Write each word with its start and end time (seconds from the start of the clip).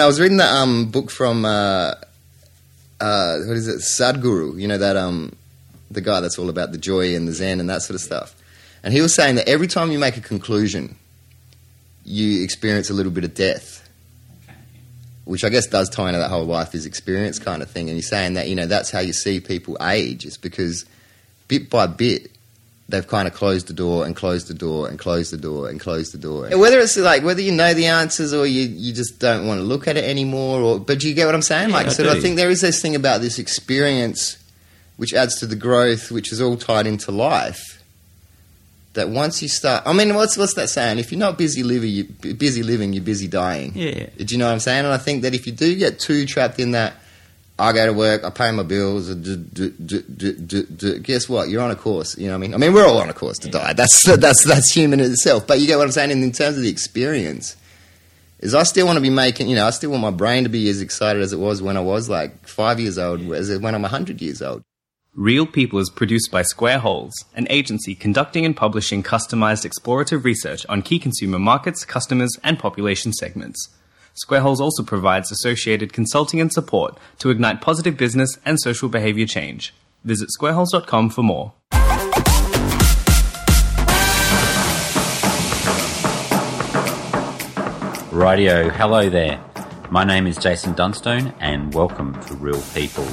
I 0.00 0.06
was 0.06 0.20
reading 0.20 0.36
that 0.36 0.52
um, 0.52 0.92
book 0.92 1.10
from 1.10 1.44
uh, 1.44 1.94
uh, 3.00 3.38
what 3.40 3.56
is 3.56 3.66
it, 3.66 3.80
Sadhguru. 3.80 4.56
You 4.60 4.68
know 4.68 4.78
that 4.78 4.96
um, 4.96 5.34
the 5.90 6.00
guy 6.00 6.20
that's 6.20 6.38
all 6.38 6.48
about 6.48 6.70
the 6.70 6.78
joy 6.78 7.16
and 7.16 7.26
the 7.26 7.32
Zen 7.32 7.58
and 7.58 7.68
that 7.68 7.82
sort 7.82 7.96
of 7.96 8.00
stuff. 8.00 8.36
And 8.84 8.94
he 8.94 9.00
was 9.00 9.12
saying 9.12 9.34
that 9.34 9.48
every 9.48 9.66
time 9.66 9.90
you 9.90 9.98
make 9.98 10.16
a 10.16 10.20
conclusion, 10.20 10.94
you 12.04 12.44
experience 12.44 12.90
a 12.90 12.94
little 12.94 13.10
bit 13.10 13.24
of 13.24 13.34
death, 13.34 13.90
which 15.24 15.42
I 15.42 15.48
guess 15.48 15.66
does 15.66 15.90
tie 15.90 16.10
into 16.10 16.20
that 16.20 16.30
whole 16.30 16.44
life 16.44 16.76
is 16.76 16.86
experience 16.86 17.40
kind 17.40 17.60
of 17.60 17.68
thing. 17.68 17.88
And 17.88 17.96
he's 17.96 18.08
saying 18.08 18.34
that 18.34 18.48
you 18.48 18.54
know 18.54 18.66
that's 18.66 18.92
how 18.92 19.00
you 19.00 19.12
see 19.12 19.40
people 19.40 19.76
age, 19.82 20.24
is 20.24 20.36
because 20.36 20.84
bit 21.48 21.68
by 21.68 21.88
bit 21.88 22.30
they've 22.88 23.06
kind 23.06 23.28
of 23.28 23.34
closed 23.34 23.66
the 23.66 23.74
door 23.74 24.06
and 24.06 24.16
closed 24.16 24.48
the 24.48 24.54
door 24.54 24.88
and 24.88 24.98
closed 24.98 25.32
the 25.32 25.36
door 25.36 25.68
and 25.68 25.78
closed 25.78 26.12
the 26.14 26.18
door. 26.18 26.46
And 26.46 26.58
whether 26.58 26.78
it's 26.78 26.96
like 26.96 27.22
whether 27.22 27.42
you 27.42 27.52
know 27.52 27.74
the 27.74 27.86
answers 27.86 28.32
or 28.32 28.46
you, 28.46 28.62
you 28.62 28.92
just 28.92 29.18
don't 29.18 29.46
want 29.46 29.58
to 29.58 29.64
look 29.64 29.86
at 29.86 29.96
it 29.96 30.04
anymore, 30.04 30.60
or 30.60 30.80
but 30.80 31.00
do 31.00 31.08
you 31.08 31.14
get 31.14 31.26
what 31.26 31.34
I'm 31.34 31.42
saying? 31.42 31.70
Yeah, 31.70 31.76
like, 31.76 31.86
I 31.86 31.90
so 31.90 32.04
do. 32.04 32.10
I 32.10 32.20
think 32.20 32.36
there 32.36 32.50
is 32.50 32.62
this 32.62 32.80
thing 32.80 32.96
about 32.96 33.20
this 33.20 33.38
experience, 33.38 34.38
which 34.96 35.12
adds 35.12 35.38
to 35.40 35.46
the 35.46 35.56
growth, 35.56 36.10
which 36.10 36.32
is 36.32 36.40
all 36.40 36.56
tied 36.56 36.86
into 36.86 37.12
life. 37.12 37.82
That 38.94 39.10
once 39.10 39.42
you 39.42 39.48
start, 39.48 39.84
I 39.86 39.92
mean, 39.92 40.14
what's 40.14 40.36
what's 40.36 40.54
that 40.54 40.70
saying? 40.70 40.98
If 40.98 41.12
you're 41.12 41.20
not 41.20 41.38
busy 41.38 41.62
living, 41.62 41.90
you 41.90 42.04
busy 42.34 42.62
living, 42.62 42.94
you're 42.94 43.04
busy 43.04 43.28
dying. 43.28 43.72
Yeah. 43.76 44.06
Do 44.16 44.24
you 44.34 44.38
know 44.38 44.46
what 44.46 44.52
I'm 44.52 44.60
saying? 44.60 44.86
And 44.86 44.94
I 44.94 44.98
think 44.98 45.22
that 45.22 45.34
if 45.34 45.46
you 45.46 45.52
do 45.52 45.76
get 45.76 46.00
too 46.00 46.24
trapped 46.26 46.58
in 46.58 46.72
that, 46.72 46.94
I 47.58 47.72
go 47.72 47.86
to 47.86 47.92
work, 47.92 48.22
I 48.22 48.30
pay 48.30 48.52
my 48.52 48.62
bills, 48.62 49.12
d- 49.14 49.36
d- 49.36 49.70
d- 49.84 50.02
d- 50.02 50.32
d- 50.32 50.66
d- 50.76 50.98
guess 51.00 51.28
what? 51.28 51.48
You're 51.48 51.62
on 51.62 51.72
a 51.72 51.76
course. 51.76 52.16
You 52.16 52.26
know 52.26 52.34
what 52.34 52.36
I 52.36 52.40
mean? 52.40 52.54
I 52.54 52.56
mean, 52.56 52.72
we're 52.72 52.86
all 52.86 52.98
on 52.98 53.10
a 53.10 53.14
course 53.14 53.38
to 53.38 53.48
die. 53.48 53.72
That's 53.72 54.04
that's 54.16 54.44
that's 54.44 54.72
human 54.72 55.00
in 55.00 55.10
itself. 55.10 55.46
But 55.46 55.60
you 55.60 55.66
get 55.66 55.76
what 55.76 55.84
I'm 55.84 55.92
saying? 55.92 56.12
And 56.12 56.22
in 56.22 56.32
terms 56.32 56.56
of 56.56 56.62
the 56.62 56.68
experience, 56.68 57.56
is 58.38 58.54
I 58.54 58.62
still 58.62 58.86
want 58.86 58.96
to 58.96 59.00
be 59.00 59.10
making. 59.10 59.48
You 59.48 59.56
know, 59.56 59.66
I 59.66 59.70
still 59.70 59.90
want 59.90 60.02
my 60.02 60.10
brain 60.10 60.44
to 60.44 60.48
be 60.48 60.68
as 60.68 60.80
excited 60.80 61.20
as 61.20 61.32
it 61.32 61.38
was 61.38 61.60
when 61.60 61.76
I 61.76 61.80
was 61.80 62.08
like 62.08 62.46
five 62.46 62.78
years 62.78 62.96
old, 62.98 63.20
as 63.32 63.56
when 63.58 63.74
I'm 63.74 63.82
hundred 63.82 64.22
years 64.22 64.40
old. 64.40 64.62
Real 65.14 65.46
People 65.46 65.80
is 65.80 65.90
produced 65.90 66.30
by 66.30 66.42
Square 66.42 66.78
Holes, 66.78 67.12
an 67.34 67.48
agency 67.50 67.96
conducting 67.96 68.44
and 68.44 68.56
publishing 68.56 69.02
customized 69.02 69.68
explorative 69.68 70.22
research 70.22 70.64
on 70.68 70.80
key 70.80 71.00
consumer 71.00 71.40
markets, 71.40 71.84
customers, 71.84 72.30
and 72.44 72.56
population 72.56 73.12
segments. 73.12 73.68
Square 74.18 74.40
Holes 74.40 74.60
also 74.60 74.82
provides 74.82 75.30
associated 75.30 75.92
consulting 75.92 76.40
and 76.40 76.52
support 76.52 76.98
to 77.20 77.30
ignite 77.30 77.60
positive 77.60 77.96
business 77.96 78.36
and 78.44 78.58
social 78.58 78.88
behavior 78.88 79.26
change. 79.26 79.72
Visit 80.02 80.30
squareholes.com 80.36 81.10
for 81.10 81.22
more. 81.22 81.52
Radio, 88.10 88.68
hello 88.70 89.08
there. 89.08 89.40
My 89.88 90.02
name 90.02 90.26
is 90.26 90.36
Jason 90.36 90.72
Dunstone, 90.72 91.32
and 91.38 91.72
welcome 91.72 92.20
to 92.22 92.34
Real 92.34 92.60
People, 92.74 93.04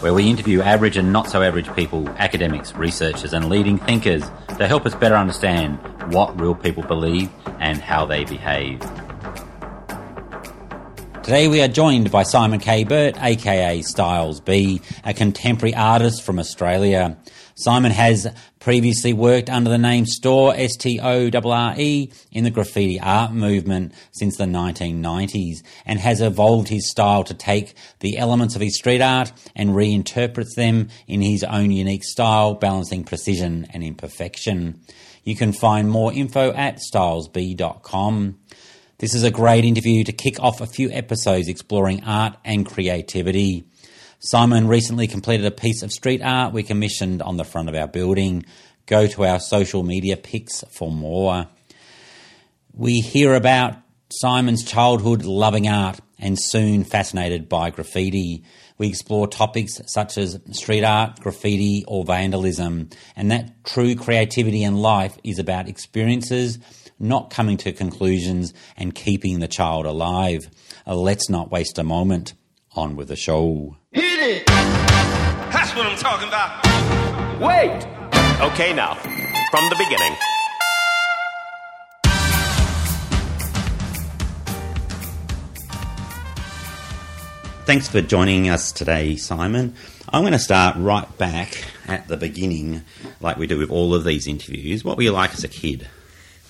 where 0.00 0.14
we 0.14 0.30
interview 0.30 0.62
average 0.62 0.96
and 0.96 1.12
not 1.12 1.28
so 1.28 1.42
average 1.42 1.74
people, 1.74 2.08
academics, 2.10 2.72
researchers, 2.76 3.32
and 3.32 3.48
leading 3.48 3.78
thinkers 3.78 4.22
to 4.58 4.68
help 4.68 4.86
us 4.86 4.94
better 4.94 5.16
understand 5.16 5.80
what 6.14 6.40
real 6.40 6.54
people 6.54 6.84
believe 6.84 7.30
and 7.58 7.80
how 7.80 8.06
they 8.06 8.24
behave. 8.24 8.80
Today 11.26 11.48
we 11.48 11.60
are 11.60 11.66
joined 11.66 12.12
by 12.12 12.22
Simon 12.22 12.60
K. 12.60 12.84
Burt, 12.84 13.20
aka 13.20 13.82
Styles 13.82 14.40
B, 14.40 14.80
a 15.02 15.12
contemporary 15.12 15.74
artist 15.74 16.22
from 16.22 16.38
Australia. 16.38 17.18
Simon 17.56 17.90
has 17.90 18.32
previously 18.60 19.12
worked 19.12 19.50
under 19.50 19.68
the 19.68 19.76
name 19.76 20.06
Store, 20.06 20.54
S-T-O-R-R-E, 20.54 22.12
in 22.30 22.44
the 22.44 22.50
graffiti 22.52 23.00
art 23.00 23.32
movement 23.32 23.92
since 24.12 24.36
the 24.36 24.44
1990s 24.44 25.56
and 25.84 25.98
has 25.98 26.20
evolved 26.20 26.68
his 26.68 26.88
style 26.88 27.24
to 27.24 27.34
take 27.34 27.74
the 27.98 28.18
elements 28.18 28.54
of 28.54 28.62
his 28.62 28.78
street 28.78 29.00
art 29.00 29.32
and 29.56 29.70
reinterprets 29.70 30.54
them 30.54 30.90
in 31.08 31.22
his 31.22 31.42
own 31.42 31.72
unique 31.72 32.04
style, 32.04 32.54
balancing 32.54 33.02
precision 33.02 33.66
and 33.70 33.82
imperfection. 33.82 34.80
You 35.24 35.34
can 35.34 35.52
find 35.52 35.90
more 35.90 36.12
info 36.12 36.52
at 36.52 36.76
stylesb.com. 36.76 38.38
This 38.98 39.14
is 39.14 39.24
a 39.24 39.30
great 39.30 39.66
interview 39.66 40.04
to 40.04 40.12
kick 40.12 40.40
off 40.40 40.62
a 40.62 40.66
few 40.66 40.90
episodes 40.90 41.48
exploring 41.48 42.04
art 42.04 42.34
and 42.46 42.64
creativity. 42.64 43.66
Simon 44.20 44.68
recently 44.68 45.06
completed 45.06 45.44
a 45.44 45.50
piece 45.50 45.82
of 45.82 45.92
street 45.92 46.22
art 46.22 46.54
we 46.54 46.62
commissioned 46.62 47.20
on 47.20 47.36
the 47.36 47.44
front 47.44 47.68
of 47.68 47.74
our 47.74 47.88
building. 47.88 48.46
Go 48.86 49.06
to 49.08 49.26
our 49.26 49.38
social 49.38 49.82
media 49.82 50.16
pics 50.16 50.64
for 50.70 50.90
more. 50.90 51.46
We 52.72 53.00
hear 53.00 53.34
about 53.34 53.74
Simon's 54.10 54.64
childhood 54.64 55.26
loving 55.26 55.68
art 55.68 56.00
and 56.18 56.38
soon 56.40 56.82
fascinated 56.82 57.50
by 57.50 57.68
graffiti. 57.68 58.44
We 58.78 58.88
explore 58.88 59.26
topics 59.26 59.80
such 59.86 60.18
as 60.18 60.38
street 60.52 60.84
art, 60.84 61.20
graffiti, 61.20 61.84
or 61.88 62.04
vandalism, 62.04 62.90
and 63.14 63.30
that 63.30 63.64
true 63.64 63.94
creativity 63.94 64.62
in 64.64 64.76
life 64.76 65.16
is 65.24 65.38
about 65.38 65.68
experiences, 65.68 66.58
not 66.98 67.30
coming 67.30 67.56
to 67.58 67.72
conclusions, 67.72 68.52
and 68.76 68.94
keeping 68.94 69.40
the 69.40 69.48
child 69.48 69.86
alive. 69.86 70.50
Uh, 70.86 70.94
Let's 70.94 71.28
not 71.30 71.50
waste 71.50 71.78
a 71.78 71.84
moment. 71.84 72.34
On 72.72 72.94
with 72.94 73.08
the 73.08 73.16
show. 73.16 73.74
Hit 73.90 74.04
it! 74.04 74.46
That's 74.46 75.74
what 75.74 75.86
I'm 75.86 75.96
talking 75.96 76.28
about. 76.28 76.62
Wait! 77.40 77.86
Okay, 78.52 78.74
now, 78.74 78.96
from 79.50 79.64
the 79.70 79.76
beginning. 79.78 80.14
Thanks 87.66 87.88
for 87.88 88.00
joining 88.00 88.48
us 88.48 88.70
today, 88.70 89.16
Simon. 89.16 89.74
I'm 90.08 90.22
going 90.22 90.32
to 90.32 90.38
start 90.38 90.76
right 90.78 91.18
back 91.18 91.64
at 91.88 92.06
the 92.06 92.16
beginning, 92.16 92.82
like 93.20 93.36
we 93.38 93.46
do 93.48 93.58
with 93.58 93.70
all 93.70 93.92
of 93.94 94.04
these 94.04 94.28
interviews. 94.28 94.84
What 94.84 94.96
were 94.96 95.02
you 95.02 95.10
like 95.12 95.32
as 95.34 95.42
a 95.42 95.48
kid? 95.48 95.86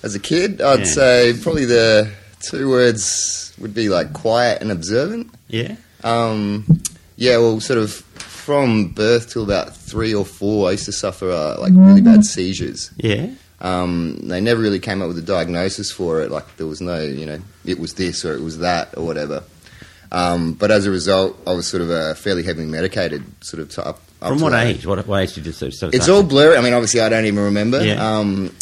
As 0.03 0.13
a 0.13 0.19
kid, 0.19 0.61
I'd 0.61 0.79
Yeah. 0.79 0.85
say 0.85 1.33
probably 1.41 1.65
the 1.65 2.11
two 2.41 2.69
words 2.69 3.51
would 3.57 3.73
be 3.73 3.89
like 3.89 4.13
quiet 4.13 4.61
and 4.61 4.71
observant. 4.71 5.31
Yeah? 5.47 5.75
Um, 6.03 6.65
yeah, 7.15 7.37
well, 7.37 7.59
sort 7.59 7.79
of 7.79 7.91
from 7.93 8.89
birth 8.89 9.31
till 9.33 9.43
about 9.43 9.75
three 9.75 10.13
or 10.13 10.23
four, 10.23 10.67
I 10.69 10.71
used 10.73 10.85
to 10.85 10.91
suffer 10.91 11.31
uh, 11.31 11.57
like 11.59 11.73
really 11.75 12.01
bad 12.01 12.25
seizures. 12.25 12.91
Yeah? 12.97 13.29
Um, 13.59 14.19
they 14.21 14.39
never 14.39 14.61
really 14.61 14.77
came 14.79 15.01
up 15.01 15.07
with 15.07 15.17
a 15.17 15.23
diagnosis 15.23 15.91
for 15.91 16.21
it. 16.21 16.29
Like 16.29 16.57
there 16.57 16.67
was 16.67 16.79
no, 16.79 17.01
you 17.01 17.25
know, 17.25 17.39
it 17.65 17.79
was 17.79 17.95
this 17.95 18.23
or 18.23 18.35
it 18.35 18.41
was 18.41 18.59
that 18.59 18.95
or 18.95 19.03
whatever. 19.03 19.41
Um, 20.11 20.53
but 20.53 20.71
as 20.71 20.85
a 20.85 20.91
result, 20.91 21.37
I 21.45 21.53
was 21.53 21.67
sort 21.67 21.81
of 21.81 21.89
a 21.89 22.15
fairly 22.15 22.43
heavily 22.43 22.65
medicated, 22.65 23.23
sort 23.43 23.61
of 23.61 23.69
type. 23.69 23.97
From 24.19 24.41
what 24.41 24.53
age? 24.53 24.85
What, 24.85 25.05
what 25.05 25.21
age 25.21 25.33
did 25.33 25.45
you 25.45 25.51
sort 25.51 25.67
of 25.69 25.73
start? 25.75 25.93
It's 25.93 26.09
all 26.09 26.23
blurry. 26.23 26.57
I 26.57 26.61
mean, 26.61 26.73
obviously, 26.73 27.01
I 27.01 27.09
don't 27.09 27.25
even 27.25 27.43
remember. 27.43 27.83
Yeah. 27.85 28.17
Um, 28.17 28.55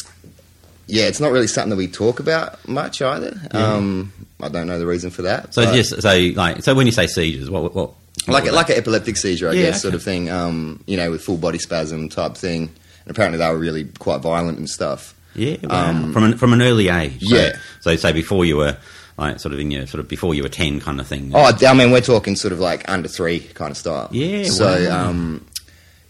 yeah, 0.87 1.05
it's 1.05 1.19
not 1.19 1.31
really 1.31 1.47
something 1.47 1.69
that 1.71 1.77
we 1.77 1.87
talk 1.87 2.19
about 2.19 2.67
much 2.67 3.01
either. 3.01 3.39
Um, 3.51 4.11
I 4.41 4.49
don't 4.49 4.67
know 4.67 4.77
the 4.77 4.85
reason 4.85 5.09
for 5.09 5.23
that. 5.23 5.53
So 5.53 5.73
just 5.73 6.01
so 6.01 6.17
like 6.35 6.61
so 6.63 6.75
when 6.75 6.85
you 6.85 6.91
say 6.91 7.07
seizures, 7.07 7.49
what 7.49 7.63
what, 7.63 7.75
what 7.75 7.91
like 8.27 8.51
like 8.51 8.69
an 8.69 8.75
epileptic 8.77 9.17
seizure, 9.17 9.49
I 9.49 9.53
Yeah, 9.53 9.61
guess, 9.63 9.81
sort 9.81 9.93
of 9.95 10.03
thing. 10.03 10.29
Um, 10.29 10.83
you 10.85 10.97
know, 10.97 11.09
with 11.09 11.21
full 11.21 11.37
body 11.37 11.57
spasm 11.59 12.09
type 12.09 12.35
thing. 12.35 12.63
And 12.63 13.11
apparently, 13.11 13.37
they 13.39 13.47
were 13.49 13.57
really 13.57 13.85
quite 13.85 14.21
violent 14.21 14.57
and 14.57 14.69
stuff. 14.69 15.13
yeah 15.35 15.57
wow. 15.63 15.89
um, 15.89 16.11
from 16.13 16.23
an, 16.23 16.37
from 16.37 16.53
an 16.53 16.61
early 16.61 16.89
age. 16.89 17.21
So, 17.23 17.35
Yeah. 17.35 17.57
So 17.81 17.95
say 17.95 18.11
before 18.11 18.45
you 18.45 18.57
were 18.57 18.77
like 19.17 19.39
sort 19.39 19.53
of 19.53 19.59
in 19.59 19.71
your 19.71 19.87
sort 19.87 19.99
of 19.99 20.07
before 20.07 20.33
you 20.35 20.43
were 20.43 20.49
ten 20.49 20.79
kind 20.79 20.99
of 20.99 21.07
thing. 21.07 21.31
Oh, 21.33 21.51
I 21.65 21.73
mean, 21.73 21.91
we're 21.91 22.01
talking 22.01 22.35
sort 22.35 22.51
of 22.51 22.59
like 22.59 22.87
under 22.89 23.07
three 23.07 23.39
kind 23.39 23.71
of 23.71 23.77
style. 23.77 24.09
Yeah, 24.11 24.43
So, 24.49 24.89
wow. 24.89 25.09
um, 25.09 25.45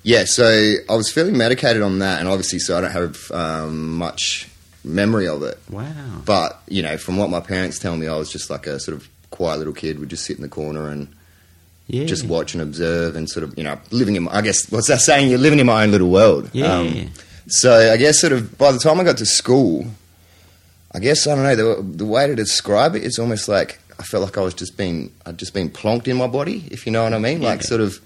yeah, 0.03 0.25
so 0.25 0.73
I 0.89 0.95
was 0.95 1.11
fairly 1.11 1.31
medicated 1.31 1.81
on 1.81 1.99
that, 1.99 2.19
and 2.19 2.27
obviously, 2.29 2.59
so 2.59 2.77
I 2.77 2.81
don't 2.81 2.91
have 2.91 3.31
um, 3.31 3.97
much 3.97 4.47
memory 4.83 5.27
of 5.27 5.41
it. 5.43 5.57
wow. 5.69 5.91
But 6.23 6.61
you 6.67 6.81
know, 6.83 6.97
from 6.97 7.17
what 7.17 7.29
my 7.29 7.39
parents 7.39 7.79
tell 7.79 7.97
me, 7.97 8.07
I 8.07 8.15
was 8.15 8.31
just 8.31 8.49
like 8.49 8.67
a 8.67 8.79
sort 8.79 8.97
of 8.97 9.07
quiet 9.31 9.57
little 9.57 9.73
kid, 9.73 9.99
would 9.99 10.09
just 10.09 10.25
sit 10.25 10.35
in 10.37 10.41
the 10.43 10.49
corner 10.49 10.89
and 10.89 11.07
yeah. 11.87 12.05
just 12.05 12.25
watch 12.25 12.53
and 12.53 12.61
observe, 12.61 13.15
and 13.15 13.29
sort 13.29 13.43
of 13.43 13.57
you 13.57 13.63
know, 13.63 13.79
living 13.91 14.15
in. 14.15 14.23
My, 14.23 14.35
I 14.37 14.41
guess 14.41 14.71
what's 14.71 14.87
that 14.87 15.01
saying? 15.01 15.29
You're 15.29 15.39
living 15.39 15.59
in 15.59 15.65
my 15.67 15.83
own 15.83 15.91
little 15.91 16.09
world. 16.09 16.49
Yeah. 16.53 16.73
Um, 16.79 17.11
so 17.47 17.91
I 17.91 17.97
guess 17.97 18.19
sort 18.19 18.33
of 18.33 18.57
by 18.57 18.71
the 18.71 18.79
time 18.79 18.99
I 18.99 19.03
got 19.03 19.17
to 19.17 19.25
school, 19.25 19.85
I 20.95 20.99
guess 20.99 21.27
I 21.27 21.35
don't 21.35 21.43
know 21.43 21.55
the, 21.55 21.81
the 21.97 22.05
way 22.05 22.25
to 22.27 22.35
describe 22.35 22.95
it. 22.95 23.03
It's 23.03 23.19
almost 23.19 23.47
like 23.49 23.79
I 23.99 24.03
felt 24.03 24.23
like 24.23 24.37
I 24.37 24.41
was 24.41 24.53
just 24.53 24.77
being 24.77 25.11
I'd 25.25 25.37
just 25.37 25.53
been 25.53 25.69
plonked 25.69 26.07
in 26.07 26.17
my 26.17 26.27
body, 26.27 26.63
if 26.71 26.85
you 26.85 26.91
know 26.91 27.03
what 27.03 27.13
I 27.13 27.19
mean. 27.19 27.41
Like 27.41 27.61
Yeah. 27.61 27.67
sort 27.67 27.81
of. 27.81 27.99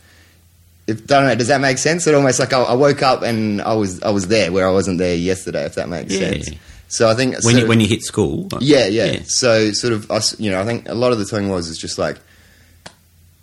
If, 0.88 1.06
don't 1.06 1.26
know, 1.28 1.36
does 1.36 1.50
that 1.50 1.62
make 1.62 1.78
sense? 1.78 2.08
It 2.08 2.16
almost 2.16 2.40
like 2.40 2.52
I, 2.52 2.62
I 2.64 2.74
woke 2.74 3.04
up 3.04 3.22
and 3.22 3.62
I 3.62 3.74
was 3.74 4.02
I 4.02 4.10
was 4.10 4.28
there 4.28 4.52
where 4.52 4.68
I 4.68 4.72
wasn't 4.72 4.98
there 4.98 5.16
yesterday. 5.16 5.64
If 5.66 5.76
that 5.76 5.88
makes 5.88 6.14
Yeah. 6.14 6.32
sense. 6.32 6.50
So 6.88 7.08
I 7.08 7.14
think 7.14 7.36
when 7.44 7.56
you 7.58 7.64
of- 7.64 7.70
when 7.70 7.80
you 7.80 7.88
hit 7.88 8.02
school. 8.02 8.48
like- 8.52 8.62
yeah, 8.64 8.88
yeah, 8.88 9.20
So 9.26 9.72
sort 9.74 9.94
of 9.94 10.10
us, 10.10 10.36
you 10.40 10.50
know, 10.50 10.60
I 10.60 10.66
think 10.66 10.90
a 10.90 10.96
lot 10.96 11.12
of 11.12 11.20
the 11.20 11.26
thing 11.26 11.48
was 11.50 11.68
is 11.70 11.78
just 11.78 12.00
like, 12.00 12.18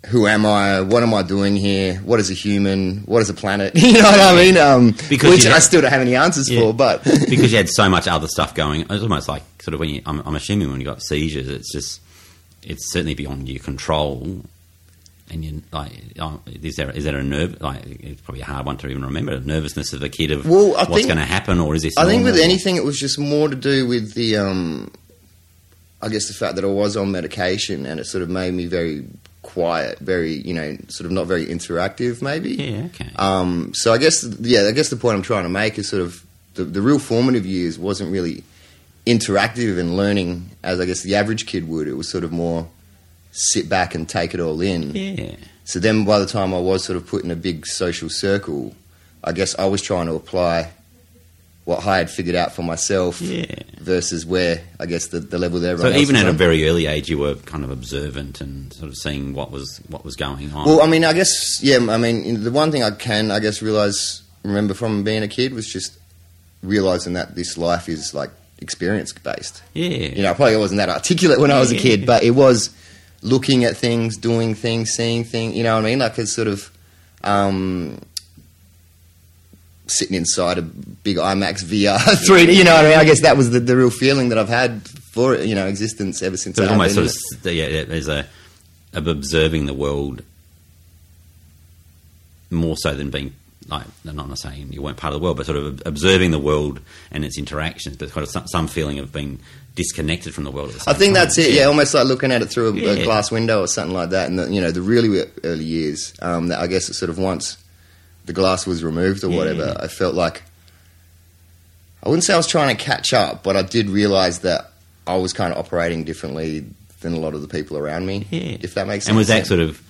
who 0.09 0.27
am 0.27 0.45
I? 0.45 0.81
What 0.81 1.03
am 1.03 1.13
I 1.13 1.21
doing 1.23 1.55
here? 1.55 1.95
What 1.97 2.19
is 2.19 2.29
a 2.29 2.33
human? 2.33 2.99
What 3.05 3.21
is 3.21 3.29
a 3.29 3.33
planet? 3.33 3.73
you 3.75 3.93
know 3.93 4.03
what 4.03 4.19
I 4.19 4.35
mean? 4.35 4.57
Um, 4.57 4.95
Because 5.09 5.29
which 5.31 5.45
you 5.45 5.51
I 5.51 5.59
still 5.59 5.81
don't 5.81 5.91
have 5.91 6.01
any 6.01 6.15
answers 6.15 6.49
Yeah. 6.49 6.61
for, 6.61 6.73
but 6.73 7.03
because 7.29 7.51
you 7.51 7.57
had 7.57 7.69
so 7.69 7.89
much 7.89 8.07
other 8.07 8.27
stuff 8.27 8.55
going. 8.55 8.81
It's 8.81 9.03
almost 9.03 9.27
like 9.27 9.43
sort 9.61 9.73
of 9.73 9.79
when 9.79 9.89
you. 9.89 10.01
I'm, 10.05 10.21
I'm 10.25 10.35
assuming 10.35 10.69
when 10.71 10.79
you 10.79 10.85
got 10.85 11.01
seizures, 11.01 11.47
it's 11.47 11.71
just 11.71 12.01
it's 12.63 12.91
certainly 12.91 13.15
beyond 13.15 13.47
your 13.49 13.59
control. 13.63 14.41
And 15.29 15.43
you 15.43 15.61
like, 15.73 15.91
oh, 16.19 16.39
is 16.45 16.77
there 16.77 16.89
is 16.91 17.03
there 17.03 17.17
a 17.17 17.23
nerve? 17.23 17.59
Like, 17.61 17.85
it's 17.85 18.21
probably 18.21 18.41
a 18.41 18.45
hard 18.45 18.65
one 18.65 18.77
to 18.77 18.87
even 18.87 19.03
remember. 19.03 19.37
The 19.37 19.45
Nervousness 19.45 19.91
of 19.91 20.01
a 20.01 20.07
kid 20.07 20.31
of 20.31 20.47
Well, 20.47 20.77
I 20.77 20.85
what's 20.85 21.05
going 21.05 21.17
to 21.17 21.25
happen, 21.25 21.59
or 21.59 21.75
is 21.75 21.83
this? 21.83 21.97
I 21.97 22.05
think 22.05 22.23
with 22.23 22.37
anything, 22.37 22.77
it 22.77 22.85
was 22.85 22.97
just 22.97 23.19
more 23.19 23.49
to 23.49 23.55
do 23.57 23.85
with 23.85 24.13
the, 24.13 24.37
um, 24.37 24.89
I 26.01 26.07
guess, 26.07 26.29
the 26.29 26.33
fact 26.33 26.55
that 26.55 26.63
I 26.63 26.69
was 26.69 26.95
on 26.95 27.11
medication, 27.11 27.85
and 27.85 27.99
it 27.99 28.05
sort 28.05 28.21
of 28.21 28.29
made 28.29 28.53
me 28.53 28.67
very 28.67 29.05
quiet, 29.57 29.97
very, 29.97 30.33
you 30.33 30.53
know, 30.53 30.77
sort 30.87 31.07
of 31.07 31.11
not 31.11 31.25
very 31.25 31.47
interactive, 31.47 32.21
maybe. 32.21 32.51
Yeah, 32.51 32.85
okay. 32.93 33.09
Um, 33.15 33.71
so 33.73 33.91
I 33.91 33.97
guess, 33.97 34.23
yeah, 34.39 34.67
I 34.67 34.71
guess 34.71 34.89
the 34.89 34.95
point 34.97 35.15
I'm 35.15 35.23
trying 35.23 35.45
to 35.45 35.49
make 35.49 35.79
is 35.79 35.89
sort 35.89 36.03
of 36.03 36.23
the, 36.53 36.63
the 36.63 36.79
real 36.79 36.99
formative 36.99 37.43
years 37.43 37.79
wasn't 37.79 38.11
really 38.11 38.43
interactive 39.07 39.79
and 39.79 39.97
learning 39.97 40.51
as 40.63 40.79
I 40.79 40.85
guess 40.85 41.01
the 41.01 41.15
average 41.15 41.47
kid 41.47 41.67
would. 41.67 41.87
It 41.87 41.95
was 41.95 42.07
sort 42.07 42.23
of 42.23 42.31
more 42.31 42.67
sit 43.31 43.67
back 43.67 43.95
and 43.95 44.07
take 44.07 44.35
it 44.35 44.39
all 44.39 44.61
in. 44.61 44.95
yeah, 44.95 45.35
So 45.63 45.79
then 45.79 46.05
by 46.05 46.19
the 46.19 46.27
time 46.27 46.53
I 46.53 46.59
was 46.59 46.83
sort 46.83 46.97
of 46.97 47.07
put 47.07 47.23
in 47.23 47.31
a 47.31 47.35
big 47.35 47.65
social 47.65 48.09
circle, 48.09 48.75
I 49.23 49.31
guess 49.31 49.57
I 49.57 49.65
was 49.65 49.81
trying 49.81 50.05
to 50.05 50.13
apply 50.13 50.69
what 51.67 51.85
I 51.85 51.97
had 51.97 52.09
figured 52.09 52.37
out 52.37 52.53
for 52.53 52.63
myself 52.63 53.19
yeah. 53.19 53.45
versus 53.79 54.25
where 54.25 54.61
I 54.79 54.85
guess 54.85 55.07
the, 55.07 55.19
the 55.19 55.37
level 55.37 55.59
there. 55.59 55.77
So 55.77 55.89
even 55.89 56.15
at 56.15 56.25
a 56.25 56.31
very 56.31 56.65
early 56.65 56.85
age, 56.85 57.09
you 57.09 57.17
were 57.17 57.35
kind 57.35 57.65
of 57.65 57.71
observant 57.71 58.39
and 58.39 58.71
sort 58.71 58.87
of 58.87 58.95
seeing 58.95 59.33
what 59.33 59.51
was 59.51 59.79
what 59.89 60.05
was 60.05 60.15
going 60.15 60.53
on. 60.53 60.65
Well, 60.65 60.81
I 60.81 60.87
mean, 60.87 61.03
I 61.03 61.11
guess 61.11 61.61
yeah. 61.61 61.79
I 61.89 61.97
mean, 61.97 62.41
the 62.41 62.51
one 62.51 62.71
thing 62.71 62.83
I 62.83 62.91
can, 62.91 63.31
I 63.31 63.39
guess, 63.39 63.61
realize, 63.61 64.21
remember 64.43 64.73
from 64.73 65.03
being 65.03 65.23
a 65.23 65.27
kid 65.27 65.53
was 65.53 65.67
just 65.67 65.99
realizing 66.63 67.13
that 67.13 67.35
this 67.35 67.57
life 67.57 67.89
is 67.89 68.13
like 68.13 68.29
experience 68.59 69.11
based. 69.11 69.61
yeah, 69.73 69.89
You 69.89 70.23
know, 70.23 70.31
I 70.31 70.35
probably 70.35 70.55
wasn't 70.55 70.77
that 70.77 70.87
articulate 70.87 71.37
when 71.37 71.51
I 71.51 71.59
was 71.59 71.73
a 71.73 71.77
kid, 71.77 72.05
but 72.05 72.23
it 72.23 72.31
was 72.31 72.69
looking 73.23 73.65
at 73.65 73.75
things, 73.75 74.15
doing 74.15 74.55
things, 74.55 74.91
seeing 74.91 75.25
things. 75.25 75.53
You 75.53 75.63
know 75.63 75.75
what 75.75 75.83
I 75.83 75.89
mean? 75.89 75.99
Like 75.99 76.17
it's 76.17 76.31
sort 76.31 76.47
of 76.47 76.71
um, 77.25 77.99
sitting 79.89 80.15
inside 80.15 80.57
a 80.57 80.61
big 80.61 81.17
IMAX 81.17 81.63
VR 81.63 81.97
3D. 81.97 82.55
You 82.55 82.63
know 82.63 82.73
what 82.73 82.85
I 82.85 82.89
mean? 82.89 82.99
I 82.99 83.05
guess 83.05 83.21
that 83.21 83.37
was 83.37 83.51
the, 83.51 83.59
the 83.59 83.75
real 83.75 83.89
feeling 83.89 84.29
that 84.29 84.37
I've 84.37 84.49
had 84.49 84.87
for 84.87 85.35
you 85.35 85.55
know 85.55 85.67
existence 85.67 86.21
ever 86.21 86.37
since. 86.37 86.57
So 86.57 86.63
it's 86.63 86.71
almost 86.71 86.95
sort 86.95 87.07
of 87.07 87.47
it. 87.47 87.53
yeah, 87.53 87.83
there's 87.83 88.07
a 88.07 88.27
of 88.93 89.07
observing 89.07 89.65
the 89.65 89.73
world 89.73 90.23
more 92.49 92.77
so 92.77 92.93
than 92.95 93.09
being 93.09 93.33
like 93.69 93.85
I'm 94.07 94.15
not 94.15 94.37
saying 94.37 94.71
you 94.71 94.81
weren't 94.81 94.97
part 94.97 95.13
of 95.13 95.19
the 95.19 95.23
world, 95.23 95.37
but 95.37 95.45
sort 95.45 95.57
of 95.57 95.81
observing 95.85 96.31
the 96.31 96.39
world 96.39 96.79
and 97.11 97.25
its 97.25 97.37
interactions, 97.37 97.97
but 97.97 98.11
kind 98.11 98.23
of 98.23 98.29
some, 98.29 98.47
some 98.47 98.67
feeling 98.67 98.99
of 98.99 99.11
being 99.11 99.39
disconnected 99.75 100.33
from 100.33 100.45
the 100.45 100.51
world. 100.51 100.69
At 100.69 100.75
the 100.75 100.89
I 100.89 100.93
think 100.93 101.13
time. 101.13 101.25
that's 101.25 101.37
it. 101.37 101.53
Yeah, 101.53 101.65
almost 101.65 101.93
like 101.93 102.07
looking 102.07 102.31
at 102.31 102.41
it 102.41 102.45
through 102.45 102.77
a, 102.77 103.01
a 103.01 103.03
glass 103.03 103.29
window 103.29 103.61
or 103.61 103.67
something 103.67 103.93
like 103.93 104.11
that. 104.11 104.29
And 104.29 104.39
the, 104.39 104.49
you 104.49 104.61
know, 104.61 104.71
the 104.71 104.81
really 104.81 105.21
early 105.43 105.65
years, 105.65 106.13
um, 106.21 106.47
that 106.47 106.59
I 106.59 106.67
guess 106.67 106.89
it 106.89 106.93
sort 106.93 107.09
of 107.09 107.17
once 107.17 107.57
the 108.27 108.33
glass 108.33 108.67
was 108.67 108.83
removed 108.83 109.23
or 109.23 109.29
Yeah. 109.31 109.37
whatever, 109.37 109.75
I 109.79 109.87
felt 109.87 110.13
like 110.13 110.43
I 112.03 112.09
wouldn't 112.09 112.23
say 112.23 112.33
I 112.33 112.37
was 112.37 112.47
trying 112.47 112.75
to 112.75 112.81
catch 112.81 113.11
up, 113.13 113.43
but 113.43 113.57
I 113.57 113.63
did 113.63 113.89
realize 113.89 114.39
that 114.39 114.71
I 115.07 115.17
was 115.17 115.33
kind 115.33 115.51
of 115.51 115.57
operating 115.57 116.03
differently 116.03 116.65
than 117.01 117.13
a 117.13 117.19
lot 117.19 117.33
of 117.33 117.41
the 117.41 117.47
people 117.47 117.77
around 117.77 118.05
me. 118.05 118.27
Yeah. 118.29 118.57
If 118.61 118.75
that 118.75 118.87
makes 118.87 119.05
sense. 119.05 119.09
And 119.09 119.17
was 119.17 119.27
that 119.27 119.47
sort 119.47 119.59
of 119.59 119.81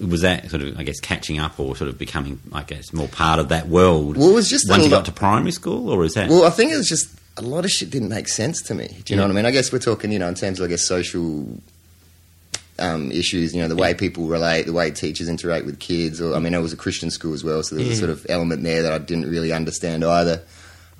was 0.00 0.20
that 0.22 0.48
sort 0.50 0.62
of 0.62 0.78
I 0.78 0.82
guess 0.84 1.00
catching 1.00 1.38
up 1.38 1.58
or 1.60 1.76
sort 1.76 1.88
of 1.88 1.98
becoming 1.98 2.40
I 2.52 2.62
guess 2.62 2.92
more 2.92 3.08
part 3.08 3.38
of 3.38 3.48
that 3.50 3.68
world? 3.68 4.16
Well, 4.16 4.30
it 4.30 4.34
was 4.34 4.48
just 4.48 4.68
once 4.68 4.84
you 4.84 4.90
got 4.90 5.04
to 5.06 5.12
primary 5.12 5.52
school, 5.52 5.88
or 5.90 6.04
is 6.04 6.14
that? 6.14 6.28
Well, 6.30 6.44
I 6.44 6.50
think 6.50 6.72
it 6.72 6.76
was 6.76 6.88
just 6.88 7.08
a 7.36 7.42
lot 7.42 7.64
of 7.64 7.70
shit 7.70 7.90
didn't 7.90 8.08
make 8.08 8.28
sense 8.28 8.60
to 8.62 8.74
me. 8.74 8.88
Do 9.04 9.12
you 9.12 9.16
know 9.16 9.24
what 9.24 9.32
I 9.32 9.34
mean? 9.34 9.46
I 9.46 9.50
guess 9.50 9.72
we're 9.72 9.78
talking, 9.78 10.12
you 10.12 10.18
know, 10.18 10.28
in 10.28 10.34
terms 10.34 10.58
of 10.60 10.66
I 10.66 10.68
guess 10.68 10.86
social 10.86 11.46
um, 12.80 13.12
issues. 13.12 13.54
You 13.54 13.62
know, 13.62 13.68
the 13.68 13.76
way 13.76 13.94
people 13.94 14.26
relate, 14.26 14.62
the 14.66 14.72
way 14.72 14.90
teachers 14.90 15.28
interact 15.28 15.66
with 15.66 15.78
kids. 15.78 16.20
Or 16.20 16.34
I 16.34 16.38
mean, 16.40 16.54
it 16.54 16.60
was 16.60 16.72
a 16.72 16.76
Christian 16.76 17.10
school 17.10 17.34
as 17.34 17.44
well, 17.44 17.62
so 17.62 17.76
there 17.76 17.84
was 17.86 17.96
a 17.96 18.00
sort 18.00 18.10
of 18.10 18.26
element 18.28 18.62
there 18.62 18.82
that 18.82 18.92
I 18.92 18.98
didn't 18.98 19.30
really 19.30 19.52
understand 19.52 20.04
either. 20.04 20.42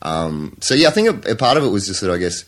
Um, 0.02 0.56
so 0.60 0.74
yeah, 0.74 0.88
I 0.88 0.90
think 0.92 1.26
a, 1.26 1.32
a 1.32 1.36
part 1.36 1.56
of 1.56 1.64
it 1.64 1.68
was 1.68 1.86
just 1.86 2.00
that 2.00 2.10
I 2.10 2.18
guess. 2.18 2.44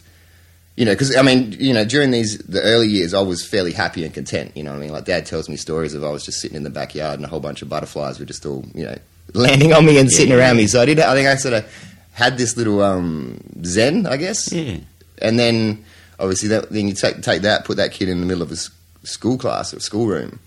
You 0.74 0.86
know, 0.86 0.92
because 0.92 1.14
I 1.14 1.20
mean, 1.20 1.52
you 1.58 1.74
know, 1.74 1.84
during 1.84 2.12
these 2.12 2.38
the 2.38 2.62
early 2.62 2.88
years, 2.88 3.12
I 3.12 3.20
was 3.20 3.46
fairly 3.46 3.72
happy 3.72 4.04
and 4.06 4.14
content. 4.14 4.52
You 4.56 4.62
know, 4.62 4.70
what 4.70 4.78
I 4.78 4.80
mean, 4.80 4.90
like 4.92 5.04
Dad 5.04 5.26
tells 5.26 5.46
me 5.50 5.56
stories 5.56 5.92
of 5.92 6.02
I 6.02 6.08
was 6.10 6.24
just 6.24 6.40
sitting 6.40 6.56
in 6.56 6.62
the 6.62 6.70
backyard 6.70 7.16
and 7.18 7.26
a 7.26 7.28
whole 7.28 7.40
bunch 7.40 7.60
of 7.60 7.68
butterflies 7.68 8.18
were 8.18 8.24
just 8.24 8.46
all, 8.46 8.64
you 8.74 8.86
know, 8.86 8.96
landing 9.34 9.74
on 9.74 9.84
me 9.84 9.98
and 9.98 10.10
sitting 10.10 10.30
Yeah. 10.32 10.38
around 10.38 10.56
me. 10.56 10.66
So 10.66 10.80
I 10.80 10.86
did. 10.86 10.98
I 10.98 11.14
think 11.14 11.28
I 11.28 11.34
sort 11.36 11.52
of 11.54 11.66
had 12.12 12.38
this 12.38 12.56
little 12.56 12.82
um, 12.82 13.38
zen, 13.66 14.06
I 14.06 14.16
guess. 14.16 14.50
yeah, 14.50 14.78
And 15.20 15.38
then 15.38 15.84
obviously 16.18 16.48
that, 16.48 16.70
then 16.70 16.88
you 16.88 16.94
take 16.94 17.20
take 17.20 17.42
that, 17.42 17.66
put 17.66 17.76
that 17.76 17.92
kid 17.92 18.08
in 18.08 18.20
the 18.20 18.26
middle 18.26 18.42
of 18.42 18.50
a 18.50 18.56
school 19.04 19.38
class 19.38 19.72
or 19.74 19.80
schoolroom, 19.80 20.38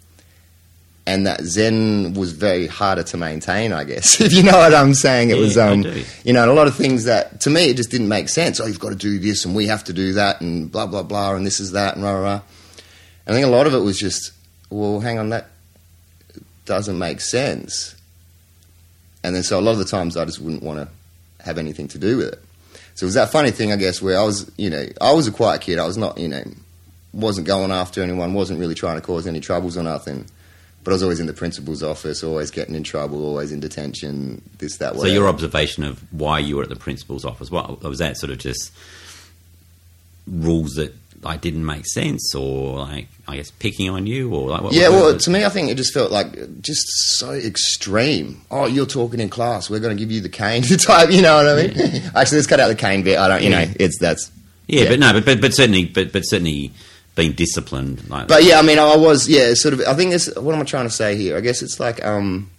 and 1.07 1.25
that 1.27 1.41
zen 1.43 2.13
was 2.13 2.31
very 2.31 2.67
harder 2.67 3.03
to 3.03 3.17
maintain, 3.17 3.71
I 3.73 3.83
guess. 3.83 4.19
If 4.21 4.33
you 4.33 4.43
know 4.43 4.57
what 4.57 4.73
I'm 4.73 4.93
saying, 4.93 5.29
it 5.29 5.37
Yeah, 5.37 5.39
was 5.39 5.57
um, 5.57 5.83
you 6.23 6.33
know, 6.33 6.41
and 6.43 6.51
a 6.51 6.53
lot 6.53 6.67
of 6.67 6.75
things 6.75 7.03
that 7.05 7.41
to 7.41 7.49
me 7.49 7.69
it 7.69 7.77
just 7.77 7.91
didn't 7.91 8.07
make 8.09 8.29
sense. 8.29 8.59
Oh, 8.59 8.65
you've 8.65 8.79
got 8.79 8.89
to 8.89 8.95
do 8.95 9.19
this, 9.19 9.45
and 9.45 9.55
we 9.55 9.67
have 9.67 9.83
to 9.85 9.93
do 9.93 10.13
that, 10.13 10.41
and 10.41 10.71
blah 10.71 10.87
blah 10.87 11.03
blah, 11.03 11.35
and 11.35 11.45
this 11.45 11.59
is 11.59 11.71
that, 11.73 11.95
and 11.95 12.03
rah 12.03 12.13
rah. 12.13 12.21
rah. 12.21 12.41
And 13.27 13.35
I 13.35 13.39
think 13.39 13.45
a 13.45 13.49
lot 13.55 13.65
of 13.67 13.73
it 13.73 13.79
was 13.79 13.99
just, 13.99 14.31
well, 14.69 14.99
hang 14.99 15.17
on, 15.17 15.29
that 15.29 15.47
doesn't 16.65 16.97
make 16.97 17.21
sense. 17.21 17.95
And 19.23 19.35
then 19.35 19.41
so 19.41 19.59
a 19.59 19.61
lot 19.61 19.71
of 19.71 19.79
the 19.79 19.85
times 19.85 20.15
I 20.15 20.25
just 20.25 20.39
wouldn't 20.39 20.61
want 20.61 20.79
to 20.79 21.43
have 21.43 21.57
anything 21.57 21.87
to 21.89 21.97
do 21.97 22.17
with 22.17 22.33
it. 22.33 22.39
So 22.93 23.05
it 23.05 23.07
was 23.07 23.15
that 23.15 23.31
funny 23.31 23.49
thing, 23.51 23.71
I 23.71 23.75
guess, 23.77 24.01
where 24.01 24.19
I 24.19 24.23
was, 24.23 24.51
you 24.57 24.69
know, 24.69 24.85
I 25.01 25.11
was 25.13 25.27
a 25.27 25.31
quiet 25.31 25.61
kid. 25.61 25.79
I 25.79 25.85
was 25.87 25.97
not, 25.97 26.17
you 26.19 26.27
know, 26.27 26.43
wasn't 27.15 27.47
going 27.47 27.71
after 27.71 28.03
anyone, 28.03 28.33
wasn't 28.33 28.59
really 28.59 28.75
trying 28.75 28.95
to 28.97 29.01
cause 29.01 29.25
any 29.25 29.39
troubles 29.39 29.77
or 29.77 29.83
nothing. 29.83 30.25
But 30.83 30.91
I 30.91 30.95
was 30.95 31.01
always 31.03 31.19
in 31.19 31.25
the 31.25 31.33
principal's 31.33 31.81
office, 31.81 32.23
always 32.23 32.51
getting 32.51 32.75
in 32.75 32.83
trouble, 32.83 33.25
always 33.25 33.51
in 33.51 33.59
detention, 33.59 34.41
this, 34.59 34.77
that, 34.77 34.95
So 34.95 35.05
your 35.07 35.27
observation 35.27 35.83
of 35.83 35.99
why 36.13 36.37
you 36.37 36.57
were 36.57 36.63
at 36.63 36.69
the 36.69 36.75
principal's 36.75 37.25
office, 37.25 37.49
what 37.49 37.81
was 37.81 37.97
that 37.97 38.17
sort 38.17 38.31
of 38.31 38.37
just 38.37 38.71
rules 40.27 40.73
that 40.75 40.93
like 41.21 41.41
didn't 41.41 41.65
make 41.65 41.85
sense, 41.87 42.35
or 42.35 42.77
like 42.79 43.07
I 43.27 43.37
guess 43.37 43.49
picking 43.49 43.89
on 43.89 44.05
you, 44.05 44.31
or 44.33 44.49
like 44.49 44.61
what, 44.61 44.73
yeah, 44.73 44.89
well, 44.89 45.17
to 45.17 45.29
me, 45.31 45.43
I 45.43 45.49
think 45.49 45.69
it 45.71 45.75
just 45.75 45.93
felt 45.93 46.11
like 46.11 46.61
just 46.61 46.85
so 47.17 47.31
extreme. 47.31 48.41
Oh, 48.51 48.65
you're 48.67 48.85
talking 48.85 49.19
in 49.19 49.29
class. 49.29 49.69
We're 49.69 49.79
going 49.79 49.95
to 49.95 49.99
give 49.99 50.11
you 50.11 50.21
the 50.21 50.29
cane 50.29 50.61
to 50.63 50.77
type. 50.91 51.09
You 51.09 51.21
know 51.23 51.37
what 51.37 51.47
I 51.47 51.55
mean? 51.67 52.01
Actually, 52.15 52.37
let's 52.37 52.47
cut 52.47 52.59
out 52.59 52.67
the 52.67 52.75
cane 52.75 53.01
bit. 53.03 53.17
I 53.17 53.27
don't. 53.27 53.41
You 53.43 53.49
Yeah. 53.49 53.65
know, 53.65 53.71
it's 53.79 53.97
that's. 53.97 54.31
yeah, 54.67 54.83
yeah. 54.83 54.89
but 54.89 54.99
no, 54.99 55.13
but, 55.13 55.25
but 55.25 55.41
but 55.41 55.53
certainly, 55.55 55.85
but 55.85 56.11
but 56.11 56.21
certainly 56.23 56.71
being 57.15 57.31
disciplined, 57.33 58.09
like 58.09 58.27
But 58.27 58.43
yeah, 58.43 58.59
I 58.59 58.61
mean, 58.61 58.77
I 58.79 58.95
was 58.97 59.27
yeah, 59.27 59.53
sort 59.55 59.73
of. 59.73 59.81
I 59.87 59.93
think 59.93 60.13
it's 60.13 60.33
what 60.35 60.53
am 60.53 60.61
I 60.61 60.65
trying 60.65 60.85
to 60.87 60.93
say 60.93 61.15
here? 61.15 61.37
I 61.37 61.41
guess 61.41 61.61
it's 61.61 61.79
like 61.79 62.03
um, 62.05 62.49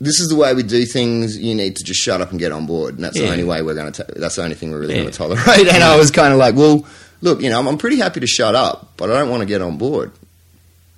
this 0.00 0.18
is 0.18 0.28
the 0.28 0.36
way 0.36 0.54
we 0.54 0.62
do 0.62 0.84
things. 0.86 1.36
You 1.36 1.54
need 1.54 1.76
to 1.76 1.84
just 1.84 2.00
shut 2.00 2.20
up 2.20 2.30
and 2.30 2.38
get 2.38 2.52
on 2.52 2.66
board, 2.66 2.94
and 2.94 3.04
that's 3.04 3.18
the 3.18 3.30
only 3.30 3.44
way 3.44 3.60
we're 3.62 3.74
going 3.74 3.92
to. 3.92 4.04
That's 4.16 4.36
the 4.36 4.42
only 4.42 4.54
thing 4.54 4.70
we're 4.70 4.80
really 4.80 4.94
Yeah. 4.94 5.00
going 5.02 5.12
to 5.12 5.18
tolerate. 5.18 5.68
And 5.74 5.82
I 5.84 5.96
was 5.96 6.10
kind 6.10 6.32
of 6.32 6.38
like, 6.38 6.54
well, 6.54 6.86
look, 7.20 7.42
you 7.42 7.50
know, 7.50 7.58
I'm, 7.58 7.66
I'm 7.68 7.78
pretty 7.78 7.96
happy 7.98 8.20
to 8.20 8.26
shut 8.26 8.54
up, 8.54 8.92
but 8.96 9.10
I 9.10 9.18
don't 9.18 9.28
want 9.28 9.40
to 9.42 9.46
get 9.46 9.60
on 9.60 9.76
board. 9.76 10.12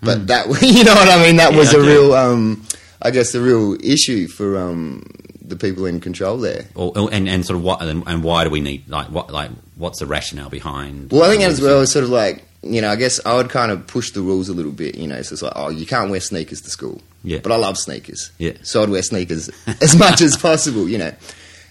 But 0.03 0.27
that, 0.29 0.47
you 0.63 0.85
know 0.85 0.95
what 0.95 1.09
I 1.09 1.23
mean? 1.25 1.37
That 1.37 1.53
Yeah, 1.53 1.59
was 1.59 1.73
a 1.75 1.81
real, 1.81 2.15
um, 2.15 2.65
I 3.01 3.11
guess, 3.11 3.33
the 3.33 3.41
real 3.41 3.77
issue 3.83 4.29
for 4.29 4.57
um, 4.59 5.05
the 5.53 5.67
people 5.69 5.87
in 5.87 6.01
control 6.01 6.39
there. 6.39 6.67
or, 6.75 6.93
or- 6.97 7.13
and 7.13 7.29
and 7.29 7.45
sort 7.47 7.59
of 7.59 7.63
what 7.65 7.81
and, 7.83 8.03
and 8.07 8.25
why 8.25 8.45
do 8.45 8.51
we 8.51 8.61
need 8.61 8.89
like 8.89 9.09
what 9.09 9.31
like 9.33 9.51
what's 9.77 9.99
the 10.01 10.07
rationale 10.07 10.49
behind? 10.51 11.11
Well, 11.13 11.23
I 11.25 11.31
think 11.31 11.43
as 11.43 11.61
well, 11.61 11.83
it's 11.83 11.93
sort 11.93 12.05
of 12.05 12.11
like, 12.11 12.45
you 12.63 12.81
know, 12.81 12.91
I 12.91 12.97
guess 12.97 13.21
I 13.27 13.35
would 13.35 13.51
kind 13.51 13.71
of 13.73 13.87
push 13.87 14.11
the 14.13 14.21
rules 14.21 14.49
a 14.49 14.53
little 14.53 14.71
bit, 14.73 14.97
you 14.97 15.07
know, 15.09 15.21
so 15.23 15.33
it's 15.33 15.43
like, 15.43 15.53
oh, 15.57 15.69
you 15.71 15.87
can't 15.87 16.11
wear 16.11 16.21
sneakers 16.21 16.61
to 16.63 16.71
school. 16.71 17.01
Yeah. 17.25 17.39
But 17.43 17.53
I 17.53 17.57
love 17.57 17.77
sneakers. 17.79 18.31
Yeah. 18.39 18.53
So 18.63 18.83
I'd 18.83 18.89
wear 18.91 19.03
sneakers 19.03 19.51
as 19.81 19.97
much 19.97 20.21
as 20.21 20.37
possible, 20.37 20.89
you 20.89 20.99
know. 20.99 21.13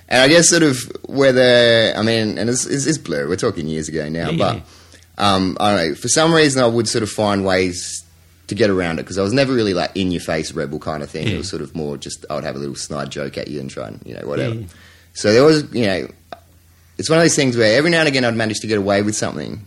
And 0.10 0.22
I 0.22 0.28
guess 0.28 0.50
sort 0.50 0.64
of 0.64 0.78
whether, 1.08 1.94
I 1.96 2.02
mean, 2.04 2.38
and 2.38 2.50
it's, 2.50 2.66
it's, 2.66 2.86
it's 2.86 2.98
blurry, 2.98 3.28
we're 3.30 3.36
talking 3.38 3.68
years 3.68 3.88
ago 3.88 4.10
now, 4.10 4.32
Yeah, 4.32 4.38
but 4.38 4.56
yeah. 4.58 4.62
um, 5.36 5.56
I 5.60 5.76
don't 5.76 5.90
know, 5.90 5.96
for 5.96 6.08
some 6.10 6.34
reason 6.34 6.62
I 6.62 6.68
would 6.68 6.88
sort 6.90 7.04
of 7.04 7.10
find 7.10 7.46
ways 7.46 8.04
to 8.52 8.56
get 8.56 8.70
around 8.70 9.00
it 9.00 9.04
because 9.04 9.18
I 9.18 9.24
was 9.24 9.34
never 9.34 9.52
really 9.54 9.74
like 9.74 9.92
in 9.96 10.12
your 10.12 10.22
face 10.22 10.52
rebel 10.54 10.78
kind 10.80 11.02
of 11.04 11.10
thing. 11.10 11.28
Yeah. 11.28 11.34
It 11.34 11.38
was 11.40 11.50
sort 11.50 11.62
of 11.62 11.76
more 11.76 11.98
just, 11.98 12.26
I 12.30 12.36
would 12.36 12.44
have 12.44 12.56
a 12.56 12.60
little 12.60 12.76
snide 12.76 13.10
joke 13.10 13.38
at 13.38 13.48
you 13.48 13.60
and 13.60 13.70
try 13.70 13.88
and, 13.88 14.00
you 14.06 14.14
know, 14.16 14.28
whatever. 14.28 14.56
Yeah. 14.56 14.68
So 15.14 15.34
there 15.34 15.44
was, 15.44 15.64
you 15.74 15.86
know, 15.86 16.08
it's 16.98 17.10
one 17.10 17.18
of 17.18 17.24
those 17.24 17.36
things 17.36 17.58
where 17.58 17.76
every 17.78 17.90
now 17.90 18.00
and 18.00 18.08
again 18.08 18.24
I'd 18.24 18.36
manage 18.36 18.60
to 18.60 18.68
get 18.68 18.78
away 18.78 19.02
with 19.02 19.16
something. 19.16 19.66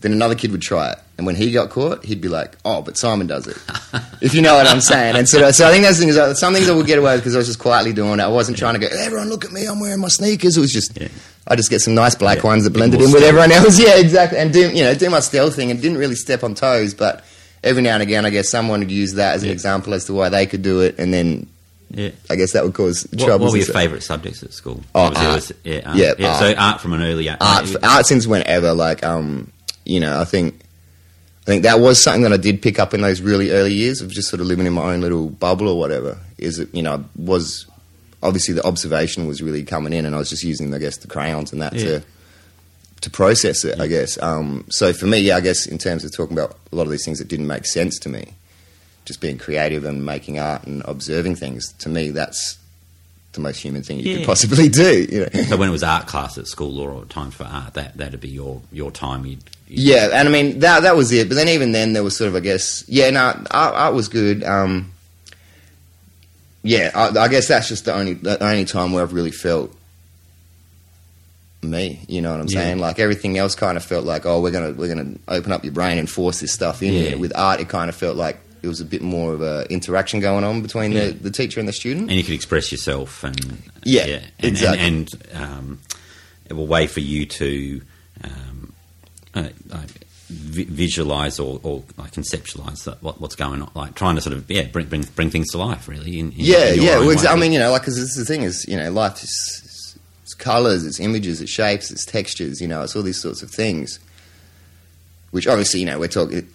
Then 0.00 0.12
another 0.12 0.34
kid 0.34 0.52
would 0.52 0.60
try 0.60 0.92
it, 0.92 0.98
and 1.16 1.26
when 1.26 1.36
he 1.36 1.50
got 1.52 1.70
caught, 1.70 2.04
he'd 2.04 2.20
be 2.20 2.28
like, 2.28 2.54
"Oh, 2.66 2.82
but 2.82 2.98
Simon 2.98 3.26
does 3.26 3.46
it." 3.46 3.56
if 4.20 4.34
you 4.34 4.42
know 4.42 4.54
what 4.54 4.66
I'm 4.66 4.82
saying. 4.82 5.16
And 5.16 5.26
so, 5.26 5.50
so 5.52 5.66
I 5.66 5.70
think 5.70 5.84
that's 5.84 5.96
the 5.96 6.00
thing 6.02 6.10
is 6.10 6.18
like, 6.18 6.36
some 6.36 6.52
things 6.52 6.68
I 6.68 6.74
would 6.74 6.86
get 6.86 6.98
away 6.98 7.14
with 7.14 7.22
because 7.22 7.34
I 7.34 7.38
was 7.38 7.46
just 7.46 7.58
quietly 7.58 7.94
doing 7.94 8.20
it. 8.20 8.22
I 8.22 8.28
wasn't 8.28 8.58
trying 8.58 8.74
to 8.74 8.80
go, 8.80 8.88
"Everyone, 8.92 9.30
look 9.30 9.46
at 9.46 9.52
me! 9.52 9.64
I'm 9.64 9.80
wearing 9.80 10.00
my 10.00 10.08
sneakers." 10.08 10.58
It 10.58 10.60
was 10.60 10.70
just, 10.70 11.00
Yeah. 11.00 11.08
I 11.48 11.56
just 11.56 11.70
get 11.70 11.80
some 11.80 11.94
nice 11.94 12.14
black 12.14 12.38
Yeah. 12.38 12.44
ones 12.46 12.64
that 12.64 12.74
blended 12.74 13.00
in 13.00 13.06
with 13.10 13.22
stealth. 13.22 13.24
everyone 13.28 13.52
else. 13.52 13.78
Yeah, 13.80 13.96
exactly. 13.96 14.38
And 14.38 14.52
do 14.52 14.68
you 14.70 14.82
know 14.84 14.94
do 14.94 15.08
my 15.08 15.20
stealth 15.20 15.56
thing 15.56 15.70
and 15.70 15.80
didn't 15.80 15.96
really 15.98 16.14
step 16.14 16.44
on 16.44 16.54
toes, 16.54 16.92
but 16.92 17.24
every 17.66 17.82
now 17.82 17.94
and 17.94 18.02
again, 18.02 18.24
I 18.24 18.30
guess 18.30 18.48
someone 18.48 18.80
would 18.80 18.90
use 18.90 19.14
that 19.14 19.34
as 19.36 19.42
an 19.42 19.48
Yeah. 19.48 19.52
example 19.54 19.92
as 19.94 20.04
to 20.06 20.14
why 20.14 20.28
they 20.28 20.46
could 20.46 20.62
do 20.62 20.80
it, 20.80 20.94
and 20.98 21.12
then 21.12 21.46
yeah. 21.90 22.10
I 22.30 22.36
guess 22.36 22.52
that 22.52 22.64
would 22.64 22.74
cause 22.74 23.06
What, 23.10 23.24
trouble. 23.24 23.46
what 23.46 23.52
were 23.52 23.58
your 23.58 23.66
favourite 23.66 24.02
subjects 24.02 24.42
at 24.42 24.52
school? 24.52 24.82
Oh, 24.94 25.02
Obviously, 25.12 25.56
it 25.64 25.84
art. 25.86 25.94
was- 25.94 26.02
yeah, 26.02 26.08
art. 26.08 26.18
Yeah, 26.20 26.38
So 26.38 26.46
art. 26.48 26.58
art 26.58 26.80
from 26.80 26.92
an 26.94 27.02
early 27.02 27.28
age. 27.28 27.36
art, 27.40 27.76
art 27.82 28.06
since 28.06 28.26
whenever. 28.26 28.72
Like, 28.74 29.04
um, 29.04 29.50
you 29.84 30.00
know, 30.00 30.20
I 30.20 30.24
think 30.24 30.60
I 31.42 31.46
think 31.46 31.62
that 31.62 31.78
was 31.78 32.02
something 32.02 32.22
that 32.22 32.32
I 32.32 32.38
did 32.38 32.60
pick 32.60 32.80
up 32.80 32.92
in 32.92 33.02
those 33.02 33.20
really 33.20 33.52
early 33.52 33.72
years 33.72 34.00
of 34.00 34.10
just 34.10 34.28
sort 34.28 34.40
of 34.40 34.48
living 34.48 34.66
in 34.66 34.72
my 34.72 34.92
own 34.92 35.00
little 35.00 35.28
bubble 35.30 35.68
or 35.68 35.78
whatever. 35.78 36.18
Is 36.38 36.58
it 36.58 36.68
you 36.72 36.82
know 36.82 37.04
was 37.14 37.66
obviously 38.22 38.52
the 38.54 38.66
observation 38.66 39.28
was 39.28 39.40
really 39.42 39.62
coming 39.62 39.92
in, 39.92 40.04
and 40.06 40.14
I 40.14 40.18
was 40.18 40.28
just 40.28 40.42
using 40.42 40.74
I 40.74 40.78
guess 40.78 40.96
the 40.96 41.06
crayons 41.06 41.52
and 41.52 41.62
that 41.62 41.72
Yeah. 41.74 41.84
to 41.84 42.02
to 43.02 43.10
process 43.10 43.64
it. 43.64 43.80
I 43.80 43.86
guess. 43.86 44.20
Um, 44.22 44.64
so 44.70 44.92
for 44.92 45.06
me, 45.06 45.18
yeah, 45.18 45.36
I 45.36 45.40
guess 45.40 45.66
in 45.66 45.78
terms 45.78 46.04
of 46.04 46.14
talking 46.14 46.36
about 46.36 46.56
a 46.72 46.76
lot 46.76 46.84
of 46.84 46.90
these 46.90 47.04
things 47.04 47.18
that 47.18 47.28
didn't 47.28 47.46
make 47.46 47.66
sense 47.66 47.98
to 48.00 48.08
me, 48.08 48.34
just 49.04 49.20
being 49.20 49.38
creative 49.38 49.84
and 49.84 50.04
making 50.04 50.38
art 50.38 50.64
and 50.64 50.82
observing 50.86 51.36
things 51.36 51.72
to 51.74 51.88
me 51.88 52.10
that's 52.10 52.58
the 53.32 53.40
most 53.40 53.58
human 53.60 53.82
thing 53.82 53.98
you 54.00 54.10
Yeah. 54.12 54.16
could 54.18 54.26
possibly 54.26 54.68
do. 54.70 55.06
You 55.10 55.20
know. 55.32 55.42
So 55.44 55.56
when 55.58 55.68
it 55.68 55.72
was 55.72 55.82
art 55.82 56.06
class 56.06 56.38
at 56.38 56.46
school 56.46 56.80
or 56.80 57.04
time 57.04 57.30
for 57.30 57.44
art, 57.44 57.74
that 57.74 57.96
that'd 57.98 58.18
be 58.20 58.28
your 58.30 58.62
your 58.72 58.90
time. 58.90 59.26
You'd, 59.26 59.42
you'd 59.68 59.78
Yeah, 59.80 60.08
and 60.14 60.26
I 60.26 60.30
mean 60.32 60.60
that 60.60 60.84
that 60.84 60.96
was 60.96 61.12
it. 61.12 61.28
But 61.28 61.34
then 61.34 61.48
even 61.48 61.72
then, 61.72 61.92
there 61.92 62.02
was 62.02 62.16
sort 62.16 62.28
of, 62.28 62.34
I 62.36 62.40
guess, 62.40 62.82
yeah, 62.88 63.10
no, 63.10 63.20
art, 63.20 63.44
art 63.74 63.94
was 63.94 64.08
good. 64.08 64.42
Um, 64.42 64.90
yeah, 66.62 66.90
I, 66.94 67.08
I 67.16 67.28
guess 67.28 67.46
that's 67.48 67.68
just 67.68 67.84
the 67.84 67.94
only 67.94 68.14
the 68.14 68.42
only 68.42 68.64
time 68.64 68.92
where 68.92 69.02
I've 69.02 69.12
really 69.12 69.30
felt 69.30 69.70
me. 71.66 72.00
You 72.08 72.20
know 72.22 72.30
what 72.32 72.40
I'm 72.40 72.46
Yeah. 72.48 72.60
saying? 72.62 72.78
Like 72.78 72.98
everything 72.98 73.36
else 73.38 73.54
kind 73.54 73.76
of 73.76 73.84
felt 73.84 74.04
like, 74.04 74.24
oh, 74.26 74.40
we're 74.40 74.50
gonna 74.52 74.72
we're 74.72 74.88
gonna 74.88 75.14
open 75.28 75.52
up 75.52 75.64
your 75.64 75.72
brain 75.72 75.98
and 75.98 76.08
force 76.08 76.40
this 76.40 76.52
stuff 76.52 76.82
in 76.82 76.92
Yeah. 76.92 77.14
With 77.16 77.32
art, 77.36 77.60
it 77.60 77.68
kind 77.68 77.88
of 77.88 77.94
felt 77.96 78.16
like 78.16 78.38
it 78.62 78.68
was 78.68 78.80
a 78.80 78.84
bit 78.84 79.02
more 79.02 79.32
of 79.34 79.42
a 79.42 79.66
interaction 79.70 80.18
going 80.20 80.42
on 80.44 80.62
between 80.62 80.92
Yeah. 80.92 81.06
the, 81.06 81.12
the 81.12 81.30
teacher 81.30 81.60
and 81.60 81.68
the 81.68 81.72
student. 81.72 82.08
and 82.10 82.16
you 82.18 82.24
could 82.24 82.34
express 82.34 82.72
yourself 82.72 83.22
and 83.22 83.62
Yeah, 83.84 84.02
and, 84.06 84.24
exactly. 84.40 84.80
and, 84.86 85.08
and 85.32 85.42
um, 85.42 85.78
a 86.50 86.54
way 86.54 86.86
for 86.86 87.00
you 87.00 87.26
to 87.26 87.82
um, 88.24 88.72
uh, 89.34 89.48
like 89.68 89.90
vi- 90.30 90.64
visualize 90.64 91.38
or, 91.38 91.60
or 91.62 91.84
like 91.96 92.12
conceptualize 92.12 92.84
that, 92.84 93.02
what, 93.02 93.20
what's 93.20 93.36
going 93.36 93.62
on, 93.62 93.70
like 93.74 93.94
trying 93.94 94.14
to 94.16 94.20
sort 94.20 94.34
of 94.34 94.50
yeah 94.50 94.62
bring 94.64 94.86
bring, 94.86 95.02
bring 95.14 95.30
things 95.30 95.50
to 95.52 95.58
life 95.58 95.86
really. 95.86 96.18
In, 96.18 96.30
in, 96.32 96.34
Yeah, 96.36 96.72
in 96.72 96.82
yeah. 96.82 96.98
Well. 96.98 97.28
I 97.28 97.36
mean, 97.36 97.52
you 97.52 97.58
know, 97.58 97.70
like, 97.70 97.82
because 97.82 97.96
this 97.98 98.16
the 98.16 98.24
thing 98.24 98.42
is, 98.42 98.64
you 98.66 98.76
know, 98.76 98.90
life 98.90 99.22
is 99.22 99.62
colors, 100.38 100.84
it's 100.86 101.00
images, 101.00 101.40
it's 101.40 101.50
shapes, 101.50 101.90
it's 101.90 102.04
textures. 102.04 102.60
You 102.60 102.68
know, 102.68 102.82
it's 102.82 102.94
all 102.96 103.02
these 103.02 103.20
sorts 103.20 103.42
of 103.42 103.50
things. 103.50 103.98
Which 105.32 105.46
obviously, 105.46 105.80
you 105.80 105.86
know, 105.86 105.98
we're 105.98 106.08
talking, 106.08 106.48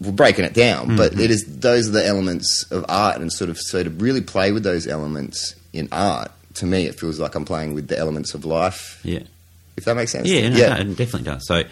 we're 0.00 0.12
breaking 0.12 0.44
it 0.44 0.54
down, 0.54 0.96
but 0.96 1.12
Mm-hmm. 1.12 1.20
it 1.20 1.30
is 1.30 1.44
those 1.60 1.88
are 1.88 1.92
the 1.92 2.04
elements 2.06 2.64
of 2.72 2.84
art, 2.88 3.20
and 3.20 3.32
sort 3.32 3.50
of 3.50 3.58
so 3.58 3.82
to 3.84 3.90
really 3.90 4.20
play 4.22 4.50
with 4.52 4.62
those 4.64 4.86
elements 4.86 5.54
in 5.72 5.88
art, 5.92 6.32
to 6.54 6.66
me, 6.66 6.86
it 6.86 6.98
feels 6.98 7.20
like 7.20 7.34
I'm 7.34 7.44
playing 7.44 7.74
with 7.74 7.88
the 7.88 7.98
elements 7.98 8.34
of 8.34 8.44
life. 8.44 9.00
yeah. 9.04 9.20
If 9.76 9.84
that 9.84 9.94
makes 9.94 10.10
sense. 10.12 10.26
Yeah, 10.26 10.48
no, 10.48 10.56
yeah. 10.56 10.68
no, 10.82 10.90
it 10.90 10.96
definitely 10.96 11.24
does. 11.24 11.46
So, 11.46 11.62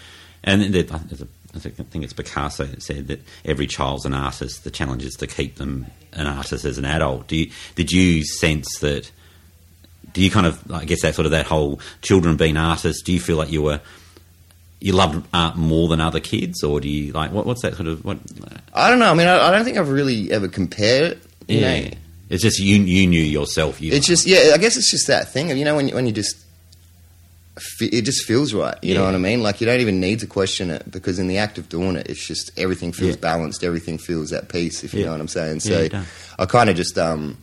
and 0.44 0.61
then 0.61 0.73
there- 0.73 0.82
there's 0.82 1.23
a, 1.23 1.28
I 1.54 1.58
think 1.58 2.04
it's 2.04 2.12
Picasso 2.12 2.64
that 2.66 2.82
said 2.82 3.06
that 3.06 3.23
every 3.46 3.66
child's 3.66 4.04
an 4.04 4.12
artist. 4.12 4.62
The 4.62 4.70
challenge 4.70 5.04
is 5.06 5.14
to 5.14 5.26
keep 5.26 5.54
them 5.56 5.87
an 6.12 6.26
artist 6.26 6.66
as 6.66 6.76
an 6.76 6.84
adult. 6.84 7.28
Do 7.28 7.37
you, 7.37 7.50
did 7.76 7.90
you 7.92 8.23
sense 8.25 8.66
that? 8.80 9.11
Do 10.14 10.23
you 10.23 10.30
kind 10.30 10.47
of, 10.47 10.59
I 10.73 10.85
guess, 10.87 11.02
that 11.02 11.14
sort 11.14 11.26
of 11.26 11.33
that 11.33 11.44
whole 11.47 11.80
children 12.00 12.37
being 12.37 12.56
artists? 12.56 13.02
Do 13.02 13.12
you 13.12 13.21
feel 13.21 13.37
like 13.37 13.50
you 13.52 13.61
were 13.62 13.80
you 14.80 14.92
loved 14.92 15.26
art 15.33 15.56
more 15.56 15.88
than 15.88 16.00
other 16.00 16.21
kids, 16.21 16.62
or 16.62 16.80
do 16.80 16.88
you 16.88 17.12
like 17.12 17.33
what, 17.33 17.44
what's 17.47 17.62
that 17.62 17.75
sort 17.75 17.88
of 17.88 18.04
what? 18.04 18.18
I 18.73 18.88
don't 18.90 18.99
know. 18.99 19.11
I 19.11 19.14
mean, 19.14 19.26
I, 19.28 19.49
I 19.49 19.50
don't 19.50 19.64
think 19.64 19.76
I've 19.76 19.88
really 19.90 20.30
ever 20.33 20.49
compared 20.49 21.12
it. 21.12 21.23
you 21.49 21.61
know. 21.61 21.75
Yeah, 21.75 21.94
it's 22.30 22.42
just 22.42 22.59
you 22.59 22.76
you 22.76 23.06
knew 23.06 23.23
yourself. 23.23 23.80
You 23.80 23.92
It's 23.92 24.06
just 24.06 24.26
yeah. 24.26 24.52
I 24.54 24.59
guess 24.59 24.76
it's 24.76 24.90
just 24.90 25.06
that 25.09 25.28
thing 25.33 25.50
of 25.50 25.56
you 25.59 25.64
know 25.64 25.76
when 25.76 25.88
you, 25.88 25.94
when 25.94 26.06
you 26.06 26.12
just 26.12 26.37
it 27.80 28.02
just 28.02 28.25
feels 28.26 28.52
right. 28.52 28.76
You 28.83 28.94
know 28.94 29.04
what 29.04 29.14
I 29.14 29.18
mean? 29.18 29.42
Like 29.42 29.61
you 29.61 29.66
don't 29.66 29.80
even 29.80 30.00
need 30.00 30.18
to 30.21 30.26
question 30.26 30.71
it 30.71 30.90
because 30.90 31.18
in 31.21 31.28
the 31.28 31.38
act 31.38 31.56
of 31.56 31.68
doing 31.68 31.94
it, 31.97 32.09
it's 32.11 32.26
just 32.26 32.50
everything 32.59 32.92
feels 32.92 33.14
Yeah. 33.14 33.21
balanced. 33.21 33.62
Everything 33.62 33.97
feels 33.97 34.33
at 34.33 34.49
peace. 34.49 34.83
If 34.83 34.92
you 34.92 35.00
Yeah. 35.00 35.06
know 35.06 35.12
what 35.12 35.21
I'm 35.21 35.28
saying. 35.28 35.61
So. 35.61 35.88
I 36.38 36.47
kind 36.47 36.68
of 36.68 36.75
just 36.76 36.99
um 36.99 37.37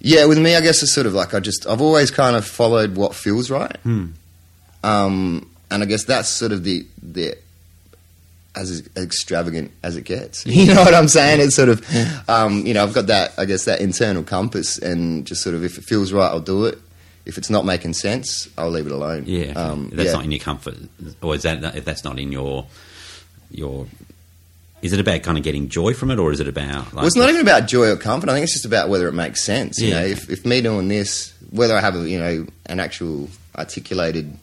yeah. 0.00 0.24
With 0.26 0.38
me, 0.38 0.56
I 0.56 0.60
guess 0.60 0.82
it's 0.82 0.92
sort 0.92 1.06
of 1.06 1.14
like 1.14 1.34
I 1.34 1.40
just 1.40 1.66
I've 1.66 1.80
always 1.80 2.10
kind 2.10 2.36
of 2.36 2.46
followed 2.46 2.96
what 2.96 3.14
feels 3.14 3.50
right. 3.50 3.76
Hmm. 3.78 4.06
Um, 4.82 5.50
and 5.70 5.82
I 5.82 5.86
guess 5.86 6.04
that's 6.04 6.28
sort 6.28 6.52
of 6.52 6.64
the 6.64 6.86
the 7.02 7.36
as 8.58 8.88
extravagant 8.96 9.70
as 9.82 9.96
it 9.96 10.02
gets. 10.02 10.44
You 10.58 10.74
know 10.74 10.82
what 10.82 10.94
I'm 10.94 11.08
saying? 11.08 11.40
It's 11.40 11.54
sort 11.54 11.68
of, 11.68 12.28
um, 12.28 12.66
you 12.66 12.74
know, 12.74 12.82
I've 12.82 12.92
got 12.92 13.06
that, 13.06 13.32
I 13.38 13.44
guess, 13.44 13.64
that 13.66 13.80
internal 13.80 14.24
compass, 14.24 14.76
and 14.78 15.24
just 15.24 15.42
sort 15.42 15.54
of, 15.54 15.64
if 15.64 15.78
it 15.78 15.84
feels 15.84 16.12
right, 16.12 16.26
I'll 16.26 16.40
do 16.40 16.66
it. 16.66 16.78
If 17.24 17.38
it's 17.38 17.50
not 17.50 17.64
making 17.64 17.92
sense, 17.92 18.48
I'll 18.58 18.70
leave 18.70 18.86
it 18.86 18.92
alone. 18.92 19.24
yeah, 19.26 19.52
um, 19.52 19.90
that's 19.92 20.06
yeah. 20.06 20.12
not 20.14 20.24
in 20.24 20.32
your 20.32 20.40
comfort, 20.40 20.76
or 21.22 21.34
is 21.34 21.42
that 21.42 21.76
if 21.76 21.84
that's 21.84 22.02
not 22.02 22.18
in 22.18 22.32
your 22.32 22.66
your? 23.50 23.86
Is 24.80 24.92
it 24.92 25.00
about 25.00 25.22
kind 25.22 25.36
of 25.36 25.42
getting 25.44 25.68
joy 25.68 25.92
from 25.94 26.10
it, 26.10 26.18
or 26.18 26.30
is 26.32 26.38
it 26.40 26.46
about? 26.48 26.84
Like, 26.86 26.94
well, 26.94 27.06
it's 27.06 27.16
not 27.16 27.28
even 27.28 27.40
about 27.40 27.66
joy 27.66 27.88
or 27.90 27.96
comfort. 27.96 28.30
I 28.30 28.34
think 28.34 28.44
it's 28.44 28.52
just 28.52 28.64
about 28.64 28.88
whether 28.88 29.08
it 29.08 29.12
makes 29.12 29.42
sense. 29.44 29.78
You 29.80 29.90
know, 29.90 30.04
if, 30.04 30.30
if 30.30 30.46
me 30.46 30.60
doing 30.60 30.86
this, 30.88 31.32
whether 31.50 31.76
I 31.76 31.80
have 31.80 31.96
a, 31.96 32.08
you 32.08 32.18
know 32.20 32.46
an 32.66 32.78
actual 32.78 33.28
articulated, 33.56 34.36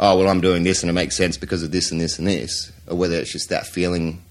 oh 0.00 0.18
well, 0.18 0.28
I'm 0.28 0.40
doing 0.40 0.62
this 0.64 0.82
and 0.82 0.88
it 0.90 0.94
makes 0.94 1.16
sense 1.16 1.36
because 1.36 1.62
of 1.62 1.72
this 1.72 1.90
and 1.92 2.00
this 2.00 2.18
and 2.18 2.26
this, 2.26 2.72
or 2.86 2.96
whether 2.96 3.16
it's 3.16 3.30
just 3.32 3.50
that 3.50 3.66
feeling 3.66 4.22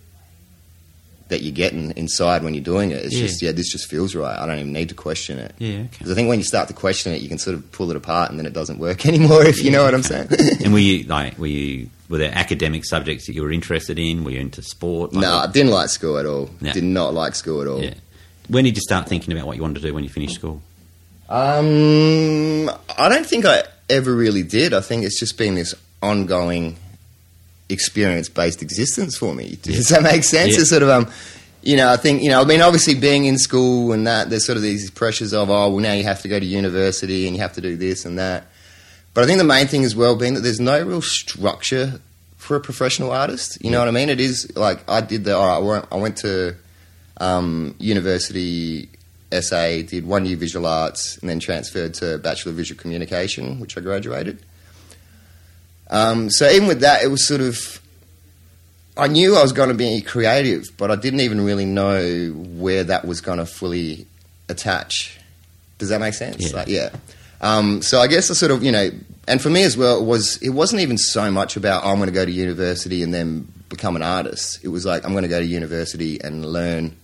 that 1.28 1.42
you're 1.42 1.52
getting 1.54 1.90
inside 1.98 2.44
when 2.44 2.54
you're 2.54 2.64
doing 2.64 2.92
it. 2.92 3.04
It's 3.04 3.16
Yeah. 3.16 3.22
just 3.28 3.42
yeah, 3.42 3.52
this 3.52 3.72
just 3.72 3.90
feels 3.90 4.14
right. 4.16 4.38
I 4.38 4.46
don't 4.46 4.60
even 4.60 4.74
need 4.74 4.90
to 4.90 4.96
question 4.96 5.40
it. 5.40 5.56
Yeah, 5.58 5.70
okay. 5.78 5.88
Because 5.92 6.12
I 6.12 6.16
think 6.16 6.28
when 6.30 6.38
you 6.40 6.44
start 6.46 6.68
to 6.68 6.74
question 6.74 7.14
it, 7.14 7.22
you 7.22 7.30
can 7.30 7.40
sort 7.40 7.56
of 7.56 7.72
pull 7.72 7.90
it 7.90 7.98
apart, 7.98 8.30
and 8.30 8.38
then 8.40 8.46
it 8.46 8.54
doesn't 8.54 8.78
work 8.80 9.06
anymore. 9.08 9.44
If 9.44 9.64
you 9.64 9.72
know 9.72 9.84
what 9.84 9.94
I'm 9.94 10.04
saying. 10.04 10.30
And 10.64 10.74
were 10.74 10.80
you 10.80 11.04
like 11.06 11.38
were 11.38 11.48
you 11.48 11.90
were 12.10 12.18
there 12.18 12.32
academic 12.34 12.86
subjects 12.86 13.28
that 13.28 13.34
you 13.34 13.42
were 13.42 13.52
interested 13.52 13.98
in? 13.98 14.24
Were 14.24 14.32
you 14.32 14.40
into 14.40 14.62
sport? 14.62 15.14
Like, 15.14 15.22
no, 15.22 15.38
I 15.38 15.48
didn't 15.48 15.72
like 15.72 15.90
school 15.90 16.18
at 16.18 16.26
all. 16.26 16.50
Yeah. 16.62 16.74
Did 16.74 16.84
not 16.84 17.14
like 17.14 17.36
school 17.36 17.62
at 17.62 17.68
all. 17.68 17.84
Yeah. 17.84 17.96
When 18.48 18.64
did 18.64 18.76
you 18.76 18.82
start 18.82 19.08
thinking 19.10 19.34
about 19.34 19.48
what 19.48 19.56
you 19.56 19.64
wanted 19.64 19.82
to 19.82 19.88
do 19.88 19.94
when 19.94 20.04
you 20.04 20.10
finished 20.10 20.36
school? 20.36 20.62
Um, 21.30 22.70
I 22.98 23.10
don't 23.10 23.26
think 23.26 23.46
I 23.46 23.64
ever 23.90 24.14
really 24.14 24.44
did. 24.44 24.74
I 24.74 24.82
think 24.82 25.04
it's 25.04 25.20
just 25.20 25.38
been 25.38 25.56
this 25.56 25.74
ongoing 26.04 26.78
experience-based 27.70 28.62
existence 28.62 29.18
for 29.18 29.34
me. 29.34 29.58
Does 29.64 29.90
that 29.90 30.04
make 30.04 30.24
sense? 30.24 30.54
Yeah. 30.54 30.60
It's 30.62 30.70
sort 30.70 30.84
of 30.84 30.90
um, 30.90 31.12
you 31.64 31.76
know, 31.76 31.92
I 31.92 31.98
think 31.98 32.22
you 32.22 32.30
know, 32.30 32.42
I 32.42 32.46
mean, 32.46 32.62
obviously 32.62 32.94
being 32.94 33.26
in 33.26 33.40
school 33.40 33.92
and 33.92 34.06
that, 34.06 34.30
there's 34.30 34.46
sort 34.46 34.58
of 34.58 34.62
these 34.62 34.92
pressures 34.92 35.34
of 35.34 35.50
oh, 35.50 35.70
well, 35.70 35.80
now 35.80 35.94
you 35.94 36.04
have 36.04 36.22
to 36.22 36.28
go 36.28 36.40
to 36.40 36.46
university 36.46 37.26
and 37.26 37.36
you 37.36 37.42
have 37.42 37.54
to 37.54 37.62
do 37.62 37.76
this 37.76 38.06
and 38.06 38.20
that. 38.20 38.46
But 39.16 39.24
I 39.24 39.28
think 39.28 39.38
the 39.40 39.46
main 39.46 39.66
thing 39.66 39.86
as 39.86 39.96
well 39.96 40.16
being 40.18 40.34
that 40.36 40.42
there's 40.42 40.60
no 40.60 40.84
real 40.84 41.02
structure 41.02 42.02
for 42.36 42.58
a 42.58 42.60
professional 42.60 43.12
artist. 43.12 43.58
You 43.64 43.72
know 43.72 43.80
what 43.80 43.88
I 43.88 43.92
mean? 43.92 44.10
It 44.10 44.20
is 44.20 44.56
like 44.56 44.88
I 44.90 45.02
did 45.02 45.24
the. 45.24 45.36
All 45.36 45.64
right, 45.64 45.84
I 45.92 45.96
went- 45.96 46.18
to 46.18 46.56
um, 47.18 47.76
university 47.80 48.90
SA, 49.32 49.82
did 49.88 50.06
one 50.06 50.26
year 50.26 50.36
visual 50.36 50.66
arts, 50.66 51.18
and 51.18 51.30
then 51.30 51.40
transferred 51.40 51.94
to 51.96 52.18
Bachelor 52.18 52.52
of 52.52 52.58
Visual 52.58 52.80
Communication, 52.80 53.60
which 53.62 53.78
I 53.78 53.82
graduated. 53.82 54.40
Um, 55.90 56.30
so 56.30 56.50
even 56.50 56.68
with 56.68 56.82
that, 56.82 57.02
it 57.02 57.08
was 57.08 57.26
sort 57.26 57.42
of. 57.42 57.82
I 58.98 59.08
knew 59.08 59.38
I 59.38 59.42
was 59.42 59.54
going 59.54 59.70
to 59.70 59.76
be 59.76 60.02
creative, 60.02 60.66
but 60.78 60.92
I 60.92 60.96
didn't 60.98 61.22
even 61.22 61.42
really 61.42 61.66
know 61.66 62.32
where 62.32 62.84
that 62.84 63.06
was 63.06 63.22
going 63.22 63.40
to 63.40 63.46
fully 63.46 64.08
attach. 64.50 65.20
Does 65.78 65.90
that 65.90 66.00
make 66.00 66.14
sense? 66.14 66.38
Yeah. 66.52 66.56
Like, 66.58 66.68
yeah. 66.68 66.90
Um, 67.42 67.82
so 67.82 68.00
I 68.00 68.08
guess 68.08 68.32
I 68.32 68.34
sort 68.34 68.52
of, 68.52 68.64
you 68.64 68.72
know, 68.72 68.90
and 69.28 69.42
for 69.42 69.50
me 69.50 69.64
as 69.64 69.76
well, 69.78 70.00
it 70.00 70.06
was 70.06 70.38
it 70.42 70.50
wasn't 70.50 70.82
even 70.82 70.98
so 70.98 71.32
much 71.32 71.58
about 71.58 71.84
oh, 71.84 71.90
I'm 71.90 71.98
going 71.98 72.08
to 72.08 72.14
go 72.14 72.26
to 72.26 72.32
university 72.32 73.04
and 73.04 73.14
then 73.14 73.48
become 73.70 73.96
an 73.96 74.04
artist. 74.04 74.60
It 74.64 74.70
was 74.70 74.86
like 74.86 75.04
I'm 75.06 75.12
going 75.12 75.24
to 75.24 75.28
go 75.30 75.40
to 75.40 75.46
university 75.46 76.20
and 76.24 76.46
learn 76.46 76.96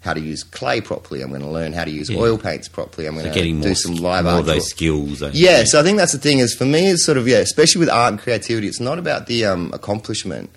how 0.00 0.12
to 0.14 0.20
use 0.20 0.42
clay 0.42 0.80
properly. 0.80 1.22
I'm 1.22 1.28
going 1.28 1.42
to 1.42 1.48
learn 1.48 1.72
how 1.72 1.84
to 1.84 1.90
use 1.90 2.10
Yeah. 2.10 2.18
oil 2.18 2.36
paints 2.38 2.66
properly. 2.68 3.06
I'm 3.06 3.14
So 3.16 3.22
going 3.22 3.34
getting 3.34 3.54
to 3.60 3.60
more 3.60 3.68
do 3.68 3.74
some 3.76 3.94
sk- 3.96 4.02
live 4.02 4.24
more 4.24 4.32
art. 4.32 4.40
of 4.40 4.46
those 4.46 4.68
skills. 4.68 5.22
yeah, 5.32 5.62
so 5.64 5.78
I 5.78 5.84
think 5.84 5.96
that's 5.98 6.10
the 6.12 6.18
thing 6.18 6.38
is 6.40 6.54
for 6.54 6.64
me, 6.64 6.88
it's 6.88 7.04
sort 7.04 7.18
of 7.18 7.28
yeah, 7.28 7.38
especially 7.38 7.78
with 7.80 7.88
art 7.90 8.12
and 8.12 8.20
creativity, 8.20 8.66
it's 8.66 8.80
not 8.80 8.98
about 8.98 9.26
the 9.26 9.44
um, 9.44 9.70
accomplishment. 9.72 10.50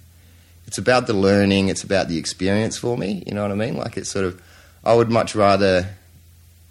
It's 0.66 0.80
about 0.80 1.06
the 1.06 1.14
learning. 1.14 1.68
It's 1.70 1.84
about 1.84 2.08
the 2.08 2.18
experience 2.18 2.76
for 2.76 2.98
me. 2.98 3.22
You 3.28 3.36
know 3.36 3.44
what 3.44 3.52
I 3.52 3.56
mean? 3.56 3.78
Like 3.78 3.98
it's 3.98 4.10
sort 4.10 4.26
of, 4.26 4.42
I 4.84 4.96
would 4.96 5.12
much 5.12 5.36
rather 5.36 5.90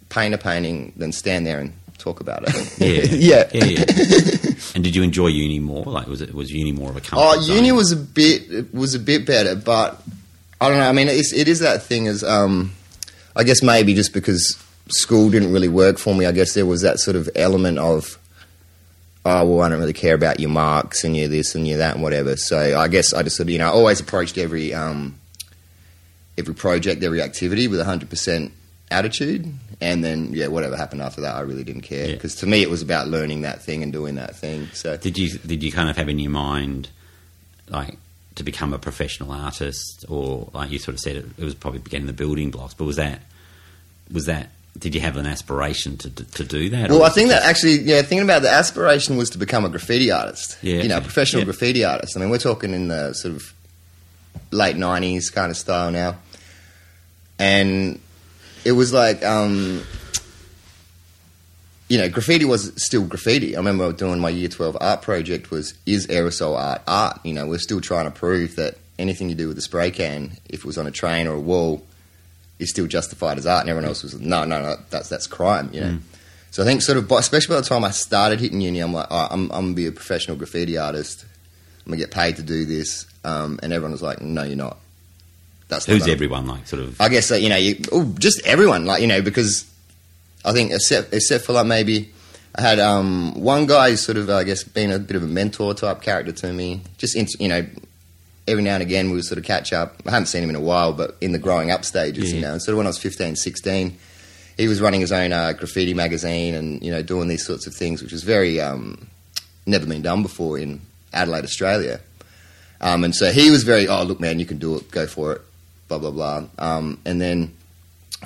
paint 0.09 0.35
a 0.35 0.38
painting 0.38 0.93
than 0.97 1.12
stand 1.12 1.47
there 1.47 1.61
and 1.61 1.73
talk 1.98 2.20
about 2.20 2.44
it. 2.46 2.54
Yeah. 2.78 3.48
yeah. 3.52 3.64
yeah, 3.64 3.64
yeah. 3.64 4.54
and 4.74 4.82
did 4.84 4.94
you 4.96 5.02
enjoy 5.02 5.28
uni 5.28 5.58
more? 5.60 5.84
Like, 5.84 6.06
was 6.06 6.20
it 6.20 6.34
was 6.34 6.50
uni 6.50 6.72
more 6.72 6.90
of 6.90 6.96
a 6.96 7.00
comfort 7.00 7.24
Oh, 7.24 7.40
zone? 7.40 7.56
uni 7.56 7.72
was 7.72 7.92
a 7.92 7.96
bit 7.96 8.72
was 8.74 8.94
a 8.94 8.98
bit 8.98 9.26
better, 9.26 9.54
but 9.54 10.02
I 10.60 10.68
don't 10.68 10.78
know. 10.78 10.88
I 10.88 10.92
mean, 10.92 11.08
it's, 11.08 11.32
it 11.32 11.48
is 11.48 11.60
that 11.60 11.82
thing 11.82 12.06
as 12.08 12.22
um, 12.24 12.72
I 13.36 13.44
guess 13.44 13.62
maybe 13.62 13.94
just 13.94 14.12
because 14.12 14.58
school 14.88 15.30
didn't 15.30 15.52
really 15.52 15.68
work 15.68 15.98
for 15.98 16.14
me. 16.14 16.26
I 16.26 16.32
guess 16.32 16.54
there 16.54 16.66
was 16.66 16.82
that 16.82 16.98
sort 17.00 17.16
of 17.16 17.28
element 17.36 17.78
of 17.78 18.18
oh 19.26 19.44
well, 19.48 19.62
I 19.62 19.68
don't 19.70 19.80
really 19.80 19.92
care 19.94 20.14
about 20.14 20.40
your 20.40 20.50
marks 20.50 21.04
and 21.04 21.16
your 21.16 21.28
this 21.28 21.54
and 21.54 21.66
your 21.66 21.78
that 21.78 21.94
and 21.94 22.02
whatever. 22.02 22.36
So 22.36 22.78
I 22.78 22.88
guess 22.88 23.14
I 23.14 23.22
just 23.22 23.36
sort 23.36 23.46
of 23.48 23.50
you 23.50 23.58
know 23.58 23.66
I 23.66 23.70
always 23.72 24.00
approached 24.00 24.36
every 24.36 24.74
um, 24.74 25.18
every 26.36 26.54
project, 26.54 27.02
every 27.02 27.22
activity 27.22 27.68
with 27.68 27.80
hundred 27.82 28.10
percent 28.10 28.52
attitude. 28.90 29.52
And 29.81 30.04
then, 30.04 30.33
yeah, 30.33 30.47
whatever 30.49 30.76
happened 30.76 31.02
after 31.02 31.21
that, 31.23 31.35
I 31.35 31.40
really 31.40 31.64
didn't 31.64 31.83
care 31.83 32.07
Yeah. 32.09 32.14
because 32.14 32.35
to 32.37 32.47
me 32.47 32.62
it 32.62 32.71
was 32.71 32.81
about 32.83 33.09
learning 33.09 33.43
that 33.43 33.62
thing 33.62 33.83
and 33.83 33.93
doing 33.93 34.14
that 34.16 34.37
thing. 34.37 34.69
So 34.73 34.97
Did 34.97 35.19
you 35.19 35.31
did 35.38 35.62
you 35.62 35.73
kind 35.73 35.88
of 35.90 35.97
have 35.97 36.09
in 36.09 36.19
your 36.19 36.31
mind, 36.31 36.88
like, 37.69 37.99
to 38.37 38.43
become 38.43 38.73
a 38.73 38.78
professional 38.78 39.31
artist, 39.33 40.04
or 40.09 40.49
like 40.52 40.71
you 40.71 40.78
sort 40.78 40.95
of 40.95 41.00
said, 41.00 41.16
it, 41.16 41.26
it 41.38 41.45
was 41.45 41.54
probably 41.54 41.81
getting 41.81 42.07
the 42.07 42.12
building 42.12 42.50
blocks. 42.50 42.75
But 42.75 42.85
was 42.85 42.97
that 42.97 43.21
was 44.12 44.26
that? 44.26 44.50
Did 44.76 44.93
you 44.95 45.00
have 45.02 45.16
an 45.16 45.26
aspiration 45.26 45.97
to 45.99 46.11
to, 46.11 46.25
to 46.33 46.45
do 46.45 46.69
that? 46.71 46.90
Well, 46.90 47.04
I 47.04 47.11
think 47.11 47.28
that 47.28 47.37
just- 47.38 47.49
actually, 47.49 47.78
yeah, 47.83 48.02
thinking 48.02 48.25
about 48.25 48.43
the 48.43 48.50
aspiration 48.50 49.16
was 49.16 49.31
to 49.31 49.38
become 49.38 49.64
a 49.64 49.69
graffiti 49.69 50.11
artist. 50.11 50.57
Yeah, 50.62 50.83
You 50.83 50.88
know, 50.88 50.97
okay. 50.97 51.04
professional 51.04 51.40
Yeah. 51.43 51.47
graffiti 51.47 51.85
artist. 51.85 52.16
I 52.16 52.21
mean, 52.21 52.31
we're 52.31 52.38
talking 52.38 52.75
in 52.75 52.88
the 52.88 53.12
sort 53.12 53.35
of 53.35 53.52
late 54.50 54.76
90s 54.76 55.31
kind 55.33 55.50
of 55.50 55.57
style 55.57 55.90
now. 55.93 56.16
And 57.38 58.00
it 58.64 58.73
was 58.73 58.92
like, 58.92 59.25
um, 59.25 59.83
you 61.88 61.99
know, 61.99 62.09
graffiti 62.09 62.44
was 62.44 62.73
still 62.83 63.04
graffiti. 63.04 63.54
I 63.54 63.59
remember 63.59 63.92
doing 63.92 64.18
my 64.18 64.30
year 64.30 64.49
12 64.49 64.76
art 64.80 65.02
project 65.02 65.50
was, 65.50 65.75
is 65.87 66.06
aerosol 66.06 66.56
art 66.59 66.83
art? 66.87 67.21
You 67.25 67.35
know, 67.35 67.47
we're 67.47 67.59
still 67.59 67.80
trying 67.80 68.06
to 68.06 68.11
prove 68.11 68.56
that 68.56 68.76
anything 68.99 69.28
you 69.28 69.35
do 69.35 69.49
with 69.49 69.59
a 69.59 69.62
spray 69.62 69.90
can, 69.90 70.33
if 70.49 70.61
it 70.61 70.64
was 70.64 70.78
on 70.78 70.87
a 70.87 70.90
train 70.90 71.26
or 71.26 71.35
a 71.35 71.40
wall, 71.40 71.85
is 72.59 72.71
still 72.71 72.87
justified 72.87 73.37
as 73.38 73.47
art. 73.47 73.62
And 73.62 73.71
everyone 73.71 73.88
else 73.88 74.02
was, 74.02 74.18
no, 74.18 74.44
no, 74.44 74.62
no, 74.62 74.76
that's, 74.90 75.09
that's 75.09 75.26
crime, 75.26 75.68
you 75.73 75.80
know. 75.80 75.99
So 76.50 76.62
I 76.62 76.66
think 76.66 76.83
sort 76.83 76.97
of, 76.99 77.09
by- 77.09 77.18
especially 77.18 77.54
by 77.56 77.61
the 77.61 77.66
time 77.66 77.85
I 77.85 77.90
started 77.90 78.40
hitting 78.40 78.61
uni, 78.61 78.78
I'm 78.78 78.92
like, 78.92 79.11
"All 79.11 79.23
right, 79.23 79.28
I'm, 79.33 79.50
I'm 79.50 79.64
gonna 79.66 79.75
be 79.75 79.87
a 79.87 79.92
professional 79.92 80.37
graffiti 80.37 80.78
artist. 80.78 81.25
I'm 81.85 81.90
gonna 81.90 81.97
get 82.00 82.12
paid 82.12 82.37
to 82.37 82.42
do 82.42 82.64
this. 82.64 83.06
Um, 83.25 83.59
and 83.62 83.73
everyone 83.73 83.90
was 83.92 84.02
like, 84.02 84.21
no, 84.23 84.44
you're 84.44 84.56
not. 84.56 84.78
That's 85.68 85.87
who's 85.87 86.06
everyone 86.09 86.47
like? 86.47 86.66
Sort 86.66 86.83
of 86.83 87.00
I 87.00 87.09
guess 87.09 87.28
that 87.28 87.40
you 87.40 87.49
know, 87.49 87.56
you, 87.56 87.76
oh, 87.92 88.04
just 88.18 88.44
everyone, 88.47 88.85
like 88.85 89.00
you 89.00 89.06
know, 89.06 89.23
because 89.23 89.71
I 90.44 90.52
think 90.52 90.73
except 90.73 91.12
except 91.12 91.44
for 91.44 91.52
like 91.52 91.66
maybe 91.66 92.12
I 92.54 92.61
had 92.61 92.78
um, 92.78 93.40
one 93.40 93.66
guy 93.66 93.90
who's 93.90 94.02
sort 94.02 94.18
of 94.18 94.30
I 94.30 94.44
guess 94.44 94.62
been 94.62 94.92
a 94.92 94.99
bit 94.99 95.16
of 95.16 95.23
a 95.23 95.26
mentor 95.26 95.75
type 95.75 96.02
character 96.02 96.33
to 96.33 96.52
me. 96.52 96.83
Just 96.99 97.16
in, 97.16 97.26
you 97.40 97.49
know, 97.49 97.66
every 98.47 98.62
now 98.62 98.75
and 98.75 98.83
again 98.83 99.09
we 99.09 99.16
would 99.16 99.25
sort 99.25 99.38
of 99.38 99.44
catch 99.44 99.73
up. 99.73 100.02
I 100.06 100.11
haven't 100.11 100.26
seen 100.26 100.42
him 100.42 100.50
in 100.50 100.56
a 100.56 100.61
while, 100.61 100.92
but 100.92 101.16
in 101.21 101.33
the 101.33 101.38
growing 101.38 101.71
up 101.71 101.85
stages, 101.85 102.33
you 102.33 102.40
know, 102.40 102.52
and 102.52 102.62
sort 102.62 102.75
of 102.75 102.78
when 102.78 102.87
I 102.87 102.90
was 102.90 102.99
15, 102.99 103.37
16, 103.37 103.99
he 104.56 104.68
was 104.68 104.80
running 104.80 105.00
his 105.00 105.12
own 105.12 105.33
uh, 105.33 105.52
graffiti 105.52 105.94
magazine 105.94 106.54
and 106.54 106.83
you 106.83 106.90
know 106.90 107.02
doing 107.02 107.28
these 107.28 107.44
sorts 107.44 107.66
of 107.66 107.75
things, 107.75 108.02
which 108.02 108.12
was 108.12 108.23
very 108.23 108.61
um, 108.61 109.09
never 109.66 109.87
been 109.87 110.02
done 110.02 110.23
before 110.23 110.59
in 110.59 110.80
Adelaide, 111.12 111.44
Australia. 111.44 112.00
Um, 112.80 113.02
and 113.02 113.14
so 113.14 113.33
he 113.33 113.50
was 113.50 113.62
very, 113.62 113.88
oh 113.88 114.02
look, 114.02 114.21
man, 114.21 114.38
you 114.38 114.47
can 114.47 114.59
do 114.59 114.76
it, 114.76 114.90
go 114.90 115.06
for 115.06 115.33
it, 115.33 115.42
blah 115.98 116.10
blah 116.10 116.10
blah. 116.10 116.48
Um, 116.58 117.00
and 117.04 117.20
then 117.20 117.54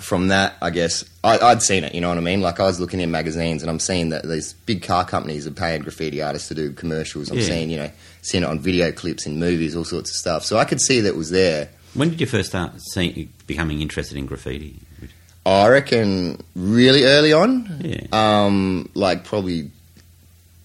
from 0.00 0.28
that, 0.28 0.54
I 0.62 0.70
guess 0.70 1.04
I, 1.24 1.38
I'd 1.38 1.62
seen 1.62 1.82
it. 1.84 1.94
You 1.94 2.00
know 2.00 2.08
what 2.08 2.18
I 2.18 2.20
mean? 2.20 2.40
Like 2.40 2.60
I 2.60 2.64
was 2.64 2.78
looking 2.80 3.00
in 3.00 3.10
magazines 3.10 3.62
and 3.62 3.70
I'm 3.70 3.80
seeing 3.80 4.10
that 4.10 4.22
these 4.28 4.52
big 4.52 4.82
car 4.82 5.04
companies 5.04 5.46
are 5.46 5.50
paying 5.50 5.82
graffiti 5.82 6.22
artists 6.22 6.48
to 6.48 6.54
do 6.54 6.72
commercials. 6.72 7.30
I'm 7.30 7.38
Yeah. 7.38 7.44
seeing, 7.44 7.70
you 7.70 7.78
know, 7.78 7.90
seeing 8.22 8.44
it 8.44 8.46
on 8.46 8.60
video 8.60 8.92
clips 8.92 9.26
in 9.26 9.38
movies, 9.40 9.74
all 9.74 9.84
sorts 9.84 10.10
of 10.10 10.16
stuff. 10.16 10.44
So 10.44 10.56
I 10.56 10.64
could 10.64 10.80
see 10.80 11.00
that 11.00 11.08
it 11.08 11.16
was 11.16 11.30
there. 11.30 11.70
when 11.94 12.10
did 12.10 12.20
you 12.20 12.26
first 12.26 12.50
start 12.50 12.72
seeing 12.80 13.28
becoming 13.48 13.80
interested 13.80 14.16
in 14.16 14.26
graffiti? 14.26 14.76
I 15.44 15.66
reckon 15.68 16.42
really 16.54 17.04
early 17.04 17.32
on, 17.32 17.80
Yeah. 17.82 18.06
um, 18.12 18.88
like 18.94 19.24
probably 19.24 19.70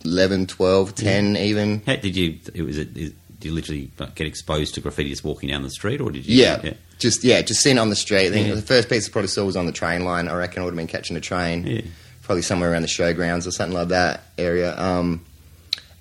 11, 0.06 0.46
12, 0.48 0.94
10 0.96 1.38
even. 1.38 1.82
How 1.86 1.96
did 1.96 2.16
you? 2.18 2.38
It 2.54 2.62
was. 2.62 2.78
It, 2.78 3.14
did 3.44 3.50
you 3.50 3.56
literally 3.56 3.92
get 4.16 4.26
exposed 4.26 4.74
to 4.76 4.82
graffiti 4.82 5.10
just 5.10 5.24
walking 5.24 5.50
down 5.50 5.62
the 5.64 5.70
street, 5.70 6.00
or 6.02 6.10
did 6.12 6.26
you? 6.26 6.42
Yeah, 6.42 6.74
just 6.98 7.24
yeah, 7.24 7.42
just 7.42 7.62
seeing 7.62 7.76
it 7.76 7.80
on 7.80 7.90
the 7.90 7.96
street. 7.96 8.28
I 8.28 8.32
think 8.32 8.48
Yeah. 8.48 8.56
the 8.56 8.62
first 8.62 8.88
piece 8.90 9.08
I 9.08 9.12
probably 9.12 9.28
saw 9.28 9.44
was 9.46 9.58
on 9.58 9.66
the 9.66 9.72
train 9.74 10.06
line. 10.06 10.28
I 10.30 10.36
reckon 10.36 10.62
I 10.62 10.66
would 10.66 10.72
have 10.72 10.78
been 10.78 10.88
catching 10.88 11.18
a 11.18 11.22
train, 11.22 11.68
Yeah. 11.68 11.82
probably 12.22 12.42
somewhere 12.42 12.72
around 12.72 12.84
the 12.84 12.88
showgrounds 12.88 13.46
or 13.46 13.52
something 13.52 13.78
like 13.78 13.90
that 13.90 14.24
area. 14.38 14.80
Um, 14.80 15.22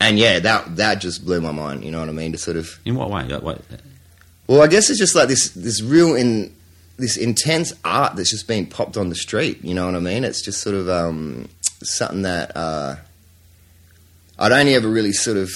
and 0.01 0.19
yeah, 0.19 0.39
that 0.39 0.77
that 0.77 0.97
just 1.01 1.25
blew 1.25 1.41
my 1.41 1.53
mind. 1.53 1.85
You 1.85 1.91
know 1.91 1.99
what 2.01 2.09
I 2.09 2.13
mean? 2.13 2.31
To 2.33 2.39
sort 2.39 2.57
of 2.57 2.79
In 2.85 2.95
what 2.95 3.11
way? 3.11 3.25
Like, 3.25 3.43
what, 3.43 3.61
well, 4.47 4.63
I 4.63 4.69
guess 4.69 4.89
it's 4.89 4.99
just 5.01 5.15
like 5.17 5.29
this 5.29 5.51
this 5.51 5.83
real 5.83 6.15
in 6.15 6.55
this 6.99 7.17
intense 7.17 7.73
art 7.85 8.15
that's 8.17 8.31
just 8.31 8.47
being 8.47 8.67
popped 8.67 8.97
on 8.97 9.09
the 9.09 9.15
street. 9.17 9.65
You 9.65 9.75
know 9.75 9.87
what 9.87 9.97
I 9.97 10.01
mean? 10.01 10.23
It's 10.25 10.43
just 10.43 10.61
sort 10.61 10.77
of 10.77 10.89
um, 10.89 11.49
something 11.83 12.23
that 12.23 12.57
uh, 12.57 12.97
I'd 14.39 14.53
only 14.53 14.75
ever 14.75 14.89
really 14.89 15.13
sort 15.13 15.37
of. 15.37 15.51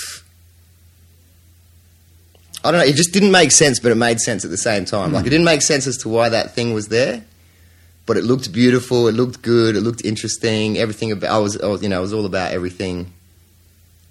I 2.66 2.70
don't 2.72 2.80
know. 2.80 2.86
It 2.86 2.96
just 2.96 3.12
didn't 3.12 3.30
make 3.30 3.52
sense, 3.52 3.78
but 3.80 3.92
it 3.92 3.96
made 3.96 4.20
sense 4.20 4.44
at 4.44 4.50
the 4.50 4.56
same 4.56 4.84
time. 4.84 5.12
Like 5.12 5.26
it 5.26 5.30
didn't 5.30 5.44
make 5.44 5.62
sense 5.62 5.86
as 5.86 5.96
to 5.98 6.08
why 6.08 6.28
that 6.28 6.54
thing 6.54 6.74
was 6.74 6.88
there, 6.88 7.22
but 8.04 8.16
it 8.16 8.24
looked 8.24 8.52
beautiful. 8.52 9.08
It 9.08 9.12
looked 9.12 9.40
good. 9.42 9.76
It 9.76 9.80
looked 9.82 10.04
interesting. 10.04 10.76
Everything 10.76 11.12
about 11.12 11.30
I 11.30 11.38
was, 11.38 11.60
I 11.60 11.66
was 11.66 11.82
you 11.82 11.88
know, 11.88 11.98
it 11.98 12.02
was 12.02 12.12
all 12.12 12.26
about 12.26 12.52
everything 12.52 13.12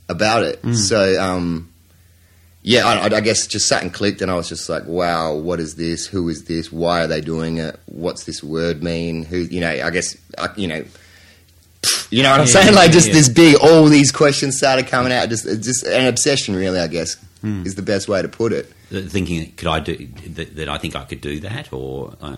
about 0.10 0.44
it. 0.44 0.60
So, 0.76 1.22
um, 1.22 1.70
yeah, 2.62 2.86
I, 2.88 3.16
I 3.16 3.20
guess 3.22 3.46
just 3.46 3.68
sat 3.68 3.84
and 3.84 3.94
clicked, 3.94 4.22
and 4.22 4.32
I 4.32 4.36
was 4.36 4.50
just 4.50 4.70
like, 4.70 4.86
"Wow, 4.88 5.36
what 5.36 5.60
is 5.60 5.76
this? 5.76 6.08
Who 6.08 6.30
is 6.30 6.46
this? 6.46 6.72
Why 6.72 7.04
are 7.04 7.08
they 7.08 7.22
doing 7.22 7.58
it? 7.58 7.80
What's 7.86 8.24
this 8.24 8.44
word 8.44 8.82
mean? 8.82 9.24
Who? 9.24 9.38
You 9.38 9.62
know, 9.62 9.70
I 9.70 9.90
guess, 9.92 10.18
I, 10.38 10.50
you 10.56 10.68
know." 10.68 10.84
You 12.10 12.24
know 12.24 12.32
what 12.32 12.40
I'm 12.40 12.48
Yeah, 12.48 12.54
saying? 12.54 12.74
Like 12.74 12.92
just 12.92 13.10
yeah. 13.10 13.14
this 13.14 13.30
big, 13.30 13.58
all 13.62 13.86
these 13.86 14.12
questions 14.12 14.58
started 14.58 14.88
coming 14.88 15.12
out. 15.12 15.30
Just, 15.30 15.46
just 15.46 15.84
an 15.86 16.08
obsession, 16.08 16.56
really. 16.56 16.80
I 16.80 16.88
guess 16.88 17.16
Hmm. 17.46 17.64
is 17.64 17.76
the 17.76 17.84
best 17.84 18.08
way 18.08 18.24
to 18.24 18.28
put 18.28 18.52
it. 18.54 18.66
thinking, 18.90 19.52
could 19.56 19.68
I 19.68 19.80
do 19.80 20.08
that, 20.34 20.56
that? 20.56 20.68
I 20.68 20.80
think 20.80 20.96
I 20.96 21.04
could 21.04 21.22
do 21.22 21.40
that, 21.42 21.72
or 21.72 22.16
uh, 22.20 22.38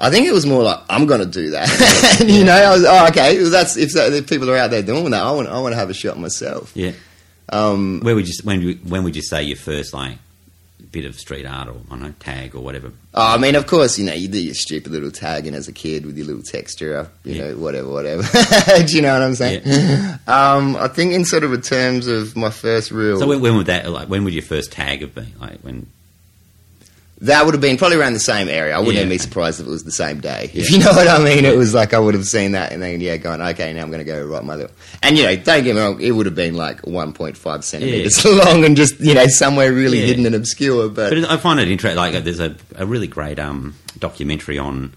I 0.00 0.10
think 0.10 0.26
it 0.26 0.32
was 0.32 0.44
more 0.44 0.64
like 0.64 0.80
I'm 0.90 1.06
going 1.06 1.20
to 1.20 1.26
do 1.26 1.50
that. 1.50 1.68
and, 2.20 2.28
you 2.38 2.42
know, 2.42 2.52
I 2.52 2.72
was 2.72 2.84
oh 2.84 3.06
okay. 3.10 3.40
Well, 3.40 3.50
that's 3.50 3.76
if, 3.76 3.92
that, 3.92 4.12
if 4.12 4.28
people 4.28 4.50
are 4.50 4.56
out 4.56 4.70
there 4.72 4.82
doing 4.82 5.10
that, 5.12 5.22
I 5.22 5.30
want 5.30 5.46
I 5.48 5.60
want 5.60 5.72
to 5.74 5.76
have 5.78 5.88
a 5.90 5.94
shot 5.94 6.18
myself. 6.18 6.72
yeah. 6.74 6.92
Um, 7.50 8.00
Where 8.02 8.14
would 8.16 8.26
you 8.26 8.34
when 8.42 8.60
you- 8.62 8.80
when 8.82 9.04
would 9.04 9.14
you 9.14 9.22
say 9.22 9.42
your 9.44 9.56
first 9.58 9.92
like 9.94 10.18
bit 10.92 11.04
of 11.06 11.16
street 11.18 11.46
art 11.46 11.68
or 11.68 11.76
I 11.90 11.90
don't 11.90 12.02
know 12.02 12.14
tag 12.20 12.54
or 12.54 12.60
whatever? 12.60 12.92
oh, 13.14 13.34
I 13.34 13.38
mean, 13.38 13.54
of 13.54 13.66
course, 13.66 13.98
you 13.98 14.04
know, 14.04 14.12
you 14.12 14.28
do 14.28 14.40
your 14.42 14.54
stupid 14.54 14.92
little 14.92 15.10
tagging 15.10 15.54
as 15.54 15.66
a 15.66 15.72
kid 15.72 16.06
with 16.06 16.16
your 16.16 16.26
little 16.26 16.42
texta, 16.42 17.08
you 17.24 17.34
Yeah. 17.34 17.48
know, 17.48 17.56
whatever, 17.56 17.88
whatever. 17.88 18.22
do 18.86 18.94
you 18.94 19.02
know 19.02 19.12
what 19.14 19.22
I'm 19.22 19.34
saying? 19.34 19.62
Um, 20.28 20.76
I 20.76 20.86
think 20.88 21.12
in 21.14 21.24
sort 21.24 21.42
of 21.44 21.62
terms 21.64 22.06
of 22.06 22.36
my 22.36 22.50
first 22.50 22.90
real, 22.92 23.18
So 23.18 23.26
when, 23.26 23.40
when 23.40 23.56
would 23.56 23.66
that 23.66 23.90
like 23.90 24.08
when 24.08 24.22
would 24.24 24.34
your 24.34 24.42
first 24.44 24.70
tag 24.70 25.00
have 25.00 25.14
been? 25.14 25.32
Like 25.40 25.58
when? 25.60 25.86
That 27.22 27.44
would 27.44 27.54
have 27.54 27.60
been 27.60 27.76
probably 27.76 27.96
around 27.98 28.12
the 28.14 28.20
same 28.20 28.48
area. 28.48 28.74
I 28.74 28.78
wouldn't 28.78 28.94
Yeah. 28.96 29.00
even 29.02 29.10
be 29.10 29.18
surprised 29.18 29.60
if 29.60 29.66
it 29.66 29.70
was 29.70 29.84
the 29.84 29.92
same 29.92 30.20
day. 30.20 30.50
If 30.54 30.70
you 30.70 30.78
know 30.78 30.90
what 30.92 31.06
I 31.08 31.18
mean, 31.22 31.44
it 31.44 31.56
was 31.56 31.72
like 31.72 31.94
I 31.94 31.98
would 31.98 32.14
have 32.14 32.24
seen 32.26 32.52
that 32.52 32.72
and 32.72 32.82
then 32.82 33.00
yeah, 33.00 33.16
going 33.16 33.40
okay, 33.40 33.72
now 33.72 33.82
I'm 33.82 33.88
going 33.90 33.98
to 34.00 34.04
go 34.04 34.24
write 34.26 34.44
my 34.44 34.56
little. 34.56 34.74
And 35.02 35.16
you 35.16 35.24
know, 35.24 35.36
don't 35.36 35.62
get 35.64 35.74
me 35.74 35.80
wrong, 35.80 36.00
it 36.00 36.10
would 36.12 36.26
have 36.26 36.34
been 36.34 36.54
like 36.54 36.82
1.5 36.82 37.64
centimeters 37.64 38.24
long 38.24 38.64
and 38.64 38.76
just 38.76 38.98
you 39.00 39.14
know 39.14 39.26
somewhere 39.28 39.72
really 39.72 40.00
Yeah. 40.00 40.06
hidden 40.06 40.26
and 40.26 40.34
obscure. 40.34 40.88
But, 40.88 41.10
But 41.10 41.30
I 41.30 41.36
find 41.36 41.58
it 41.60 41.68
interesting. 41.68 41.96
Like 41.96 42.22
there's 42.24 42.40
a, 42.40 42.56
a 42.76 42.86
really 42.86 43.06
great 43.06 43.38
um, 43.38 43.74
documentary 43.98 44.58
on 44.58 44.92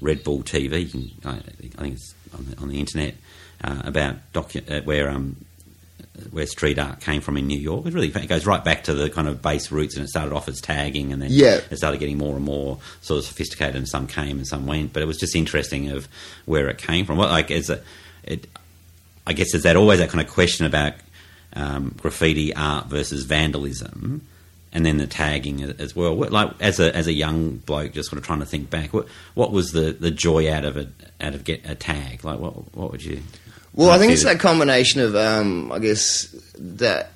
Red 0.00 0.24
Bull 0.24 0.42
TV. 0.42 0.84
You 0.84 0.88
can, 0.88 1.10
I, 1.24 1.36
I 1.36 1.82
think 1.82 1.94
it's 1.94 2.14
on 2.34 2.46
the, 2.50 2.56
on 2.58 2.68
the 2.68 2.80
internet 2.80 3.14
uh, 3.64 3.82
about 3.84 4.16
docu- 4.32 4.70
uh, 4.70 4.82
where 4.84 5.08
um, 5.10 5.36
where 6.30 6.46
street 6.46 6.78
art 6.78 7.00
came 7.00 7.20
from 7.20 7.36
in 7.36 7.46
New 7.46 7.58
York. 7.58 7.86
It 7.86 7.94
really 7.94 8.08
it 8.08 8.26
goes 8.28 8.46
right 8.46 8.62
back 8.64 8.84
to 8.84 8.94
the 8.94 9.10
kind 9.10 9.28
of 9.28 9.42
base 9.42 9.70
roots, 9.70 9.96
and 9.96 10.04
it 10.04 10.08
started 10.08 10.34
off 10.34 10.48
as 10.48 10.60
tagging, 10.60 11.12
and 11.12 11.20
then 11.22 11.28
Yeah. 11.30 11.60
it 11.70 11.76
started 11.76 12.00
getting 12.00 12.18
more 12.18 12.34
and 12.36 12.44
more 12.44 12.78
sort 13.02 13.18
of 13.18 13.24
sophisticated. 13.24 13.76
And 13.76 13.88
some 13.88 14.06
came 14.06 14.38
and 14.38 14.46
some 14.46 14.66
went, 14.66 14.92
but 14.92 15.02
it 15.02 15.06
was 15.06 15.18
just 15.18 15.34
interesting 15.36 15.90
of 15.90 16.08
where 16.46 16.68
it 16.68 16.78
came 16.78 17.04
from. 17.06 17.16
Well, 17.18 17.28
like 17.28 17.50
as 17.50 17.68
a, 17.70 17.80
it, 18.24 18.46
I 19.26 19.32
guess 19.32 19.54
is 19.54 19.62
that 19.64 19.76
always 19.76 19.98
that 19.98 20.08
kind 20.10 20.24
of 20.24 20.32
question 20.32 20.66
about 20.66 20.94
um, 21.54 21.94
graffiti 22.00 22.54
art 22.54 22.86
versus 22.86 23.24
vandalism, 23.24 24.22
and 24.72 24.84
then 24.84 24.98
the 24.98 25.06
tagging 25.06 25.62
as 25.62 25.96
well. 25.96 26.14
Like 26.14 26.50
as 26.60 26.78
a 26.80 26.94
as 26.94 27.06
a 27.06 27.12
young 27.12 27.56
bloke, 27.58 27.92
just 27.92 28.10
sort 28.10 28.18
of 28.18 28.26
trying 28.26 28.40
to 28.40 28.46
think 28.46 28.68
back, 28.70 28.92
what 28.92 29.06
what 29.34 29.52
was 29.52 29.72
the, 29.72 29.92
the 29.92 30.10
joy 30.10 30.52
out 30.52 30.64
of 30.64 30.76
it 30.76 30.88
out 31.20 31.34
of 31.34 31.44
get 31.44 31.62
a 31.68 31.74
tag? 31.74 32.24
Like 32.24 32.38
what 32.38 32.74
what 32.74 32.90
would 32.92 33.02
you? 33.04 33.20
Well, 33.76 33.90
I 33.90 33.98
think 33.98 34.12
it's 34.12 34.24
that 34.24 34.40
combination 34.40 35.02
of, 35.02 35.14
um, 35.14 35.70
I 35.70 35.78
guess, 35.78 36.34
that 36.58 37.10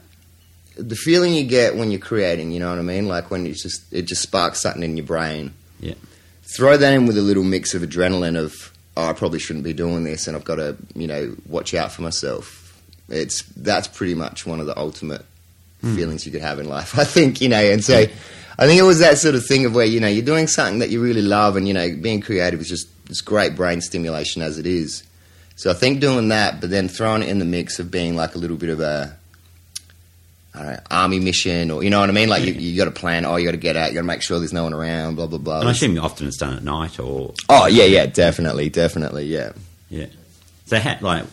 the 0.76 0.94
feeling 0.94 1.34
you 1.34 1.44
get 1.44 1.76
when 1.76 1.90
you're 1.90 2.00
creating. 2.00 2.52
You 2.52 2.60
know 2.60 2.70
what 2.70 2.78
I 2.78 2.82
mean? 2.82 3.08
Like 3.08 3.30
when 3.30 3.46
it's 3.46 3.62
just 3.62 3.92
it 3.92 4.02
just 4.02 4.22
sparks 4.22 4.60
something 4.60 4.82
in 4.82 4.96
your 4.96 5.06
brain. 5.06 5.52
Yeah. 5.80 5.94
Throw 6.42 6.76
that 6.76 6.92
in 6.92 7.06
with 7.06 7.16
a 7.16 7.22
little 7.22 7.44
mix 7.44 7.74
of 7.74 7.82
adrenaline 7.82 8.36
of, 8.36 8.72
oh, 8.96 9.06
I 9.08 9.12
probably 9.12 9.38
shouldn't 9.38 9.64
be 9.64 9.72
doing 9.72 10.04
this, 10.04 10.26
and 10.26 10.36
I've 10.36 10.44
got 10.44 10.56
to, 10.56 10.76
you 10.94 11.06
know, 11.06 11.34
watch 11.48 11.74
out 11.74 11.92
for 11.92 12.02
myself. 12.02 12.56
It's 13.08 13.42
that's 13.56 13.88
pretty 13.88 14.14
much 14.14 14.46
one 14.46 14.60
of 14.60 14.66
the 14.66 14.76
ultimate 14.78 15.24
feelings 15.80 16.26
you 16.26 16.32
could 16.32 16.42
have 16.42 16.58
in 16.58 16.68
life. 16.68 16.98
I 16.98 17.04
think 17.04 17.40
you 17.40 17.48
know, 17.48 17.60
and 17.60 17.82
so. 17.82 18.06
I 18.58 18.66
think 18.66 18.78
it 18.78 18.84
was 18.84 18.98
that 18.98 19.16
sort 19.16 19.34
of 19.34 19.46
thing 19.46 19.64
of 19.64 19.74
where 19.74 19.86
you 19.86 20.00
know 20.00 20.06
you're 20.06 20.22
doing 20.22 20.46
something 20.46 20.80
that 20.80 20.90
you 20.90 21.00
really 21.00 21.22
love, 21.22 21.56
and 21.56 21.66
you 21.66 21.72
know 21.72 21.96
being 21.96 22.20
creative 22.20 22.60
is 22.60 22.68
just 22.68 22.88
it's 23.08 23.22
great 23.22 23.56
brain 23.56 23.80
stimulation 23.80 24.42
as 24.42 24.58
it 24.58 24.66
is. 24.66 25.02
So 25.60 25.70
I 25.70 25.74
think 25.74 26.00
doing 26.00 26.28
that, 26.28 26.62
but 26.62 26.70
then 26.70 26.88
throwing 26.88 27.22
it 27.22 27.28
in 27.28 27.38
the 27.38 27.44
mix 27.44 27.78
of 27.80 27.90
being 27.90 28.16
like 28.16 28.34
a 28.34 28.38
little 28.38 28.56
bit 28.56 28.70
of 28.70 28.80
a 28.80 29.14
I 30.54 30.58
don't 30.58 30.72
know, 30.72 30.80
army 30.90 31.20
mission, 31.20 31.70
or 31.70 31.84
you 31.84 31.90
know 31.90 32.00
what 32.00 32.08
I 32.08 32.12
mean. 32.12 32.30
Like 32.30 32.44
you, 32.46 32.54
you 32.54 32.78
got 32.78 32.86
to 32.86 32.98
plan. 32.98 33.26
Oh, 33.26 33.36
you 33.36 33.44
got 33.44 33.50
to 33.50 33.58
get 33.58 33.76
out. 33.76 33.90
You 33.90 33.96
got 33.96 34.00
to 34.00 34.06
make 34.06 34.22
sure 34.22 34.38
there's 34.38 34.54
no 34.54 34.62
one 34.62 34.72
around. 34.72 35.16
Blah 35.16 35.26
blah 35.26 35.36
blah. 35.36 35.60
And 35.60 35.68
I 35.68 35.72
assume 35.72 35.98
often 35.98 36.26
it's 36.28 36.38
done 36.38 36.54
at 36.54 36.62
night 36.62 36.98
or 36.98 37.34
Oh 37.50 37.66
yeah, 37.66 37.84
yeah, 37.84 38.06
definitely, 38.06 38.70
definitely, 38.70 39.26
yeah. 39.26 39.52
yeah. 39.90 40.06
So 40.64 40.78
how, 40.78 40.96
like 41.02 41.26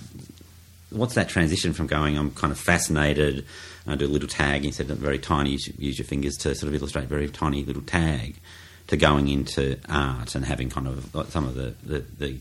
what's 0.90 1.14
that 1.14 1.30
transition 1.30 1.72
from 1.72 1.88
going? 1.88 2.18
I'm 2.18 2.32
kind 2.32 2.52
of 2.52 2.60
fascinated. 2.60 3.46
I 3.88 3.96
do 3.96 4.08
a 4.08 4.10
little 4.10 4.28
tag. 4.28 4.66
You 4.66 4.74
said 4.74 4.88
very 4.88 5.20
tiny. 5.20 5.52
Use, 5.52 5.70
use 5.80 6.00
your 6.00 6.06
fingers 6.06 6.36
to 6.40 6.54
sort 6.54 6.68
of 6.68 6.76
illustrate 6.76 7.08
very 7.08 7.30
tiny 7.30 7.64
little 7.64 7.82
tag. 7.82 8.36
To 8.88 8.98
going 8.98 9.30
into 9.30 9.78
art 9.90 10.36
and 10.36 10.46
having 10.46 10.70
kind 10.70 10.88
of 10.88 11.30
some 11.30 11.46
of 11.46 11.56
the, 11.56 11.74
the, 11.84 12.00
the, 12.18 12.38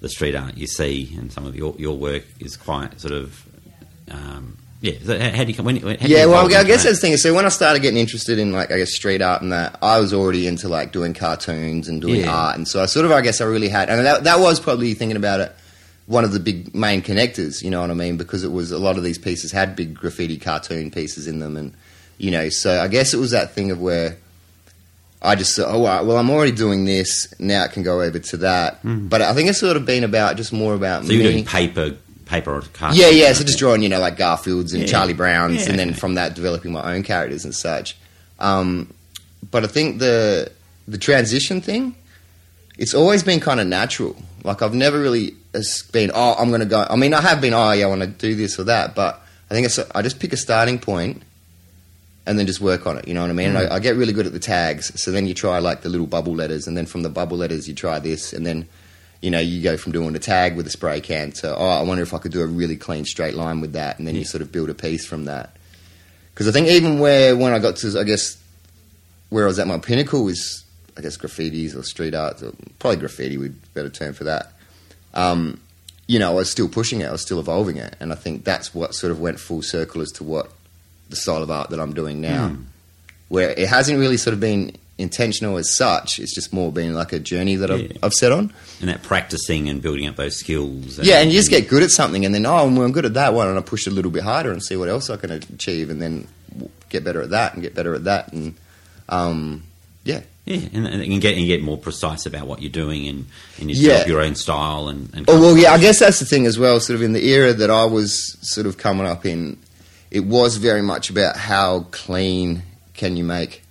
the 0.00 0.08
street 0.08 0.34
art 0.36 0.56
you 0.56 0.66
see 0.66 1.12
and 1.18 1.32
some 1.32 1.44
of 1.46 1.56
your 1.56 1.74
your 1.78 1.96
work 1.96 2.24
is 2.40 2.56
quite 2.56 3.00
sort 3.00 3.12
of 3.14 3.44
um, 4.10 4.56
yeah. 4.80 4.92
So 5.04 5.18
how, 5.18 5.30
how 5.30 5.42
do 5.44 5.50
you 5.50 5.54
come? 5.56 5.66
When, 5.66 5.74
do 5.76 5.88
you 5.88 5.96
Yeah, 6.00 6.26
well, 6.26 6.46
I 6.46 6.62
guess 6.64 6.84
that's 6.84 7.00
the 7.00 7.08
thing. 7.08 7.16
So 7.16 7.34
when 7.34 7.44
I 7.44 7.48
started 7.48 7.82
getting 7.82 7.98
interested 7.98 8.38
in 8.38 8.52
like 8.52 8.70
I 8.70 8.78
guess 8.78 8.94
street 8.94 9.20
art 9.20 9.42
and 9.42 9.50
that, 9.52 9.76
I 9.82 9.98
was 9.98 10.14
already 10.14 10.46
into 10.46 10.68
like 10.68 10.92
doing 10.92 11.14
cartoons 11.14 11.88
and 11.88 12.00
doing 12.00 12.20
Yeah. 12.20 12.32
art, 12.32 12.56
and 12.56 12.66
so 12.68 12.80
I 12.82 12.86
sort 12.86 13.04
of 13.04 13.10
I 13.12 13.20
guess 13.20 13.40
I 13.40 13.44
really 13.46 13.68
had, 13.68 13.90
and 13.90 14.04
that 14.06 14.24
that 14.24 14.38
was 14.38 14.60
probably 14.60 14.94
thinking 14.94 15.16
about 15.16 15.40
it. 15.40 15.54
One 16.06 16.24
of 16.24 16.32
the 16.32 16.40
big 16.40 16.74
main 16.74 17.02
connectors, 17.02 17.62
you 17.62 17.68
know 17.70 17.82
what 17.82 17.90
I 17.90 17.94
mean, 17.94 18.16
because 18.16 18.42
it 18.44 18.52
was 18.52 18.70
a 18.72 18.78
lot 18.78 18.96
of 18.96 19.02
these 19.02 19.18
pieces 19.18 19.52
had 19.52 19.76
big 19.76 19.94
graffiti 19.94 20.38
cartoon 20.38 20.90
pieces 20.90 21.26
in 21.26 21.40
them, 21.40 21.56
and 21.56 21.74
you 22.16 22.30
know, 22.30 22.48
so 22.48 22.80
I 22.80 22.86
guess 22.88 23.12
it 23.12 23.18
was 23.18 23.32
that 23.32 23.52
thing 23.52 23.70
of 23.72 23.80
where 23.80 24.16
I 25.20 25.34
just 25.34 25.56
thought, 25.56 25.66
oh, 25.68 25.78
all 25.78 25.84
right, 25.84 26.04
well, 26.04 26.16
I'm 26.16 26.30
already 26.30 26.52
doing 26.52 26.84
this. 26.84 27.32
Now 27.40 27.64
it 27.64 27.72
can 27.72 27.82
go 27.82 28.00
over 28.02 28.18
to 28.18 28.36
that. 28.38 28.78
But 28.84 29.20
I 29.22 29.34
think 29.34 29.48
it's 29.48 29.58
sort 29.58 29.76
of 29.76 29.84
been 29.84 30.04
about 30.04 30.36
just 30.36 30.52
more 30.52 30.74
about 30.74 31.02
Mm. 31.02 31.06
So 31.06 31.12
you're 31.12 31.32
doing 31.32 31.44
paper, 31.44 31.96
paper 32.26 32.52
or 32.54 32.62
cartoon? 32.72 33.00
Yeah, 33.00 33.08
yeah. 33.08 33.32
So 33.32 33.42
just 33.44 33.58
drawing, 33.58 33.82
you 33.82 33.88
know, 33.88 33.98
like 34.00 34.16
Garfields 34.16 34.72
and 34.72 34.82
Yeah. 34.82 34.88
Charlie 34.88 35.14
Browns, 35.14 35.64
Yeah, 35.64 35.70
and 35.70 35.78
then 35.78 35.94
from 35.94 36.14
that 36.14 36.34
developing 36.34 36.72
my 36.72 36.94
own 36.94 37.02
characters 37.02 37.44
and 37.44 37.54
such. 37.54 37.96
Um, 38.38 38.92
but 39.50 39.64
I 39.64 39.66
think 39.66 39.98
the 39.98 40.52
the 40.86 40.98
transition 40.98 41.60
thing, 41.60 41.96
it's 42.78 42.94
always 42.94 43.22
been 43.22 43.40
kind 43.40 43.60
of 43.60 43.66
natural. 43.66 44.16
Like 44.44 44.62
I've 44.62 44.74
never 44.74 45.00
really 45.00 45.34
it's 45.54 45.82
been, 45.82 46.10
oh, 46.14 46.34
I'm 46.38 46.48
going 46.50 46.60
to 46.60 46.66
go. 46.66 46.86
I 46.88 46.94
mean, 46.96 47.14
I 47.14 47.20
have 47.22 47.40
been, 47.40 47.54
oh, 47.54 47.72
yeah, 47.72 47.86
I 47.86 47.88
want 47.88 48.02
to 48.02 48.06
do 48.06 48.34
this 48.34 48.58
or 48.58 48.64
that, 48.64 48.94
but 48.94 49.20
I 49.50 49.54
think 49.54 49.66
it's 49.66 49.78
I 49.94 50.02
just 50.02 50.20
pick 50.20 50.32
a 50.32 50.36
starting 50.36 50.78
point 50.78 51.22
and 52.28 52.38
then 52.38 52.46
just 52.46 52.60
work 52.60 52.86
on 52.86 52.98
it. 52.98 53.08
You 53.08 53.14
know 53.14 53.22
what 53.22 53.30
I 53.30 53.32
mean? 53.32 53.56
And 53.56 53.58
I, 53.58 53.76
I 53.76 53.78
get 53.78 53.96
really 53.96 54.12
good 54.12 54.26
at 54.26 54.32
the 54.32 54.38
tags. 54.38 55.00
So 55.00 55.10
then 55.10 55.26
you 55.26 55.32
try 55.32 55.58
like 55.60 55.80
the 55.80 55.88
little 55.88 56.06
bubble 56.06 56.34
letters, 56.34 56.66
and 56.66 56.76
then 56.76 56.84
from 56.84 57.02
the 57.02 57.08
bubble 57.08 57.38
letters 57.38 57.66
you 57.66 57.74
try 57.74 57.98
this, 57.98 58.34
and 58.34 58.44
then 58.44 58.68
you 59.22 59.30
know 59.30 59.40
you 59.40 59.62
go 59.62 59.78
from 59.78 59.92
doing 59.92 60.14
a 60.14 60.18
tag 60.18 60.54
with 60.54 60.66
a 60.66 60.70
spray 60.70 61.00
can 61.00 61.32
to 61.32 61.56
oh, 61.56 61.68
I 61.68 61.82
wonder 61.82 62.02
if 62.02 62.12
I 62.12 62.18
could 62.18 62.30
do 62.30 62.42
a 62.42 62.46
really 62.46 62.76
clean 62.76 63.06
straight 63.06 63.34
line 63.34 63.62
with 63.62 63.72
that, 63.72 63.98
and 63.98 64.06
then 64.06 64.14
you 64.14 64.24
sort 64.24 64.42
of 64.42 64.52
build 64.52 64.68
a 64.68 64.74
piece 64.74 65.06
from 65.06 65.24
that. 65.24 65.56
Because 66.34 66.46
I 66.46 66.52
think 66.52 66.68
even 66.68 66.98
where 66.98 67.34
when 67.34 67.54
I 67.54 67.58
got 67.58 67.76
to 67.76 67.98
I 67.98 68.04
guess 68.04 68.36
where 69.30 69.44
I 69.44 69.48
was 69.48 69.58
at 69.58 69.66
my 69.66 69.78
pinnacle 69.78 70.24
was 70.24 70.64
I 70.98 71.00
guess 71.00 71.16
graffitis 71.16 71.74
or 71.74 71.82
street 71.82 72.14
art, 72.14 72.42
or 72.42 72.52
probably 72.78 72.98
graffiti 72.98 73.38
would 73.38 73.52
be 73.52 73.68
a 73.68 73.74
better 73.74 73.90
term 73.90 74.12
for 74.12 74.24
that. 74.24 74.52
Um, 75.14 75.60
you 76.06 76.18
know, 76.18 76.32
I 76.32 76.34
was 76.34 76.50
still 76.50 76.68
pushing 76.68 77.00
it, 77.00 77.06
I 77.06 77.12
was 77.12 77.22
still 77.22 77.40
evolving 77.40 77.78
it, 77.78 77.96
and 78.00 78.12
I 78.12 78.16
think 78.16 78.44
that's 78.44 78.74
what 78.74 78.94
sort 78.94 79.10
of 79.10 79.18
went 79.18 79.40
full 79.40 79.62
circle 79.62 80.02
as 80.02 80.12
to 80.12 80.24
what 80.24 80.50
the 81.08 81.16
style 81.16 81.42
of 81.42 81.50
art 81.50 81.70
that 81.70 81.80
I'm 81.80 81.92
doing 81.94 82.20
now, 82.20 82.48
Hmm. 82.48 82.62
where 83.28 83.50
it 83.50 83.68
hasn't 83.68 83.98
really 83.98 84.16
sort 84.16 84.34
of 84.34 84.40
been 84.40 84.72
intentional 84.98 85.56
as 85.58 85.72
such. 85.76 86.18
It's 86.18 86.34
just 86.34 86.52
more 86.52 86.72
been 86.72 86.92
like 86.94 87.12
a 87.12 87.18
journey 87.20 87.54
that 87.56 87.70
Yeah. 87.70 87.76
I've, 87.76 87.96
I've 88.04 88.12
set 88.14 88.32
on. 88.32 88.52
and 88.80 88.88
that 88.88 89.02
practicing 89.02 89.68
and 89.68 89.80
building 89.80 90.06
up 90.08 90.16
those 90.16 90.36
skills. 90.36 90.98
Yeah, 90.98 91.20
and 91.20 91.30
you 91.30 91.38
just 91.38 91.50
get 91.50 91.68
good 91.68 91.82
at 91.84 91.90
something, 91.90 92.24
and 92.26 92.34
then 92.34 92.44
oh, 92.46 92.66
well, 92.68 92.82
I'm 92.82 92.92
good 92.92 93.04
at 93.06 93.14
that 93.14 93.32
one, 93.34 93.48
and 93.48 93.56
I 93.58 93.62
push 93.62 93.86
a 93.86 93.90
little 93.90 94.10
bit 94.10 94.22
harder 94.24 94.50
and 94.52 94.62
see 94.62 94.76
what 94.76 94.88
else 94.88 95.08
I 95.08 95.16
can 95.16 95.30
achieve, 95.30 95.88
and 95.90 96.02
then 96.02 96.26
get 96.88 97.04
better 97.04 97.22
at 97.22 97.30
that 97.30 97.52
and 97.54 97.62
get 97.62 97.74
better 97.74 97.94
at 97.94 98.04
that, 98.04 98.32
and 98.32 98.54
um, 99.08 99.62
yeah, 100.04 100.20
yeah, 100.46 100.60
and, 100.72 100.86
and 100.86 101.20
get 101.20 101.34
and 101.34 101.42
you 101.42 101.46
get 101.46 101.62
more 101.62 101.76
precise 101.78 102.26
about 102.26 102.46
what 102.46 102.60
you're 102.62 102.70
doing, 102.72 103.06
and, 103.06 103.26
and 103.60 103.70
you 103.70 103.76
Yeah. 103.88 104.06
your 104.06 104.20
own 104.20 104.34
style. 104.34 104.88
And, 104.88 105.10
and 105.14 105.26
Oh 105.28 105.40
well, 105.40 105.56
yeah. 105.56 105.72
I 105.72 105.78
guess 105.78 105.98
that's 106.00 106.18
the 106.18 106.24
thing 106.24 106.46
as 106.46 106.58
well. 106.58 106.80
Sort 106.80 106.96
of 106.96 107.02
in 107.02 107.12
the 107.12 107.24
era 107.28 107.52
that 107.52 107.70
I 107.70 107.84
was 107.84 108.36
sort 108.40 108.66
of 108.66 108.78
coming 108.78 109.06
up 109.06 109.24
in, 109.26 109.58
it 110.10 110.24
was 110.24 110.56
very 110.56 110.82
much 110.82 111.10
about 111.10 111.36
how 111.36 111.86
clean 111.90 112.62
can 112.94 113.16
you 113.16 113.24
make 113.24 113.62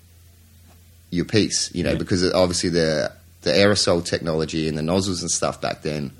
your 1.09 1.25
piece. 1.25 1.73
You 1.73 1.83
know, 1.83 1.91
Yeah. 1.91 1.97
because 1.97 2.31
obviously 2.33 2.69
the 2.69 3.11
the 3.41 3.51
aerosol 3.51 4.03
technology 4.03 4.67
and 4.67 4.77
the 4.77 4.81
nozzles 4.81 5.21
and 5.21 5.31
stuff 5.31 5.61
back 5.61 5.81
then 5.81 6.11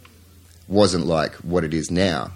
wasn't 0.68 1.06
like 1.06 1.34
what 1.36 1.64
it 1.64 1.74
is 1.74 1.92
now. 1.92 2.32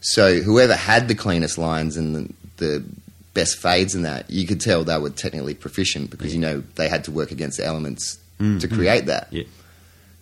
So 0.00 0.40
whoever 0.40 0.74
had 0.76 1.08
the 1.08 1.14
cleanest 1.14 1.56
lines 1.58 1.96
and 1.96 2.14
the, 2.14 2.32
the 2.58 2.84
best 3.32 3.56
fades 3.56 3.94
and 3.94 4.04
that, 4.04 4.30
you 4.30 4.46
could 4.46 4.60
tell 4.60 4.84
they 4.84 4.98
were 4.98 5.10
technically 5.10 5.54
proficient 5.54 6.10
because 6.10 6.34
you 6.34 6.40
know 6.40 6.62
they 6.76 6.88
had 6.88 7.04
to 7.04 7.10
work 7.10 7.32
against 7.32 7.56
the 7.56 7.64
elements 7.64 8.18
mm-hmm. 8.38 8.58
to 8.58 8.68
create 8.68 9.06
that. 9.06 9.28
Yeah. 9.32 9.44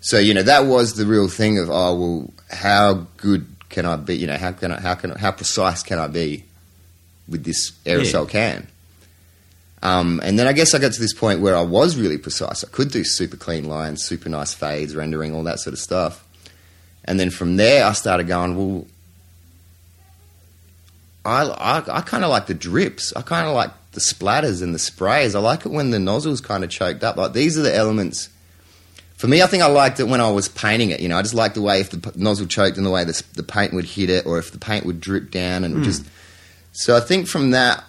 So 0.01 0.19
you 0.19 0.35
know 0.35 0.43
that 0.43 0.67
was 0.67 0.95
the 0.95 1.05
real 1.05 1.29
thing 1.29 1.59
of 1.59 1.69
oh 1.71 1.95
well, 1.95 2.31
how 2.51 3.07
good 3.19 3.47
can 3.69 3.85
I 3.85 3.97
be? 3.97 4.17
You 4.17 4.27
know 4.27 4.37
how 4.37 4.53
can 4.53 4.73
I, 4.73 4.81
how 4.81 4.95
can 4.95 5.13
I, 5.13 5.19
how 5.19 5.33
precise 5.33 5.83
can 5.83 5.99
I 5.99 6.07
be 6.07 6.45
with 7.29 7.45
this 7.45 7.73
aerosol 7.85 8.29
can? 8.29 8.67
Um, 9.83 10.21
and 10.23 10.39
then 10.39 10.47
I 10.47 10.53
guess 10.53 10.75
I 10.75 10.79
got 10.79 10.93
to 10.93 11.01
this 11.01 11.13
point 11.13 11.41
where 11.41 11.57
I 11.57 11.63
was 11.63 11.97
really 11.97 12.19
precise. 12.19 12.63
I 12.63 12.69
could 12.69 12.93
do 12.93 13.03
super 13.03 13.37
clean 13.37 13.65
lines, 13.65 14.05
super 14.05 14.29
nice 14.29 14.55
fades, 14.55 14.95
rendering, 14.95 15.35
all 15.35 15.43
that 15.45 15.59
sort 15.59 15.73
of 15.73 15.81
stuff. 15.81 16.25
And 17.05 17.19
then 17.19 17.31
from 17.31 17.57
there, 17.57 17.85
I 17.85 17.93
started 17.93 18.29
going, 18.29 18.57
well, 18.57 18.87
I, 21.25 21.47
I, 21.47 21.99
I 21.99 22.01
kind 22.03 22.25
of 22.25 22.31
like 22.31 22.47
the 22.47 22.55
drips. 22.55 23.13
I 23.17 23.23
kind 23.23 23.49
of 23.49 23.55
like 23.55 23.71
the 23.91 24.01
splatters 24.01 24.63
and 24.63 24.73
the 24.73 24.79
sprays. 24.79 25.35
I 25.35 25.41
like 25.41 25.67
it 25.67 25.73
when 25.73 25.91
the 25.91 25.99
nozzle's 25.99 26.41
kind 26.41 26.63
of 26.63 26.71
choked 26.71 27.03
up. 27.03 27.17
Like 27.17 27.33
these 27.33 27.59
are 27.59 27.63
the 27.63 27.75
elements. 27.75 28.29
For 29.17 29.27
me, 29.27 29.43
I 29.43 29.47
think 29.47 29.65
I 29.65 29.67
liked 29.67 29.99
it 30.01 30.05
when 30.05 30.21
I 30.21 30.31
was 30.31 30.49
painting 30.49 30.91
it. 30.91 31.01
You 31.01 31.09
know, 31.09 31.19
I 31.19 31.23
just 31.23 31.35
liked 31.35 31.55
the 31.57 31.63
way 31.63 31.81
if 31.81 31.91
the 31.91 31.99
p- 31.99 32.11
nozzle 32.15 32.47
choked 32.47 32.77
and 32.77 32.87
the 32.87 32.91
way 32.91 33.05
the, 33.05 33.21
the 33.35 33.43
paint 33.43 33.73
would 33.73 33.85
hit 33.85 34.11
it, 34.11 34.27
or 34.27 34.39
if 34.39 34.51
the 34.51 34.59
paint 34.59 34.85
would 34.87 35.01
drip 35.01 35.31
down 35.33 35.65
and 35.65 35.75
would 35.75 35.85
just. 35.85 36.05
So 36.73 36.97
I 36.97 37.01
think 37.01 37.29
from 37.29 37.51
that, 37.51 37.85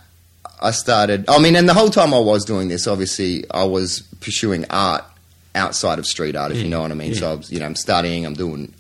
I 0.61 0.71
started. 0.71 1.25
I 1.29 1.39
mean, 1.39 1.55
and 1.55 1.67
the 1.67 1.73
whole 1.73 1.89
time 1.89 2.13
I 2.13 2.19
was 2.19 2.45
doing 2.45 2.67
this, 2.67 2.87
obviously, 2.87 3.43
I 3.51 3.63
was 3.63 4.01
pursuing 4.21 4.65
art 4.69 5.03
outside 5.55 5.99
of 5.99 6.05
street 6.05 6.35
art, 6.35 6.51
if 6.51 6.57
you 6.57 6.69
know 6.69 6.81
what 6.81 6.91
I 6.91 6.95
mean. 6.95 7.13
yeah. 7.13 7.19
So 7.19 7.31
I 7.31 7.35
was, 7.35 7.51
you 7.51 7.59
know, 7.59 7.65
I'm 7.65 7.75
studying, 7.75 8.25
I'm 8.25 8.33
doing 8.33 8.73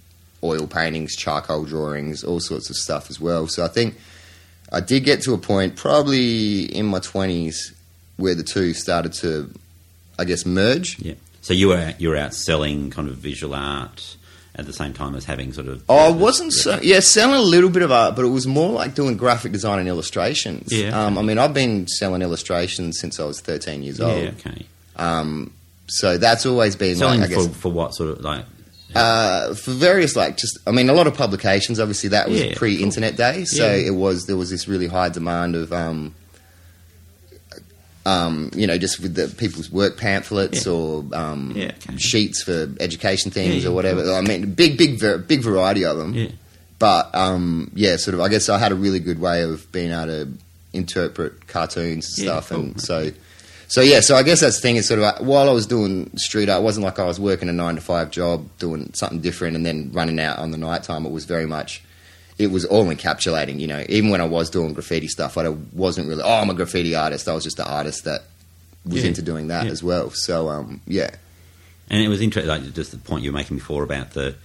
oil 0.43 0.67
paintings, 0.67 1.15
charcoal 1.15 1.65
drawings, 1.65 2.23
all 2.23 2.39
sorts 2.39 2.69
of 2.69 2.75
stuff 2.75 3.09
as 3.09 3.19
well. 3.19 3.47
So 3.47 3.63
I 3.63 3.67
think 3.67 3.97
I 4.71 4.79
did 4.79 5.03
get 5.03 5.21
to 5.23 5.33
a 5.33 5.37
point, 5.37 5.75
probably 5.75 6.63
in 6.63 6.85
my 6.85 6.99
twenties, 6.99 7.73
where 8.17 8.35
the 8.35 8.43
two 8.43 8.73
started 8.73 9.13
to, 9.13 9.53
I 10.17 10.25
guess, 10.25 10.45
merge. 10.45 10.99
Yeah. 10.99 11.15
So 11.41 11.53
you 11.53 11.69
were 11.69 11.93
you 11.97 12.09
were 12.09 12.17
out 12.17 12.33
selling 12.33 12.89
kind 12.89 13.07
of 13.09 13.15
visual 13.15 13.53
art 13.53 14.15
at 14.55 14.65
the 14.67 14.73
same 14.73 14.93
time 14.93 15.15
as 15.15 15.25
having 15.25 15.51
sort 15.53 15.67
of. 15.67 15.83
Oh, 15.89 15.97
I 15.97 16.11
wasn't 16.11 16.53
so 16.53 16.79
yeah 16.81 16.99
selling 16.99 17.35
a 17.35 17.41
little 17.41 17.69
bit 17.69 17.81
of 17.81 17.91
art, 17.91 18.15
but 18.15 18.23
it 18.25 18.29
was 18.29 18.45
more 18.47 18.69
like 18.71 18.93
doing 18.95 19.17
graphic 19.17 19.51
design 19.51 19.79
and 19.79 19.87
illustrations. 19.87 20.71
Yeah. 20.71 20.89
Um, 21.05 21.17
I 21.17 21.21
mean, 21.23 21.37
I've 21.37 21.53
been 21.53 21.87
selling 21.87 22.21
illustrations 22.21 22.99
since 22.99 23.19
I 23.19 23.25
was 23.25 23.41
13 23.41 23.81
years 23.83 23.99
old. 23.99 24.21
Yeah. 24.23 24.31
Okay. 24.39 24.65
Um, 24.95 25.51
so 25.87 26.17
that's 26.17 26.45
always 26.45 26.75
been 26.75 26.95
Selling 26.95 27.19
like, 27.21 27.31
I 27.31 27.33
guess, 27.33 27.47
for, 27.47 27.53
for 27.53 27.71
what 27.71 27.93
sort 27.95 28.11
of 28.11 28.21
like? 28.23 28.45
uh, 28.95 29.53
for 29.55 29.71
various 29.71 30.15
like 30.15 30.37
just 30.37 30.59
I 30.67 30.71
mean 30.71 30.89
a 30.89 30.93
lot 30.93 31.07
of 31.07 31.15
publications. 31.15 31.79
Obviously, 31.79 32.09
that 32.09 32.29
was 32.29 32.39
Yeah, 32.41 32.53
pre-internet 32.55 33.15
day, 33.17 33.43
so 33.45 33.65
Yeah. 33.65 33.87
it 33.87 33.95
was 33.95 34.25
there 34.27 34.37
was 34.37 34.49
this 34.51 34.67
really 34.67 34.87
high 34.87 35.09
demand 35.09 35.55
of. 35.55 35.73
Um, 35.73 36.13
um, 38.05 38.51
you 38.55 38.67
know, 38.67 38.77
just 38.77 38.99
with 38.99 39.15
the 39.15 39.27
people's 39.37 39.71
work 39.71 39.97
pamphlets 39.97 40.65
Yeah. 40.65 40.71
or 40.73 41.05
um, 41.13 41.53
Yeah, 41.55 41.71
okay. 41.77 41.97
sheets 41.97 42.43
for 42.43 42.69
education 42.79 43.31
things 43.31 43.63
Yeah, 43.63 43.69
or 43.69 43.73
whatever. 43.73 44.11
I 44.13 44.21
mean, 44.21 44.53
big, 44.53 44.77
big, 44.77 44.99
ver- 44.99 45.17
big 45.19 45.41
variety 45.41 45.85
of 45.85 45.97
them. 45.97 46.29
But 46.79 47.13
um, 47.15 47.71
yeah, 47.75 47.95
sort 47.97 48.13
of. 48.15 48.19
I 48.21 48.27
guess 48.27 48.49
I 48.49 48.57
had 48.57 48.71
a 48.73 48.75
really 48.75 48.99
good 48.99 49.19
way 49.21 49.43
of 49.43 49.71
being 49.71 49.91
able 49.91 50.07
to 50.07 50.27
interpret 50.73 51.47
cartoons 51.47 52.05
and 52.17 52.25
stuff, 52.27 52.49
cool. 52.49 52.59
and 52.59 52.81
so, 52.81 53.11
so 53.69 53.79
yeah. 53.79 54.01
So 54.01 54.15
I 54.17 54.23
guess 54.23 54.41
that's 54.41 54.57
the 54.57 54.61
thing 54.61 54.75
is 54.75 54.87
sort 54.87 54.99
of 54.99 55.03
like, 55.03 55.19
while 55.21 55.47
I 55.49 55.53
was 55.53 55.65
doing 55.65 56.09
street 56.17 56.49
art, 56.49 56.61
it 56.61 56.63
wasn't 56.65 56.83
like 56.83 56.99
I 56.99 57.05
was 57.05 57.19
working 57.21 57.47
a 57.47 57.53
nine 57.53 57.75
to 57.75 57.81
five 57.81 58.11
job 58.11 58.49
doing 58.59 58.91
something 58.93 59.21
different 59.21 59.55
and 59.55 59.65
then 59.65 59.91
running 59.93 60.19
out 60.19 60.39
on 60.39 60.51
the 60.51 60.57
night 60.57 60.83
time. 60.83 61.05
It 61.05 61.11
was 61.13 61.23
very 61.25 61.45
much. 61.45 61.81
It 62.43 62.51
was 62.51 62.65
all 62.65 62.85
encapsulating, 62.85 63.59
you 63.59 63.67
know. 63.67 63.83
Even 63.89 64.09
when 64.09 64.21
I 64.21 64.25
was 64.25 64.49
doing 64.49 64.73
graffiti 64.73 65.07
stuff, 65.07 65.37
I 65.37 65.49
wasn't 65.49 66.07
really. 66.07 66.21
Oh, 66.23 66.41
I'm 66.41 66.49
a 66.49 66.53
graffiti 66.53 66.93
artist. 66.95 67.27
I 67.27 67.33
was 67.33 67.43
just 67.43 67.59
an 67.59 67.67
artist 67.67 68.03
that 68.03 68.21
was 68.85 69.01
Yeah, 69.01 69.07
into 69.09 69.21
doing 69.21 69.47
that 69.47 69.65
yeah. 69.65 69.71
as 69.71 69.81
well. 69.81 70.09
So 70.11 70.49
um, 70.49 70.81
yeah, 70.85 71.09
And 71.89 72.01
it 72.03 72.09
was 72.09 72.21
interesting, 72.21 72.49
like 72.49 72.73
just 72.73 72.91
the 72.91 72.97
point 72.97 73.23
you 73.23 73.31
were 73.31 73.37
making 73.37 73.57
before 73.57 73.83
about 73.83 74.11
the, 74.11 74.35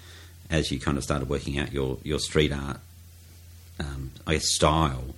as 0.50 0.70
you 0.70 0.78
kind 0.80 0.96
of 0.96 1.04
started 1.04 1.28
working 1.28 1.58
out 1.58 1.72
your, 1.72 1.98
your 2.04 2.18
street 2.20 2.52
art, 2.52 2.78
um, 3.80 4.12
I 4.26 4.34
guess, 4.34 4.48
style, 4.54 5.14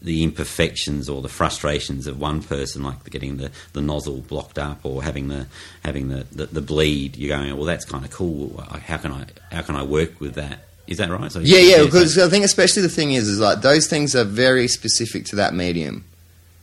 the 0.00 0.22
imperfections 0.22 1.08
or 1.08 1.22
the 1.22 1.28
frustrations 1.28 2.06
of 2.06 2.20
one 2.20 2.42
person, 2.42 2.82
like 2.84 3.08
getting 3.10 3.38
the, 3.38 3.50
the 3.72 3.80
nozzle 3.80 4.18
blocked 4.18 4.58
up 4.58 4.84
or 4.84 5.02
having 5.02 5.28
the 5.28 5.46
having 5.82 6.08
the, 6.08 6.24
the, 6.30 6.46
the 6.46 6.60
bleed. 6.60 7.16
You're 7.16 7.36
going, 7.36 7.56
well, 7.56 7.64
that's 7.64 7.84
kind 7.84 8.04
of 8.04 8.10
cool. 8.12 8.62
How 8.86 8.98
can 8.98 9.12
I 9.12 9.24
how 9.50 9.62
can 9.62 9.74
I 9.76 9.82
work 9.82 10.20
with 10.20 10.34
that? 10.34 10.67
Is 10.88 10.98
that 10.98 11.10
right? 11.10 11.30
So 11.30 11.40
Yeah, 11.40 11.58
yeah, 11.58 11.84
because 11.84 12.18
I 12.18 12.28
think 12.28 12.44
especially 12.44 12.82
the 12.82 12.88
thing 12.88 13.12
is, 13.12 13.28
is 13.28 13.38
like 13.38 13.60
those 13.60 13.86
things 13.86 14.16
are 14.16 14.24
very 14.24 14.66
specific 14.68 15.26
to 15.26 15.36
that 15.36 15.54
medium. 15.54 16.04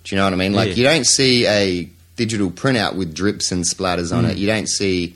Do 0.04 0.16
you 0.16 0.20
know 0.20 0.26
what 0.26 0.34
I 0.34 0.38
mean? 0.38 0.54
Like 0.54 0.70
Yeah. 0.70 0.76
you 0.76 0.84
don't 0.84 1.06
see 1.06 1.46
a 1.48 1.90
digital 2.16 2.50
printout 2.52 2.96
with 2.96 3.14
drips 3.14 3.52
and 3.52 3.64
splatters 3.64 4.16
on 4.16 4.26
Mm. 4.26 4.32
it. 4.32 4.38
You 4.38 4.48
don't 4.48 4.68
see, 4.68 5.16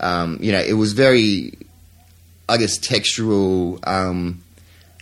um, 0.00 0.38
you 0.40 0.52
know, 0.52 0.60
it 0.60 0.72
was 0.74 0.92
very, 0.94 1.52
I 2.48 2.56
guess, 2.56 2.78
textural. 2.78 3.78
Um, 3.86 4.42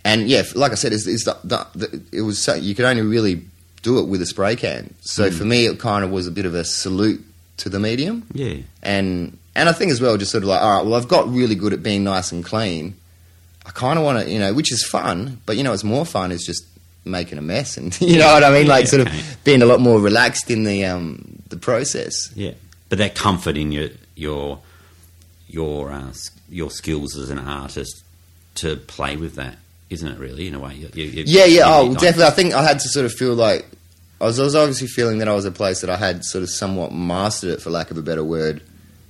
and 0.04 0.28
yeah, 0.28 0.42
like 0.54 0.72
I 0.72 0.76
said, 0.76 0.92
it's, 0.92 1.06
it's 1.06 1.24
the, 1.24 1.36
the, 1.44 1.66
the, 1.74 2.02
it 2.12 2.22
was 2.22 2.38
so, 2.42 2.54
you 2.54 2.74
could 2.74 2.84
only 2.84 3.02
really 3.02 3.42
do 3.82 3.98
it 3.98 4.08
with 4.08 4.20
a 4.22 4.26
spray 4.26 4.56
can. 4.56 4.92
So 5.02 5.30
for 5.30 5.44
me, 5.44 5.66
it 5.66 5.78
kind 5.78 6.04
of 6.04 6.10
was 6.10 6.26
a 6.26 6.30
bit 6.30 6.46
of 6.46 6.54
a 6.54 6.64
salute 6.64 7.24
to 7.58 7.68
the 7.68 7.78
medium, 7.80 8.24
Yeah. 8.32 8.56
and 8.82 9.36
and 9.56 9.68
I 9.68 9.72
think 9.72 9.90
as 9.90 10.00
well, 10.00 10.16
just 10.16 10.30
sort 10.30 10.44
of 10.44 10.48
like, 10.48 10.62
all 10.62 10.76
right, 10.76 10.84
well, 10.86 10.94
I've 10.94 11.08
got 11.08 11.28
really 11.32 11.56
good 11.56 11.72
at 11.72 11.82
being 11.82 12.04
nice 12.04 12.30
and 12.30 12.44
clean. 12.44 12.94
I 13.68 13.70
kind 13.72 13.98
of 13.98 14.04
want 14.04 14.24
to, 14.24 14.30
you 14.32 14.38
know, 14.38 14.54
which 14.54 14.72
is 14.72 14.82
fun, 14.84 15.40
but 15.46 15.56
you 15.58 15.62
know, 15.62 15.72
it's 15.74 15.84
more 15.84 16.06
fun 16.06 16.32
is 16.32 16.44
just 16.44 16.64
making 17.04 17.38
a 17.38 17.42
mess, 17.42 17.76
and 17.76 17.98
you 18.00 18.18
know 18.18 18.32
what 18.32 18.42
I 18.42 18.50
mean, 18.50 18.66
like 18.66 18.84
Yeah, 18.84 18.90
sort 18.90 19.06
okay. 19.08 19.18
of 19.20 19.44
being 19.44 19.62
a 19.62 19.66
lot 19.66 19.80
more 19.80 20.00
relaxed 20.00 20.50
in 20.50 20.64
the 20.64 20.84
um 20.86 21.42
the 21.48 21.56
process. 21.58 22.30
Yeah, 22.34 22.52
but 22.88 22.98
that 22.98 23.14
comfort 23.14 23.56
in 23.56 23.70
your 23.72 23.90
your 24.16 24.60
your 25.48 25.92
uh, 25.92 26.12
your 26.48 26.70
skills 26.70 27.16
as 27.16 27.30
an 27.30 27.38
artist 27.38 28.02
to 28.56 28.76
play 28.76 29.16
with 29.16 29.34
that, 29.36 29.56
isn't 29.90 30.08
it? 30.08 30.18
Really, 30.18 30.48
in 30.48 30.54
a 30.54 30.58
way. 30.58 30.74
You, 30.74 30.88
you, 30.94 31.24
Yeah, 31.26 31.44
yeah. 31.44 31.62
Oh, 31.66 31.92
definitely. 31.94 32.24
I 32.24 32.30
think 32.30 32.54
I 32.54 32.62
had 32.62 32.80
to 32.80 32.88
sort 32.88 33.06
of 33.06 33.12
feel 33.12 33.34
like 33.34 33.66
I 34.20 34.24
was, 34.24 34.40
I 34.40 34.44
was 34.44 34.56
obviously 34.56 34.88
feeling 34.88 35.18
that 35.18 35.28
I 35.28 35.34
was 35.34 35.44
a 35.44 35.50
place 35.52 35.80
that 35.82 35.90
I 35.90 35.96
had 35.96 36.24
sort 36.24 36.42
of 36.42 36.50
somewhat 36.50 36.92
mastered 36.92 37.50
it, 37.50 37.62
for 37.62 37.70
lack 37.70 37.90
of 37.90 37.96
a 37.98 38.02
better 38.02 38.24
word, 38.24 38.62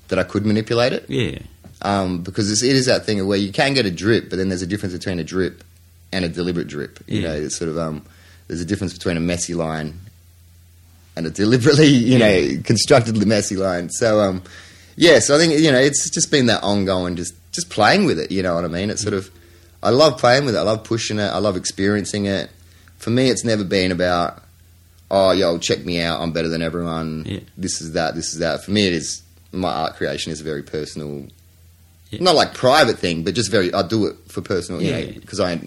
that 0.08 0.18
I 0.18 0.22
could 0.24 0.44
manipulate 0.44 0.92
it. 0.92 1.06
Yeah, 1.08 1.38
Um, 1.82 2.22
because 2.22 2.50
it's, 2.50 2.62
it 2.62 2.74
is 2.74 2.86
that 2.86 3.06
thing 3.06 3.24
where 3.26 3.38
you 3.38 3.52
can 3.52 3.72
get 3.74 3.86
a 3.86 3.90
drip, 3.90 4.30
but 4.30 4.36
then 4.36 4.48
there's 4.48 4.62
a 4.62 4.66
difference 4.66 4.94
between 4.94 5.18
a 5.20 5.24
drip 5.24 5.62
and 6.12 6.24
a 6.24 6.28
deliberate 6.28 6.66
drip. 6.66 6.98
You 7.06 7.20
Yeah. 7.20 7.28
know, 7.28 7.34
it's 7.34 7.56
sort 7.56 7.70
of 7.70 7.78
um, 7.78 8.04
there's 8.48 8.60
a 8.60 8.64
difference 8.64 8.92
between 8.92 9.16
a 9.16 9.20
messy 9.20 9.54
line 9.54 10.00
and 11.16 11.26
a 11.26 11.30
deliberately, 11.30 11.86
you 12.12 12.18
know, 12.18 12.60
constructedly 12.64 13.24
messy 13.26 13.56
line. 13.56 13.90
So, 13.90 14.20
um, 14.20 14.42
yeah. 14.96 15.20
So 15.20 15.36
I 15.36 15.38
think 15.38 15.58
you 15.60 15.70
know 15.70 15.78
it's 15.78 16.10
just 16.10 16.30
been 16.30 16.46
that 16.46 16.62
ongoing, 16.64 17.14
just 17.16 17.34
just 17.52 17.70
playing 17.70 18.06
with 18.06 18.18
it. 18.18 18.32
You 18.32 18.42
know 18.42 18.54
what 18.56 18.64
I 18.64 18.68
mean? 18.68 18.90
It's 18.90 19.02
sort 19.02 19.14
of 19.14 19.30
I 19.82 19.90
love 19.90 20.18
playing 20.18 20.44
with 20.46 20.56
it. 20.56 20.58
I 20.58 20.62
love 20.62 20.82
pushing 20.82 21.18
it. 21.20 21.28
I 21.28 21.38
love 21.38 21.56
experiencing 21.56 22.26
it. 22.26 22.50
For 22.96 23.10
me, 23.10 23.30
it's 23.30 23.44
never 23.44 23.62
been 23.62 23.92
about 23.92 24.42
oh, 25.10 25.30
yo, 25.30 25.56
check 25.58 25.84
me 25.86 26.00
out. 26.02 26.20
I'm 26.20 26.32
better 26.32 26.48
than 26.48 26.60
everyone. 26.60 27.24
Yeah. 27.24 27.40
This 27.56 27.80
is 27.80 27.92
that. 27.92 28.14
This 28.14 28.32
is 28.34 28.40
that. 28.40 28.62
For 28.64 28.72
me, 28.72 28.86
it 28.88 28.92
is 28.92 29.22
my 29.52 29.70
art 29.72 29.94
creation 29.96 30.32
is 30.32 30.40
a 30.40 30.44
very 30.44 30.62
personal 30.62 31.26
Yeah. 32.10 32.22
not 32.22 32.34
like 32.34 32.54
private 32.54 32.98
thing, 32.98 33.22
but 33.24 33.34
just 33.34 33.50
very. 33.50 33.72
I 33.74 33.82
do 33.86 34.06
it 34.06 34.16
for 34.28 34.40
personal, 34.40 34.80
you 34.82 34.90
Yeah. 34.90 35.00
know, 35.00 35.12
because 35.20 35.40
I 35.40 35.60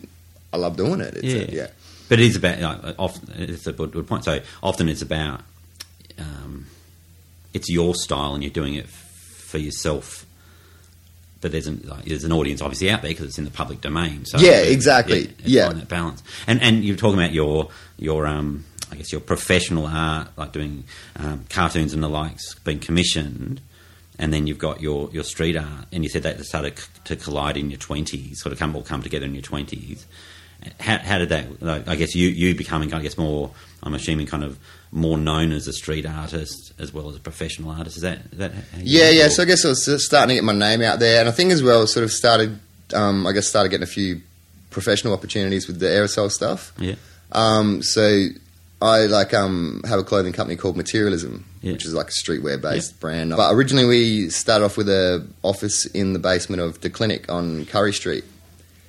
I 0.53 0.57
love 0.57 0.75
doing 0.77 0.99
it. 1.01 1.15
It's 1.15 1.23
Yeah. 1.25 1.41
A, 1.41 1.45
yeah, 1.63 1.67
but 2.09 2.19
it 2.19 2.25
is 2.25 2.35
about 2.35 2.59
like, 2.83 2.95
often. 2.97 3.29
It's 3.37 3.67
a 3.67 3.71
good, 3.73 4.07
point. 4.07 4.25
So 4.25 4.39
often 4.63 4.89
it's 4.89 5.01
about 5.01 5.41
um, 6.19 6.65
it's 7.53 7.69
your 7.69 7.93
style 7.95 8.33
and 8.33 8.43
you're 8.43 8.51
doing 8.51 8.75
it 8.75 8.85
f- 8.85 9.35
for 9.47 9.57
yourself. 9.59 10.25
But 11.41 11.51
there's 11.51 11.67
an 11.67 11.81
like, 11.85 12.05
there's 12.05 12.23
an 12.23 12.31
audience 12.31 12.61
obviously 12.61 12.89
out 12.91 13.01
there 13.01 13.09
because 13.11 13.25
it's 13.25 13.37
in 13.39 13.45
the 13.45 13.51
public 13.51 13.81
domain. 13.81 14.25
So 14.25 14.37
Yeah, 14.39 14.59
exactly. 14.61 15.25
it's 15.39 15.41
Yeah. 15.45 15.69
that 15.73 15.87
balance. 15.89 16.21
And 16.47 16.61
and 16.61 16.83
you're 16.83 16.97
talking 16.97 17.19
about 17.19 17.33
your 17.33 17.69
your 17.97 18.27
um 18.27 18.65
I 18.91 18.95
guess 18.95 19.11
your 19.11 19.21
professional 19.21 19.85
art 19.87 20.27
like 20.37 20.51
doing 20.51 20.83
um, 21.15 21.45
cartoons 21.49 21.93
and 21.93 22.03
the 22.03 22.09
likes 22.09 22.55
being 22.63 22.79
commissioned. 22.79 23.61
And 24.21 24.31
then 24.31 24.45
you've 24.47 24.59
got 24.59 24.79
your, 24.81 25.09
your 25.11 25.23
street 25.23 25.57
art, 25.57 25.87
and 25.91 26.03
you 26.03 26.09
said 26.09 26.23
that 26.23 26.39
started 26.45 26.79
to 27.05 27.15
collide 27.15 27.57
in 27.57 27.69
your 27.71 27.79
twenties, 27.79 28.41
sort 28.41 28.53
of 28.53 28.59
come 28.59 28.75
all 28.75 28.83
come 28.83 29.01
together 29.01 29.25
in 29.25 29.33
your 29.33 29.41
twenties. 29.41 30.05
How, 30.79 30.99
how 30.99 31.17
did 31.17 31.29
that? 31.29 31.59
Like, 31.61 31.87
I 31.87 31.95
guess 31.95 32.13
you 32.13 32.29
you 32.29 32.53
becoming, 32.55 32.93
I 32.93 33.01
guess, 33.01 33.17
more. 33.17 33.49
I'm 33.81 33.95
assuming, 33.95 34.27
kind 34.27 34.43
of 34.43 34.59
more 34.91 35.17
known 35.17 35.51
as 35.51 35.67
a 35.67 35.73
street 35.73 36.05
artist 36.05 36.71
as 36.77 36.93
well 36.93 37.09
as 37.09 37.15
a 37.15 37.19
professional 37.19 37.71
artist. 37.71 37.95
Is 37.97 38.03
that 38.03 38.19
is 38.31 38.37
that? 38.37 38.51
yeah, 38.77 39.09
yeah. 39.09 39.27
So 39.29 39.41
I 39.41 39.45
guess 39.47 39.65
I 39.65 39.69
was 39.69 39.83
just 39.85 40.05
starting 40.05 40.29
to 40.29 40.35
get 40.35 40.43
my 40.43 40.53
name 40.53 40.83
out 40.83 40.99
there, 40.99 41.19
and 41.19 41.27
I 41.27 41.31
think 41.31 41.51
as 41.51 41.63
well, 41.63 41.87
sort 41.87 42.03
of 42.03 42.11
started. 42.11 42.59
Um, 42.93 43.25
I 43.25 43.31
guess 43.31 43.47
started 43.47 43.69
getting 43.69 43.83
a 43.83 43.87
few 43.87 44.21
professional 44.69 45.13
opportunities 45.13 45.65
with 45.67 45.79
the 45.79 45.87
aerosol 45.87 46.29
stuff. 46.29 46.73
yeah, 46.77 46.95
Um, 47.31 47.81
so 47.81 48.27
I 48.81 49.05
like 49.05 49.33
um, 49.33 49.81
have 49.87 49.99
a 49.99 50.03
clothing 50.03 50.33
company 50.33 50.55
called 50.57 50.75
Materialism, 50.75 51.45
Yeah. 51.61 51.73
which 51.73 51.85
is 51.85 51.93
like 51.93 52.07
a 52.07 52.11
streetwear 52.11 52.59
based 52.59 52.99
brand. 52.99 53.31
But 53.35 53.53
originally 53.53 53.85
we 53.85 54.29
started 54.29 54.65
off 54.65 54.77
with 54.77 54.89
a 54.89 55.25
office 55.43 55.85
in 55.87 56.13
the 56.13 56.19
basement 56.19 56.61
of 56.61 56.81
the 56.81 56.89
clinic 56.89 57.31
on 57.31 57.65
Currie 57.65 57.93
Street. 57.93 58.23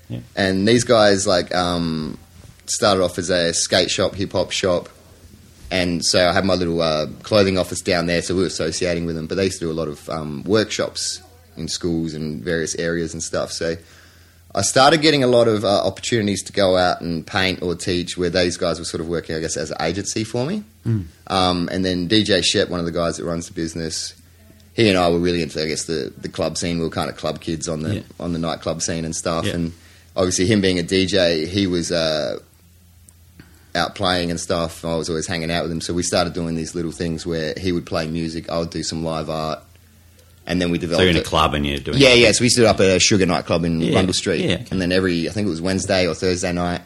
Yeah. 0.09 0.21
And 0.35 0.67
these 0.67 0.85
guys 0.85 1.27
like 1.27 1.55
um, 1.55 2.19
started 2.67 3.03
off 3.03 3.19
as 3.19 3.29
a 3.31 3.53
skate 3.53 3.91
shop, 3.91 4.15
hip 4.15 4.33
hop 4.33 4.51
shop. 4.51 4.89
And 5.71 6.05
so 6.05 6.29
I 6.29 6.33
had 6.35 6.45
my 6.45 6.55
little 6.55 6.83
uh, 6.83 7.07
clothing 7.23 7.57
office 7.57 7.81
down 7.81 8.05
there, 8.07 8.21
so 8.21 8.35
we 8.35 8.41
were 8.43 8.47
associating 8.47 9.07
with 9.07 9.17
them. 9.17 9.27
But 9.27 9.37
they 9.37 9.45
used 9.45 9.59
to 9.61 9.65
do 9.67 9.71
a 9.71 9.73
lot 9.73 9.89
of 9.89 10.07
um, 10.11 10.43
workshops 10.45 11.23
in 11.57 11.67
schools 11.69 12.13
and 12.15 12.43
various 12.43 12.75
areas 12.75 13.15
and 13.15 13.23
stuff. 13.23 13.53
So 13.53 13.77
I 14.55 14.61
started 14.63 15.01
getting 15.01 15.25
a 15.25 15.27
lot 15.27 15.49
of 15.49 15.65
uh, 15.65 15.87
opportunities 15.87 16.43
to 16.45 16.53
go 16.53 16.77
out 16.77 17.01
and 17.01 17.27
paint 17.27 17.63
or 17.63 17.75
teach 17.75 18.19
where 18.19 18.29
these 18.29 18.57
guys 18.59 18.79
were 18.79 18.85
sort 18.85 19.01
of 19.01 19.09
working, 19.09 19.35
I 19.35 19.41
guess, 19.41 19.57
as 19.57 19.71
an 19.71 19.79
agency 19.81 20.25
for 20.25 20.45
me. 20.45 20.63
Um, 21.29 21.69
and 21.73 21.85
then 21.85 22.09
DJ 22.09 22.45
Shep, 22.45 22.69
one 22.69 22.79
of 22.81 22.85
the 22.87 22.93
guys 22.93 23.17
that 23.17 23.25
runs 23.25 23.47
the 23.47 23.55
business, 23.55 24.15
he 24.75 24.89
and 24.91 24.99
I 24.99 25.09
were 25.09 25.19
really 25.19 25.41
into, 25.43 25.63
I 25.63 25.67
guess, 25.69 25.85
the, 25.85 26.13
the 26.19 26.29
club 26.29 26.59
scene. 26.59 26.79
We 26.79 26.85
were 26.85 26.91
kind 26.91 27.09
of 27.09 27.17
club 27.17 27.41
kids 27.41 27.67
on 27.69 27.83
the 27.83 27.97
Yeah. 27.97 28.03
on 28.21 28.33
the 28.35 28.39
nightclub 28.39 28.83
scene 28.83 29.05
and 29.07 29.17
stuff. 29.17 29.47
Yeah. 29.47 29.55
And 29.55 29.73
obviously, 30.17 30.47
him 30.47 30.61
being 30.61 30.79
a 30.79 30.83
DJ, 30.83 31.47
he 31.47 31.67
was 31.67 31.91
uh, 31.91 32.39
out 33.75 33.95
playing 33.95 34.31
and 34.31 34.39
stuff. 34.39 34.85
I 34.85 34.97
was 34.97 35.09
always 35.09 35.27
hanging 35.27 35.51
out 35.51 35.63
with 35.63 35.73
him. 35.73 35.81
So 35.81 35.95
we 35.95 36.03
started 36.03 36.35
doing 36.35 36.57
these 36.57 36.75
little 36.75 36.93
things 36.93 37.25
where 37.27 37.55
he 37.57 37.73
would 37.73 37.87
play 37.87 38.07
music, 38.07 38.51
I 38.51 38.59
would 38.59 38.71
do 38.71 38.83
some 38.83 39.03
live 39.05 39.31
art, 39.31 39.61
and 40.47 40.61
then 40.61 40.71
we 40.71 40.79
so 40.79 40.83
developed 40.83 41.03
you're 41.03 41.11
in 41.11 41.17
a 41.17 41.23
club 41.23 41.55
and 41.55 41.67
you're 41.67 41.79
doing 41.79 41.99
Yeah, 41.99 42.15
yeah. 42.15 42.33
So 42.33 42.43
we 42.43 42.49
stood 42.49 42.65
up 42.67 42.81
at 42.81 42.97
a 42.97 42.99
sugar 43.01 43.27
nightclub 43.27 43.65
in 43.65 43.81
Yeah, 43.81 43.95
Rundle 43.97 44.15
Street, 44.15 44.41
yeah, 44.45 44.55
okay. 44.55 44.67
and 44.71 44.81
then 44.81 44.93
every 44.93 45.29
I 45.29 45.33
think 45.33 45.47
it 45.47 45.51
was 45.51 45.61
Wednesday 45.61 46.07
or 46.07 46.15
Thursday 46.15 46.53
night, 46.53 46.83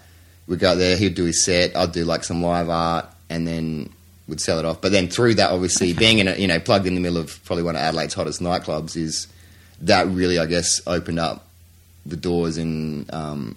we'd 0.46 0.58
go 0.58 0.76
there. 0.76 0.96
He'd 0.96 1.14
do 1.14 1.24
his 1.24 1.44
set. 1.44 1.76
I'd 1.76 1.92
do 1.92 2.04
like 2.04 2.24
some 2.24 2.42
live 2.42 2.68
art, 2.68 3.06
and 3.30 3.46
then 3.46 3.90
we'd 4.28 4.40
sell 4.40 4.58
it 4.58 4.64
off. 4.64 4.80
But 4.80 4.92
then 4.92 5.08
through 5.08 5.34
that, 5.34 5.50
obviously, 5.50 5.92
being 5.92 6.18
in 6.18 6.28
a, 6.28 6.34
you 6.36 6.46
know 6.46 6.58
plugged 6.60 6.86
in 6.86 6.94
the 6.94 7.00
middle 7.00 7.18
of 7.18 7.42
probably 7.44 7.62
one 7.64 7.76
of 7.76 7.82
Adelaide's 7.82 8.14
hottest 8.14 8.40
nightclubs 8.40 8.96
is 8.96 9.26
that 9.82 10.06
really 10.08 10.38
I 10.38 10.46
guess 10.46 10.80
opened 10.86 11.18
up 11.18 11.46
the 12.06 12.16
doors 12.16 12.56
in 12.58 13.06
um, 13.10 13.56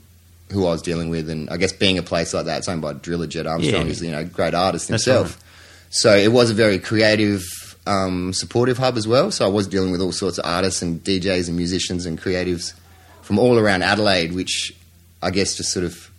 who 0.52 0.66
I 0.66 0.72
was 0.72 0.82
dealing 0.82 1.10
with, 1.10 1.30
and 1.30 1.50
I 1.50 1.58
guess 1.58 1.72
being 1.74 1.98
a 2.00 2.04
place 2.04 2.34
like 2.34 2.46
that, 2.46 2.58
it's 2.60 2.68
owned 2.68 2.82
by 2.82 2.94
Driller 2.94 3.28
Jet 3.28 3.46
Armstrong, 3.46 3.82
Yeah. 3.84 3.88
who's 3.88 4.02
you 4.02 4.12
know 4.12 4.20
a 4.20 4.24
great 4.26 4.54
artist 4.54 4.88
himself. 4.88 5.44
So 5.92 6.16
it 6.16 6.32
was 6.32 6.50
a 6.52 6.54
very 6.54 6.78
creative, 6.78 7.44
um, 7.90 8.34
supportive 8.34 8.78
hub 8.78 8.98
as 8.98 9.08
well. 9.08 9.32
So 9.32 9.46
I 9.46 9.50
was 9.50 9.68
dealing 9.68 9.92
with 9.92 10.02
all 10.02 10.12
sorts 10.12 10.38
of 10.38 10.46
artists 10.46 10.82
and 10.82 11.04
DJs 11.04 11.48
and 11.48 11.58
musicians 11.58 12.06
and 12.06 12.20
creatives 12.22 12.74
from 13.22 13.40
all 13.40 13.58
around 13.58 13.82
Adelaide, 13.84 14.34
which 14.34 14.74
I 15.22 15.32
guess 15.32 15.56
just 15.56 15.72
sort 15.72 15.86
of 15.86 16.10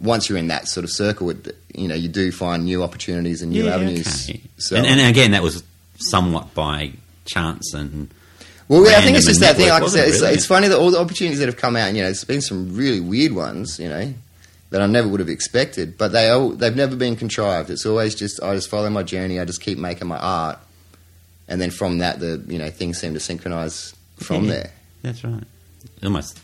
once 0.00 0.28
you're 0.28 0.38
in 0.38 0.48
that 0.48 0.68
sort 0.68 0.84
of 0.84 0.90
circle, 0.90 1.30
it, 1.30 1.56
you 1.74 1.88
know, 1.88 1.94
you 1.94 2.08
do 2.08 2.30
find 2.32 2.64
new 2.64 2.82
opportunities 2.82 3.40
and 3.42 3.52
new 3.52 3.64
Yeah, 3.64 3.74
avenues. 3.74 4.28
okay. 4.28 4.40
So, 4.58 4.76
and, 4.76 4.84
and 4.86 5.00
again, 5.00 5.30
that 5.30 5.42
was 5.42 5.62
somewhat 5.98 6.52
by 6.54 6.92
chance 7.24 7.72
and 7.72 8.10
well, 8.66 8.90
yeah, 8.90 8.96
I 8.98 9.02
think 9.02 9.16
it's 9.16 9.26
just 9.26 9.40
that 9.40 9.56
thing. 9.56 9.68
Like 9.68 9.82
I 9.82 9.86
said, 9.88 10.08
it's, 10.08 10.20
really? 10.22 10.34
it's 10.34 10.46
funny 10.46 10.68
that 10.68 10.78
all 10.78 10.90
the 10.90 10.98
opportunities 10.98 11.38
that 11.40 11.46
have 11.46 11.56
come 11.58 11.76
out, 11.76 11.88
you 11.92 11.98
know, 12.00 12.04
there's 12.06 12.24
been 12.24 12.40
some 12.40 12.74
really 12.74 12.98
weird 13.00 13.32
ones, 13.32 13.78
you 13.78 13.88
know, 13.90 14.12
that 14.70 14.80
I 14.80 14.86
never 14.86 15.06
would 15.06 15.20
have 15.20 15.28
expected. 15.28 15.98
But 15.98 16.12
they 16.12 16.30
all, 16.30 16.48
they've 16.50 16.74
never 16.74 16.96
been 16.96 17.14
contrived. 17.14 17.68
It's 17.68 17.84
always 17.84 18.14
just 18.14 18.42
I 18.42 18.54
just 18.54 18.70
follow 18.70 18.88
my 18.88 19.02
journey. 19.02 19.38
I 19.38 19.44
just 19.44 19.60
keep 19.60 19.76
making 19.76 20.08
my 20.08 20.16
art, 20.18 20.58
and 21.48 21.60
then 21.60 21.70
from 21.70 21.98
that, 21.98 22.20
the 22.20 22.42
you 22.48 22.58
know 22.58 22.70
things 22.70 22.98
seem 22.98 23.14
to 23.14 23.20
synchronize 23.20 23.94
from 24.18 24.44
Yeah. 24.44 24.50
there. 24.52 24.70
That's 25.02 25.24
right. 25.24 25.42
It 26.00 26.04
almost 26.04 26.38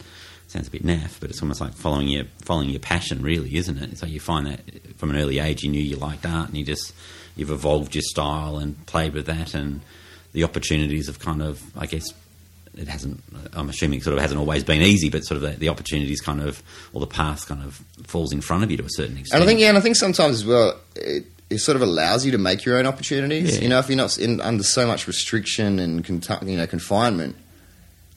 sounds 0.49 0.69
a 0.69 0.71
bit 0.71 0.85
naff, 0.85 1.19
but 1.21 1.31
it's 1.31 1.41
almost 1.43 1.61
like 1.61 1.75
following 1.75 2.09
your 2.09 2.25
following 2.43 2.71
your 2.71 2.81
passion, 2.81 3.23
really, 3.23 3.57
isn't 3.57 3.79
it? 3.79 3.99
So 3.99 4.07
you 4.07 4.21
find 4.21 4.47
that 4.47 4.61
from 4.99 5.11
an 5.11 5.17
early 5.17 5.39
age, 5.39 5.63
you 5.63 5.71
knew 5.71 5.81
you 5.83 5.97
liked 5.97 6.27
art, 6.27 6.49
and 6.49 6.57
you 6.59 6.65
just 6.65 6.93
you've 7.37 7.51
evolved 7.51 7.95
your 7.95 8.03
style 8.03 8.59
and 8.59 8.85
played 8.87 9.15
with 9.15 9.27
that, 9.27 9.55
and 9.55 9.81
the 10.33 10.45
opportunities 10.45 11.07
have 11.07 11.19
kind 11.19 11.43
of, 11.43 11.63
I 11.77 11.87
guess. 11.87 12.05
It 12.77 12.87
hasn't. 12.87 13.21
I'm 13.53 13.69
assuming 13.69 13.99
it 13.99 14.05
sort 14.05 14.15
of 14.15 14.21
hasn't 14.23 14.39
always 14.39 14.63
been 14.63 14.81
easy, 14.81 15.11
but 15.11 15.25
sort 15.25 15.37
of 15.37 15.43
the, 15.43 15.59
the 15.59 15.69
opportunities 15.69 16.21
kind 16.21 16.41
of, 16.41 16.63
or 16.93 17.01
the 17.01 17.07
path 17.09 17.49
kind 17.49 17.65
of 17.65 17.83
falls 18.07 18.33
in 18.33 18.41
front 18.41 18.63
of 18.63 18.71
you 18.71 18.77
to 18.77 18.85
a 18.85 18.89
certain 18.91 19.19
extent. 19.19 19.35
And 19.35 19.43
I 19.43 19.47
think, 19.47 19.59
yeah, 19.59 19.71
and 19.71 19.77
I 19.77 19.81
think 19.81 19.97
sometimes 19.97 20.37
as 20.37 20.47
well, 20.47 20.77
it, 20.95 21.25
it 21.51 21.59
sort 21.59 21.77
of 21.77 21.83
allows 21.83 22.25
you 22.25 22.31
to 22.33 22.39
make 22.39 22.65
your 22.65 22.79
own 22.79 22.87
opportunities. 22.87 23.57
Yeah. 23.57 23.63
You 23.63 23.69
know, 23.69 23.79
if 23.81 23.89
you're 23.89 23.97
not 23.97 24.17
in, 24.19 24.41
under 24.41 24.63
so 24.63 24.87
much 24.87 25.07
restriction 25.07 25.79
and 25.81 26.05
con- 26.05 26.49
you 26.49 26.57
know 26.57 26.67
confinement, 26.67 27.37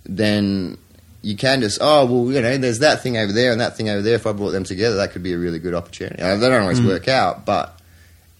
then 0.06 0.78
you 1.22 1.36
can 1.36 1.62
just 1.62 1.80
oh 1.82 2.06
well, 2.06 2.32
you 2.34 2.41
know, 2.41 2.58
there's 2.58 2.80
that 2.80 3.02
thing 3.02 3.17
over 3.17 3.32
there 3.32 3.52
and 3.52 3.60
that 3.62 3.76
thing 3.78 3.89
over 3.89 4.02
there. 4.02 4.15
If 4.15 4.28
I 4.28 4.32
brought 4.34 4.52
them 4.52 4.63
together, 4.63 4.96
that 4.98 5.12
could 5.12 5.24
be 5.24 5.34
a 5.34 5.38
really 5.38 5.60
good 5.60 5.74
opportunity. 5.74 6.17
They 6.17 6.39
don't 6.39 6.62
always 6.62 6.80
Mm. 6.80 6.88
work 6.88 7.08
out, 7.08 7.46
but 7.46 7.80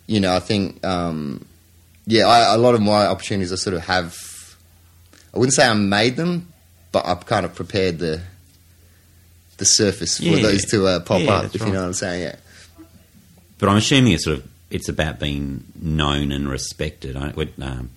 you 0.08 0.19
know, 0.19 0.36
I 0.36 0.39
think 0.39 0.86
um, 0.86 1.45
yeah, 2.06 2.25
I, 2.27 2.53
a 2.53 2.58
lot 2.58 2.75
of 2.75 2.82
my 2.82 3.06
opportunities 3.08 3.51
I 3.51 3.56
sort 3.56 3.75
of 3.75 3.82
have. 3.86 4.15
I 5.34 5.39
wouldn't 5.39 5.53
say 5.56 5.65
I 5.65 5.73
made 5.73 6.15
them, 6.15 6.47
but 6.91 7.06
I've 7.08 7.25
kind 7.25 7.45
of 7.45 7.56
prepared 7.56 7.99
the 7.99 8.21
the 9.58 9.65
surface 9.65 10.17
for 10.17 10.25
Yeah. 10.25 10.41
those 10.41 10.65
to 10.65 10.86
uh, 10.88 10.99
pop 10.99 11.21
Yeah, 11.21 11.32
up. 11.32 11.56
If 11.56 11.62
right. 11.62 11.67
you 11.67 11.73
know 11.73 11.82
what 11.82 11.88
I'm 11.88 11.93
saying, 11.93 12.23
yeah. 12.23 12.36
But 13.60 13.69
I'm 13.69 13.77
assuming 13.77 14.12
it's 14.13 14.25
sort 14.25 14.39
of 14.39 14.47
it's 14.73 14.89
about 14.89 15.19
being 15.19 15.63
known 15.79 16.31
and 16.31 16.49
respected. 16.49 17.15
I, 17.15 17.31
um, 17.62 17.91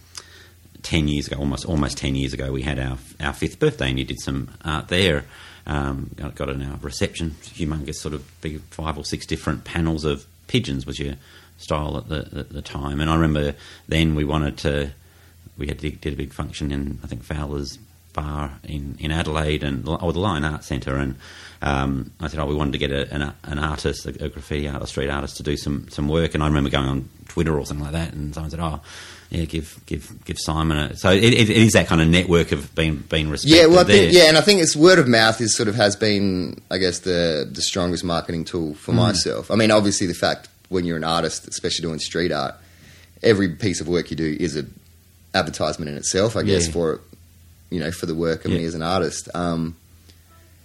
ten 0.83 1.09
years 1.09 1.27
ago, 1.27 1.39
almost 1.39 1.65
almost 1.65 1.97
ten 1.99 2.15
years 2.15 2.33
ago, 2.33 2.53
we 2.53 2.63
had 2.63 2.79
our 2.79 2.99
our 3.19 3.33
fifth 3.33 3.59
birthday, 3.59 3.89
and 3.89 3.99
you 3.99 4.05
did 4.05 4.21
some 4.21 4.51
art 4.65 4.89
there. 4.89 5.25
um, 5.67 6.11
got 6.17 6.49
in 6.49 6.63
our 6.63 6.77
reception, 6.77 7.31
humongous 7.43 7.97
sort 7.97 8.15
of 8.15 8.41
big 8.41 8.61
five 8.71 8.97
or 8.97 9.05
six 9.05 9.27
different 9.27 9.65
panels 9.65 10.05
of 10.05 10.27
pigeons 10.47 10.87
was 10.87 10.99
your 10.99 11.15
style 11.59 11.97
at 11.97 12.09
the 12.09 12.29
at 12.39 12.51
the 12.51 12.63
time. 12.63 13.01
And 13.01 13.11
I 13.11 13.15
remember 13.15 13.55
then 13.89 14.15
we 14.15 14.25
wanted 14.25 14.59
to 14.59 14.93
we 15.59 15.67
had 15.67 15.79
did 15.79 16.07
a 16.07 16.17
big 16.17 16.33
function 16.33 16.71
in 16.71 16.99
I 17.03 17.07
think 17.07 17.25
Fowler's 17.25 17.79
Bar 18.17 18.59
in, 18.65 18.97
in 18.99 19.13
Adelaide 19.13 19.63
and 19.63 19.89
or 19.89 20.13
the 20.13 20.19
Lion 20.19 20.43
Art 20.45 20.65
Centre, 20.65 20.97
and 20.97 21.15
um, 21.63 22.11
I 22.21 22.27
said, 22.29 22.41
oh, 22.41 22.47
we 22.47 22.55
wanted 22.57 22.73
to 22.73 22.79
get 22.79 22.91
a, 22.91 23.13
an, 23.15 23.33
an 23.45 23.59
artist, 23.61 24.05
a, 24.07 24.25
a 24.25 24.29
graffiti 24.29 24.67
artist, 24.69 24.85
a 24.85 24.93
street 24.93 25.11
artist, 25.11 25.37
to 25.37 25.43
do 25.45 25.57
some 25.57 25.87
some 25.91 26.09
work. 26.09 26.35
And 26.35 26.43
I 26.43 26.49
remember 26.49 26.71
going 26.71 26.89
on 26.89 27.09
Twitter 27.29 27.57
or 27.57 27.65
something 27.65 27.85
like 27.85 27.93
that, 27.93 28.13
and 28.13 28.35
someone 28.35 28.51
said, 28.51 28.61
oh. 28.61 28.81
Yeah, 29.29 29.45
give 29.45 29.81
give 29.87 30.25
give 30.25 30.39
Simon 30.39 30.77
a. 30.79 30.97
So 30.97 31.11
it, 31.11 31.25
it, 31.25 31.51
is 31.51 31.73
that 31.73 31.89
kind 31.89 32.01
of 32.01 32.07
network 32.07 32.53
of 32.53 32.73
being 32.77 32.99
being 33.11 33.29
respected. 33.29 33.57
Yeah, 33.59 33.67
well, 33.67 33.81
I 33.81 33.85
think, 33.85 34.13
yeah, 34.13 34.29
and 34.29 34.37
I 34.37 34.41
think 34.41 34.61
it's 34.61 34.77
word 34.77 35.01
of 35.01 35.09
mouth 35.09 35.41
is 35.41 35.57
sort 35.57 35.69
of 35.69 35.75
has 35.75 35.97
been, 35.97 36.63
I 36.71 36.79
guess, 36.79 37.01
the 37.01 37.45
the 37.51 37.61
strongest 37.61 38.05
marketing 38.05 38.45
tool 38.45 38.75
for 38.75 38.93
Mm. 38.93 38.99
myself. 38.99 39.51
I 39.51 39.57
mean, 39.57 39.73
obviously, 39.73 40.07
the 40.07 40.15
fact 40.15 40.49
when 40.69 40.85
you're 40.85 40.97
an 40.97 41.03
artist, 41.03 41.49
especially 41.49 41.83
doing 41.83 41.99
street 41.99 42.31
art, 42.31 42.55
every 43.21 43.49
piece 43.49 43.81
of 43.81 43.89
work 43.89 44.13
you 44.13 44.17
do 44.17 44.37
is 44.39 44.57
a 44.57 44.65
advertisement 45.35 45.91
in 45.91 45.97
itself. 45.97 46.37
I 46.37 46.45
guess 46.45 46.67
Yeah. 46.67 46.73
for 46.73 47.01
you 47.71 47.81
know 47.81 47.91
for 47.91 48.07
the 48.07 48.15
work 48.15 48.45
of 48.45 48.51
me 48.51 48.65
as 48.65 48.75
an 48.75 48.83
artist. 48.83 49.29
Um, 49.35 49.77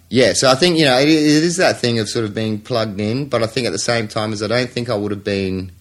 yeah, 0.08 0.32
so 0.34 0.50
I 0.50 0.54
think 0.54 0.78
you 0.78 0.84
know 0.84 0.98
it, 0.98 1.08
it 1.08 1.14
is 1.14 1.56
that 1.56 1.80
thing 1.80 1.98
of 1.98 2.08
sort 2.08 2.24
of 2.24 2.34
being 2.34 2.60
plugged 2.60 3.00
in, 3.00 3.28
but 3.28 3.42
I 3.42 3.46
think 3.46 3.66
at 3.66 3.72
the 3.72 3.78
same 3.78 4.08
time 4.08 4.32
as 4.32 4.42
I 4.42 4.46
don't 4.46 4.68
think 4.70 4.90
I 4.90 4.94
would 4.94 5.10
have 5.10 5.24
been 5.24 5.72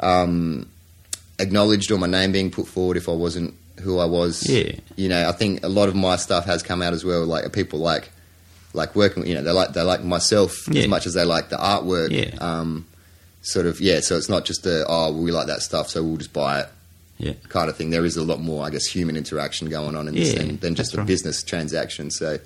um, 0.00 0.68
acknowledged 1.38 1.90
or 1.90 1.98
my 1.98 2.06
name 2.06 2.32
being 2.32 2.50
put 2.50 2.66
forward 2.68 2.96
if 2.96 3.08
I 3.08 3.12
wasn't 3.12 3.54
who 3.80 3.98
I 3.98 4.04
was. 4.04 4.48
Yeah. 4.48 4.72
You 4.96 5.08
know, 5.08 5.28
I 5.28 5.32
think 5.32 5.62
a 5.64 5.68
lot 5.68 5.88
of 5.88 5.94
my 5.96 6.16
stuff 6.16 6.44
has 6.46 6.62
come 6.62 6.82
out 6.82 6.92
as 6.92 7.04
well. 7.04 7.24
Like 7.24 7.52
people 7.52 7.78
like 7.80 8.10
like 8.74 8.94
working. 8.94 9.26
You 9.26 9.34
know, 9.36 9.42
they 9.42 9.50
like 9.52 9.72
they 9.72 9.82
like 9.82 10.02
myself 10.04 10.56
Yeah. 10.68 10.82
as 10.82 10.88
much 10.88 11.06
as 11.06 11.14
they 11.14 11.24
like 11.24 11.48
the 11.48 11.56
artwork. 11.56 12.10
Yeah. 12.10 12.36
Um, 12.38 12.86
sort 13.42 13.66
of 13.66 13.80
yeah. 13.80 14.00
So 14.00 14.16
it's 14.16 14.28
not 14.28 14.44
just 14.44 14.66
a 14.66 14.84
oh 14.86 15.12
well, 15.12 15.22
we 15.22 15.32
like 15.32 15.46
that 15.48 15.62
stuff, 15.62 15.88
so 15.88 16.02
we'll 16.02 16.16
just 16.16 16.32
buy 16.32 16.60
it. 16.60 16.68
Yeah. 17.18 17.32
Kind 17.48 17.68
of 17.68 17.76
thing. 17.76 17.90
There 17.90 18.04
is 18.04 18.16
a 18.16 18.22
lot 18.22 18.40
more, 18.40 18.64
I 18.64 18.70
guess, 18.70 18.86
human 18.86 19.16
interaction 19.16 19.68
going 19.68 19.96
on 19.96 20.06
in 20.08 20.14
this 20.14 20.32
Yeah, 20.32 20.38
thing 20.40 20.56
than 20.58 20.74
just 20.76 20.94
a 20.94 20.98
right. 20.98 21.06
business 21.06 21.42
transaction. 21.42 22.10
So 22.10 22.38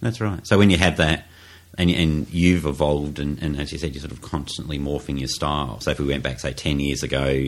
That's 0.00 0.20
right. 0.20 0.46
So 0.46 0.58
when 0.58 0.70
you 0.70 0.76
have 0.76 0.96
that, 0.98 1.26
and, 1.78 1.88
and 1.90 2.28
you've 2.30 2.66
evolved, 2.66 3.18
and, 3.18 3.42
and 3.42 3.58
as 3.58 3.72
you 3.72 3.78
said, 3.78 3.94
you're 3.94 4.00
sort 4.00 4.12
of 4.12 4.20
constantly 4.20 4.78
morphing 4.78 5.18
your 5.18 5.28
style. 5.28 5.80
So 5.80 5.90
if 5.92 5.98
we 5.98 6.06
went 6.06 6.22
back, 6.22 6.40
say, 6.40 6.52
10 6.52 6.78
years 6.80 7.02
ago, 7.02 7.46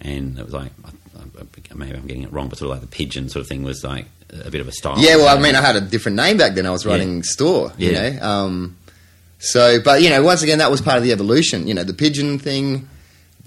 and 0.00 0.38
it 0.38 0.44
was 0.44 0.52
like, 0.54 0.70
maybe 1.74 1.96
I'm 1.96 2.06
getting 2.06 2.22
it 2.22 2.32
wrong, 2.32 2.48
but 2.48 2.58
sort 2.58 2.70
of 2.70 2.76
like 2.76 2.80
the 2.88 2.94
pigeon 2.94 3.28
sort 3.28 3.40
of 3.40 3.48
thing 3.48 3.62
was 3.64 3.82
like 3.82 4.06
a 4.44 4.50
bit 4.50 4.60
of 4.60 4.68
a 4.68 4.72
style. 4.72 4.94
Yeah, 4.98 5.16
well, 5.16 5.36
I 5.36 5.40
mean, 5.40 5.54
I 5.54 5.60
had 5.62 5.76
a 5.76 5.80
different 5.80 6.16
name 6.16 6.36
back 6.36 6.54
then. 6.54 6.66
I 6.66 6.70
was 6.70 6.84
running 6.86 7.22
store, 7.22 7.72
you 7.78 7.90
Yeah. 7.90 8.10
know. 8.10 8.22
Um, 8.26 8.76
so, 9.38 9.80
but 9.80 10.02
you 10.02 10.10
know, 10.10 10.22
once 10.22 10.42
again, 10.42 10.58
that 10.58 10.70
was 10.70 10.80
part 10.80 10.98
of 10.98 11.02
the 11.04 11.12
evolution. 11.12 11.66
You 11.66 11.74
know, 11.74 11.84
the 11.84 11.94
pigeon 11.94 12.38
thing. 12.38 12.88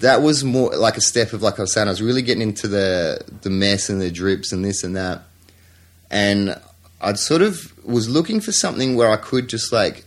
That 0.00 0.22
was 0.22 0.44
more 0.44 0.74
like 0.76 0.96
a 0.96 1.00
step 1.00 1.32
of, 1.32 1.42
like 1.42 1.58
I 1.58 1.62
was 1.62 1.72
saying, 1.72 1.88
I 1.88 1.90
was 1.90 2.02
really 2.02 2.22
getting 2.22 2.42
into 2.42 2.68
the 2.68 3.20
the 3.42 3.50
mess 3.50 3.88
and 3.88 4.00
the 4.00 4.10
drips 4.10 4.52
and 4.52 4.64
this 4.64 4.84
and 4.84 4.94
that, 4.96 5.22
and 6.10 6.60
I 7.00 7.12
sort 7.14 7.42
of 7.42 7.72
was 7.84 8.08
looking 8.08 8.40
for 8.40 8.52
something 8.52 8.96
where 8.96 9.10
I 9.10 9.16
could 9.16 9.48
just 9.48 9.72
like, 9.72 10.04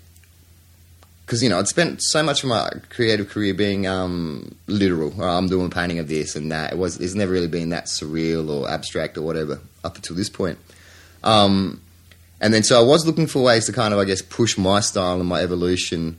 because 1.26 1.44
you 1.44 1.50
know, 1.50 1.60
I'd 1.60 1.68
spent 1.68 2.02
so 2.02 2.24
much 2.24 2.44
of 2.44 2.50
my 2.50 2.70
creative 2.90 3.30
career 3.30 3.54
being 3.54 3.88
um, 3.88 4.56
literal. 4.68 5.14
Oh, 5.18 5.28
I'm 5.28 5.48
doing 5.48 5.68
a 5.68 5.70
painting 5.70 6.00
of 6.00 6.08
this 6.08 6.36
and 6.36 6.52
that. 6.52 6.74
It 6.74 6.78
was 6.78 7.00
it's 7.00 7.16
never 7.16 7.32
really 7.32 7.48
been 7.48 7.70
that 7.70 7.86
surreal 7.86 8.50
or 8.50 8.70
abstract 8.70 9.18
or 9.18 9.22
whatever 9.24 9.60
up 9.84 9.96
until 9.96 10.16
this 10.16 10.30
point. 10.30 10.58
Um, 11.24 11.82
and 12.40 12.54
then 12.54 12.64
so 12.64 12.80
I 12.80 12.84
was 12.84 13.06
looking 13.06 13.28
for 13.28 13.44
ways 13.44 13.66
to 13.66 13.74
kind 13.74 13.94
of, 13.94 14.00
I 14.00 14.06
guess, 14.06 14.22
push 14.22 14.58
my 14.58 14.80
style 14.80 15.20
and 15.20 15.28
my 15.28 15.42
evolution. 15.42 16.18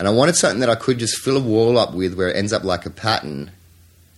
And 0.00 0.08
I 0.08 0.12
wanted 0.12 0.34
something 0.34 0.60
that 0.60 0.70
I 0.70 0.76
could 0.76 0.98
just 0.98 1.18
fill 1.18 1.36
a 1.36 1.40
wall 1.40 1.76
up 1.76 1.92
with 1.92 2.14
where 2.14 2.30
it 2.30 2.36
ends 2.36 2.54
up 2.54 2.64
like 2.64 2.86
a 2.86 2.90
pattern. 2.90 3.50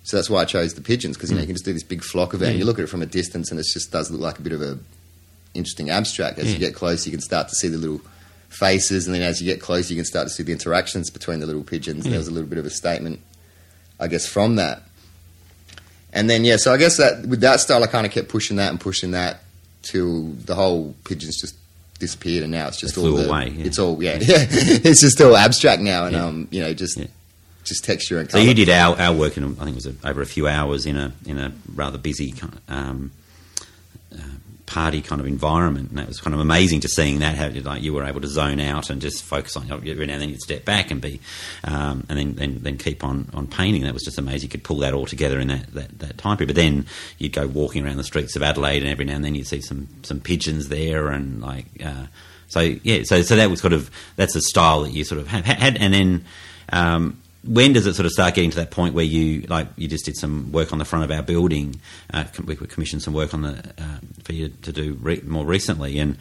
So 0.05 0.17
that's 0.17 0.31
why 0.31 0.43
I 0.43 0.45
chose 0.45 0.75
the 0.75 0.81
pigeons 0.81 1.17
because 1.17 1.31
you 1.31 1.35
know 1.35 1.41
you 1.41 1.47
mm. 1.47 1.49
can 1.49 1.57
just 1.57 1.65
do 1.65 1.73
this 1.73 1.83
big 1.83 2.05
flock 2.05 2.35
of 2.35 2.41
it. 2.41 2.47
And 2.47 2.55
mm. 2.55 2.59
you 2.61 2.65
look 2.65 2.79
at 2.79 2.85
it 2.85 2.89
from 2.89 3.03
a 3.03 3.07
distance, 3.07 3.51
and 3.51 3.59
it 3.59 3.67
just 3.67 3.91
does 3.91 4.09
look 4.09 4.21
like 4.21 4.39
a 4.39 4.43
bit 4.43 4.53
of 4.53 4.63
a 4.63 4.79
interesting 5.55 5.91
abstract. 5.91 6.39
As 6.39 6.53
you 6.53 6.57
mm. 6.59 6.61
get 6.61 6.77
close, 6.77 7.05
you 7.05 7.11
can 7.11 7.21
start 7.21 7.49
to 7.49 7.57
see 7.57 7.67
the 7.67 7.79
little 7.79 8.01
faces, 8.49 9.09
and 9.09 9.15
then 9.15 9.23
as 9.23 9.43
you 9.43 9.53
get 9.53 9.61
closer, 9.61 9.93
you 9.93 9.99
can 9.99 10.05
start 10.05 10.29
to 10.29 10.33
see 10.33 10.45
the 10.45 10.53
interactions 10.53 11.11
between 11.11 11.41
the 11.41 11.47
little 11.47 11.65
pigeons. 11.65 12.05
Yeah. 12.05 12.11
There 12.11 12.21
was 12.21 12.29
a 12.29 12.33
little 12.33 12.49
bit 12.49 12.59
of 12.59 12.67
a 12.67 12.71
statement, 12.71 13.19
I 13.99 14.07
guess, 14.07 14.25
from 14.25 14.55
that. 14.57 14.83
And 16.13 16.31
then 16.31 16.45
yeah, 16.45 16.59
so 16.59 16.73
I 16.73 16.77
guess 16.77 16.97
that 16.99 17.27
with 17.27 17.41
that 17.41 17.59
style, 17.59 17.83
I 17.83 17.89
kind 17.89 18.07
of 18.07 18.13
kept 18.13 18.29
pushing 18.29 18.57
that 18.59 18.71
and 18.71 18.81
pushing 18.81 19.11
that 19.13 19.41
till 19.83 20.29
the 20.29 20.55
whole 20.55 20.95
pigeons 21.05 21.41
just 21.41 21.57
disappeared, 22.03 22.43
and 22.43 22.53
now 22.53 22.67
it's 22.69 22.77
just 22.79 22.97
They 22.97 23.01
all 23.01 23.09
flew 23.13 23.23
the, 23.23 23.29
away, 23.31 23.49
yeah. 23.57 23.65
It's 23.65 23.79
all 23.79 24.03
yeah, 24.03 24.15
yeah. 24.21 24.45
it's 24.51 25.01
just 25.01 25.21
all 25.21 25.37
abstract 25.37 25.81
now, 25.81 26.05
and 26.07 26.15
Yeah. 26.15 26.25
um, 26.27 26.49
you 26.51 26.61
know, 26.61 26.75
just 26.75 27.01
just 27.65 27.85
texture 27.85 28.19
and 28.19 28.29
Color. 28.29 28.43
So 28.43 28.49
you 28.49 28.55
did 28.55 28.69
our, 28.69 28.99
our 29.01 29.15
work 29.15 29.37
in, 29.37 29.45
I 29.45 29.65
think 29.65 29.77
it 29.77 29.85
was 29.85 29.87
over 30.05 30.21
a 30.21 30.27
few 30.27 30.49
hours 30.49 30.85
in 30.85 30.97
a 30.97 31.13
in 31.25 31.39
a 31.39 31.53
rather 31.75 31.97
busy 31.97 32.35
um, 32.69 33.13
uh, 34.13 34.19
party 34.73 35.03
kind 35.03 35.21
of 35.21 35.27
environment, 35.27 35.91
and 35.91 35.99
that 35.99 36.09
was 36.09 36.19
kind 36.19 36.33
of 36.33 36.41
amazing 36.41 36.81
to 36.81 36.89
seeing 36.89 37.19
that. 37.19 37.37
How 37.37 37.51
like 37.51 37.83
you 37.83 37.93
were 37.93 38.05
able 38.05 38.23
to 38.23 38.27
zone 38.27 38.59
out 38.59 38.89
and 38.89 39.03
just 39.03 39.23
focus 39.23 39.55
on 39.55 39.71
every 39.71 40.07
now 40.07 40.15
and 40.15 40.23
then 40.23 40.31
you'd 40.31 40.41
step 40.41 40.65
back 40.65 40.91
and 40.91 40.99
be, 40.99 41.21
um, 41.65 42.07
and 42.09 42.19
then, 42.19 42.35
then 42.37 42.59
then 42.63 42.79
keep 42.79 43.05
on, 43.05 43.29
on 43.35 43.47
painting. 43.47 43.83
That 43.83 43.93
was 43.93 44.03
just 44.03 44.19
amazing. 44.19 44.47
You 44.47 44.49
could 44.49 44.65
pull 44.65 44.79
that 44.79 44.95
all 44.95 45.05
together 45.05 45.39
in 45.39 45.49
that, 45.49 45.75
that, 45.75 45.99
that 45.99 46.19
time 46.19 46.39
period. 46.39 46.55
But 46.55 46.57
then 46.57 46.87
you'd 47.19 47.35
go 47.35 47.47
walking 47.47 47.85
around 47.85 47.99
the 47.99 48.05
streets 48.05 48.35
of 48.35 48.43
Adelaide, 48.43 48.83
and 48.83 48.91
every 48.91 49.05
now 49.05 49.17
and 49.17 49.25
then 49.25 49.35
you'd 49.35 49.47
see 49.47 49.61
some 49.61 49.89
some 50.03 50.21
pigeons 50.21 50.69
there, 50.69 51.09
and 51.09 51.43
like. 51.43 51.67
Uh, 51.85 52.07
so 52.49 52.61
yeah, 52.61 53.03
so 53.05 53.23
so 53.23 53.37
that 53.37 53.51
was 53.51 53.61
sort 53.61 53.73
of 53.73 53.91
that's 54.17 54.35
the 54.35 54.43
style 54.43 54.83
that 54.83 54.93
you 54.93 55.05
sort 55.05 55.21
of 55.21 55.27
had, 55.27 55.45
had 55.45 55.77
and 55.79 55.95
then 55.95 56.25
um, 56.71 57.22
when 57.45 57.73
does 57.73 57.87
it 57.87 57.95
sort 57.95 58.07
of 58.07 58.13
start 58.13 58.35
getting 58.35 58.51
to 58.51 58.57
that 58.57 58.71
point 58.71 58.95
where 58.95 59.05
you 59.05 59.43
like 59.43 59.69
you 59.77 59.89
just 59.89 60.05
did 60.05 60.17
some 60.17 60.53
work 60.53 60.73
on 60.73 60.79
the 60.79 60.85
front 60.85 61.05
of 61.05 61.11
our 61.11 61.23
building? 61.23 61.81
Uh, 62.13 62.25
we 62.45 62.55
commissioned 62.57 63.03
some 63.03 63.15
work 63.15 63.35
on 63.35 63.43
the 63.43 63.59
uh, 63.79 63.99
for 64.23 64.33
you 64.33 64.49
to 64.63 64.73
do 64.73 64.95
re- 65.01 65.23
more 65.27 65.45
recently, 65.45 65.99
and 65.99 66.17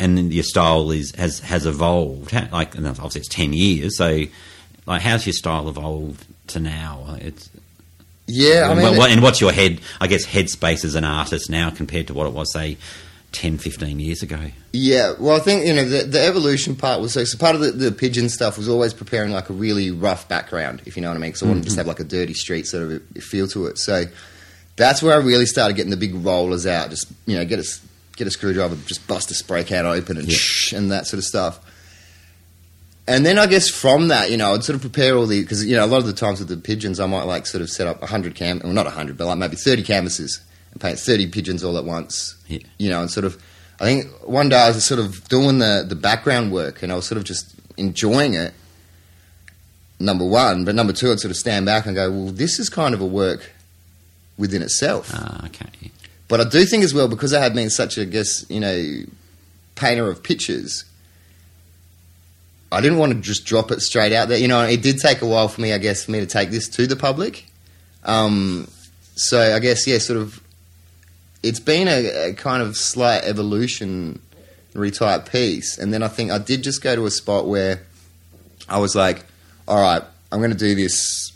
and 0.00 0.32
your 0.32 0.42
style 0.44 0.90
is 0.90 1.14
has 1.16 1.40
has 1.40 1.66
evolved. 1.66 2.32
Like 2.52 2.74
and 2.74 2.86
obviously 2.86 3.20
it's 3.20 3.28
ten 3.28 3.52
years, 3.52 3.96
so 3.96 4.22
like 4.86 5.02
how's 5.02 5.26
your 5.26 5.34
style 5.34 5.68
evolved 5.68 6.24
to 6.48 6.60
now? 6.60 7.16
It's 7.20 7.48
yeah, 8.26 8.66
I 8.68 8.72
and, 8.72 8.80
mean, 8.80 8.96
what- 8.96 9.10
and 9.10 9.22
what's 9.22 9.40
your 9.40 9.52
head? 9.52 9.80
I 10.00 10.06
guess 10.06 10.26
headspace 10.26 10.84
as 10.84 10.94
an 10.94 11.04
artist 11.04 11.50
now 11.50 11.70
compared 11.70 12.06
to 12.08 12.14
what 12.14 12.26
it 12.26 12.32
was 12.32 12.52
say 12.52 12.76
10, 13.32 13.58
15 13.58 13.98
years 13.98 14.22
ago. 14.22 14.38
Yeah, 14.72 15.14
well, 15.18 15.36
I 15.36 15.40
think 15.40 15.66
you 15.66 15.74
know 15.74 15.84
the, 15.84 16.04
the 16.04 16.20
evolution 16.20 16.76
part 16.76 17.00
was 17.00 17.12
so, 17.14 17.24
so 17.24 17.38
part 17.38 17.54
of 17.54 17.62
the, 17.62 17.72
the 17.72 17.92
pigeon 17.92 18.28
stuff 18.28 18.56
was 18.56 18.68
always 18.68 18.92
preparing 18.92 19.32
like 19.32 19.50
a 19.50 19.52
really 19.52 19.90
rough 19.90 20.28
background, 20.28 20.82
if 20.86 20.96
you 20.96 21.02
know 21.02 21.08
what 21.08 21.16
I 21.16 21.20
mean. 21.20 21.30
Because 21.30 21.42
I 21.42 21.46
wanted 21.46 21.60
to 21.60 21.64
just 21.64 21.74
mm-hmm. 21.74 21.80
have 21.80 21.86
like 21.86 22.00
a 22.00 22.04
dirty 22.04 22.34
street 22.34 22.66
sort 22.66 22.84
of 22.84 23.02
a, 23.16 23.20
feel 23.20 23.48
to 23.48 23.66
it. 23.66 23.78
So 23.78 24.04
that's 24.76 25.02
where 25.02 25.14
I 25.14 25.18
really 25.18 25.46
started 25.46 25.76
getting 25.76 25.90
the 25.90 25.96
big 25.96 26.14
rollers 26.14 26.66
out. 26.66 26.90
Just 26.90 27.10
you 27.26 27.36
know, 27.36 27.44
get 27.44 27.58
a 27.58 27.78
get 28.16 28.26
a 28.26 28.30
screwdriver, 28.30 28.76
just 28.86 29.06
bust 29.08 29.30
a 29.30 29.34
spray 29.34 29.64
can 29.64 29.86
open 29.86 30.18
and 30.18 30.28
Yeah. 30.28 30.36
shh, 30.38 30.72
and 30.72 30.90
that 30.90 31.06
sort 31.06 31.18
of 31.18 31.24
stuff. 31.24 31.60
And 33.08 33.26
then 33.26 33.38
I 33.38 33.46
guess 33.46 33.68
from 33.68 34.08
that, 34.08 34.30
you 34.30 34.36
know, 34.36 34.54
I'd 34.54 34.62
sort 34.62 34.76
of 34.76 34.80
prepare 34.80 35.16
all 35.16 35.26
the 35.26 35.42
because 35.42 35.64
you 35.64 35.76
know 35.76 35.84
a 35.84 35.86
lot 35.86 35.98
of 35.98 36.06
the 36.06 36.12
times 36.12 36.38
with 36.38 36.48
the 36.48 36.56
pigeons, 36.56 37.00
I 37.00 37.06
might 37.06 37.24
like 37.24 37.46
sort 37.46 37.62
of 37.62 37.70
set 37.70 37.86
up 37.86 38.02
hundred 38.04 38.34
cam, 38.34 38.60
well 38.62 38.72
not 38.72 38.86
hundred, 38.86 39.16
but 39.16 39.26
like 39.26 39.38
maybe 39.38 39.56
thirty 39.56 39.82
canvases 39.82 40.40
and 40.72 40.80
paint 40.80 40.98
thirty 40.98 41.26
pigeons 41.26 41.62
all 41.62 41.76
at 41.78 41.84
once 41.84 42.36
Yeah. 42.48 42.58
you 42.78 42.90
know, 42.90 43.00
and 43.00 43.10
sort 43.10 43.24
of, 43.24 43.40
I 43.80 43.84
think 43.84 44.06
one 44.26 44.48
day 44.48 44.56
I 44.58 44.68
was 44.68 44.84
sort 44.84 45.00
of 45.00 45.28
doing 45.28 45.58
the, 45.58 45.84
the 45.86 45.94
background 45.96 46.52
work 46.52 46.82
and 46.82 46.90
I 46.92 46.96
was 46.96 47.06
sort 47.06 47.18
of 47.18 47.24
just 47.24 47.54
enjoying 47.76 48.34
it, 48.34 48.52
number 50.00 50.24
one. 50.24 50.64
But 50.64 50.74
number 50.74 50.92
two, 50.92 51.10
I'd 51.12 51.20
sort 51.20 51.30
of 51.30 51.36
stand 51.36 51.66
back 51.66 51.86
and 51.86 51.94
go, 51.94 52.10
well, 52.10 52.32
this 52.32 52.58
is 52.58 52.68
kind 52.68 52.94
of 52.94 53.00
a 53.00 53.06
work 53.06 53.50
within 54.38 54.62
itself. 54.62 55.10
Ah, 55.14 55.46
okay. 55.46 55.90
But 56.28 56.40
I 56.40 56.44
do 56.44 56.64
think 56.64 56.82
as 56.84 56.94
well, 56.94 57.08
because 57.08 57.32
I 57.34 57.40
had 57.42 57.54
been 57.54 57.70
such 57.70 57.98
a, 57.98 58.02
I 58.02 58.04
guess, 58.04 58.48
you 58.50 58.60
know, 58.60 59.02
painter 59.74 60.08
of 60.08 60.22
pictures, 60.22 60.84
I 62.70 62.80
didn't 62.80 62.98
want 62.98 63.12
to 63.12 63.20
just 63.20 63.44
drop 63.44 63.70
it 63.70 63.80
straight 63.82 64.12
out 64.12 64.28
there. 64.28 64.38
You 64.38 64.48
know, 64.48 64.62
it 64.62 64.80
did 64.82 64.98
take 64.98 65.20
a 65.20 65.26
while 65.26 65.48
for 65.48 65.60
me, 65.60 65.72
I 65.74 65.78
guess, 65.78 66.04
for 66.04 66.10
me 66.12 66.20
to 66.20 66.26
take 66.26 66.50
this 66.50 66.68
to 66.70 66.86
the 66.86 66.96
public. 66.96 67.44
Um, 68.04 68.68
so 69.14 69.54
I 69.54 69.58
guess, 69.58 69.86
yeah, 69.86 69.98
sort 69.98 70.18
of, 70.18 70.40
it's 71.42 71.60
been 71.60 71.88
a, 71.88 72.30
a 72.30 72.34
kind 72.34 72.62
of 72.62 72.76
slight 72.76 73.24
evolutionary 73.24 74.20
type 74.92 75.30
piece. 75.30 75.78
And 75.78 75.92
then 75.92 76.02
I 76.02 76.08
think 76.08 76.30
I 76.30 76.38
did 76.38 76.62
just 76.62 76.82
go 76.82 76.94
to 76.94 77.06
a 77.06 77.10
spot 77.10 77.46
where 77.46 77.82
I 78.68 78.78
was 78.78 78.94
like, 78.94 79.24
all 79.66 79.80
right, 79.80 80.02
I'm 80.30 80.38
going 80.38 80.50
to 80.52 80.56
do 80.56 80.74
this, 80.74 81.32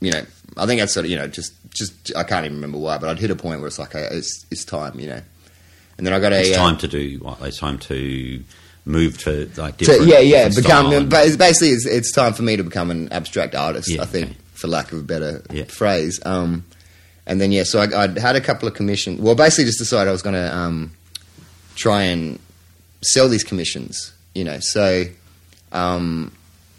you 0.00 0.10
know, 0.10 0.22
I 0.56 0.66
think 0.66 0.80
that's 0.80 0.92
sort 0.92 1.06
of, 1.06 1.10
you 1.10 1.16
know, 1.16 1.26
just, 1.26 1.52
just, 1.70 2.14
I 2.16 2.22
can't 2.22 2.44
even 2.44 2.56
remember 2.56 2.78
why, 2.78 2.98
but 2.98 3.08
I'd 3.08 3.18
hit 3.18 3.30
a 3.30 3.36
point 3.36 3.60
where 3.60 3.66
it's 3.66 3.78
like, 3.78 3.94
uh, 3.94 4.08
it's, 4.10 4.46
it's 4.50 4.64
time, 4.64 5.00
you 5.00 5.08
know. 5.08 5.20
And 5.96 6.06
then 6.06 6.12
I 6.12 6.18
got 6.20 6.32
a. 6.32 6.40
It's 6.40 6.56
uh, 6.56 6.60
time 6.60 6.76
to 6.78 6.88
do 6.88 7.18
what? 7.22 7.40
It's 7.42 7.58
time 7.58 7.78
to 7.78 8.42
move 8.84 9.16
to 9.18 9.48
like 9.56 9.76
to- 9.78 9.84
different. 9.84 10.08
yeah, 10.08 10.18
yeah, 10.18 10.48
different 10.48 10.66
become. 10.66 11.08
But 11.08 11.26
it's 11.26 11.36
basically, 11.36 11.70
it's, 11.70 11.86
it's 11.86 12.12
time 12.12 12.32
for 12.32 12.42
me 12.42 12.56
to 12.56 12.64
become 12.64 12.90
an 12.90 13.12
abstract 13.12 13.54
artist. 13.54 13.90
Yeah, 13.90 14.02
I 14.02 14.06
think, 14.06 14.30
okay. 14.30 14.38
for 14.54 14.66
lack 14.68 14.92
of 14.92 14.98
a 14.98 15.02
better 15.02 15.42
Yeah. 15.50 15.64
phrase. 15.64 16.20
Um, 16.26 16.64
and 17.26 17.40
then 17.40 17.52
yeah, 17.52 17.62
so 17.64 17.80
I, 17.80 18.04
I'd 18.04 18.18
had 18.18 18.36
a 18.36 18.40
couple 18.40 18.68
of 18.68 18.74
commissions. 18.74 19.20
Well, 19.20 19.34
basically, 19.34 19.64
just 19.64 19.78
decided 19.78 20.08
I 20.08 20.12
was 20.12 20.22
going 20.22 20.34
to 20.34 20.54
um, 20.54 20.92
try 21.74 22.02
and 22.02 22.38
sell 23.02 23.28
these 23.28 23.44
commissions. 23.44 24.12
You 24.34 24.44
know, 24.44 24.58
so 24.60 25.04
um, 25.72 26.32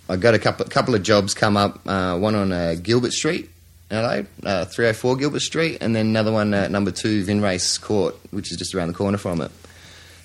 I 0.09 0.17
got 0.17 0.33
a 0.33 0.39
couple 0.39 0.65
couple 0.65 0.93
of 0.93 1.03
jobs 1.03 1.33
come 1.33 1.57
up. 1.57 1.79
Uh, 1.87 2.17
one 2.17 2.35
on 2.35 2.51
uh, 2.51 2.75
Gilbert 2.81 3.13
Street, 3.13 3.49
LA, 3.89 4.21
uh, 4.43 4.65
304 4.65 5.15
Gilbert 5.15 5.41
Street, 5.41 5.77
and 5.81 5.95
then 5.95 6.07
another 6.07 6.31
one 6.31 6.53
at 6.53 6.69
number 6.69 6.91
two 6.91 7.25
Vinrace 7.25 7.81
Court, 7.81 8.15
which 8.31 8.51
is 8.51 8.57
just 8.57 8.75
around 8.75 8.89
the 8.89 8.93
corner 8.93 9.17
from 9.17 9.41
it. 9.41 9.51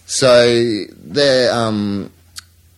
So 0.07 0.85
they're 1.03 1.53
um, 1.53 2.13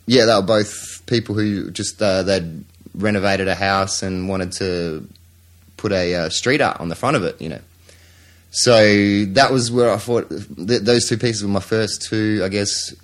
yeah, 0.07 0.27
they 0.27 0.35
were 0.35 0.43
both 0.43 1.05
people 1.07 1.35
who 1.35 1.71
just 1.71 2.01
uh, 2.01 2.23
they'd 2.23 2.65
renovated 2.95 3.49
a 3.49 3.55
house 3.55 4.03
and 4.03 4.29
wanted 4.29 4.53
to 4.53 5.09
put 5.83 5.93
a 5.93 6.15
uh, 6.15 6.29
street 6.31 6.61
art 6.61 6.81
on 6.81 6.89
the 6.89 6.95
front 6.95 7.17
of 7.17 7.25
it, 7.25 7.41
you 7.41 7.49
know. 7.49 7.61
So 8.53 9.25
that 9.33 9.51
was 9.51 9.71
where 9.73 9.91
I 9.91 9.97
thought 9.97 10.29
th- 10.31 10.83
those 10.83 11.09
two 11.09 11.17
pieces 11.19 11.43
were 11.43 11.49
my 11.49 11.61
first 11.61 12.03
two, 12.09 12.41
I 12.45 12.49
guess, 12.49 12.95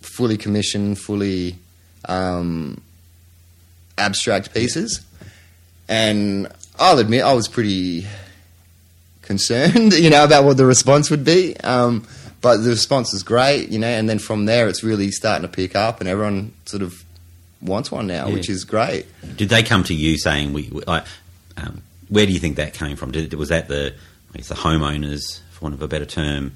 fully 0.00 0.36
commissioned, 0.36 0.98
fully 1.00 1.56
um, 2.08 2.80
abstract 3.98 4.54
pieces. 4.54 5.00
And 5.88 6.48
I'll 6.78 6.98
admit 6.98 7.22
I 7.24 7.32
was 7.32 7.48
pretty 7.48 8.06
concerned, 9.22 9.92
you 10.04 10.10
know, 10.10 10.24
about 10.24 10.44
what 10.44 10.56
the 10.56 10.66
response 10.66 11.10
would 11.10 11.24
be. 11.24 11.56
Um, 11.60 12.06
but 12.40 12.58
the 12.58 12.70
response 12.70 13.12
was 13.12 13.22
great, 13.22 13.70
you 13.70 13.78
know, 13.78 13.88
and 13.88 14.08
then 14.08 14.18
from 14.18 14.44
there 14.44 14.68
it's 14.68 14.84
really 14.84 15.10
starting 15.10 15.42
to 15.42 15.48
pick 15.52 15.74
up, 15.74 16.00
and 16.00 16.08
everyone 16.08 16.52
sort 16.66 16.82
of 16.82 17.02
wants 17.62 17.90
one 17.90 18.06
now, 18.06 18.28
Yeah. 18.28 18.34
which 18.34 18.50
is 18.50 18.64
great. 18.64 19.06
Did 19.36 19.48
they 19.48 19.62
come 19.62 19.82
to 19.84 19.94
you 19.94 20.18
saying 20.18 20.52
we? 20.52 20.68
we 20.70 20.82
like, 20.82 21.04
um, 21.56 21.80
where 22.14 22.26
do 22.26 22.32
you 22.32 22.38
think 22.38 22.56
that 22.56 22.74
came 22.74 22.96
from? 22.96 23.10
Did, 23.12 23.34
was 23.34 23.48
that 23.50 23.68
the 23.68 23.94
I 24.32 24.36
guess 24.38 24.48
the 24.48 24.54
homeowners, 24.54 25.40
for 25.50 25.64
want 25.66 25.74
of 25.74 25.82
a 25.82 25.88
better 25.88 26.06
term, 26.06 26.52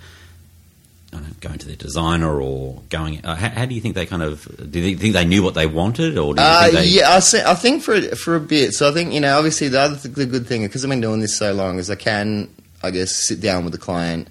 I 1.12 1.16
don't 1.16 1.22
know, 1.28 1.34
going 1.40 1.58
to 1.58 1.66
their 1.66 1.76
designer 1.76 2.40
or 2.40 2.82
going? 2.90 3.24
Uh, 3.24 3.34
how, 3.34 3.48
how 3.50 3.64
do 3.66 3.74
you 3.74 3.80
think 3.80 3.94
they 3.94 4.06
kind 4.06 4.22
of? 4.22 4.46
Do 4.70 4.78
you 4.80 4.96
think 4.96 5.14
they 5.14 5.24
knew 5.24 5.42
what 5.42 5.54
they 5.54 5.66
wanted, 5.66 6.18
or 6.18 6.34
do 6.34 6.40
you 6.42 6.46
Uh, 6.46 6.62
think 6.64 6.74
they? 6.74 6.86
yeah, 6.86 7.10
I, 7.10 7.50
I 7.52 7.54
think 7.54 7.82
for 7.82 8.00
for 8.16 8.36
a 8.36 8.40
bit. 8.40 8.72
So 8.74 8.88
I 8.88 8.92
think 8.92 9.12
you 9.12 9.20
know, 9.20 9.36
obviously 9.36 9.68
the 9.68 9.80
other 9.80 9.96
th- 9.96 10.14
the 10.14 10.26
good 10.26 10.46
thing 10.46 10.62
because 10.62 10.84
I've 10.84 10.90
been 10.90 11.00
doing 11.00 11.20
this 11.20 11.36
so 11.36 11.52
long 11.52 11.78
is 11.78 11.90
I 11.90 11.94
can, 11.96 12.48
I 12.82 12.90
guess, 12.90 13.12
sit 13.26 13.40
down 13.40 13.64
with 13.64 13.72
the 13.72 13.78
client 13.78 14.28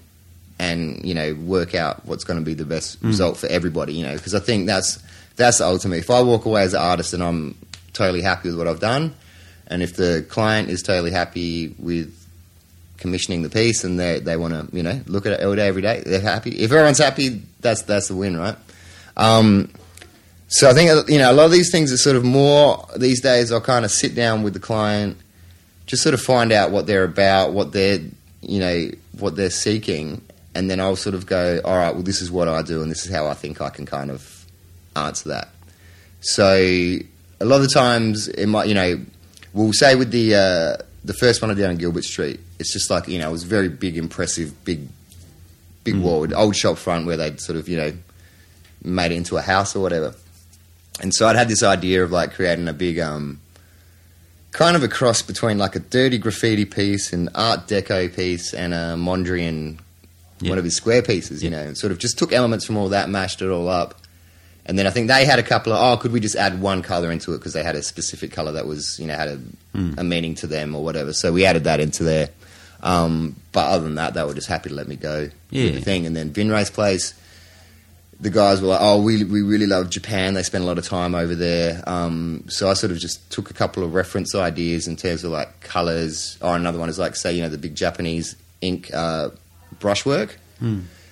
and 0.60 1.04
you 1.04 1.14
know 1.14 1.34
work 1.34 1.74
out 1.74 2.04
what's 2.06 2.24
going 2.24 2.38
to 2.38 2.44
be 2.44 2.54
the 2.54 2.64
best 2.64 2.98
result 3.02 3.36
for 3.38 3.46
everybody. 3.48 3.94
You 3.94 4.04
know, 4.04 4.14
because 4.16 4.34
I 4.34 4.40
think 4.40 4.66
that's 4.66 4.98
that's 5.36 5.58
the 5.58 5.66
ultimate. 5.66 5.96
If 5.98 6.10
I 6.10 6.20
walk 6.22 6.44
away 6.44 6.62
as 6.62 6.74
an 6.74 6.80
artist 6.82 7.12
and 7.14 7.22
I'm 7.22 7.56
totally 7.92 8.22
happy 8.22 8.48
with 8.50 8.58
what 8.58 8.68
I've 8.68 8.80
done, 8.80 9.14
and 9.68 9.82
if 9.82 9.94
the 9.96 10.26
client 10.28 10.70
is 10.70 10.82
totally 10.82 11.10
happy 11.10 11.74
with 11.78 12.14
commissioning 12.96 13.42
the 13.42 13.50
piece 13.50 13.84
and 13.84 13.98
they 13.98 14.18
they 14.18 14.36
want 14.36 14.52
to 14.52 14.76
you 14.76 14.82
know 14.82 15.00
look 15.06 15.24
at 15.24 15.32
it 15.32 15.44
all 15.44 15.54
day 15.54 15.68
every 15.68 15.82
day, 15.82 16.02
they're 16.04 16.20
happy. 16.20 16.50
If 16.50 16.72
everyone's 16.72 16.98
happy, 16.98 17.42
that's 17.60 17.82
that's 17.82 18.08
the 18.08 18.16
win, 18.16 18.36
right? 18.36 18.56
Um, 19.16 19.70
so 20.48 20.68
I 20.68 20.72
think 20.72 21.08
you 21.08 21.18
know 21.18 21.30
a 21.30 21.34
lot 21.34 21.44
of 21.44 21.52
these 21.52 21.70
things 21.70 21.92
are 21.92 21.96
sort 21.96 22.16
of 22.16 22.24
more 22.24 22.86
these 22.96 23.20
days. 23.20 23.52
I'll 23.52 23.60
kind 23.60 23.84
of 23.84 23.90
sit 23.90 24.14
down 24.14 24.42
with 24.42 24.54
the 24.54 24.60
client, 24.60 25.16
just 25.86 26.02
sort 26.02 26.14
of 26.14 26.20
find 26.20 26.52
out 26.52 26.70
what 26.70 26.86
they're 26.86 27.04
about, 27.04 27.52
what 27.52 27.72
they're 27.72 28.00
you 28.40 28.58
know 28.58 28.90
what 29.18 29.36
they're 29.36 29.50
seeking, 29.50 30.22
and 30.54 30.70
then 30.70 30.80
I'll 30.80 30.96
sort 30.96 31.14
of 31.14 31.26
go, 31.26 31.60
all 31.64 31.76
right, 31.76 31.92
well 31.94 32.02
this 32.02 32.22
is 32.22 32.30
what 32.30 32.48
I 32.48 32.62
do, 32.62 32.82
and 32.82 32.90
this 32.90 33.04
is 33.04 33.12
how 33.12 33.26
I 33.26 33.34
think 33.34 33.60
I 33.60 33.68
can 33.68 33.84
kind 33.84 34.10
of 34.10 34.46
answer 34.96 35.28
that. 35.28 35.48
So 36.20 36.54
a 36.54 37.44
lot 37.44 37.56
of 37.56 37.62
the 37.62 37.68
times 37.68 38.28
it 38.28 38.46
might 38.46 38.68
you 38.68 38.74
know 38.74 39.00
we'll 39.52 39.72
say 39.72 39.94
with 39.94 40.10
the 40.10 40.34
uh, 40.34 40.82
the 41.04 41.14
first 41.14 41.40
one 41.42 41.50
I 41.50 41.54
did 41.54 41.66
on 41.66 41.76
Gilbert 41.76 42.04
Street, 42.04 42.40
it's 42.58 42.72
just 42.72 42.90
like 42.90 43.08
you 43.08 43.18
know 43.18 43.28
it 43.28 43.32
was 43.32 43.44
very 43.44 43.68
big, 43.68 43.96
impressive, 43.96 44.64
big 44.64 44.88
big 45.84 45.96
wall, 45.96 46.26
old 46.36 46.54
shop 46.56 46.76
front 46.78 47.06
where 47.06 47.16
they'd 47.16 47.40
sort 47.40 47.58
of 47.58 47.68
you 47.68 47.76
know 47.76 47.92
made 48.82 49.12
it 49.12 49.16
into 49.16 49.36
a 49.36 49.42
house 49.42 49.74
or 49.74 49.80
whatever. 49.80 50.14
And 51.00 51.14
so 51.14 51.26
I'd 51.28 51.36
had 51.36 51.48
this 51.48 51.62
idea 51.62 52.02
of 52.04 52.10
like 52.10 52.34
creating 52.34 52.66
a 52.68 52.72
big, 52.72 52.98
um, 52.98 53.40
kind 54.50 54.76
of 54.76 54.82
a 54.82 54.88
cross 54.88 55.22
between 55.22 55.56
like 55.58 55.76
a 55.76 55.80
dirty 55.80 56.18
graffiti 56.18 56.64
piece, 56.64 57.12
an 57.12 57.28
Art 57.34 57.68
Deco 57.68 58.14
piece, 58.14 58.52
and 58.52 58.74
a 58.74 58.94
Mondrian, 58.96 59.78
Yeah. 60.40 60.50
one 60.50 60.58
of 60.58 60.64
his 60.64 60.76
square 60.76 61.02
pieces, 61.02 61.42
you 61.42 61.50
know, 61.50 61.60
and 61.62 61.76
sort 61.78 61.92
of 61.92 61.98
just 61.98 62.18
took 62.18 62.32
elements 62.32 62.64
from 62.64 62.76
all 62.76 62.88
that, 62.90 63.08
mashed 63.08 63.42
it 63.42 63.48
all 63.48 63.68
up. 63.68 64.00
And 64.68 64.78
then 64.78 64.86
I 64.86 64.90
think 64.90 65.08
they 65.08 65.24
had 65.24 65.38
a 65.38 65.42
couple 65.42 65.72
of, 65.72 65.78
oh, 65.80 66.00
could 66.00 66.12
we 66.12 66.20
just 66.20 66.36
add 66.36 66.60
one 66.60 66.82
color 66.82 67.10
into 67.10 67.32
it 67.32 67.38
because 67.38 67.54
they 67.54 67.62
had 67.62 67.74
a 67.74 67.82
specific 67.82 68.30
color 68.32 68.52
that 68.52 68.66
was, 68.66 68.98
you 69.00 69.06
know, 69.06 69.14
had 69.14 69.28
a, 69.28 69.40
a 69.96 70.04
meaning 70.04 70.34
to 70.36 70.46
them 70.46 70.74
or 70.74 70.84
whatever. 70.84 71.14
So 71.14 71.32
we 71.32 71.46
added 71.46 71.64
that 71.64 71.80
into 71.80 72.04
there. 72.04 72.28
Um, 72.82 73.34
but 73.52 73.66
other 73.66 73.84
than 73.84 73.94
that, 73.94 74.12
they 74.14 74.22
were 74.22 74.34
just 74.34 74.46
happy 74.46 74.68
to 74.68 74.74
let 74.74 74.86
me 74.86 74.96
go 74.96 75.30
Yeah. 75.50 75.64
with 75.64 75.74
the 75.76 75.80
thing. 75.80 76.04
And 76.06 76.14
then 76.14 76.30
Vinrace 76.32 76.70
Place, 76.72 77.14
the 78.20 78.30
guys 78.30 78.60
were 78.60 78.68
like, 78.68 78.80
"Oh, 78.82 79.00
we 79.00 79.24
we 79.24 79.42
really 79.42 79.66
love 79.66 79.90
Japan. 79.90 80.34
They 80.34 80.42
spend 80.42 80.64
a 80.64 80.66
lot 80.66 80.76
of 80.78 80.84
time 80.86 81.14
over 81.14 81.34
there." 81.34 81.82
Um, 81.88 82.44
so 82.48 82.68
I 82.68 82.74
sort 82.74 82.90
of 82.92 82.98
just 82.98 83.30
took 83.30 83.48
a 83.50 83.54
couple 83.54 83.82
of 83.84 83.94
reference 83.94 84.34
ideas 84.34 84.86
in 84.86 84.96
terms 84.96 85.24
of 85.24 85.30
like 85.32 85.60
colors. 85.60 86.36
Or 86.40 86.54
another 86.56 86.78
one 86.78 86.88
is 86.88 86.98
like, 86.98 87.16
say, 87.16 87.32
you 87.32 87.42
know, 87.42 87.48
the 87.48 87.58
big 87.58 87.74
Japanese 87.74 88.34
ink 88.60 88.90
uh, 88.92 89.30
brushwork. 89.80 90.36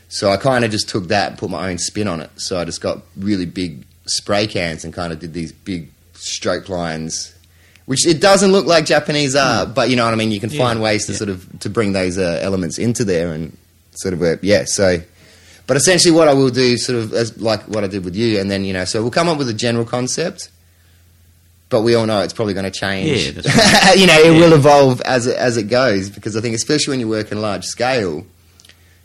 So 0.08 0.30
I 0.30 0.36
kind 0.36 0.64
of 0.64 0.70
just 0.70 0.88
took 0.88 1.08
that 1.08 1.30
and 1.30 1.38
put 1.38 1.50
my 1.50 1.70
own 1.70 1.78
spin 1.78 2.08
on 2.08 2.20
it. 2.20 2.30
So 2.36 2.58
I 2.58 2.64
just 2.64 2.80
got 2.80 3.02
really 3.16 3.46
big 3.46 3.84
spray 4.06 4.46
cans 4.46 4.84
and 4.84 4.94
kind 4.94 5.12
of 5.12 5.18
did 5.18 5.32
these 5.32 5.52
big 5.52 5.90
stroke 6.14 6.68
lines. 6.68 7.32
Which 7.86 8.06
it 8.06 8.20
doesn't 8.20 8.50
look 8.50 8.66
like 8.66 8.84
Japanese 8.84 9.36
art, 9.36 9.74
but 9.74 9.90
you 9.90 9.96
know 9.96 10.04
what 10.04 10.12
I 10.12 10.16
mean. 10.16 10.32
You 10.32 10.40
can 10.40 10.50
Yeah, 10.50 10.58
find 10.58 10.82
ways 10.82 11.06
to 11.06 11.12
yeah. 11.12 11.18
sort 11.18 11.30
of 11.30 11.60
to 11.60 11.70
bring 11.70 11.92
those 11.92 12.18
uh, 12.18 12.40
elements 12.42 12.78
into 12.78 13.04
there 13.04 13.32
and 13.32 13.56
sort 13.92 14.12
of 14.14 14.22
uh, 14.22 14.36
yeah. 14.42 14.64
So 14.66 15.00
but 15.66 15.76
essentially, 15.76 16.14
what 16.14 16.28
I 16.28 16.34
will 16.34 16.50
do, 16.50 16.76
sort 16.78 16.98
of 16.98 17.12
as 17.12 17.40
like 17.40 17.62
what 17.64 17.82
I 17.82 17.88
did 17.88 18.04
with 18.04 18.14
you, 18.14 18.38
and 18.40 18.50
then 18.50 18.64
you 18.64 18.72
know, 18.72 18.84
so 18.84 19.02
we'll 19.02 19.10
come 19.10 19.28
up 19.28 19.38
with 19.38 19.48
a 19.48 19.54
general 19.54 19.84
concept, 19.84 20.50
but 21.70 21.82
we 21.82 21.94
all 21.94 22.06
know 22.06 22.20
it's 22.20 22.32
probably 22.32 22.54
going 22.54 22.70
to 22.70 22.70
change. 22.70 23.26
Yeah, 23.26 23.42
right. 23.44 23.96
you 23.98 24.06
know, 24.06 24.18
it 24.20 24.30
will 24.30 24.52
evolve 24.52 25.00
as 25.02 25.26
it, 25.26 25.36
as 25.36 25.56
it 25.56 25.64
goes 25.64 26.08
because 26.08 26.36
I 26.36 26.40
think, 26.40 26.54
especially 26.54 26.92
when 26.92 27.00
you 27.00 27.08
work 27.08 27.32
in 27.32 27.40
large 27.40 27.64
scale, 27.64 28.24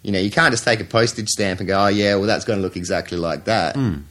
you 0.03 0.11
know, 0.11 0.19
you 0.19 0.31
can't 0.31 0.51
just 0.51 0.63
take 0.63 0.79
a 0.79 0.83
postage 0.83 1.29
stamp 1.29 1.59
and 1.59 1.67
go, 1.67 1.85
oh 1.85 1.87
yeah, 1.87 2.15
well 2.15 2.25
that's 2.25 2.45
going 2.45 2.57
to 2.59 2.63
look 2.63 2.75
exactly 2.75 3.17
like 3.17 3.45
that. 3.45 3.75
Mm. 3.75 4.03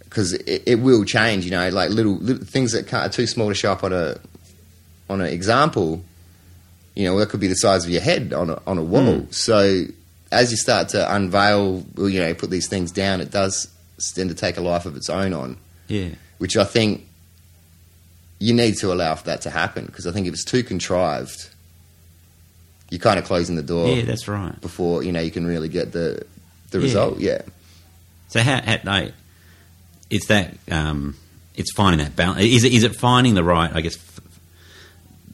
Because 0.00 0.34
it, 0.34 0.62
it 0.66 0.74
will 0.80 1.04
change, 1.04 1.44
you 1.44 1.50
know, 1.50 1.68
like 1.70 1.90
little, 1.90 2.16
little 2.16 2.44
things 2.44 2.72
that 2.72 2.92
are 2.92 3.08
too 3.08 3.26
small 3.26 3.48
to 3.48 3.54
show 3.54 3.72
up 3.72 3.82
on 3.82 3.92
a 3.92 4.16
on 5.10 5.20
an 5.20 5.26
example. 5.26 6.04
You 6.94 7.06
know, 7.06 7.18
that 7.18 7.28
could 7.30 7.40
be 7.40 7.48
the 7.48 7.56
size 7.56 7.84
of 7.84 7.90
your 7.90 8.00
head 8.02 8.32
on 8.32 8.50
a, 8.50 8.62
on 8.66 8.78
a 8.78 8.82
wall. 8.82 9.20
Mm. 9.20 9.34
So 9.34 9.84
as 10.30 10.50
you 10.52 10.56
start 10.56 10.90
to 10.90 11.14
unveil, 11.14 11.84
or, 11.98 12.08
you 12.08 12.20
know, 12.20 12.32
put 12.34 12.50
these 12.50 12.68
things 12.68 12.92
down, 12.92 13.20
it 13.20 13.30
does 13.30 13.68
tend 14.14 14.28
to 14.30 14.34
take 14.36 14.56
a 14.56 14.60
life 14.60 14.86
of 14.86 14.96
its 14.96 15.08
own 15.10 15.32
on, 15.32 15.56
Yeah. 15.88 16.10
which 16.38 16.56
I 16.56 16.64
think 16.64 17.06
you 18.38 18.52
need 18.54 18.76
to 18.78 18.92
allow 18.92 19.14
for 19.16 19.24
that 19.24 19.40
to 19.42 19.50
happen. 19.50 19.86
Because 19.86 20.06
I 20.06 20.12
think 20.12 20.26
if 20.26 20.32
it's 20.34 20.44
too 20.44 20.62
contrived, 20.62 21.50
you're 22.94 23.00
kind 23.00 23.18
of 23.18 23.24
closing 23.24 23.56
the 23.56 23.62
door 23.62 23.88
Yeah, 23.88 24.02
that's 24.04 24.28
right. 24.28 24.58
before 24.60 25.02
you 25.02 25.10
know 25.10 25.20
you 25.20 25.32
can 25.32 25.44
really 25.46 25.68
get 25.68 25.90
the 25.90 26.24
the 26.70 26.78
Yeah. 26.78 26.84
result. 26.84 27.18
Yeah. 27.18 27.42
So 28.28 28.40
how, 28.40 28.60
how 28.62 28.78
no, 28.84 29.10
it's 30.10 30.26
that 30.28 30.54
um, 30.70 31.16
it's 31.56 31.72
finding 31.72 31.98
that 32.04 32.14
balance. 32.14 32.40
Is 32.42 32.62
it 32.62 32.72
is 32.72 32.84
it 32.84 32.94
finding 32.94 33.34
the 33.34 33.42
right? 33.42 33.70
I 33.74 33.80
guess 33.80 33.96
f- 33.96 34.20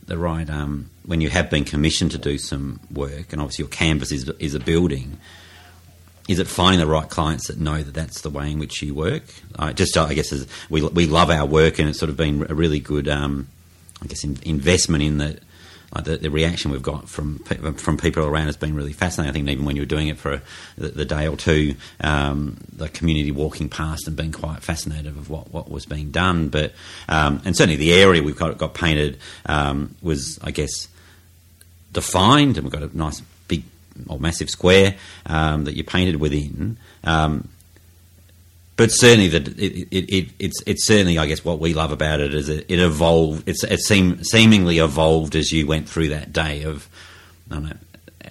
the 0.07 0.17
right 0.17 0.49
um, 0.49 0.89
when 1.05 1.21
you 1.21 1.29
have 1.29 1.51
been 1.51 1.65
commissioned 1.65 2.13
to 2.13 2.19
do 2.19 2.39
some 2.39 2.81
work, 2.91 3.33
and 3.33 3.43
obviously 3.43 3.65
your 3.65 3.71
canvas 3.71 4.11
is 4.11 4.29
is 4.39 4.55
a 4.55 4.61
building. 4.61 5.19
Is 6.29 6.39
it 6.39 6.47
finding 6.47 6.79
the 6.81 6.87
right 6.87 7.09
clients 7.09 7.49
that 7.49 7.59
know 7.59 7.83
that 7.83 7.93
that's 7.93 8.21
the 8.23 8.31
way 8.31 8.51
in 8.53 8.59
which 8.59 8.83
you 8.83 8.95
work? 8.95 9.25
I 9.59 9.73
just 9.75 9.97
I 9.99 10.15
guess 10.15 10.33
as 10.33 10.47
we 10.71 10.81
we 10.83 11.07
love 11.07 11.29
our 11.31 11.45
work, 11.47 11.79
and 11.79 11.89
it's 11.91 11.99
sort 11.99 12.09
of 12.11 12.17
been 12.17 12.47
a 12.49 12.55
really 12.55 12.81
good 12.81 13.07
um, 13.09 13.49
I 14.03 14.07
guess 14.07 14.25
in, 14.25 14.39
investment 14.45 15.03
in 15.03 15.19
the, 15.19 15.39
the 15.99 16.17
the 16.17 16.31
reaction 16.31 16.71
we've 16.71 16.83
got 16.83 17.09
from 17.09 17.39
from 17.39 17.97
people 17.97 18.25
around 18.25 18.47
has 18.47 18.57
been 18.57 18.75
really 18.75 18.93
fascinating. 18.93 19.31
I 19.31 19.33
think 19.33 19.49
even 19.49 19.65
when 19.65 19.75
you 19.75 19.83
were 19.83 19.87
doing 19.87 20.09
it 20.09 20.19
for 20.19 20.41
the, 20.79 20.89
the 20.89 21.05
day 21.05 21.27
or 21.27 21.37
two, 21.37 21.75
um, 22.01 22.59
the 22.73 22.89
community 22.89 23.33
walking 23.33 23.69
past 23.69 24.07
and 24.07 24.17
being 24.17 24.33
quite 24.33 24.63
fascinated 24.63 25.09
of 25.09 25.29
what, 25.29 25.53
what 25.53 25.71
was 25.71 25.87
being 25.87 26.11
done. 26.13 26.49
But 26.49 26.73
um, 27.09 27.43
and 27.45 27.57
certainly 27.57 27.77
the 27.77 27.93
area 27.93 28.23
we've 28.23 28.39
got 28.39 28.57
got 28.57 28.75
painted 28.75 29.19
um, 29.47 29.97
was 30.01 30.39
I 30.43 30.53
guess 30.53 30.89
defined, 31.93 32.57
and 32.57 32.65
we've 32.65 32.73
got 32.73 32.85
a 32.85 32.97
nice 32.97 33.21
big 33.49 33.65
or 34.09 34.21
massive 34.21 34.49
square 34.49 34.95
um, 35.27 35.65
that 35.65 35.75
you 35.75 35.83
painted 35.83 36.17
within. 36.17 36.77
Um, 37.03 37.49
but 38.81 38.91
certainly, 38.91 39.29
that 39.29 39.49
it, 39.59 39.89
it, 39.91 40.11
it, 40.11 40.29
it's 40.39 40.63
it's 40.67 40.87
certainly, 40.87 41.19
I 41.19 41.27
guess, 41.27 41.45
what 41.45 41.59
we 41.59 41.75
love 41.75 41.93
about 41.93 42.21
it 42.21 42.35
is 42.35 42.49
it, 42.49 42.65
it 42.69 42.79
evolved. 42.79 43.47
It's 43.47 43.63
it 43.63 43.81
seem, 43.81 44.25
seemingly 44.25 44.79
evolved 44.79 45.37
as 45.37 45.53
you 45.53 45.67
went 45.67 45.87
through 45.87 46.09
that 46.09 46.33
day 46.33 46.63
of, 46.63 46.89
I 47.51 47.55
don't 47.55 47.65
know, 47.65 47.77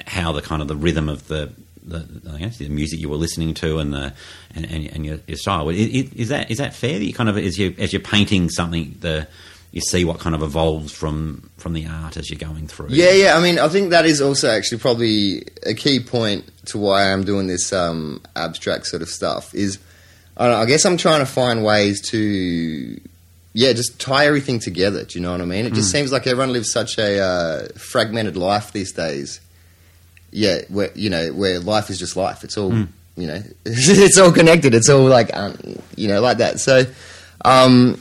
how 0.08 0.32
the 0.32 0.42
kind 0.42 0.62
of 0.62 0.68
the 0.68 0.76
rhythm 0.76 1.10
of 1.10 1.28
the. 1.28 1.52
The, 1.82 2.00
the 2.00 2.70
music 2.70 3.00
you 3.00 3.10
were 3.10 3.16
listening 3.16 3.56
to 3.56 3.80
and 3.80 3.92
the 3.92 4.14
and, 4.54 4.66
and, 4.66 4.86
and 4.94 5.06
your, 5.06 5.18
your 5.26 5.38
style 5.38 5.68
is, 5.70 6.12
is 6.14 6.30
that 6.30 6.52
is 6.52 6.60
that 6.60 6.76
fair? 6.76 7.00
That 7.00 7.06
you 7.06 7.14
kind 7.14 7.30
of 7.30 7.38
as 7.38 7.58
you 7.58 7.74
as 7.80 7.94
you're 7.94 8.00
painting 8.00 8.50
something, 8.50 8.96
the 9.00 9.28
you 9.72 9.82
see 9.82 10.06
what 10.06 10.20
kind 10.20 10.36
of 10.36 10.44
evolves 10.44 10.92
from 10.92 11.50
from 11.58 11.74
the 11.74 11.88
art 11.88 12.16
as 12.16 12.30
you're 12.30 12.38
going 12.38 12.68
through. 12.68 12.90
Yeah, 12.90 13.12
yeah. 13.12 13.36
I 13.36 13.42
mean, 13.42 13.58
I 13.58 13.70
think 13.70 13.90
that 13.90 14.06
is 14.06 14.22
also 14.22 14.52
actually 14.52 14.78
probably 14.80 15.44
a 15.66 15.74
key 15.74 16.00
point 16.00 16.52
to 16.68 16.78
why 16.78 17.12
I'm 17.12 17.24
doing 17.24 17.48
this 17.48 17.74
um, 17.74 18.22
abstract 18.36 18.86
sort 18.86 19.02
of 19.02 19.10
stuff. 19.10 19.56
Is 19.56 19.80
I, 20.40 20.46
don't 20.46 20.54
know, 20.54 20.62
I 20.62 20.66
guess 20.66 20.86
I'm 20.86 20.98
trying 20.98 21.20
to 21.20 21.26
find 21.26 21.64
ways 21.64 22.02
to, 22.12 23.00
yeah, 23.54 23.74
just 23.74 24.00
tie 24.00 24.26
everything 24.26 24.60
together. 24.60 25.04
Do 25.04 25.20
you 25.20 25.24
know 25.24 25.32
what 25.32 25.42
I 25.42 25.46
mean? 25.46 25.66
It 25.66 25.74
just 25.74 25.92
seems 25.92 26.12
like 26.12 26.26
everyone 26.28 26.54
lives 26.54 26.72
such 26.72 26.98
a 26.98 27.20
uh, 27.20 27.68
fragmented 27.78 28.38
life 28.38 28.72
these 28.72 28.94
days. 28.94 29.42
Yeah, 30.32 30.60
where 30.70 30.92
you 30.94 31.10
know 31.10 31.34
where 31.34 31.60
life 31.60 31.90
is 31.90 31.98
just 31.98 32.16
life. 32.16 32.44
It's 32.44 32.56
all 32.56 32.72
you 33.18 33.28
know. 33.28 33.42
it's 33.66 34.18
all 34.18 34.32
connected. 34.32 34.76
It's 34.76 34.88
all 34.88 35.06
like 35.06 35.36
um, 35.36 35.58
you 35.96 36.08
know 36.08 36.22
like 36.22 36.38
that. 36.38 36.60
So, 36.60 36.86
um, 37.44 38.00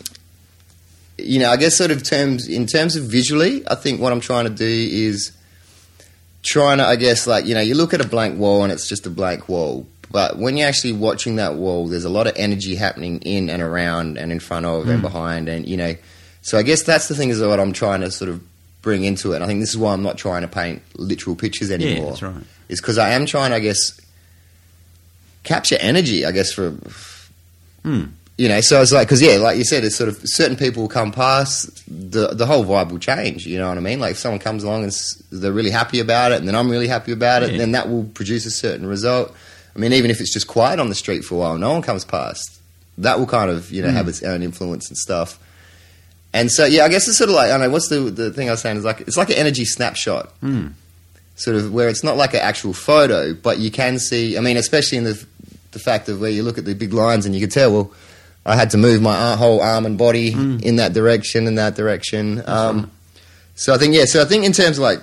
you 1.17 1.39
know, 1.39 1.51
I 1.51 1.57
guess 1.57 1.77
sort 1.77 1.91
of 1.91 2.05
terms 2.05 2.49
in 2.49 2.67
terms 2.67 2.97
of 2.97 3.05
visually, 3.05 3.67
I 3.69 3.75
think 3.75 4.01
what 4.01 4.13
I'm 4.13 4.21
trying 4.21 4.45
to 4.45 4.55
do 4.55 4.65
is 4.67 5.33
trying 6.43 6.79
to, 6.79 6.87
I 6.87 6.97
guess, 6.97 7.27
like 7.27 7.47
you 7.47 7.55
know, 7.55 7.61
you 7.61 7.75
look 7.75 7.95
at 7.95 8.01
a 8.01 8.07
blank 8.07 8.39
wall 8.39 8.63
and 8.63 8.73
it's 8.73 8.89
just 8.89 9.07
a 9.07 9.11
blank 9.11 9.49
wall. 9.49 9.87
But 10.11 10.39
when 10.39 10.57
you're 10.57 10.69
actually 10.69 10.93
watching 10.93 11.37
that 11.37 11.55
wall, 11.57 11.87
there's 11.87 12.05
a 12.05 12.09
lot 12.09 12.27
of 12.27 12.33
energy 12.37 12.75
happening 12.77 13.21
in 13.23 13.51
and 13.51 13.61
around 13.63 14.17
and 14.19 14.33
in 14.33 14.41
front 14.41 14.65
of 14.67 14.89
and 14.89 15.03
behind, 15.03 15.49
and 15.49 15.69
you 15.69 15.77
know. 15.77 15.95
So 16.43 16.57
I 16.57 16.63
guess 16.63 16.83
that's 16.83 17.09
the 17.09 17.15
thing 17.15 17.29
is 17.29 17.41
what 17.41 17.61
I'm 17.61 17.73
trying 17.75 18.01
to 18.01 18.11
sort 18.11 18.31
of 18.31 18.41
bring 18.81 19.05
into 19.05 19.33
it. 19.33 19.37
And 19.37 19.45
I 19.45 19.47
think 19.47 19.61
this 19.61 19.71
is 19.71 19.77
why 19.79 19.93
I'm 19.93 20.03
not 20.03 20.17
trying 20.17 20.43
to 20.43 20.49
paint 20.49 20.81
literal 20.97 21.37
pictures 21.37 21.71
anymore. 21.71 22.05
Yeah, 22.05 22.09
that's 22.11 22.23
right. 22.23 22.45
Is 22.71 22.81
because 22.81 22.97
I 22.97 23.11
am 23.11 23.27
trying, 23.27 23.53
I 23.53 23.59
guess, 23.61 24.01
capture 25.45 25.77
energy. 25.81 26.25
I 26.25 26.33
guess 26.33 26.53
for 26.53 26.75
Hmm. 27.85 28.05
you 28.37 28.49
know, 28.49 28.61
so 28.61 28.81
it's 28.83 28.93
like 28.93 29.07
because 29.09 29.23
yeah, 29.23 29.37
like 29.37 29.57
you 29.59 29.65
said, 29.65 29.85
it's 29.85 29.97
sort 29.97 30.09
of 30.09 30.21
certain 30.25 30.57
people 30.57 30.83
will 30.83 30.89
come 30.89 31.13
past 31.13 31.83
the 31.89 32.29
the 32.29 32.47
whole 32.47 32.65
vibe 32.65 32.91
will 32.91 32.99
change. 32.99 33.47
You 33.47 33.59
know 33.59 33.69
what 33.69 33.77
I 33.79 33.81
mean? 33.81 34.01
Like 34.01 34.13
if 34.13 34.19
someone 34.19 34.39
comes 34.41 34.65
along 34.65 34.85
and 34.85 34.93
s- 34.93 35.23
they're 35.31 35.53
really 35.53 35.71
happy 35.71 36.01
about 36.01 36.33
it, 36.33 36.39
and 36.39 36.49
then 36.49 36.55
I'm 36.55 36.71
really 36.71 36.89
happy 36.89 37.13
about 37.13 37.43
it, 37.43 37.53
Yeah. 37.53 37.59
then 37.59 37.73
that 37.73 37.89
will 37.89 38.05
produce 38.05 38.47
a 38.47 38.51
certain 38.51 38.87
result. 38.87 39.35
I 39.75 39.79
mean, 39.79 39.93
even 39.93 40.11
if 40.11 40.21
it's 40.21 40.33
just 40.33 40.47
quiet 40.47 40.81
on 40.81 40.89
the 40.89 40.95
street 40.95 41.25
for 41.25 41.35
a 41.37 41.39
while, 41.39 41.59
no 41.59 41.73
one 41.73 41.83
comes 41.83 42.05
past, 42.05 42.61
that 42.99 43.19
will 43.19 43.27
kind 43.27 43.51
of 43.51 43.71
you 43.71 43.83
know 43.83 43.91
have 43.91 44.07
hmm. 44.07 44.11
its 44.11 44.23
own 44.23 44.43
influence 44.43 44.89
and 44.89 44.97
stuff. 44.97 45.39
And 46.33 46.51
so 46.51 46.65
yeah, 46.65 46.85
I 46.85 46.89
guess 46.89 47.09
it's 47.09 47.19
sort 47.19 47.31
of 47.31 47.37
like 47.37 47.47
I 47.47 47.53
don't 47.53 47.61
know 47.61 47.71
what's 47.71 47.89
the 47.89 48.01
the 48.01 48.31
thing 48.31 48.49
I 48.49 48.53
was 48.53 48.61
saying 48.61 48.77
is 48.77 48.85
like 48.85 49.01
it's 49.03 49.17
like 49.17 49.31
an 49.31 49.37
energy 49.37 49.65
snapshot 49.65 50.31
hmm. 50.41 50.69
sort 51.37 51.57
of 51.57 51.73
where 51.73 51.89
it's 51.89 52.05
not 52.05 52.17
like 52.17 52.35
an 52.35 52.41
actual 52.41 52.73
photo, 52.73 53.35
but 53.35 53.59
you 53.59 53.71
can 53.71 53.99
see. 53.99 54.37
I 54.37 54.41
mean, 54.41 54.57
especially 54.57 54.99
in 54.99 55.05
the 55.05 55.27
the 55.73 55.79
fact 55.79 56.09
of 56.09 56.21
where 56.21 56.31
you 56.31 56.43
look 56.43 56.59
at 56.59 56.65
the 56.65 56.75
big 56.75 56.93
lines 56.93 57.27
and 57.27 57.35
you 57.35 57.41
can 57.41 57.51
tell. 57.51 57.73
Well, 57.73 57.93
I 58.47 58.57
had 58.57 58.71
to 58.71 58.79
move 58.79 59.03
my 59.03 59.37
whole 59.37 59.61
arm 59.61 59.85
and 59.85 59.99
body 59.99 60.33
hmm. 60.33 60.59
in 60.63 60.77
that 60.77 60.93
direction 60.93 61.47
in 61.47 61.57
that 61.57 61.77
direction. 61.77 62.43
Um, 62.47 62.91
So 63.59 63.75
I 63.75 63.79
think 63.79 63.95
yeah. 63.95 64.05
So 64.05 64.23
I 64.23 64.25
think 64.25 64.45
in 64.45 64.53
terms 64.53 64.79
of 64.79 64.85
like 64.85 65.01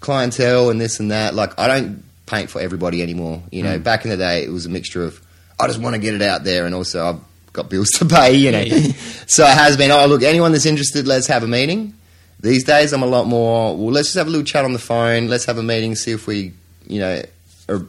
clientele 0.00 0.70
and 0.70 0.80
this 0.80 0.98
and 0.98 1.10
that, 1.10 1.34
like 1.34 1.58
I 1.58 1.68
don't 1.68 2.02
paint 2.28 2.50
for 2.50 2.60
everybody 2.60 3.02
anymore. 3.02 3.42
You 3.50 3.62
know, 3.62 3.76
hmm. 3.76 3.82
back 3.82 4.04
in 4.04 4.10
the 4.10 4.16
day 4.16 4.44
it 4.44 4.50
was 4.50 4.66
a 4.66 4.68
mixture 4.68 5.04
of 5.04 5.20
I 5.58 5.66
just 5.66 5.80
want 5.80 5.94
to 5.94 6.00
get 6.00 6.14
it 6.14 6.22
out 6.22 6.44
there, 6.44 6.66
and 6.66 6.74
also 6.74 7.04
I've 7.04 7.52
got 7.52 7.68
bills 7.68 7.90
to 7.92 8.04
pay. 8.04 8.34
You 8.34 8.52
know, 8.52 8.64
so 9.26 9.44
it 9.44 9.56
has 9.56 9.76
been. 9.76 9.90
Oh, 9.90 10.06
look, 10.06 10.22
anyone 10.22 10.52
that's 10.52 10.66
interested, 10.66 11.06
let's 11.06 11.26
have 11.26 11.42
a 11.42 11.48
meeting. 11.48 11.94
These 12.40 12.64
days, 12.64 12.92
I'm 12.92 13.02
a 13.02 13.06
lot 13.06 13.26
more. 13.26 13.76
Well, 13.76 13.90
let's 13.90 14.08
just 14.08 14.18
have 14.18 14.28
a 14.28 14.30
little 14.30 14.46
chat 14.46 14.64
on 14.64 14.72
the 14.72 14.78
phone. 14.78 15.26
Let's 15.26 15.46
have 15.46 15.58
a 15.58 15.62
meeting, 15.62 15.96
see 15.96 16.12
if 16.12 16.28
we, 16.28 16.52
you 16.86 17.00
know, 17.00 17.22
are, 17.68 17.84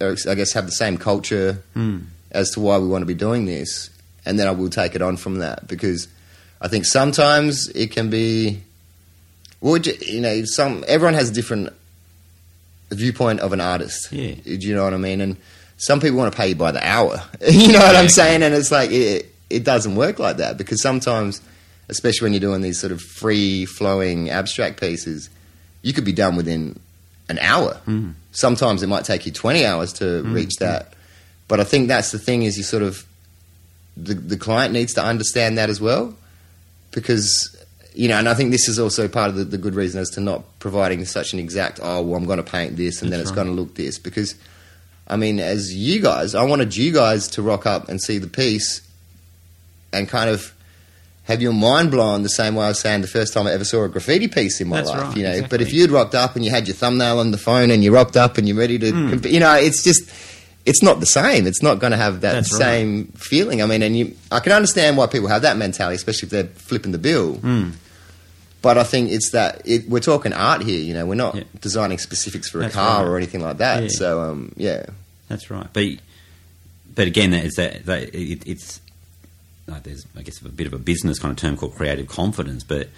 are, 0.00 0.16
I 0.28 0.34
guess 0.34 0.52
have 0.52 0.64
the 0.64 0.72
same 0.72 0.96
culture 0.96 1.62
hmm. 1.74 1.98
as 2.30 2.52
to 2.52 2.60
why 2.60 2.78
we 2.78 2.88
want 2.88 3.02
to 3.02 3.06
be 3.06 3.14
doing 3.14 3.44
this, 3.44 3.90
and 4.24 4.38
then 4.38 4.48
I 4.48 4.52
will 4.52 4.70
take 4.70 4.94
it 4.94 5.02
on 5.02 5.18
from 5.18 5.38
that 5.38 5.66
because 5.66 6.08
I 6.60 6.68
think 6.68 6.86
sometimes 6.86 7.68
it 7.68 7.90
can 7.90 8.08
be. 8.08 8.62
Well, 9.60 9.78
ju- 9.78 9.96
you 10.00 10.20
know, 10.20 10.44
some 10.44 10.84
everyone 10.86 11.14
has 11.14 11.30
a 11.30 11.32
different 11.34 11.72
viewpoint 12.94 13.40
of 13.40 13.52
an 13.52 13.60
artist. 13.60 14.12
Yeah. 14.12 14.34
Do 14.34 14.54
you 14.54 14.74
know 14.74 14.84
what 14.84 14.94
I 14.94 14.98
mean? 14.98 15.20
And 15.20 15.36
some 15.76 16.00
people 16.00 16.18
want 16.18 16.32
to 16.32 16.36
pay 16.36 16.48
you 16.48 16.54
by 16.54 16.72
the 16.72 16.86
hour. 16.86 17.20
you 17.48 17.72
know 17.72 17.78
what 17.80 17.92
Yeah, 17.92 17.98
I'm 17.98 18.04
okay. 18.04 18.08
saying? 18.08 18.42
And 18.42 18.54
it's 18.54 18.70
like 18.70 18.90
it, 18.90 19.26
it 19.50 19.64
doesn't 19.64 19.96
work 19.96 20.18
like 20.18 20.36
that 20.38 20.56
because 20.56 20.80
sometimes, 20.82 21.40
especially 21.88 22.26
when 22.26 22.32
you're 22.32 22.40
doing 22.40 22.62
these 22.62 22.78
sort 22.80 22.92
of 22.92 23.00
free 23.00 23.64
flowing 23.66 24.30
abstract 24.30 24.80
pieces, 24.80 25.28
you 25.82 25.92
could 25.92 26.04
be 26.04 26.12
done 26.12 26.36
within 26.36 26.78
an 27.28 27.38
hour. 27.40 27.74
Hmm. 27.84 28.10
Sometimes 28.32 28.82
it 28.82 28.86
might 28.88 29.04
take 29.04 29.26
you 29.26 29.32
20 29.32 29.64
hours 29.64 29.92
to 29.94 30.22
reach 30.24 30.56
that. 30.60 30.92
But 31.48 31.60
I 31.60 31.64
think 31.64 31.88
that's 31.88 32.10
the 32.12 32.18
thing 32.18 32.42
is 32.42 32.56
you 32.56 32.64
sort 32.64 32.82
of 32.82 33.04
the 33.96 34.14
the 34.14 34.36
client 34.36 34.72
needs 34.74 34.92
to 34.94 35.02
understand 35.02 35.56
that 35.58 35.70
as 35.70 35.80
well 35.80 36.14
because 36.90 37.56
you 37.96 38.08
know, 38.08 38.18
and 38.18 38.28
I 38.28 38.34
think 38.34 38.50
this 38.50 38.68
is 38.68 38.78
also 38.78 39.08
part 39.08 39.30
of 39.30 39.36
the, 39.36 39.44
the 39.44 39.56
good 39.58 39.74
reason 39.74 40.00
as 40.00 40.10
to 40.10 40.20
not 40.20 40.44
providing 40.58 41.04
such 41.06 41.32
an 41.32 41.38
exact, 41.38 41.80
oh, 41.82 42.02
well, 42.02 42.16
I'm 42.20 42.26
going 42.26 42.36
to 42.36 42.42
paint 42.44 42.76
this 42.76 43.00
and 43.00 43.10
then 43.10 43.20
it's 43.20 43.30
right. 43.30 43.36
going 43.36 43.46
to 43.48 43.52
look 43.54 43.74
this. 43.74 43.98
Because, 43.98 44.34
I 45.08 45.16
mean, 45.16 45.40
as 45.40 45.74
you 45.74 46.02
guys, 46.02 46.34
I 46.34 46.42
wanted 46.44 46.76
you 46.76 46.92
guys 46.92 47.26
to 47.28 47.42
rock 47.42 47.64
up 47.64 47.88
and 47.88 48.00
see 48.00 48.18
the 48.18 48.26
piece 48.26 48.86
and 49.94 50.06
kind 50.08 50.28
of 50.28 50.52
have 51.24 51.40
your 51.40 51.54
mind 51.54 51.90
blown 51.90 52.22
the 52.22 52.28
same 52.28 52.54
way 52.54 52.66
I 52.66 52.68
was 52.68 52.80
saying 52.80 53.00
the 53.00 53.08
first 53.08 53.32
time 53.32 53.46
I 53.46 53.52
ever 53.52 53.64
saw 53.64 53.82
a 53.84 53.88
graffiti 53.88 54.28
piece 54.28 54.60
in 54.60 54.68
my 54.68 54.76
That's 54.76 54.90
life, 54.90 55.00
right, 55.02 55.16
you 55.16 55.22
know. 55.22 55.46
But 55.48 55.60
if 55.62 55.72
you'd 55.72 55.90
rocked 55.90 56.14
up 56.14 56.36
and 56.36 56.44
you 56.44 56.50
had 56.50 56.68
your 56.68 56.76
thumbnail 56.76 57.18
on 57.18 57.30
the 57.30 57.38
phone 57.38 57.70
and 57.70 57.82
you 57.82 57.92
rocked 57.94 58.16
up 58.16 58.36
and 58.36 58.46
you're 58.46 58.58
ready 58.58 58.78
to, 58.78 58.90
Hmm. 58.92 59.08
comp- 59.10 59.26
you 59.26 59.40
know, 59.40 59.54
it's 59.54 59.82
just, 59.82 60.08
it's 60.66 60.82
not 60.82 61.00
the 61.00 61.06
same. 61.06 61.46
It's 61.46 61.62
not 61.62 61.78
going 61.78 61.92
to 61.92 61.96
have 61.96 62.20
that 62.20 62.32
That's 62.34 62.52
right. 62.52 62.58
same 62.60 63.06
feeling. 63.16 63.62
I 63.62 63.66
mean, 63.66 63.82
and 63.82 63.96
you, 63.96 64.14
I 64.30 64.40
can 64.40 64.52
understand 64.52 64.96
why 64.98 65.06
people 65.06 65.28
have 65.28 65.42
that 65.42 65.56
mentality, 65.56 65.96
especially 65.96 66.26
if 66.26 66.30
they're 66.30 66.44
flipping 66.44 66.92
the 66.92 66.98
bill. 66.98 67.34
Hmm. 67.36 67.70
But 68.62 68.78
I 68.78 68.84
think 68.84 69.10
it's 69.10 69.30
that 69.30 69.62
it, 69.64 69.88
we're 69.88 70.00
talking 70.00 70.32
art 70.32 70.62
here. 70.62 70.80
You 70.80 70.94
know, 70.94 71.06
we're 71.06 71.14
not 71.14 71.34
Yeah. 71.36 71.44
designing 71.60 71.98
specifics 71.98 72.48
for 72.50 72.62
a 72.62 72.70
car 72.70 73.02
right. 73.02 73.08
or 73.08 73.16
anything 73.16 73.40
like 73.42 73.58
that. 73.58 73.82
Yeah. 73.84 73.88
So, 73.90 74.20
um, 74.20 74.52
yeah, 74.56 74.86
That's 75.28 75.50
right. 75.50 75.68
But 75.72 75.84
but 76.94 77.06
again, 77.06 77.30
that 77.30 77.44
is 77.44 77.54
that, 77.54 77.84
that 77.86 78.14
it, 78.14 78.46
it's 78.46 78.80
like 79.66 79.82
there's 79.84 80.06
I 80.16 80.22
guess 80.22 80.40
a 80.40 80.48
bit 80.48 80.66
of 80.66 80.72
a 80.72 80.78
business 80.78 81.18
kind 81.18 81.30
of 81.30 81.38
term 81.38 81.56
called 81.56 81.74
creative 81.74 82.08
confidence. 82.08 82.64
But 82.64 82.88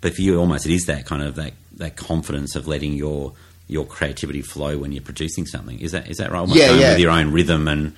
but 0.00 0.14
for 0.14 0.22
you, 0.22 0.38
almost 0.38 0.66
it 0.66 0.72
is 0.72 0.86
that 0.86 1.06
kind 1.06 1.22
of 1.22 1.34
that 1.36 1.52
that 1.76 1.96
confidence 1.96 2.56
of 2.56 2.66
letting 2.66 2.94
your 2.94 3.32
your 3.68 3.86
creativity 3.86 4.42
flow 4.42 4.78
when 4.78 4.92
you're 4.92 5.02
producing 5.02 5.46
something. 5.46 5.78
Is 5.78 5.92
that 5.92 6.10
is 6.10 6.16
that 6.18 6.32
right? 6.32 6.40
Almost 6.40 6.58
Yeah, 6.58 6.72
yeah. 6.74 6.90
With 6.90 6.98
your 7.00 7.10
own 7.10 7.30
rhythm 7.32 7.68
and 7.68 7.94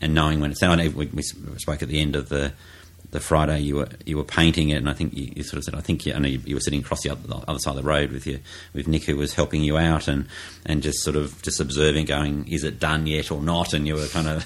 and 0.00 0.14
knowing 0.14 0.40
when 0.40 0.50
it's. 0.50 0.62
I 0.62 0.74
know 0.74 0.90
we, 0.90 1.06
we 1.06 1.22
spoke 1.22 1.82
at 1.82 1.88
the 1.88 2.00
end 2.00 2.16
of 2.16 2.28
the. 2.30 2.52
The 3.14 3.20
Friday 3.20 3.60
you 3.60 3.76
were 3.76 3.88
you 4.04 4.16
were 4.16 4.24
painting 4.24 4.70
it, 4.70 4.78
and 4.78 4.90
I 4.90 4.92
think 4.92 5.14
you, 5.16 5.32
you 5.36 5.44
sort 5.44 5.58
of 5.58 5.64
said, 5.64 5.76
I 5.76 5.80
think 5.80 6.04
you, 6.04 6.14
I 6.14 6.18
know 6.18 6.26
you, 6.26 6.40
you 6.44 6.56
were 6.56 6.60
sitting 6.60 6.80
across 6.80 7.02
the 7.02 7.10
other, 7.10 7.24
the 7.28 7.36
other 7.48 7.60
side 7.60 7.70
of 7.70 7.76
the 7.76 7.88
road 7.88 8.10
with 8.10 8.26
you 8.26 8.40
with 8.72 8.88
Nick, 8.88 9.04
who 9.04 9.16
was 9.16 9.34
helping 9.34 9.62
you 9.62 9.78
out, 9.78 10.08
and 10.08 10.26
and 10.66 10.82
just 10.82 10.98
sort 11.04 11.14
of 11.14 11.40
just 11.40 11.60
observing, 11.60 12.06
going, 12.06 12.48
is 12.48 12.64
it 12.64 12.80
done 12.80 13.06
yet 13.06 13.30
or 13.30 13.40
not? 13.40 13.72
And 13.72 13.86
you 13.86 13.94
were 13.94 14.08
kind 14.08 14.26
of, 14.26 14.44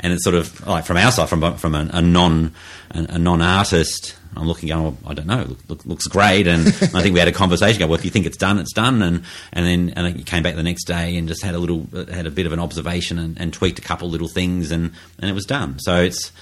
and 0.00 0.12
it's 0.12 0.22
sort 0.22 0.36
of 0.36 0.66
like 0.66 0.84
from 0.84 0.98
our 0.98 1.10
side, 1.10 1.30
from 1.30 1.56
from 1.56 1.74
a, 1.74 1.88
a 1.94 2.02
non 2.02 2.52
a, 2.90 3.06
a 3.14 3.18
non 3.18 3.40
artist. 3.40 4.16
I'm 4.36 4.46
looking, 4.46 4.68
going, 4.68 4.84
well, 4.84 4.96
I 5.06 5.14
don't 5.14 5.26
know, 5.26 5.42
look, 5.42 5.58
look, 5.68 5.86
looks 5.86 6.06
great, 6.06 6.46
and 6.46 6.68
I 6.68 7.02
think 7.02 7.14
we 7.14 7.18
had 7.18 7.26
a 7.26 7.32
conversation. 7.32 7.80
Go, 7.80 7.86
well, 7.86 7.98
if 7.98 8.04
you 8.04 8.12
think 8.12 8.26
it's 8.26 8.36
done, 8.36 8.58
it's 8.58 8.72
done, 8.72 9.02
and 9.02 9.24
and 9.52 9.66
then 9.66 9.94
and 9.96 10.18
you 10.18 10.24
came 10.24 10.42
back 10.42 10.54
the 10.54 10.62
next 10.62 10.84
day 10.84 11.16
and 11.16 11.26
just 11.26 11.42
had 11.42 11.54
a 11.54 11.58
little 11.58 11.88
had 12.12 12.26
a 12.26 12.30
bit 12.30 12.46
of 12.46 12.52
an 12.52 12.60
observation 12.60 13.18
and, 13.18 13.40
and 13.40 13.52
tweaked 13.52 13.78
a 13.78 13.82
couple 13.82 14.10
little 14.10 14.28
things, 14.28 14.70
and 14.70 14.92
and 15.18 15.30
it 15.30 15.32
was 15.32 15.46
done. 15.46 15.78
So 15.80 16.02
it's 16.02 16.32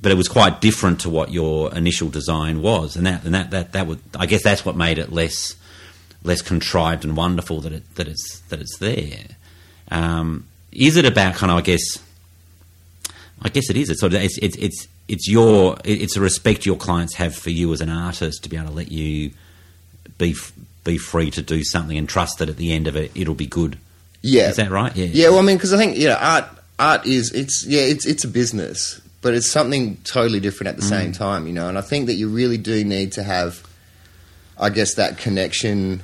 but 0.00 0.12
it 0.12 0.16
was 0.16 0.28
quite 0.28 0.60
different 0.60 1.00
to 1.00 1.10
what 1.10 1.30
your 1.32 1.74
initial 1.74 2.08
design 2.08 2.62
was, 2.62 2.96
and 2.96 3.06
that 3.06 3.24
and 3.24 3.34
that 3.34 3.50
that 3.50 3.72
that 3.72 3.86
would 3.86 4.00
I 4.18 4.26
guess 4.26 4.42
that's 4.42 4.64
what 4.64 4.76
made 4.76 4.98
it 4.98 5.12
less 5.12 5.54
less 6.24 6.42
contrived 6.42 7.04
and 7.04 7.16
wonderful 7.16 7.60
that 7.60 7.72
it 7.72 7.94
that 7.96 8.08
it's 8.08 8.40
that 8.48 8.60
it's 8.60 8.78
there. 8.78 9.24
Um, 9.90 10.46
is 10.72 10.96
it 10.96 11.04
about 11.06 11.34
kind 11.34 11.50
of 11.50 11.58
I 11.58 11.62
guess 11.62 11.98
I 13.42 13.48
guess 13.48 13.70
it 13.70 13.76
is. 13.76 13.90
It's 13.90 14.00
sort 14.00 14.14
of 14.14 14.22
it's 14.22 14.38
it's 14.38 14.56
it's, 14.56 14.88
it's 15.06 15.28
your 15.28 15.76
it's 15.84 16.16
a 16.16 16.20
respect 16.20 16.66
your 16.66 16.76
clients 16.76 17.14
have 17.14 17.34
for 17.34 17.50
you 17.50 17.72
as 17.72 17.80
an 17.80 17.88
artist 17.88 18.42
to 18.42 18.48
be 18.48 18.56
able 18.56 18.68
to 18.68 18.74
let 18.74 18.90
you 18.90 19.30
be 20.18 20.34
be 20.84 20.98
free 20.98 21.30
to 21.30 21.42
do 21.42 21.62
something 21.64 21.96
and 21.96 22.08
trust 22.08 22.38
that 22.38 22.48
at 22.48 22.56
the 22.56 22.72
end 22.72 22.86
of 22.88 22.96
it 22.96 23.12
it'll 23.14 23.34
be 23.34 23.46
good. 23.46 23.78
yeah, 24.22 24.48
Is 24.48 24.56
that 24.56 24.70
right? 24.70 24.94
Yeah. 24.96 25.06
Yeah, 25.06 25.28
well, 25.28 25.38
I 25.38 25.42
mean, 25.42 25.56
because 25.56 25.72
I 25.72 25.76
think 25.76 25.96
you 25.96 26.08
know, 26.08 26.16
art 26.20 26.46
art 26.78 27.06
is 27.06 27.32
it's 27.32 27.64
yeah, 27.66 27.82
it's 27.82 28.06
it's 28.06 28.24
a 28.24 28.28
business, 28.28 29.00
but 29.20 29.34
it's 29.34 29.50
something 29.50 29.96
totally 30.04 30.40
different 30.40 30.68
at 30.68 30.76
the 30.76 30.82
mm. 30.82 30.88
same 30.88 31.12
time, 31.12 31.46
you 31.46 31.52
know. 31.52 31.68
And 31.68 31.76
I 31.76 31.80
think 31.80 32.06
that 32.06 32.14
you 32.14 32.28
really 32.28 32.58
do 32.58 32.84
need 32.84 33.12
to 33.12 33.22
have, 33.22 33.66
I 34.58 34.70
guess, 34.70 34.94
that 34.94 35.18
connection, 35.18 36.00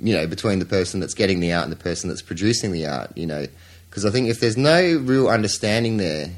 you 0.00 0.14
know, 0.14 0.26
between 0.26 0.58
the 0.58 0.66
person 0.66 1.00
that's 1.00 1.14
getting 1.14 1.40
the 1.40 1.52
art 1.52 1.64
and 1.64 1.72
the 1.72 1.76
person 1.76 2.08
that's 2.08 2.22
producing 2.22 2.72
the 2.72 2.86
art, 2.86 3.16
you 3.16 3.26
know. 3.26 3.46
Because 3.88 4.04
I 4.04 4.10
think 4.10 4.28
if 4.28 4.40
there's 4.40 4.56
no 4.56 4.98
real 4.98 5.28
understanding 5.28 5.96
there, 5.96 6.30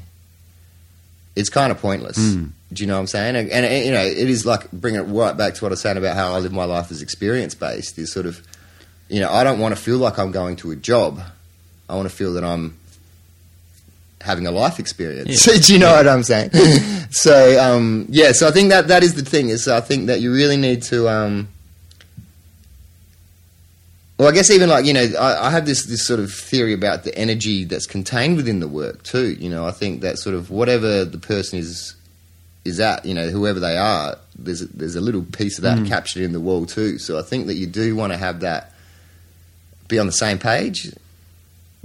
it's 1.35 1.49
kind 1.49 1.71
of 1.71 1.79
pointless. 1.79 2.17
Mm. 2.17 2.51
Do 2.71 2.83
you 2.83 2.87
know 2.87 2.93
what 2.93 3.01
I'm 3.01 3.07
saying? 3.07 3.35
And, 3.35 3.51
and 3.51 3.85
you 3.85 3.91
know, 3.91 4.03
it 4.03 4.29
is 4.29 4.45
like 4.45 4.71
bringing 4.71 5.01
it 5.01 5.03
right 5.03 5.35
back 5.35 5.55
to 5.55 5.65
what 5.65 5.69
I 5.69 5.73
was 5.73 5.81
saying 5.81 5.97
about 5.97 6.15
how 6.15 6.33
I 6.33 6.39
live 6.39 6.53
my 6.53 6.63
life 6.63 6.89
as 6.91 7.01
experience 7.01 7.53
based. 7.53 7.97
Is 7.97 8.11
sort 8.11 8.25
of, 8.25 8.41
you 9.09 9.19
know, 9.19 9.29
I 9.29 9.43
don't 9.43 9.59
want 9.59 9.75
to 9.75 9.81
feel 9.81 9.97
like 9.97 10.17
I'm 10.17 10.31
going 10.31 10.55
to 10.57 10.71
a 10.71 10.75
job. 10.77 11.21
I 11.89 11.95
want 11.95 12.09
to 12.09 12.15
feel 12.15 12.33
that 12.33 12.45
I'm 12.45 12.77
having 14.21 14.47
a 14.47 14.51
life 14.51 14.79
experience. 14.79 15.45
Do 15.67 15.73
you 15.73 15.79
know 15.79 15.91
what 15.93 16.07
I'm 16.07 16.23
saying? 16.23 16.51
so 17.11 17.59
um, 17.61 18.05
yeah, 18.09 18.31
so 18.31 18.47
I 18.47 18.51
think 18.51 18.69
that 18.69 18.87
that 18.87 19.03
is 19.03 19.15
the 19.15 19.23
thing. 19.23 19.49
Is 19.49 19.67
I 19.67 19.81
think 19.81 20.07
that 20.07 20.21
you 20.21 20.31
really 20.33 20.57
need 20.57 20.83
to. 20.83 21.07
Um, 21.09 21.47
Well, 24.17 24.29
I 24.29 24.33
guess 24.33 24.51
even 24.51 24.69
like 24.69 24.85
you 24.85 24.93
know, 24.93 25.07
I, 25.19 25.47
I 25.47 25.49
have 25.49 25.65
this 25.65 25.85
this 25.85 26.05
sort 26.05 26.19
of 26.19 26.31
theory 26.31 26.73
about 26.73 27.03
the 27.03 27.17
energy 27.17 27.63
that's 27.63 27.87
contained 27.87 28.37
within 28.37 28.59
the 28.59 28.67
work 28.67 29.01
too. 29.03 29.33
You 29.33 29.49
know, 29.49 29.65
I 29.65 29.71
think 29.71 30.01
that 30.01 30.19
sort 30.19 30.35
of 30.35 30.51
whatever 30.51 31.05
the 31.05 31.17
person 31.17 31.57
is 31.57 31.95
is 32.63 32.79
at, 32.79 33.03
you 33.05 33.15
know, 33.15 33.29
whoever 33.29 33.59
they 33.59 33.75
are, 33.75 34.17
there's 34.37 34.61
a, 34.61 34.67
there's 34.67 34.95
a 34.95 35.01
little 35.01 35.23
piece 35.23 35.57
of 35.57 35.63
that 35.63 35.79
Mm. 35.79 35.87
captured 35.87 36.21
in 36.21 36.31
the 36.31 36.39
wall 36.39 36.67
too. 36.67 36.99
So 36.99 37.17
I 37.17 37.23
think 37.23 37.47
that 37.47 37.55
you 37.55 37.65
do 37.65 37.95
want 37.95 38.13
to 38.13 38.17
have 38.17 38.41
that 38.41 38.71
be 39.87 39.97
on 39.97 40.05
the 40.05 40.11
same 40.11 40.37
page. 40.37 40.93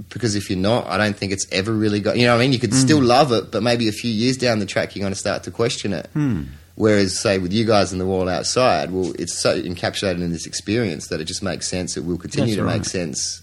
Because 0.09 0.35
if 0.35 0.49
you're 0.49 0.59
not, 0.59 0.87
I 0.87 0.97
don't 0.97 1.15
think 1.17 1.31
it's 1.31 1.47
ever 1.51 1.73
really 1.73 1.99
got. 1.99 2.17
You 2.17 2.27
know, 2.27 2.33
what 2.33 2.41
I 2.41 2.43
mean, 2.43 2.53
you 2.53 2.59
could 2.59 2.73
still 2.73 3.01
love 3.01 3.31
it, 3.31 3.51
but 3.51 3.63
maybe 3.63 3.87
a 3.87 3.91
few 3.91 4.11
years 4.11 4.37
down 4.37 4.59
the 4.59 4.65
track, 4.65 4.95
you're 4.95 5.01
going 5.01 5.11
to 5.13 5.19
start 5.19 5.43
to 5.43 5.51
question 5.51 5.91
it. 5.93 6.07
Hmm. 6.13 6.43
Whereas, 6.75 7.17
say, 7.17 7.39
with 7.39 7.51
you 7.51 7.65
guys 7.65 7.91
in 7.91 7.97
the 7.97 8.05
wall 8.05 8.29
outside, 8.29 8.91
well, 8.91 9.11
it's 9.17 9.33
so 9.33 9.59
encapsulated 9.59 10.21
in 10.21 10.31
this 10.31 10.45
experience 10.45 11.07
that 11.07 11.19
it 11.19 11.25
just 11.25 11.41
makes 11.41 11.67
sense. 11.67 11.97
It 11.97 12.05
will 12.05 12.19
continue 12.19 12.55
That's 12.55 12.57
to 12.57 12.63
right. 12.65 12.73
make 12.77 12.85
sense 12.85 13.41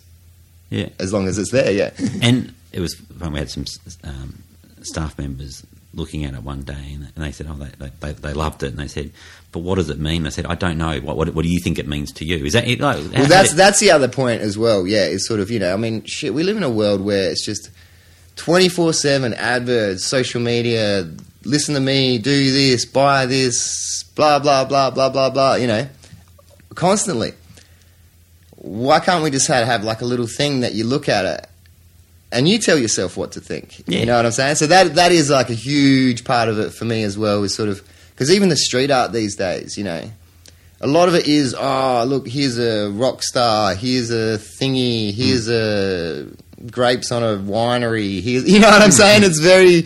Yeah. 0.71 0.91
as 1.01 1.13
long 1.13 1.27
as 1.27 1.37
it's 1.39 1.51
there. 1.51 1.73
Yeah. 1.73 1.91
And 2.23 2.55
it 2.71 2.79
was 2.81 2.95
when 3.19 3.33
we 3.33 3.41
had 3.41 3.51
some 3.51 3.65
um, 4.05 4.43
staff 4.83 5.19
members 5.19 5.67
looking 5.97 6.25
at 6.25 6.35
it 6.35 6.43
one 6.43 6.63
day, 6.63 6.93
and, 6.93 7.13
and 7.15 7.25
they 7.25 7.33
said, 7.33 7.47
"Oh, 7.49 7.55
they, 7.55 7.91
they, 8.01 8.13
they 8.13 8.33
loved 8.33 8.63
it." 8.63 8.69
And 8.69 8.79
they 8.79 8.89
said, 8.89 9.13
"But 9.53 9.61
what 9.61 9.77
does 9.77 9.91
it 9.91 9.99
mean?" 9.99 10.27
I 10.27 10.31
said, 10.31 10.47
"I 10.47 10.55
don't 10.55 10.79
know. 10.79 10.99
What, 11.01 11.17
what, 11.17 11.35
what 11.35 11.43
do 11.43 11.49
you 11.49 11.61
think 11.61 11.79
it 11.79 11.89
means 11.89 12.13
to 12.13 12.25
you? 12.25 12.45
Is 12.45 12.53
that 12.53 12.67
it? 12.67 12.81
Like, 12.81 12.97
Well, 13.13 13.27
that's 13.27 13.53
that's 13.55 13.81
the 13.81 13.91
other 13.91 14.09
point 14.09 14.43
as 14.43 14.59
well. 14.59 14.87
Yeah, 14.87 15.05
it's 15.05 15.27
sort 15.27 15.41
of 15.41 15.51
you 15.51 15.59
know, 15.59 15.73
I 15.73 15.77
mean, 15.77 16.05
shit. 16.05 16.35
We 16.35 16.43
live 16.43 16.57
in 16.57 16.63
a 16.63 16.71
world 16.71 17.01
where 17.01 17.31
it's 17.31 17.45
just 17.45 17.71
twenty 18.37 18.69
four 18.69 18.93
seven 18.93 19.35
adverts, 19.35 20.05
social 20.05 20.41
media. 20.41 21.11
Listen 21.45 21.75
to 21.75 21.81
me, 21.81 22.19
do 22.19 22.53
this, 22.53 22.87
buy 22.87 23.27
this, 23.27 24.05
blah 24.15 24.39
blah 24.39 24.65
blah 24.65 24.91
blah 24.91 25.11
blah 25.11 25.31
blah. 25.31 25.55
You 25.55 25.67
know, 25.67 25.89
constantly. 26.75 27.33
Why 28.57 28.99
can't 28.99 29.23
we 29.23 29.31
just 29.31 29.47
have, 29.49 29.67
have 29.67 29.85
like 29.85 30.01
a 30.01 30.07
little 30.07 30.27
thing 30.27 30.61
that 30.61 30.73
you 30.73 30.85
look 30.85 31.07
at 31.07 31.27
it 31.27 31.47
and 32.35 32.49
you 32.49 32.59
tell 32.59 32.79
yourself 32.79 33.17
what 33.17 33.33
to 33.33 33.41
think? 33.41 33.83
Yeah. 33.87 34.01
You 34.01 34.07
know 34.07 34.17
what 34.17 34.27
I'm 34.27 34.33
saying? 34.33 34.57
So 34.57 34.67
that 34.67 34.95
that 34.97 35.13
is 35.13 35.31
like 35.31 35.51
a 35.51 35.55
huge 35.55 36.25
part 36.25 36.49
of 36.49 36.59
it 36.59 36.73
for 36.73 36.85
me 36.85 37.03
as 37.03 37.17
well. 37.17 37.43
Is 37.45 37.55
sort 37.55 37.69
of 37.69 37.83
because 38.11 38.31
even 38.31 38.49
the 38.49 38.57
street 38.57 38.91
art 38.91 39.13
these 39.13 39.37
days, 39.37 39.77
you 39.79 39.85
know, 39.85 40.11
a 40.81 40.87
lot 40.87 41.09
of 41.09 41.15
it 41.15 41.27
is, 41.27 41.55
oh, 41.59 42.05
look, 42.07 42.29
here's 42.29 42.59
a 42.59 42.91
rock 42.91 43.23
star, 43.23 43.75
here's 43.75 44.11
a 44.11 44.39
thingy, 44.61 45.13
here's 45.13 45.49
a 45.49 46.27
grapes 46.71 47.11
on 47.13 47.23
a 47.23 47.37
winery. 47.37 48.21
Here's, 48.23 48.49
you 48.51 48.59
know 48.61 48.71
what 48.71 48.83
I'm 48.83 48.91
saying? 48.91 49.23
It's 49.25 49.39
very, 49.39 49.83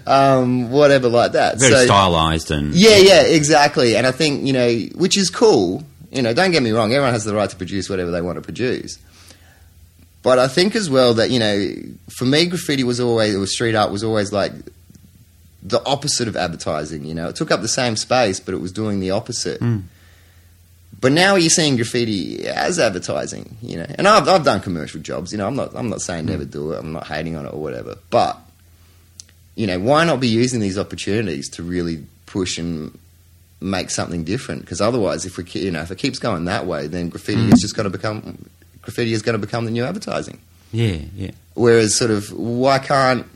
um, 0.06 0.70
whatever 0.70 1.08
like 1.08 1.32
that. 1.32 1.58
very 1.58 1.72
So- 1.72 1.84
stylized 1.86 2.50
and 2.50 2.74
Yeah, 2.74 2.96
yeah, 2.96 3.22
exactly. 3.22 3.96
And 3.96 4.06
I 4.06 4.10
think, 4.12 4.46
you 4.46 4.52
know, 4.52 4.70
which 4.94 5.16
is 5.16 5.30
cool. 5.30 5.84
You 6.10 6.22
know, 6.22 6.34
don't 6.34 6.50
get 6.50 6.62
me 6.62 6.72
wrong, 6.72 6.92
everyone 6.92 7.12
has 7.12 7.24
the 7.24 7.34
right 7.34 7.48
to 7.48 7.56
produce 7.56 7.88
whatever 7.88 8.10
they 8.10 8.20
want 8.20 8.36
to 8.36 8.42
produce. 8.42 8.98
But 10.22 10.38
I 10.38 10.48
think 10.48 10.76
as 10.76 10.90
well 10.90 11.14
that, 11.14 11.30
you 11.30 11.38
know, 11.38 11.74
for 12.10 12.26
me, 12.26 12.46
graffiti 12.46 12.84
was 12.84 13.00
always, 13.00 13.34
or 13.34 13.46
street 13.46 13.74
art 13.74 13.90
was 13.90 14.04
always 14.04 14.32
like 14.32 14.52
the 15.62 15.82
opposite 15.86 16.28
of 16.28 16.36
advertising, 16.36 17.04
you 17.04 17.14
know. 17.14 17.28
It 17.28 17.36
took 17.36 17.50
up 17.50 17.62
the 17.62 17.68
same 17.68 17.96
space, 17.96 18.40
but 18.40 18.54
it 18.54 18.58
was 18.58 18.72
doing 18.72 19.00
the 19.00 19.12
opposite. 19.12 19.60
Mm. 19.60 19.84
But 21.00 21.12
now 21.12 21.36
you're 21.36 21.50
seeing 21.50 21.76
graffiti 21.76 22.46
as 22.46 22.78
advertising, 22.78 23.56
you 23.62 23.78
know. 23.78 23.86
And 23.96 24.06
I've, 24.06 24.28
I've 24.28 24.44
done 24.44 24.60
commercial 24.60 25.00
jobs, 25.00 25.32
you 25.32 25.38
know. 25.38 25.46
I'm 25.46 25.56
not 25.56 25.74
I'm 25.74 25.88
not 25.88 26.02
saying 26.02 26.26
never 26.26 26.44
do 26.44 26.72
it. 26.72 26.78
I'm 26.78 26.92
not 26.92 27.06
hating 27.06 27.36
on 27.36 27.46
it 27.46 27.54
or 27.54 27.60
whatever. 27.60 27.96
But 28.10 28.38
you 29.54 29.66
know, 29.66 29.78
why 29.78 30.04
not 30.04 30.20
be 30.20 30.28
using 30.28 30.60
these 30.60 30.78
opportunities 30.78 31.48
to 31.50 31.62
really 31.62 32.04
push 32.26 32.58
and 32.58 32.98
make 33.60 33.90
something 33.90 34.24
different? 34.24 34.62
Because 34.62 34.82
otherwise, 34.82 35.24
if 35.24 35.38
we 35.38 35.44
you 35.58 35.70
know 35.70 35.80
if 35.80 35.90
it 35.90 35.98
keeps 35.98 36.18
going 36.18 36.44
that 36.46 36.66
way, 36.66 36.86
then 36.86 37.08
graffiti 37.08 37.48
is 37.48 37.60
just 37.60 37.74
going 37.74 37.84
to 37.84 37.90
become 37.90 38.50
graffiti 38.82 39.12
is 39.12 39.22
going 39.22 39.38
to 39.38 39.44
become 39.44 39.64
the 39.64 39.70
new 39.70 39.84
advertising. 39.84 40.40
yeah, 40.72 40.98
yeah, 41.14 41.30
Whereas, 41.54 41.94
sort 41.94 42.10
of, 42.10 42.32
why 42.32 42.78
can't 42.78 43.26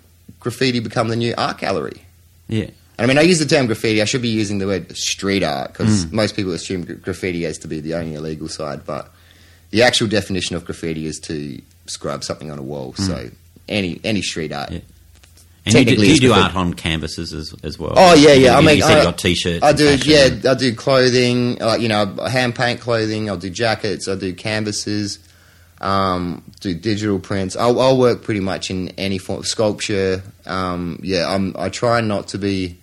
graffiti 0.40 0.80
become 0.80 1.09
the 1.09 1.16
new 1.16 1.34
art 1.36 1.59
gallery? 1.59 2.03
yeah. 2.49 2.70
I 2.97 3.07
mean, 3.07 3.18
I 3.18 3.22
use 3.22 3.40
the 3.40 3.45
term 3.45 3.66
graffiti. 3.66 4.01
I 4.01 4.05
should 4.05 4.22
be 4.22 4.28
using 4.28 4.59
the 4.59 4.68
word 4.68 4.97
street 4.97 5.42
art 5.42 5.72
because 5.72 6.07
mm. 6.07 6.12
most 6.12 6.36
people 6.36 6.53
assume 6.53 6.84
graffiti 6.84 7.45
as 7.45 7.59
to 7.59 7.66
be 7.66 7.80
the 7.80 7.95
only 7.95 8.14
illegal 8.14 8.49
side. 8.49 8.86
But 8.86 9.11
the 9.70 9.82
actual 9.82 10.07
definition 10.07 10.55
of 10.55 10.64
graffiti 10.64 11.07
is 11.07 11.18
to 11.24 11.61
scrub 11.86 12.22
something 12.22 12.53
on 12.53 12.59
a 12.61 12.62
wall. 12.62 12.92
Mm. 12.92 13.07
So 13.07 13.30
any 13.68 14.01
any 14.05 14.22
street 14.22 14.53
art. 14.53 14.70
Yeah. 14.70 14.80
And 15.66 15.74
you 15.74 15.84
do, 15.84 15.97
do 15.97 16.07
you 16.07 16.20
do 16.20 16.32
art 16.32 16.55
on 16.55 16.74
canvases 16.74 17.32
as, 17.32 17.55
as 17.64 17.78
well? 17.78 17.95
Oh 17.97 18.14
yeah, 18.14 18.34
You- 18.34 18.45
yeah. 18.45 18.59
I 18.59 18.61
mean, 18.61 18.76
you 18.76 18.82
said 18.82 18.99
I, 18.99 19.01
you 19.01 19.05
got 19.07 19.18
t-shirts. 19.18 19.64
I 19.64 19.72
do. 19.72 19.97
Yeah, 20.05 20.26
and- 20.26 20.47
I 20.47 20.55
do 20.55 20.74
clothing. 20.74 21.57
Like 21.57 21.80
you 21.80 21.88
know, 21.88 22.14
hand 22.30 22.55
paint 22.55 22.80
clothing. 22.80 23.28
I'll 23.28 23.38
do 23.38 23.51
jackets. 23.51 24.07
I 24.07 24.14
do 24.14 24.32
canvases. 24.34 25.18
Um, 25.81 26.43
do 26.61 26.72
digital 26.75 27.18
prints. 27.18 27.57
I'll, 27.57 27.79
I'll 27.81 27.99
work 27.99 28.22
pretty 28.22 28.41
much 28.41 28.70
in 28.70 28.89
any 28.91 29.18
form 29.18 29.41
of 29.41 29.47
sculpture. 29.47 30.22
Um, 30.47 30.99
yeah, 31.03 31.29
I'm, 31.29 31.55
I 31.59 31.68
try 31.68 32.01
not 32.01 32.29
to 32.29 32.39
be. 32.39 32.77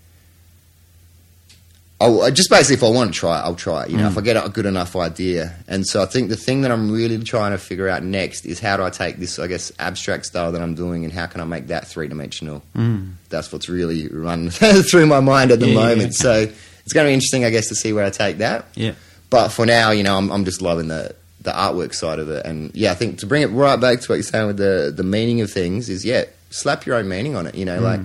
I'll, 2.00 2.24
I 2.24 2.32
just 2.32 2.50
basically, 2.50 2.76
if 2.76 2.84
I 2.84 2.96
want 2.96 3.14
to 3.14 3.20
try 3.20 3.40
it, 3.40 3.44
I'll 3.44 3.54
try 3.56 3.84
it. 3.84 3.92
You 3.92 3.98
know, 3.98 4.08
Mm. 4.08 4.12
if 4.12 4.18
I 4.18 4.22
get 4.22 4.44
a 4.44 4.50
good 4.50 4.66
enough 4.66 4.96
idea, 4.96 5.56
and 5.68 5.86
so 5.86 6.02
I 6.02 6.08
think 6.08 6.30
the 6.30 6.36
thing 6.36 6.62
that 6.62 6.72
I'm 6.72 6.92
really 6.92 7.18
trying 7.24 7.52
to 7.52 7.60
figure 7.60 7.88
out 7.88 8.04
next 8.04 8.46
is 8.46 8.60
how 8.60 8.76
do 8.78 8.84
I 8.84 8.90
take 8.90 9.18
this, 9.18 9.38
I 9.38 9.46
guess, 9.46 9.72
abstract 9.78 10.26
style 10.26 10.52
that 10.52 10.62
I'm 10.64 10.74
doing, 10.74 11.04
and 11.04 11.14
how 11.14 11.28
can 11.28 11.42
I 11.42 11.44
make 11.46 11.68
that 11.68 11.88
three 11.88 12.08
dimensional? 12.08 12.64
Mm. 12.76 13.14
That's 13.30 13.52
what's 13.54 13.70
really 13.70 14.08
running 14.08 14.50
through 14.92 15.06
my 15.06 15.20
mind 15.20 15.52
at 15.52 15.60
the 15.60 15.68
Yeah, 15.68 15.74
yeah, 15.74 15.88
moment. 15.90 16.16
So 16.16 16.34
it's 16.42 16.94
going 16.94 17.06
to 17.06 17.10
be 17.10 17.14
interesting, 17.14 17.46
I 17.46 17.52
guess, 17.52 17.68
to 17.70 17.76
see 17.76 17.94
where 17.94 18.04
I 18.06 18.10
take 18.10 18.40
that. 18.40 18.66
Yeah. 18.74 18.94
But 19.30 19.50
for 19.50 19.68
now, 19.68 19.92
you 19.92 20.02
know, 20.02 20.18
I'm, 20.18 20.32
I'm 20.32 20.44
just 20.44 20.62
loving 20.64 20.88
the 20.88 21.16
the 21.42 21.52
artwork 21.52 21.94
side 21.94 22.20
of 22.20 22.30
it, 22.30 22.46
and 22.46 22.74
yeah, 22.76 22.92
I 22.92 22.96
think 22.96 23.20
to 23.20 23.26
bring 23.26 23.42
it 23.42 23.48
right 23.48 23.80
back 23.80 24.02
to 24.02 24.08
what 24.08 24.16
you're 24.16 24.24
saying 24.24 24.48
with 24.48 24.58
the 24.58 24.94
the 24.96 25.04
meaning 25.04 25.42
of 25.42 25.52
things 25.52 25.90
is 25.90 26.06
yeah, 26.06 26.26
slap 26.50 26.86
your 26.86 26.96
own 26.96 27.08
meaning 27.08 27.36
on 27.36 27.48
it. 27.48 27.56
You 27.56 27.66
know, 27.66 27.80
mm. 27.80 27.84
like 27.84 28.00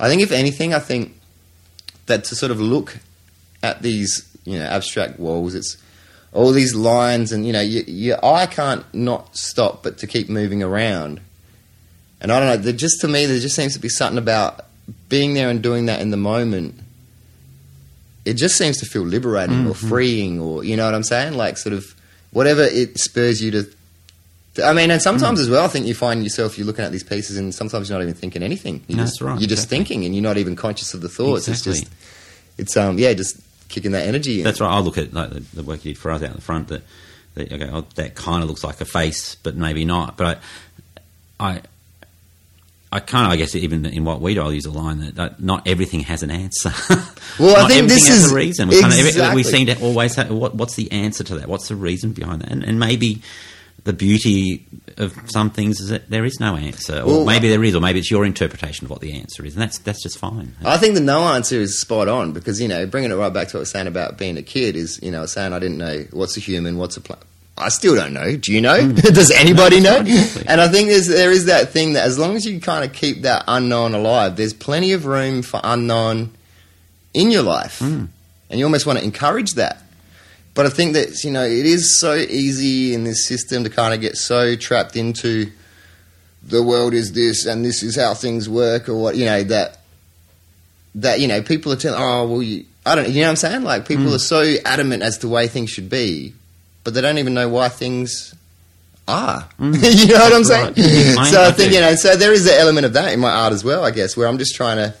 I 0.00 0.08
think 0.08 0.22
if 0.22 0.32
anything, 0.32 0.74
I 0.74 0.78
think 0.78 1.18
that 2.06 2.24
to 2.24 2.34
sort 2.34 2.50
of 2.50 2.60
look 2.60 2.98
at 3.62 3.82
these 3.82 4.28
you 4.44 4.58
know 4.58 4.64
abstract 4.64 5.18
walls, 5.18 5.54
it's 5.54 5.76
all 6.32 6.52
these 6.52 6.74
lines, 6.74 7.32
and 7.32 7.46
you 7.46 7.52
know, 7.52 7.60
you, 7.60 7.84
your 7.86 8.24
eye 8.24 8.46
can't 8.46 8.84
not 8.94 9.36
stop 9.36 9.82
but 9.82 9.98
to 9.98 10.06
keep 10.06 10.28
moving 10.28 10.62
around. 10.62 11.20
And 12.20 12.30
I 12.30 12.40
don't 12.40 12.64
know, 12.64 12.72
just 12.72 13.00
to 13.00 13.08
me, 13.08 13.26
there 13.26 13.38
just 13.40 13.56
seems 13.56 13.74
to 13.74 13.80
be 13.80 13.88
something 13.88 14.18
about 14.18 14.60
being 15.08 15.34
there 15.34 15.48
and 15.48 15.62
doing 15.62 15.86
that 15.86 16.00
in 16.00 16.10
the 16.10 16.16
moment. 16.16 16.78
It 18.24 18.34
just 18.34 18.56
seems 18.56 18.78
to 18.78 18.86
feel 18.86 19.02
liberating 19.02 19.66
or 19.66 19.72
mm-hmm. 19.72 19.88
freeing, 19.88 20.40
or 20.40 20.64
you 20.64 20.76
know 20.76 20.84
what 20.84 20.94
I'm 20.94 21.02
saying? 21.02 21.34
Like 21.34 21.58
sort 21.58 21.74
of 21.74 21.94
whatever 22.32 22.62
it 22.62 22.98
spurs 22.98 23.42
you 23.42 23.50
to. 23.52 23.66
I 24.62 24.74
mean, 24.74 24.90
and 24.90 25.00
sometimes 25.00 25.40
as 25.40 25.48
well, 25.48 25.64
I 25.64 25.68
think 25.68 25.86
you 25.86 25.94
find 25.94 26.22
yourself 26.22 26.58
you're 26.58 26.66
looking 26.66 26.84
at 26.84 26.92
these 26.92 27.02
pieces, 27.04 27.38
and 27.38 27.54
sometimes 27.54 27.88
you're 27.88 27.98
not 27.98 28.02
even 28.02 28.14
thinking 28.14 28.42
anything. 28.42 28.84
You're 28.86 28.98
No, 28.98 29.04
just, 29.04 29.14
that's 29.14 29.22
right, 29.22 29.40
You're 29.40 29.48
just 29.48 29.64
exactly. 29.64 29.78
thinking, 29.78 30.04
and 30.04 30.14
you're 30.14 30.22
not 30.22 30.36
even 30.36 30.56
conscious 30.56 30.92
of 30.92 31.00
the 31.00 31.08
thoughts. 31.08 31.48
Exactly. 31.48 31.72
It's 31.72 31.80
just, 31.80 31.92
it's 32.58 32.76
um, 32.76 32.98
yeah, 32.98 33.14
just 33.14 33.40
kicking 33.70 33.92
that 33.92 34.06
energy. 34.06 34.40
In. 34.40 34.44
That's 34.44 34.60
right. 34.60 34.70
I 34.70 34.80
look 34.80 34.98
at 34.98 35.14
like 35.14 35.30
the, 35.30 35.40
the 35.40 35.62
work 35.62 35.84
you 35.84 35.94
did 35.94 35.98
for 35.98 36.10
us 36.10 36.22
out 36.22 36.28
in 36.30 36.36
the 36.36 36.42
front. 36.42 36.68
That, 36.68 36.82
that 37.34 37.50
okay, 37.50 37.70
oh, 37.72 37.86
that 37.94 38.14
kind 38.14 38.42
of 38.42 38.48
looks 38.50 38.62
like 38.62 38.80
a 38.82 38.84
face, 38.84 39.36
but 39.36 39.56
maybe 39.56 39.86
not. 39.86 40.18
But 40.18 40.40
I, 41.40 41.48
I, 41.48 41.62
I 42.92 43.00
kind 43.00 43.24
of, 43.26 43.32
I 43.32 43.36
guess, 43.36 43.54
even 43.54 43.86
in 43.86 44.04
what 44.04 44.20
we 44.20 44.34
do, 44.34 44.42
I'll 44.42 44.52
use 44.52 44.66
a 44.66 44.70
line 44.70 45.00
that, 45.00 45.14
that 45.14 45.40
not 45.40 45.66
everything 45.66 46.00
has 46.00 46.22
an 46.22 46.30
answer. 46.30 46.70
Well, 47.38 47.64
I 47.64 47.68
think 47.68 47.88
this 47.88 48.06
has 48.08 48.24
is- 48.24 48.30
the 48.30 48.36
reason. 48.36 48.68
We, 48.68 48.78
kind 48.78 48.92
of, 48.92 49.34
we 49.34 49.42
seem 49.42 49.66
to 49.68 49.80
always 49.80 50.14
have 50.16 50.30
what, 50.30 50.54
what's 50.54 50.74
the 50.74 50.92
answer 50.92 51.24
to 51.24 51.36
that? 51.36 51.48
What's 51.48 51.68
the 51.68 51.76
reason 51.76 52.12
behind 52.12 52.42
that? 52.42 52.50
And, 52.50 52.62
and 52.62 52.78
maybe. 52.78 53.22
The 53.84 53.92
beauty 53.92 54.64
of 54.96 55.18
some 55.26 55.50
things 55.50 55.80
is 55.80 55.88
that 55.88 56.08
there 56.08 56.24
is 56.24 56.38
no 56.38 56.54
answer, 56.56 57.00
or 57.00 57.06
Well, 57.06 57.24
maybe 57.24 57.48
there 57.48 57.64
is, 57.64 57.74
or 57.74 57.80
maybe 57.80 57.98
it's 57.98 58.12
your 58.12 58.24
interpretation 58.24 58.84
of 58.84 58.90
what 58.90 59.00
the 59.00 59.12
answer 59.14 59.44
is, 59.44 59.54
and 59.54 59.62
that's 59.62 59.78
that's 59.78 60.00
just 60.04 60.18
fine. 60.18 60.54
I 60.64 60.76
think 60.76 60.94
the 60.94 61.00
no 61.00 61.24
answer 61.24 61.56
is 61.56 61.80
spot 61.80 62.06
on 62.06 62.32
because 62.32 62.60
you 62.60 62.68
know 62.68 62.86
bringing 62.86 63.10
it 63.10 63.14
right 63.14 63.32
back 63.32 63.48
to 63.48 63.56
what 63.56 63.58
I 63.58 63.62
was 63.62 63.70
saying 63.70 63.88
about 63.88 64.18
being 64.18 64.36
a 64.36 64.42
kid 64.42 64.76
is 64.76 65.00
you 65.02 65.10
know 65.10 65.26
saying 65.26 65.52
I 65.52 65.58
didn't 65.58 65.78
know 65.78 66.04
what's 66.12 66.36
a 66.36 66.40
human, 66.40 66.78
what's 66.78 66.96
a 66.96 67.00
plant. 67.00 67.22
I 67.58 67.68
still 67.68 67.94
don't 67.94 68.12
know. 68.14 68.36
Do 68.36 68.52
you 68.52 68.60
know? 68.60 68.92
Does 68.92 69.30
anybody. 69.30 69.80
No, 69.80 69.96
know? 69.96 70.00
exactly. 70.00 70.44
And 70.48 70.60
I 70.60 70.68
think 70.68 70.88
there's, 70.88 71.06
there 71.08 71.30
is 71.30 71.44
that 71.46 71.68
thing 71.70 71.92
that 71.92 72.04
as 72.06 72.18
long 72.18 72.34
as 72.34 72.46
you 72.46 72.60
kind 72.60 72.84
of 72.84 72.92
keep 72.94 73.22
that 73.22 73.44
unknown 73.46 73.94
alive, 73.94 74.36
there's 74.36 74.54
plenty 74.54 74.92
of 74.92 75.04
room 75.06 75.42
for 75.42 75.60
unknown 75.62 76.32
in 77.14 77.30
your 77.30 77.42
life, 77.42 77.78
Hmm. 77.80 78.06
and 78.48 78.58
you 78.58 78.64
almost 78.64 78.86
want 78.86 78.98
to 78.98 79.04
encourage 79.04 79.52
that. 79.52 79.82
But 80.54 80.66
I 80.66 80.70
think 80.70 80.94
that 80.94 81.22
you 81.24 81.30
know 81.30 81.44
it 81.44 81.66
is 81.66 81.98
so 82.00 82.14
easy 82.14 82.94
in 82.94 83.04
this 83.04 83.26
system 83.26 83.64
to 83.64 83.70
kind 83.70 83.92
of 83.94 84.00
get 84.00 84.16
so 84.16 84.56
trapped 84.56 84.96
into 84.96 85.50
the 86.42 86.62
world 86.62 86.92
is 86.94 87.12
this 87.12 87.46
and 87.46 87.64
this 87.64 87.82
is 87.82 87.96
how 87.96 88.14
things 88.14 88.48
work 88.48 88.88
or 88.88 88.94
what 89.00 89.14
you 89.16 89.24
know 89.24 89.42
that 89.44 89.78
that 90.96 91.20
you 91.20 91.28
know 91.28 91.40
people 91.42 91.72
are 91.72 91.76
telling 91.76 92.00
oh 92.02 92.26
well 92.26 92.42
you 92.42 92.64
I 92.84 92.94
don't 92.94 93.08
you 93.08 93.20
know 93.20 93.28
what 93.28 93.30
I'm 93.30 93.36
saying 93.36 93.62
like 93.62 93.86
people 93.86 94.06
Mm. 94.06 94.14
are 94.16 94.18
so 94.18 94.54
adamant 94.64 95.02
as 95.02 95.18
to 95.18 95.26
the 95.26 95.32
way 95.32 95.46
things 95.48 95.70
should 95.70 95.88
be 95.88 96.34
but 96.84 96.94
they 96.94 97.00
don't 97.00 97.18
even 97.18 97.34
know 97.34 97.48
why 97.48 97.68
things 97.68 98.34
are 99.08 99.48
Mm. 99.58 99.74
you 100.06 100.14
know 100.14 100.20
what 100.20 100.32
I'm 100.32 100.42
That's 100.44 100.48
saying. 100.48 100.72
Yeah, 100.76 101.24
so 101.24 101.42
I, 101.42 101.50
think 101.52 101.72
you 101.72 101.80
know 101.80 101.94
so 101.96 102.16
there 102.16 102.32
is 102.32 102.46
an 102.46 102.54
element 102.54 102.86
of 102.86 102.92
that 102.92 103.12
in 103.12 103.18
my 103.20 103.30
art 103.30 103.52
as 103.52 103.64
well 103.64 103.84
I 103.84 103.90
guess 103.90 104.16
where 104.16 104.28
I'm 104.28 104.38
just 104.38 104.54
trying 104.54 104.76
to 104.76 104.94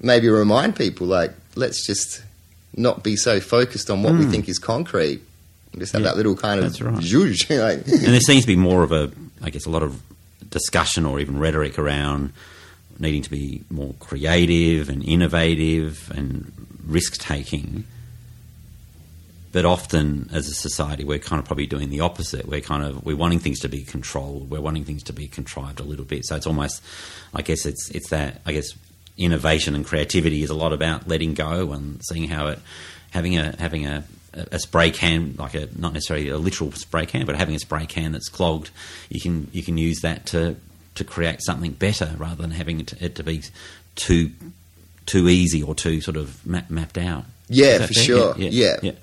maybe 0.00 0.28
remind 0.30 0.76
people 0.76 1.06
like 1.06 1.30
let's 1.54 1.86
just 1.86 2.22
not 2.76 3.02
be 3.04 3.16
so 3.16 3.40
focused 3.40 3.90
on 3.90 4.02
what 4.02 4.14
we 4.14 4.24
Mm. 4.24 4.30
think 4.30 4.48
is 4.48 4.58
concrete 4.58 5.20
Just 5.78 5.92
have 5.92 6.00
Yeah, 6.02 6.08
that 6.08 6.16
little 6.16 6.34
kind 6.36 6.60
of 6.64 6.80
right. 6.80 6.94
zhuzh, 7.04 7.48
like, 7.50 7.86
and 7.86 8.12
there 8.14 8.20
seems 8.20 8.42
to 8.44 8.46
be 8.48 8.56
more 8.56 8.82
of 8.82 8.92
a, 8.92 9.10
I 9.42 9.50
guess, 9.50 9.66
a 9.66 9.70
lot 9.70 9.82
of 9.82 10.00
discussion 10.50 11.04
or 11.04 11.20
even 11.20 11.38
rhetoric 11.38 11.78
around 11.78 12.32
needing 12.98 13.22
to 13.22 13.30
be 13.30 13.62
more 13.70 13.92
creative 14.00 14.88
and 14.88 15.04
innovative 15.04 16.10
and 16.16 16.50
risk 16.86 17.18
taking. 17.18 17.84
But 19.54 19.64
often, 19.64 20.28
as 20.32 20.48
a 20.48 20.52
society, 20.54 21.04
we're 21.04 21.20
kind 21.20 21.38
of 21.38 21.46
probably 21.46 21.66
doing 21.66 21.88
the 21.88 22.00
opposite. 22.00 22.46
We're 22.46 22.60
kind 22.60 22.84
of 22.84 23.04
we're 23.06 23.16
wanting 23.16 23.38
things 23.38 23.60
to 23.60 23.68
be 23.68 23.82
controlled. 23.84 24.50
We're 24.50 24.60
wanting 24.60 24.84
things 24.84 25.04
to 25.04 25.12
be 25.12 25.28
contrived 25.28 25.78
a 25.78 25.84
little 25.84 26.04
bit. 26.04 26.26
So 26.26 26.34
it's 26.34 26.46
almost, 26.48 26.82
I 27.32 27.42
guess, 27.42 27.64
it's 27.64 27.88
it's 27.90 28.10
that 28.10 28.40
I 28.44 28.52
guess 28.52 28.66
innovation 29.16 29.76
and 29.76 29.86
creativity 29.86 30.42
is 30.42 30.50
a 30.50 30.54
lot 30.54 30.72
about 30.72 31.06
letting 31.06 31.34
go 31.34 31.70
and 31.72 32.04
seeing 32.04 32.28
how 32.28 32.48
it 32.48 32.58
having 33.12 33.38
a 33.38 33.54
having 33.60 33.86
a 33.86 34.02
a 34.50 34.58
spray 34.58 34.90
can 34.90 35.36
like 35.38 35.54
a 35.54 35.68
not 35.78 35.92
necessarily 35.92 36.28
a 36.30 36.36
literal 36.36 36.72
spray 36.72 37.06
can 37.06 37.24
but 37.24 37.36
having 37.36 37.54
a 37.54 37.58
spray 37.60 37.86
can 37.86 38.10
that's 38.10 38.28
clogged 38.28 38.70
you 39.08 39.20
can 39.20 39.48
you 39.52 39.62
can 39.62 39.78
use 39.78 40.00
that 40.00 40.26
to 40.26 40.56
to 40.96 41.04
create 41.04 41.40
something 41.40 41.70
better 41.70 42.10
rather 42.18 42.42
than 42.42 42.50
having 42.50 42.80
it 42.80 42.88
to, 42.88 43.04
it 43.04 43.14
to 43.14 43.22
be 43.22 43.40
too 43.94 44.32
too 45.06 45.28
easy 45.28 45.62
or 45.62 45.76
too 45.76 46.00
sort 46.00 46.16
of 46.16 46.44
map, 46.44 46.68
mapped 46.68 46.98
out 46.98 47.24
Yeah, 47.48 47.86
for 47.86 47.94
fair? 47.94 48.02
sure. 48.04 48.34
Yeah. 48.36 48.48
if 48.78 48.82
you- 48.84 48.96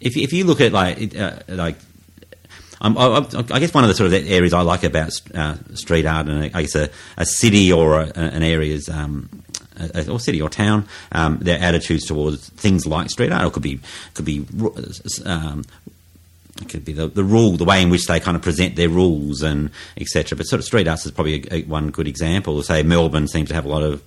if 0.00 0.16
if 0.16 0.32
you 0.32 0.44
look 0.44 0.60
at 0.60 0.72
like 0.72 1.16
uh, 1.16 1.38
like 1.48 1.76
I, 2.80 3.26
I 3.50 3.58
guess 3.58 3.74
one 3.74 3.84
of 3.84 3.88
the 3.88 3.94
sort 3.94 4.12
of 4.12 4.14
areas 4.14 4.52
I 4.52 4.60
like 4.60 4.84
about 4.84 5.10
uh, 5.34 5.56
street 5.74 6.06
art, 6.06 6.28
and 6.28 6.50
I 6.54 6.62
guess 6.62 6.74
a, 6.76 6.90
a 7.16 7.26
city 7.26 7.72
or 7.72 8.00
a, 8.00 8.12
an 8.14 8.42
area's 8.42 8.88
um, 8.88 9.28
or 10.08 10.20
city 10.20 10.40
or 10.40 10.48
town, 10.48 10.86
um, 11.12 11.38
their 11.38 11.58
attitudes 11.58 12.06
towards 12.06 12.48
things 12.50 12.86
like 12.86 13.10
street 13.10 13.32
art, 13.32 13.44
or 13.44 13.50
could 13.50 13.62
be 13.62 13.80
could 14.14 14.24
be 14.24 14.46
um, 15.24 15.64
it 16.60 16.68
could 16.68 16.84
be 16.84 16.92
the, 16.92 17.08
the 17.08 17.24
rule, 17.24 17.56
the 17.56 17.64
way 17.64 17.82
in 17.82 17.90
which 17.90 18.06
they 18.06 18.20
kind 18.20 18.36
of 18.36 18.42
present 18.42 18.76
their 18.76 18.88
rules 18.88 19.42
and 19.42 19.70
etc. 19.96 20.36
But 20.36 20.46
sort 20.46 20.60
of 20.60 20.64
street 20.64 20.88
arts 20.88 21.06
is 21.06 21.12
probably 21.12 21.44
a, 21.50 21.54
a, 21.56 21.62
one 21.62 21.90
good 21.90 22.08
example. 22.08 22.62
Say 22.62 22.82
Melbourne 22.82 23.28
seems 23.28 23.48
to 23.48 23.54
have 23.54 23.64
a 23.64 23.68
lot 23.68 23.82
of 23.82 24.02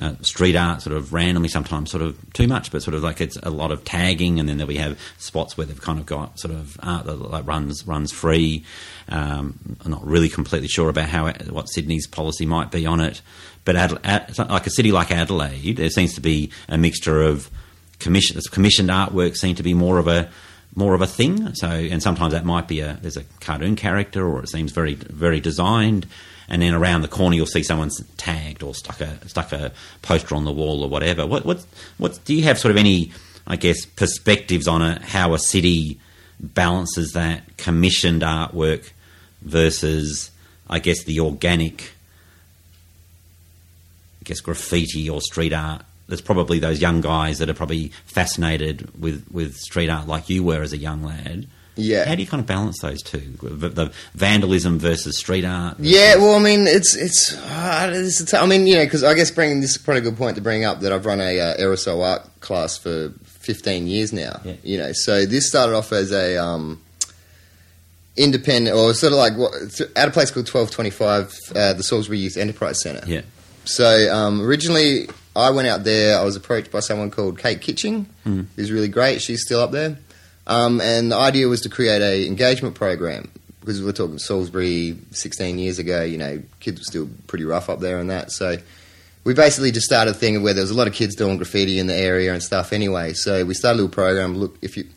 uh, 0.00 0.14
street 0.22 0.54
art, 0.54 0.82
sort 0.82 0.96
of 0.96 1.12
randomly, 1.12 1.48
sometimes 1.48 1.90
sort 1.90 2.02
of 2.02 2.16
too 2.32 2.46
much, 2.46 2.70
but 2.70 2.82
sort 2.82 2.94
of 2.94 3.02
like 3.02 3.20
it's 3.20 3.36
a 3.42 3.50
lot 3.50 3.72
of 3.72 3.84
tagging, 3.84 4.38
and 4.38 4.48
then 4.48 4.64
we 4.66 4.76
have 4.76 4.98
spots 5.18 5.56
where 5.56 5.66
they've 5.66 5.80
kind 5.80 5.98
of 5.98 6.06
got 6.06 6.38
sort 6.38 6.54
of 6.54 6.78
art 6.82 7.06
that 7.06 7.16
like 7.16 7.46
runs 7.46 7.86
runs 7.86 8.12
free. 8.12 8.64
Um, 9.08 9.76
I'm 9.84 9.90
not 9.90 10.06
really 10.06 10.28
completely 10.28 10.68
sure 10.68 10.88
about 10.88 11.08
how 11.08 11.30
what 11.50 11.64
Sydney's 11.64 12.06
policy 12.06 12.46
might 12.46 12.70
be 12.70 12.86
on 12.86 13.00
it, 13.00 13.20
but 13.64 13.76
Ad, 13.76 14.38
like 14.38 14.66
a 14.66 14.70
city 14.70 14.92
like 14.92 15.10
Adelaide, 15.10 15.76
there 15.76 15.90
seems 15.90 16.14
to 16.14 16.20
be 16.20 16.50
a 16.68 16.78
mixture 16.78 17.22
of 17.22 17.50
commission, 17.98 18.40
commissioned 18.50 18.90
artwork 18.90 19.36
seem 19.36 19.56
to 19.56 19.62
be 19.62 19.74
more 19.74 19.98
of 19.98 20.06
a 20.08 20.30
more 20.74 20.94
of 20.94 21.00
a 21.00 21.06
thing. 21.06 21.54
So, 21.54 21.68
and 21.68 22.02
sometimes 22.02 22.32
that 22.32 22.44
might 22.44 22.68
be 22.68 22.80
a 22.80 22.98
there's 23.02 23.16
a 23.16 23.24
cartoon 23.40 23.76
character, 23.76 24.26
or 24.28 24.42
it 24.42 24.48
seems 24.48 24.72
very 24.72 24.94
very 24.94 25.40
designed. 25.40 26.06
And 26.48 26.62
then 26.62 26.74
around 26.74 27.02
the 27.02 27.08
corner, 27.08 27.36
you'll 27.36 27.46
see 27.46 27.62
someone's 27.62 28.02
tagged 28.16 28.62
or 28.62 28.74
stuck 28.74 29.00
a 29.00 29.28
stuck 29.28 29.52
a 29.52 29.72
poster 30.02 30.34
on 30.34 30.44
the 30.44 30.52
wall 30.52 30.82
or 30.82 30.88
whatever. 30.88 31.26
What 31.26 31.44
what 31.44 31.64
what 31.98 32.18
do 32.24 32.34
you 32.34 32.44
have 32.44 32.58
sort 32.58 32.70
of 32.70 32.78
any 32.78 33.12
I 33.46 33.56
guess 33.56 33.84
perspectives 33.84 34.66
on 34.66 34.82
it? 34.82 35.02
How 35.02 35.34
a 35.34 35.38
city 35.38 36.00
balances 36.40 37.12
that 37.12 37.56
commissioned 37.56 38.22
artwork 38.22 38.90
versus 39.42 40.30
I 40.68 40.78
guess 40.78 41.04
the 41.04 41.20
organic 41.20 41.92
I 44.22 44.24
guess 44.24 44.40
graffiti 44.40 45.08
or 45.10 45.20
street 45.20 45.52
art. 45.52 45.82
There's 46.06 46.22
probably 46.22 46.58
those 46.58 46.80
young 46.80 47.02
guys 47.02 47.38
that 47.38 47.50
are 47.50 47.54
probably 47.54 47.88
fascinated 48.06 48.98
with, 48.98 49.26
with 49.30 49.54
street 49.56 49.90
art 49.90 50.08
like 50.08 50.30
you 50.30 50.42
were 50.42 50.62
as 50.62 50.72
a 50.72 50.78
young 50.78 51.02
lad. 51.02 51.46
Yeah. 51.78 52.06
How 52.06 52.14
do 52.16 52.22
you 52.22 52.26
kind 52.26 52.40
of 52.40 52.46
balance 52.46 52.80
those 52.82 53.02
two? 53.02 53.20
The, 53.40 53.68
the 53.68 53.92
vandalism 54.14 54.78
versus 54.78 55.16
street 55.16 55.44
art? 55.44 55.78
Yeah, 55.78 56.16
well, 56.16 56.34
I 56.34 56.40
mean, 56.40 56.66
it's 56.66 56.96
it's. 56.96 57.34
Uh, 57.36 57.92
it's 57.94 58.34
I 58.34 58.44
mean, 58.46 58.66
you 58.66 58.76
know, 58.76 58.84
because 58.84 59.04
I 59.04 59.14
guess 59.14 59.30
bringing 59.30 59.60
this 59.60 59.70
is 59.70 59.78
probably 59.78 60.00
a 60.00 60.04
good 60.04 60.16
point 60.16 60.36
to 60.36 60.42
bring 60.42 60.64
up 60.64 60.80
that 60.80 60.92
I've 60.92 61.06
run 61.06 61.20
a 61.20 61.40
uh, 61.40 61.56
aerosol 61.56 62.04
art 62.04 62.28
class 62.40 62.76
for 62.76 63.10
15 63.24 63.86
years 63.86 64.12
now. 64.12 64.40
Yeah. 64.44 64.54
You 64.62 64.78
know, 64.78 64.92
so 64.92 65.24
this 65.24 65.48
started 65.48 65.74
off 65.74 65.92
as 65.92 66.12
a 66.12 66.36
um, 66.36 66.82
independent, 68.16 68.76
or 68.76 68.92
sort 68.92 69.12
of 69.12 69.18
like 69.18 69.36
what 69.36 69.52
at 69.96 70.08
a 70.08 70.10
place 70.10 70.30
called 70.30 70.52
1225, 70.52 71.32
uh, 71.54 71.72
the 71.74 71.82
Salisbury 71.82 72.18
Youth 72.18 72.36
Enterprise 72.36 72.82
Centre. 72.82 73.04
Yeah. 73.06 73.22
So 73.64 74.12
um, 74.12 74.42
originally, 74.42 75.08
I 75.36 75.50
went 75.50 75.68
out 75.68 75.84
there. 75.84 76.18
I 76.18 76.24
was 76.24 76.34
approached 76.34 76.72
by 76.72 76.80
someone 76.80 77.10
called 77.10 77.38
Kate 77.38 77.60
Kitching, 77.60 78.06
who's 78.24 78.72
really 78.72 78.88
great. 78.88 79.22
She's 79.22 79.42
still 79.42 79.60
up 79.60 79.70
there, 79.70 79.96
um, 80.48 80.80
and 80.80 81.12
the 81.12 81.16
idea 81.16 81.48
was 81.48 81.60
to 81.62 81.68
create 81.68 82.02
a 82.02 82.26
engagement 82.26 82.74
program 82.74 83.30
because 83.60 83.82
we're 83.82 83.92
talking 83.92 84.18
Salisbury 84.18 84.96
16 85.10 85.58
years 85.58 85.78
ago. 85.78 86.02
You 86.02 86.18
know, 86.18 86.42
kids 86.60 86.80
were 86.80 86.84
still 86.84 87.08
pretty 87.26 87.44
rough 87.44 87.68
up 87.68 87.80
there 87.80 87.98
and 87.98 88.10
that. 88.10 88.32
So 88.32 88.56
we 89.24 89.34
basically 89.34 89.70
just 89.70 89.86
started 89.86 90.12
a 90.12 90.14
thing 90.14 90.42
where 90.42 90.54
there 90.54 90.62
was 90.62 90.70
a 90.70 90.74
lot 90.74 90.86
of 90.86 90.94
kids 90.94 91.14
doing 91.14 91.36
graffiti 91.36 91.78
in 91.78 91.86
the 91.86 91.96
area 91.96 92.32
and 92.32 92.42
stuff. 92.42 92.72
Anyway, 92.72 93.12
so 93.12 93.44
we 93.44 93.54
started 93.54 93.74
a 93.74 93.80
little 93.82 93.94
program. 93.94 94.36
Look, 94.36 94.56
if 94.62 94.76
you, 94.76 94.88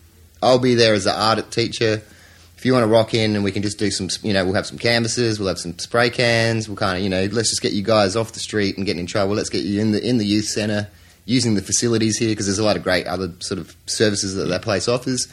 I'll 0.42 0.60
be 0.60 0.76
there 0.76 0.94
as 0.94 1.06
an 1.06 1.16
art 1.16 1.52
teacher 1.52 2.02
if 2.62 2.66
you 2.68 2.74
want 2.74 2.84
to 2.84 2.88
rock 2.88 3.16
in 3.16 3.34
and 3.34 3.44
we 3.44 3.52
can 3.52 3.64
just 3.64 3.80
do 3.80 3.90
some, 3.90 4.08
you 4.22 4.34
know, 4.34 4.46
we'll 4.46 4.54
have 4.54 4.68
some 4.68 4.78
canvases, 4.78 5.40
we'll 5.40 5.48
have 5.48 5.58
some 5.58 5.80
spray 5.80 6.12
cans, 6.12 6.70
we'll 6.70 6.78
kind 6.78 6.96
of, 6.96 7.04
you 7.04 7.10
know, 7.10 7.26
let's 7.32 7.50
just 7.50 7.60
get 7.60 7.74
you 7.74 7.82
guys 7.82 8.16
off 8.16 8.34
the 8.34 8.40
street 8.40 8.78
and 8.78 8.86
getting 8.86 9.00
in 9.00 9.08
trouble. 9.08 9.34
Let's 9.34 9.50
get 9.50 9.64
you 9.64 9.82
in 9.82 9.94
the 9.94 10.08
in 10.08 10.20
the 10.20 10.26
youth 10.28 10.46
centre, 10.46 10.88
using 11.32 11.56
the 11.56 11.62
facilities 11.62 12.18
here 12.18 12.30
because 12.30 12.46
there's 12.46 12.60
a 12.60 12.64
lot 12.64 12.76
of 12.76 12.84
great 12.84 13.08
other 13.08 13.32
sort 13.40 13.60
of 13.60 13.76
services 13.86 14.36
that 14.36 14.46
that 14.46 14.62
place 14.62 14.88
offers. 14.88 15.28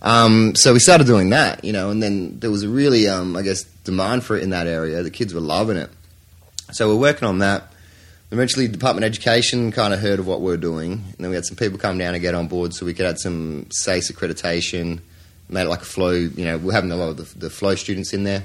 Um, 0.00 0.54
so 0.54 0.72
we 0.72 0.78
started 0.78 1.06
doing 1.06 1.30
that, 1.30 1.64
you 1.64 1.72
know, 1.72 1.90
and 1.90 2.02
then 2.02 2.38
there 2.38 2.50
was 2.50 2.62
a 2.62 2.68
really, 2.68 3.08
um, 3.08 3.36
I 3.36 3.42
guess, 3.42 3.64
demand 3.84 4.24
for 4.24 4.36
it 4.36 4.42
in 4.42 4.50
that 4.50 4.66
area. 4.66 5.02
The 5.02 5.10
kids 5.10 5.34
were 5.34 5.40
loving 5.40 5.76
it. 5.76 5.90
So 6.70 6.88
we're 6.88 7.00
working 7.00 7.26
on 7.26 7.38
that. 7.38 7.72
Eventually, 8.30 8.68
Department 8.68 9.04
of 9.04 9.08
Education 9.08 9.72
kind 9.72 9.94
of 9.94 10.00
heard 10.00 10.18
of 10.18 10.26
what 10.26 10.42
we 10.42 10.52
are 10.52 10.58
doing, 10.58 10.92
and 10.92 11.16
then 11.18 11.30
we 11.30 11.34
had 11.34 11.46
some 11.46 11.56
people 11.56 11.78
come 11.78 11.96
down 11.96 12.14
and 12.14 12.22
get 12.22 12.34
on 12.34 12.46
board 12.46 12.74
so 12.74 12.84
we 12.84 12.92
could 12.92 13.06
add 13.06 13.18
some 13.18 13.66
SACE 13.70 14.12
accreditation 14.12 15.00
made 15.48 15.62
it 15.62 15.68
like 15.68 15.82
a 15.82 15.86
flow. 15.86 16.12
You 16.12 16.44
know, 16.44 16.58
we're 16.58 16.72
having 16.72 16.92
a 16.92 16.96
lot 16.96 17.08
of 17.08 17.16
the, 17.16 17.38
the 17.38 17.50
flow 17.50 17.74
students 17.74 18.12
in 18.12 18.24
there, 18.24 18.44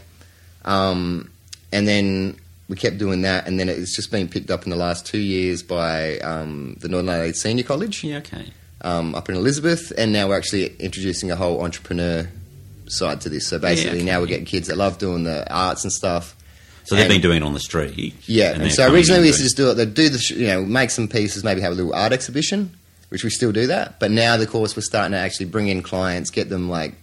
um, 0.66 1.32
and 1.72 1.88
then 1.88 2.38
we 2.74 2.78
kept 2.80 2.98
doing 2.98 3.22
that, 3.22 3.46
and 3.48 3.60
then 3.60 3.70
it's 3.70 3.96
just 3.96 4.10
been 4.10 4.28
picked 4.28 4.50
up 4.50 4.64
in 4.64 4.72
the 4.72 4.76
last 4.76 5.06
two 5.06 5.20
years 5.20 5.62
by 5.62 6.18
um, 6.20 6.76
the 6.80 6.90
Northern 6.90 7.10
Adelaide 7.10 7.36
Senior 7.36 7.64
College 7.64 8.04
Yeah, 8.04 8.18
okay. 8.18 8.52
um, 8.82 9.14
up 9.14 9.30
in 9.30 9.36
Elizabeth, 9.36 9.94
and 9.96 10.12
now 10.12 10.28
we're 10.28 10.38
actually 10.38 10.76
introducing 10.78 11.30
a 11.30 11.36
whole 11.36 11.62
entrepreneur 11.64 12.28
side 12.88 13.22
to 13.22 13.30
this. 13.30 13.48
So 13.48 13.60
basically, 13.60 13.98
okay. 14.00 14.06
now 14.06 14.20
we're 14.22 14.26
getting 14.26 14.46
kids 14.46 14.70
that 14.70 14.78
love 14.78 14.98
doing 14.98 15.24
the 15.24 15.46
arts 15.54 15.84
and 15.84 15.94
stuff. 15.94 16.36
So 16.86 16.96
they've 16.96 17.04
And- 17.06 17.14
been 17.14 17.22
doing 17.22 17.38
it 17.38 17.44
on 17.44 17.54
the 17.54 17.60
street. 17.60 18.16
Yeah, 18.26 18.54
and 18.54 18.64
and, 18.64 18.72
so 18.72 18.92
originally 18.92 19.22
we 19.22 19.28
used 19.28 19.38
to 19.38 19.44
just 19.44 19.56
do 19.56 19.70
it. 19.70 19.76
They'd 19.76 19.94
do 19.94 20.10
the, 20.10 20.18
sh- 20.18 20.32
you 20.32 20.48
know, 20.48 20.66
make 20.66 20.90
some 20.90 21.08
pieces, 21.08 21.44
maybe 21.44 21.62
have 21.62 21.74
a 21.74 21.76
little 21.76 21.94
art 21.94 22.12
exhibition, 22.12 22.72
which 23.10 23.24
we 23.24 23.30
still 23.30 23.52
do 23.52 23.68
that. 23.68 24.00
But 24.00 24.10
now, 24.10 24.36
the 24.38 24.48
course, 24.48 24.76
we're 24.76 24.82
starting 24.82 25.12
to 25.12 25.20
actually 25.20 25.46
bring 25.46 25.68
in 25.68 25.84
clients, 25.84 26.32
get 26.32 26.50
them 26.50 26.70
like 26.70 26.96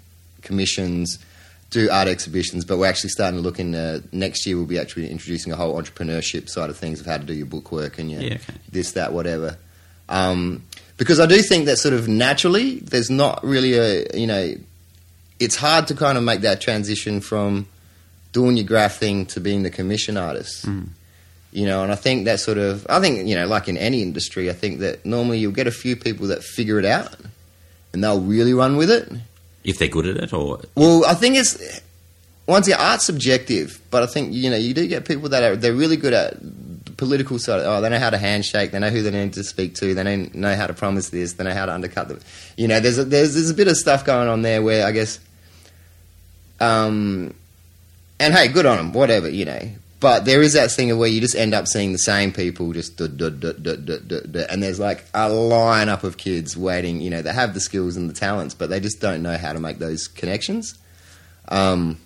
commissions, 0.42 1.18
do 1.70 1.88
art 1.90 2.08
exhibitions. 2.08 2.64
But 2.64 2.78
we're 2.78 2.88
actually 2.88 3.10
starting 3.10 3.38
to 3.38 3.42
look 3.42 3.58
in 3.58 3.74
uh, 3.74 4.00
next 4.12 4.46
year. 4.46 4.56
We'll 4.56 4.66
be 4.66 4.78
actually 4.78 5.10
introducing 5.10 5.52
a 5.52 5.56
whole 5.56 5.80
entrepreneurship 5.80 6.48
side 6.48 6.70
of 6.70 6.76
things 6.76 7.00
of 7.00 7.06
how 7.06 7.16
to 7.16 7.24
do 7.24 7.32
your 7.32 7.46
bookwork 7.46 7.98
and 7.98 8.10
your 8.10 8.20
Yeah, 8.20 8.34
okay. 8.34 8.54
this, 8.70 8.92
that, 8.92 9.12
whatever. 9.12 9.56
Um, 10.08 10.64
because 10.96 11.20
I 11.20 11.26
do 11.26 11.40
think 11.40 11.66
that 11.66 11.78
sort 11.78 11.94
of 11.94 12.08
naturally, 12.08 12.80
there's 12.80 13.10
not 13.10 13.42
really 13.42 13.74
a 13.74 14.04
you 14.14 14.26
know, 14.26 14.54
it's 15.38 15.56
hard 15.56 15.86
to 15.88 15.94
kind 15.94 16.18
of 16.18 16.24
make 16.24 16.40
that 16.42 16.60
transition 16.60 17.20
from 17.20 17.66
doing 18.32 18.56
your 18.56 18.66
graff 18.66 18.96
thing 18.96 19.26
to 19.26 19.40
being 19.40 19.62
the 19.62 19.70
commission 19.70 20.16
artist. 20.16 20.66
You 21.52 21.66
know, 21.66 21.82
and 21.82 21.90
I 21.90 21.96
think 21.96 22.26
that 22.26 22.38
sort 22.38 22.58
of, 22.58 22.86
I 22.88 23.00
think, 23.00 23.26
you 23.26 23.34
know, 23.34 23.46
like 23.46 23.66
in 23.66 23.76
any 23.76 24.02
industry, 24.02 24.50
I 24.50 24.52
think 24.52 24.80
that 24.80 25.04
normally 25.04 25.38
you'll 25.38 25.50
get 25.50 25.66
a 25.66 25.72
few 25.72 25.96
people 25.96 26.28
that 26.28 26.44
figure 26.44 26.78
it 26.78 26.84
out 26.84 27.16
and 27.92 28.04
they'll 28.04 28.20
really 28.20 28.54
run 28.54 28.76
with 28.76 28.88
it. 28.88 29.10
If 29.64 29.78
they're 29.78 29.88
good 29.88 30.06
at 30.06 30.16
it, 30.16 30.32
or 30.32 30.60
Well, 30.74 31.04
I 31.06 31.14
think 31.14 31.36
it's, 31.36 31.80
once 32.46 32.66
again, 32.66 32.80
art's 32.80 33.04
subjective, 33.04 33.80
but 33.90 34.02
I 34.02 34.06
think, 34.06 34.32
you 34.32 34.50
know, 34.50 34.56
you 34.56 34.74
do 34.74 34.86
get 34.86 35.04
people 35.04 35.28
that 35.28 35.42
are, 35.42 35.56
they're 35.56 35.74
really 35.74 35.96
good 35.96 36.12
at 36.12 36.40
the 36.40 36.92
political 36.92 37.38
side. 37.38 37.62
Oh, 37.64 37.80
they 37.80 37.88
know 37.88 37.98
how 37.98 38.10
to 38.10 38.18
handshake, 38.18 38.70
they 38.70 38.78
know 38.78 38.90
who 38.90 39.02
they 39.02 39.10
need 39.10 39.34
to 39.34 39.44
speak 39.44 39.74
to, 39.76 39.94
they 39.94 40.02
know, 40.02 40.28
know 40.32 40.56
how 40.56 40.66
to 40.66 40.74
promise 40.74 41.10
this, 41.10 41.34
they 41.34 41.44
know 41.44 41.52
how 41.52 41.66
to 41.66 41.72
undercut 41.72 42.08
them. 42.08 42.20
You 42.56 42.68
know, 42.68 42.80
there's 42.80 42.98
a, 42.98 43.04
there's, 43.04 43.34
there's 43.34 43.50
a 43.50 43.54
bit 43.54 43.68
of 43.68 43.76
stuff 43.76 44.04
going 44.04 44.28
on 44.28 44.42
there 44.42 44.62
where 44.62 44.86
I 44.86 44.92
guess, 44.92 45.20
um, 46.60 47.34
and 48.18 48.34
hey, 48.34 48.48
good 48.48 48.66
on 48.66 48.76
them, 48.76 48.92
whatever, 48.92 49.28
you 49.28 49.44
know. 49.44 49.60
But 50.00 50.24
there 50.24 50.40
is 50.40 50.54
that 50.54 50.70
thing 50.70 50.90
of 50.90 50.96
where 50.96 51.08
you 51.10 51.20
just 51.20 51.36
end 51.36 51.52
up 51.52 51.68
seeing 51.68 51.92
the 51.92 51.98
same 51.98 52.32
people 52.32 52.72
just 52.72 52.96
duh, 52.96 53.06
duh, 53.06 53.28
duh, 53.28 54.46
and 54.48 54.62
there's 54.62 54.80
like 54.80 55.04
a 55.12 55.28
lineup 55.28 56.04
of 56.04 56.16
kids 56.16 56.56
waiting, 56.56 57.02
you 57.02 57.10
know, 57.10 57.20
they 57.20 57.34
have 57.34 57.52
the 57.52 57.60
skills 57.60 57.96
and 57.96 58.08
the 58.08 58.14
talents, 58.14 58.54
but 58.54 58.70
they 58.70 58.80
just 58.80 59.00
don't 59.00 59.22
know 59.22 59.36
how 59.36 59.52
to 59.52 59.60
make 59.60 59.78
those 59.78 60.08
connections. 60.08 60.78
Um, 61.48 61.98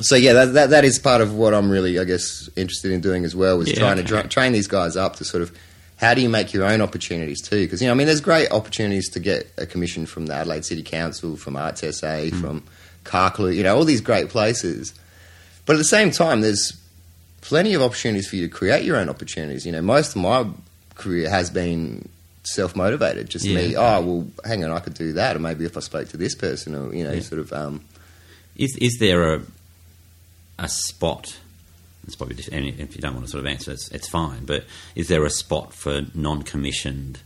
so 0.00 0.16
yeah, 0.16 0.32
that, 0.32 0.44
that 0.54 0.70
that 0.70 0.84
is 0.84 0.98
part 0.98 1.20
of 1.20 1.32
what 1.32 1.54
I'm 1.54 1.70
really, 1.70 2.00
I 2.00 2.04
guess, 2.04 2.48
interested 2.56 2.90
in 2.90 3.00
doing 3.00 3.24
as 3.24 3.36
well, 3.36 3.60
is 3.60 3.68
Yeah, 3.70 3.78
trying 3.78 3.96
to 3.98 4.02
dra- 4.02 4.26
train 4.26 4.52
these 4.52 4.68
guys 4.68 4.96
up 4.96 5.16
to 5.16 5.24
sort 5.24 5.42
of 5.42 5.56
how 5.96 6.14
do 6.14 6.20
you 6.20 6.28
make 6.28 6.52
your 6.52 6.64
own 6.64 6.80
opportunities 6.80 7.40
too? 7.40 7.64
Because 7.64 7.80
you 7.80 7.86
know, 7.86 7.92
I 7.92 7.96
mean, 7.96 8.06
there's 8.08 8.20
great 8.20 8.50
opportunities 8.50 9.08
to 9.10 9.20
get 9.20 9.52
a 9.56 9.66
commission 9.66 10.06
from 10.06 10.26
the 10.26 10.34
Adelaide 10.34 10.64
City 10.64 10.82
Council, 10.82 11.36
from 11.36 11.56
Arts 11.56 11.82
SA, 11.96 12.30
from 12.30 12.64
Carclew, 13.04 13.54
you 13.54 13.62
know, 13.62 13.76
all 13.76 13.84
these 13.84 14.00
great 14.00 14.28
places. 14.28 14.92
But 15.66 15.74
at 15.74 15.78
the 15.78 15.84
same 15.84 16.10
time, 16.10 16.40
there's 16.40 16.72
plenty 17.40 17.74
of 17.74 17.82
opportunities 17.82 18.28
for 18.28 18.36
you 18.36 18.48
to 18.48 18.52
create 18.54 18.84
your 18.84 18.96
own 18.96 19.08
opportunities. 19.08 19.64
You 19.66 19.72
know, 19.72 19.82
most 19.82 20.10
of 20.16 20.22
my 20.22 20.46
career 20.94 21.28
has 21.30 21.50
been 21.50 22.08
self 22.42 22.74
motivated. 22.76 23.28
Just 23.30 23.44
me, 23.46 23.68
Yeah. 23.72 23.96
oh 23.98 24.00
well, 24.02 24.26
hang 24.44 24.64
on, 24.64 24.70
I 24.70 24.80
could 24.80 24.94
do 24.94 25.12
that, 25.14 25.36
or 25.36 25.38
maybe 25.38 25.64
if 25.64 25.76
I 25.76 25.80
spoke 25.80 26.08
to 26.10 26.16
this 26.16 26.34
person, 26.34 26.74
or 26.74 26.94
you 26.94 27.04
know, 27.04 27.12
Yeah. 27.12 27.20
sort 27.20 27.40
of. 27.40 27.52
Um, 27.52 27.84
Is 28.56 28.76
is 28.80 28.96
there 28.98 29.34
a 29.34 29.42
a 30.58 30.68
spot? 30.68 31.36
It's 32.06 32.16
probably 32.16 32.36
just, 32.36 32.48
if 32.50 32.96
you 32.96 33.02
don't 33.02 33.12
want 33.14 33.26
to 33.26 33.30
sort 33.30 33.44
of 33.44 33.50
answer, 33.50 33.70
it's, 33.70 33.88
it's 33.92 34.08
fine. 34.08 34.46
But 34.46 34.64
is 34.94 35.08
there 35.08 35.24
a 35.26 35.30
spot 35.30 35.74
for 35.74 36.00
non-commissioned 36.14 37.18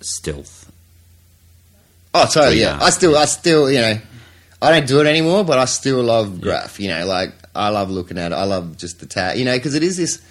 stealth? 0.00 0.70
Oh, 2.14 2.26
totally. 2.32 2.60
Yeah. 2.60 2.78
Yeah, 2.78 2.84
I 2.84 2.90
still, 2.90 3.16
I 3.16 3.24
still, 3.24 3.70
you 3.70 3.80
know, 3.80 3.98
I 4.62 4.70
don't 4.70 4.86
do 4.86 5.00
it 5.00 5.06
anymore, 5.06 5.44
but 5.44 5.58
I 5.58 5.64
still 5.66 6.02
love 6.02 6.40
graff. 6.40 6.78
You 6.80 6.88
know, 6.88 7.06
like 7.06 7.32
I 7.58 7.68
love 7.70 7.90
looking 7.90 8.18
at 8.18 8.32
it. 8.32 8.34
I 8.34 8.44
love 8.44 8.76
just 8.76 9.00
the 9.00 9.06
tag. 9.06 9.38
You 9.38 9.44
know, 9.44 9.56
because 9.56 9.74
it 9.74 9.82
is 9.82 9.96
this. 9.96 10.22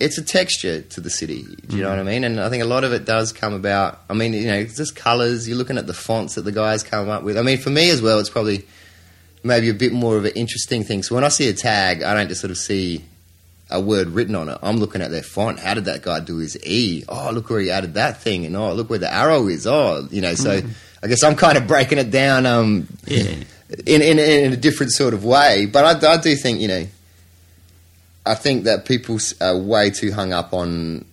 It's 0.00 0.16
a 0.16 0.22
texture 0.22 0.82
to 0.82 1.00
the 1.00 1.10
city. 1.10 1.42
Do 1.42 1.76
you 1.76 1.82
know 1.82 1.90
what 1.90 1.98
I 1.98 2.02
mm. 2.02 2.06
mean? 2.06 2.24
And 2.24 2.40
I 2.40 2.48
think 2.50 2.62
a 2.62 2.66
lot 2.66 2.84
of 2.84 2.92
it 2.92 3.04
does 3.04 3.32
come 3.32 3.52
about. 3.52 4.00
I 4.08 4.14
mean, 4.14 4.32
you 4.32 4.46
know, 4.46 4.54
it's 4.54 4.76
just 4.76 4.94
colours. 4.94 5.48
You're 5.48 5.58
looking 5.58 5.76
at 5.76 5.88
the 5.88 5.94
fonts 5.94 6.36
that 6.36 6.42
the 6.42 6.52
guys 6.52 6.84
come 6.84 7.08
up 7.08 7.24
with. 7.24 7.36
I 7.36 7.42
mean, 7.42 7.58
for 7.58 7.70
me 7.70 7.90
as 7.90 8.00
well, 8.00 8.20
it's 8.20 8.30
probably 8.30 8.64
maybe 9.42 9.68
a 9.68 9.74
bit 9.74 9.92
more 9.92 10.16
of 10.16 10.24
an 10.24 10.32
interesting 10.36 10.84
thing. 10.84 11.02
So 11.02 11.14
when 11.16 11.24
I 11.24 11.28
see 11.28 11.48
a 11.48 11.52
tag, 11.52 12.02
I 12.02 12.14
don't 12.14 12.28
just 12.28 12.40
sort 12.40 12.52
of 12.52 12.58
see 12.58 13.04
a 13.70 13.80
word 13.80 14.08
written 14.08 14.34
on 14.34 14.48
it. 14.48 14.58
I'm 14.62 14.76
looking 14.76 15.02
at 15.02 15.10
their 15.10 15.22
font. 15.22 15.58
How 15.58 15.74
did 15.74 15.86
that 15.86 16.02
guy 16.02 16.20
do 16.20 16.38
his 16.38 16.56
E? 16.64 17.04
Oh, 17.08 17.30
look 17.32 17.50
where 17.50 17.60
he 17.60 17.70
added 17.70 17.94
that 17.94 18.22
thing, 18.22 18.46
and 18.46 18.56
oh, 18.56 18.72
look 18.72 18.90
where 18.90 18.98
the 18.98 19.12
arrow 19.12 19.48
is. 19.48 19.66
Oh, 19.66 20.06
you 20.10 20.20
know. 20.20 20.34
So 20.34 20.60
mm. 20.60 20.70
I 21.02 21.06
guess 21.06 21.22
I'm 21.22 21.36
kind 21.36 21.56
of 21.56 21.66
breaking 21.66 21.98
it 21.98 22.10
down. 22.10 22.46
Um, 22.46 22.88
Yeah. 23.06 23.34
in, 23.86 24.02
in 24.02 24.18
in 24.18 24.52
a 24.52 24.56
different 24.56 24.92
sort 24.92 25.14
of 25.14 25.24
way. 25.24 25.66
But 25.66 26.04
I, 26.04 26.12
I 26.14 26.16
do 26.16 26.34
think 26.34 26.60
you 26.60 26.68
know, 26.68 26.86
I 28.26 28.34
think 28.34 28.64
that 28.64 28.84
people 28.86 29.18
are 29.40 29.56
way 29.56 29.90
too 29.90 30.12
hung 30.12 30.32
up 30.32 30.52
on 30.52 31.04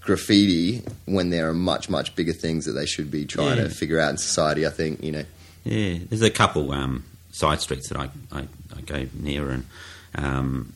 graffiti 0.00 0.82
when 1.04 1.28
there 1.30 1.48
are 1.50 1.54
much 1.54 1.88
much 1.90 2.14
bigger 2.16 2.32
things 2.32 2.64
that 2.64 2.72
they 2.72 2.86
should 2.86 3.10
be 3.10 3.24
trying 3.26 3.58
Yeah. 3.58 3.64
to 3.64 3.70
figure 3.70 4.00
out 4.00 4.10
in 4.10 4.16
society. 4.18 4.66
I 4.66 4.70
think 4.70 5.02
you 5.02 5.12
know. 5.12 5.24
Yeah, 5.64 5.98
there's 6.08 6.22
a 6.22 6.30
couple 6.30 6.72
um, 6.72 7.04
side 7.32 7.60
streets 7.60 7.88
that 7.90 7.98
I, 7.98 8.08
I, 8.32 8.40
I 8.76 8.80
go 8.86 9.06
near 9.12 9.50
and 9.50 9.66
um, 10.14 10.72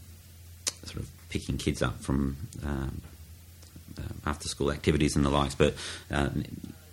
sort 0.84 0.96
of 0.98 1.08
picking 1.30 1.56
kids 1.56 1.80
up 1.80 2.00
from 2.02 2.36
um, 2.62 3.00
uh, 3.98 4.02
after 4.26 4.48
school 4.48 4.70
activities 4.70 5.16
and 5.16 5.24
the 5.24 5.30
likes. 5.30 5.54
But 5.54 5.74
uh, 6.10 6.28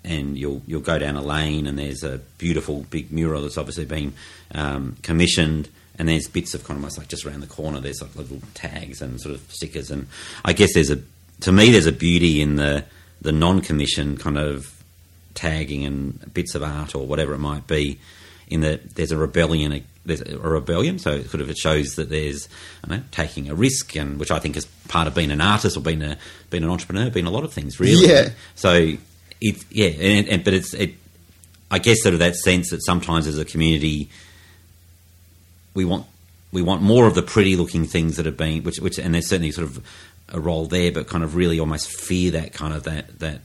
and 0.10 0.38
you'll 0.38 0.62
you'll 0.66 0.82
go 0.82 0.98
down 0.98 1.16
a 1.16 1.22
lane 1.22 1.68
and 1.68 1.78
there's 1.78 2.04
a 2.04 2.18
beautiful 2.40 2.86
big 2.90 3.12
mural 3.12 3.44
that's 3.44 3.58
obviously 3.58 3.86
been 3.86 4.14
um, 4.54 4.98
commissioned. 5.04 5.70
And 5.98 6.08
there's 6.08 6.28
bits 6.28 6.54
of 6.54 6.64
kind 6.64 6.78
of 6.78 6.84
almost 6.84 6.98
like 6.98 7.10
just 7.10 7.26
around 7.26 7.42
the 7.42 7.48
corner. 7.48 7.82
There's 7.82 8.02
like 8.02 8.16
little 8.16 8.42
tags 8.54 9.02
and 9.02 9.20
sort 9.20 9.36
of 9.36 9.42
stickers, 9.52 9.92
and 9.92 10.08
I 10.46 10.54
guess 10.54 10.74
there's 10.74 10.90
a 10.90 11.00
to 11.42 11.52
me 11.52 11.72
there's 11.72 11.88
a 11.88 11.92
beauty 11.92 12.42
in 12.42 12.56
the 12.56 12.86
the 13.22 13.34
non-commissioned 13.34 14.20
kind 14.20 14.38
of 14.38 14.82
tagging 15.34 15.86
and 15.86 16.34
bits 16.34 16.56
of 16.56 16.64
art 16.64 16.96
or 16.96 17.06
whatever 17.06 17.34
it 17.34 17.40
might 17.40 17.68
be, 17.68 18.00
in 18.48 18.62
that 18.62 18.96
there's 18.96 19.12
a 19.12 19.18
rebellion. 19.18 19.84
There's 20.06 20.22
a 20.22 20.38
rebellion, 20.40 21.00
so 21.00 21.12
it 21.12 21.30
sort 21.30 21.42
of 21.42 21.50
it 21.50 21.58
shows 21.58 21.96
that 21.96 22.10
there's 22.10 22.48
know, 22.88 23.02
taking 23.12 23.50
a 23.50 23.54
risk, 23.54 23.96
and 23.98 24.18
which 24.18 24.32
I 24.32 24.40
think 24.40 24.56
is 24.56 24.66
part 24.88 25.08
of 25.08 25.14
being 25.14 25.32
an 25.32 25.42
artist 25.42 25.76
or 25.76 25.82
being 25.82 26.02
a 26.02 26.18
being 26.50 26.64
an 26.64 26.70
entrepreneur, 26.70 27.10
being 27.10 27.28
a 27.28 27.32
lot 27.32 27.44
of 27.44 27.52
things 27.52 27.78
really. 27.78 28.08
Yeah. 28.08 28.30
So 28.56 28.94
it 29.42 29.64
yeah, 29.72 29.88
and, 29.88 30.28
and 30.28 30.44
but 30.44 30.54
it's 30.54 30.74
it. 30.74 30.96
I 31.72 31.78
guess 31.80 32.02
sort 32.02 32.14
of 32.14 32.20
that 32.20 32.36
sense 32.36 32.72
that 32.72 32.84
sometimes 32.84 33.28
as 33.28 33.38
a 33.38 33.46
community, 33.46 34.10
we 35.74 35.86
want 35.86 36.06
we 36.52 36.62
want 36.62 36.82
more 36.82 37.06
of 37.06 37.16
the 37.16 37.22
pretty 37.22 37.56
looking 37.56 37.86
things 37.86 38.18
that 38.18 38.26
have 38.26 38.38
been 38.38 38.64
which 38.64 38.80
which 38.80 38.98
and 38.98 39.14
there's 39.14 39.28
certainly 39.28 39.52
sort 39.52 39.68
of 39.68 39.86
a 40.30 40.40
role 40.40 40.66
there, 40.66 40.92
but 40.92 41.08
kind 41.08 41.24
of 41.24 41.36
really 41.36 41.60
almost 41.60 41.90
fear 41.90 42.32
that 42.32 42.54
kind 42.54 42.74
of 42.74 42.84
that 42.84 43.20
that 43.20 43.42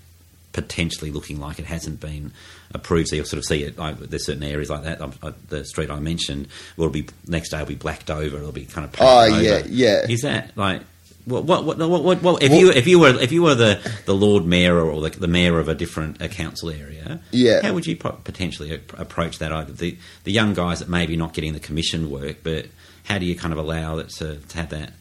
potentially 0.52 1.10
looking 1.10 1.40
like 1.40 1.58
it 1.58 1.66
hasn't 1.66 2.00
been 2.00 2.32
approved. 2.72 3.08
So 3.08 3.16
you'll 3.16 3.24
sort 3.24 3.38
of 3.38 3.44
see 3.44 3.64
it. 3.64 3.76
Like, 3.76 3.98
there's 3.98 4.24
certain 4.26 4.44
areas 4.44 4.70
like 4.70 4.84
that. 4.84 5.00
Um, 5.00 5.12
uh, 5.20 5.32
the 5.48 5.64
street 5.64 5.90
I 5.90 5.98
mentioned 5.98 6.46
will 6.76 6.90
be 6.90 7.08
next 7.26 7.50
day 7.50 7.58
will 7.58 7.66
be 7.66 7.74
blacked 7.74 8.08
over. 8.10 8.36
It'll 8.38 8.52
be 8.52 8.64
kind 8.64 8.84
of 8.86 8.94
Oh, 9.00 9.24
yeah, 9.24 9.54
over. 9.56 9.68
yeah. 9.68 10.06
Is 10.08 10.22
that 10.22 10.56
like? 10.56 10.82
What, 11.26 11.44
what, 11.44 11.64
what, 11.64 11.78
what, 11.78 12.02
what, 12.04 12.22
what 12.22 12.42
if 12.42 12.52
you 12.52 12.70
if 12.70 12.86
you 12.86 12.98
were 12.98 13.18
if 13.18 13.32
you 13.32 13.42
were 13.42 13.54
the, 13.54 13.80
the 14.04 14.14
Lord 14.14 14.44
Mayor 14.44 14.78
or 14.78 15.00
the, 15.00 15.18
the 15.18 15.26
mayor 15.26 15.58
of 15.58 15.68
a 15.68 15.74
different 15.74 16.20
uh 16.20 16.28
council 16.28 16.68
area, 16.70 17.20
Yeah. 17.30 17.62
how 17.62 17.72
would 17.72 17.86
you 17.86 17.96
potentially 17.96 18.74
approach 18.98 19.38
that? 19.38 19.50
Either 19.50 19.72
the 19.72 19.96
the 20.24 20.32
young 20.32 20.52
guys 20.52 20.80
that 20.80 20.88
maybe 20.90 21.16
not 21.16 21.32
getting 21.32 21.54
the 21.54 21.60
commission 21.60 22.10
work, 22.10 22.38
but 22.42 22.66
how 23.04 23.18
do 23.18 23.24
you 23.24 23.34
kind 23.36 23.52
of 23.52 23.58
allow 23.58 23.96
it 23.98 24.10
to, 24.18 24.36
to 24.36 24.56
have 24.58 24.68
that 24.70 24.92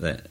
that? 0.00 0.26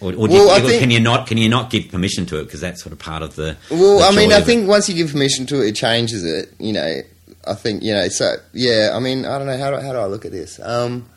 Or, 0.00 0.12
or 0.12 0.28
Well, 0.28 0.30
you, 0.32 0.50
I 0.50 0.60
think- 0.60 0.80
can 0.80 0.90
you 0.90 1.00
not 1.00 1.26
can 1.26 1.38
you 1.38 1.48
not 1.48 1.70
give 1.70 1.88
permission 1.90 2.26
to 2.26 2.38
it 2.40 2.44
because 2.44 2.60
that's 2.60 2.82
sort 2.82 2.92
of 2.92 2.98
part 2.98 3.22
of 3.22 3.36
the 3.36 3.56
Well, 3.70 3.98
the 4.00 4.04
I 4.04 4.10
mean, 4.14 4.32
I 4.32 4.36
of 4.36 4.42
it? 4.42 4.46
think 4.46 4.68
once 4.68 4.88
you 4.88 4.94
give 4.94 5.10
permission 5.12 5.46
to 5.46 5.62
it, 5.62 5.68
it 5.70 5.76
changes 5.76 6.24
it. 6.24 6.52
You 6.58 6.74
know, 6.74 7.00
I 7.46 7.54
think 7.54 7.82
you 7.82 7.94
know. 7.94 8.06
So 8.08 8.34
yeah, 8.52 8.92
I 8.94 9.00
mean, 9.00 9.24
I 9.24 9.38
don't 9.38 9.46
know 9.46 9.56
how 9.56 9.70
do, 9.70 9.78
how 9.78 9.92
do 9.92 9.98
I 9.98 10.06
look 10.06 10.24
at 10.26 10.30
this. 10.32 10.60
Um, 10.62 11.08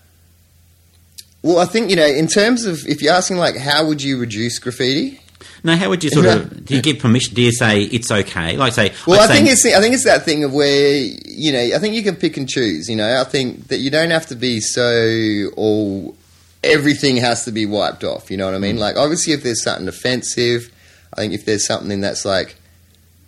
well, 1.43 1.59
I 1.59 1.65
think 1.65 1.89
you 1.89 1.95
know, 1.95 2.05
in 2.05 2.27
terms 2.27 2.65
of 2.65 2.79
if 2.87 3.01
you're 3.01 3.13
asking 3.13 3.37
like, 3.37 3.57
how 3.57 3.85
would 3.85 4.01
you 4.01 4.17
reduce 4.19 4.59
graffiti? 4.59 5.19
no. 5.63 5.75
How 5.75 5.89
would 5.89 6.03
you 6.03 6.09
sort 6.11 6.25
of 6.27 6.65
do 6.65 6.75
you 6.75 6.81
give 6.81 6.99
permission? 6.99 7.33
Do 7.35 7.41
you 7.41 7.51
say 7.51 7.81
it's 7.83 8.11
okay? 8.11 8.57
Like 8.57 8.73
say, 8.73 8.93
Well, 9.07 9.19
like 9.19 9.29
I 9.29 9.33
think 9.35 9.49
it's 9.49 9.65
I 9.65 9.79
think 9.79 9.93
it's 9.93 10.05
that 10.05 10.23
thing 10.23 10.43
of 10.43 10.53
where 10.53 10.95
you 11.25 11.51
know 11.51 11.75
I 11.75 11.79
think 11.79 11.95
you 11.95 12.03
can 12.03 12.15
pick 12.15 12.37
and 12.37 12.47
choose. 12.47 12.89
You 12.89 12.95
know, 12.95 13.19
I 13.19 13.23
think 13.23 13.67
that 13.69 13.77
you 13.77 13.89
don't 13.91 14.11
have 14.11 14.27
to 14.27 14.35
be 14.35 14.59
so 14.59 15.49
all 15.55 16.15
everything 16.63 17.17
has 17.17 17.43
to 17.45 17.51
be 17.51 17.65
wiped 17.65 18.03
off. 18.03 18.29
You 18.29 18.37
know 18.37 18.45
what 18.45 18.53
I 18.53 18.57
Mm. 18.57 18.61
mean? 18.61 18.77
Like 18.77 18.95
obviously, 18.97 19.33
if 19.33 19.41
there's 19.43 19.63
something 19.63 19.87
offensive, 19.87 20.71
I 21.13 21.21
think 21.21 21.33
if 21.33 21.45
there's 21.45 21.65
something 21.65 22.01
that's 22.01 22.23
like 22.23 22.55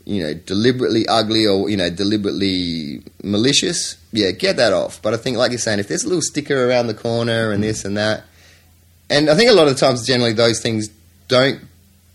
you 0.06 0.22
know 0.22 0.34
deliberately 0.34 1.08
ugly 1.08 1.46
or 1.48 1.70
you 1.70 1.78
know 1.78 1.90
deliberately 1.90 3.02
malicious, 3.24 3.98
yeah, 4.12 4.32
get 4.32 4.58
that 4.58 4.74
off. 4.74 5.02
But 5.02 5.14
I 5.14 5.18
think, 5.18 5.38
like 5.38 5.52
you're 5.52 5.60
saying, 5.60 5.80
if 5.80 5.88
there's 5.88 6.04
a 6.04 6.08
little 6.08 6.22
sticker 6.22 6.68
around 6.70 6.88
the 6.88 6.94
corner 6.94 7.52
and 7.52 7.64
this 7.64 7.86
and 7.86 7.96
that, 7.98 8.24
and 9.10 9.30
I 9.30 9.36
think 9.36 9.50
a 9.50 9.54
lot 9.54 9.68
of 9.68 9.78
times 9.78 10.06
generally 10.06 10.34
those 10.34 10.60
things 10.62 10.90
don't 11.28 11.60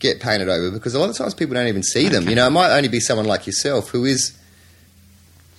get 0.00 0.20
painted 0.20 0.48
over 0.48 0.70
because 0.70 0.94
a 0.94 0.98
lot 1.00 1.10
of 1.10 1.16
times 1.16 1.34
people 1.34 1.54
don't 1.54 1.66
even 1.66 1.82
see 1.82 2.08
them. 2.08 2.22
Okay. 2.22 2.30
You 2.30 2.36
know, 2.36 2.46
it 2.46 2.50
might 2.50 2.76
only 2.76 2.88
be 2.88 3.00
someone 3.00 3.26
like 3.26 3.46
yourself 3.46 3.88
who 3.90 4.04
is. 4.04 4.34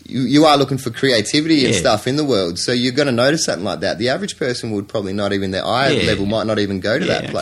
You, 0.06 0.22
you 0.22 0.46
are 0.46 0.58
looking 0.58 0.80
for 0.80 0.90
creativity 0.90 1.66
and 1.68 1.76
stuff 1.76 2.08
in 2.08 2.16
the 2.16 2.24
world, 2.26 2.58
so 2.58 2.72
you're 2.72 2.94
going 2.94 3.06
to 3.08 3.12
notice 3.12 3.46
something 3.46 3.64
like 3.64 3.82
that. 3.82 4.00
The 4.00 4.10
average 4.10 4.40
person 4.40 4.72
would 4.72 4.88
probably 4.88 5.14
not 5.14 5.34
even 5.34 5.52
their 5.52 5.64
eye 5.66 5.90
Yeah. 5.90 6.08
level 6.08 6.26
might 6.26 6.48
not 6.48 6.58
even 6.58 6.80
go 6.80 6.98
to 6.98 7.06
Yeah, 7.06 7.14
that 7.22 7.24
okay. 7.26 7.34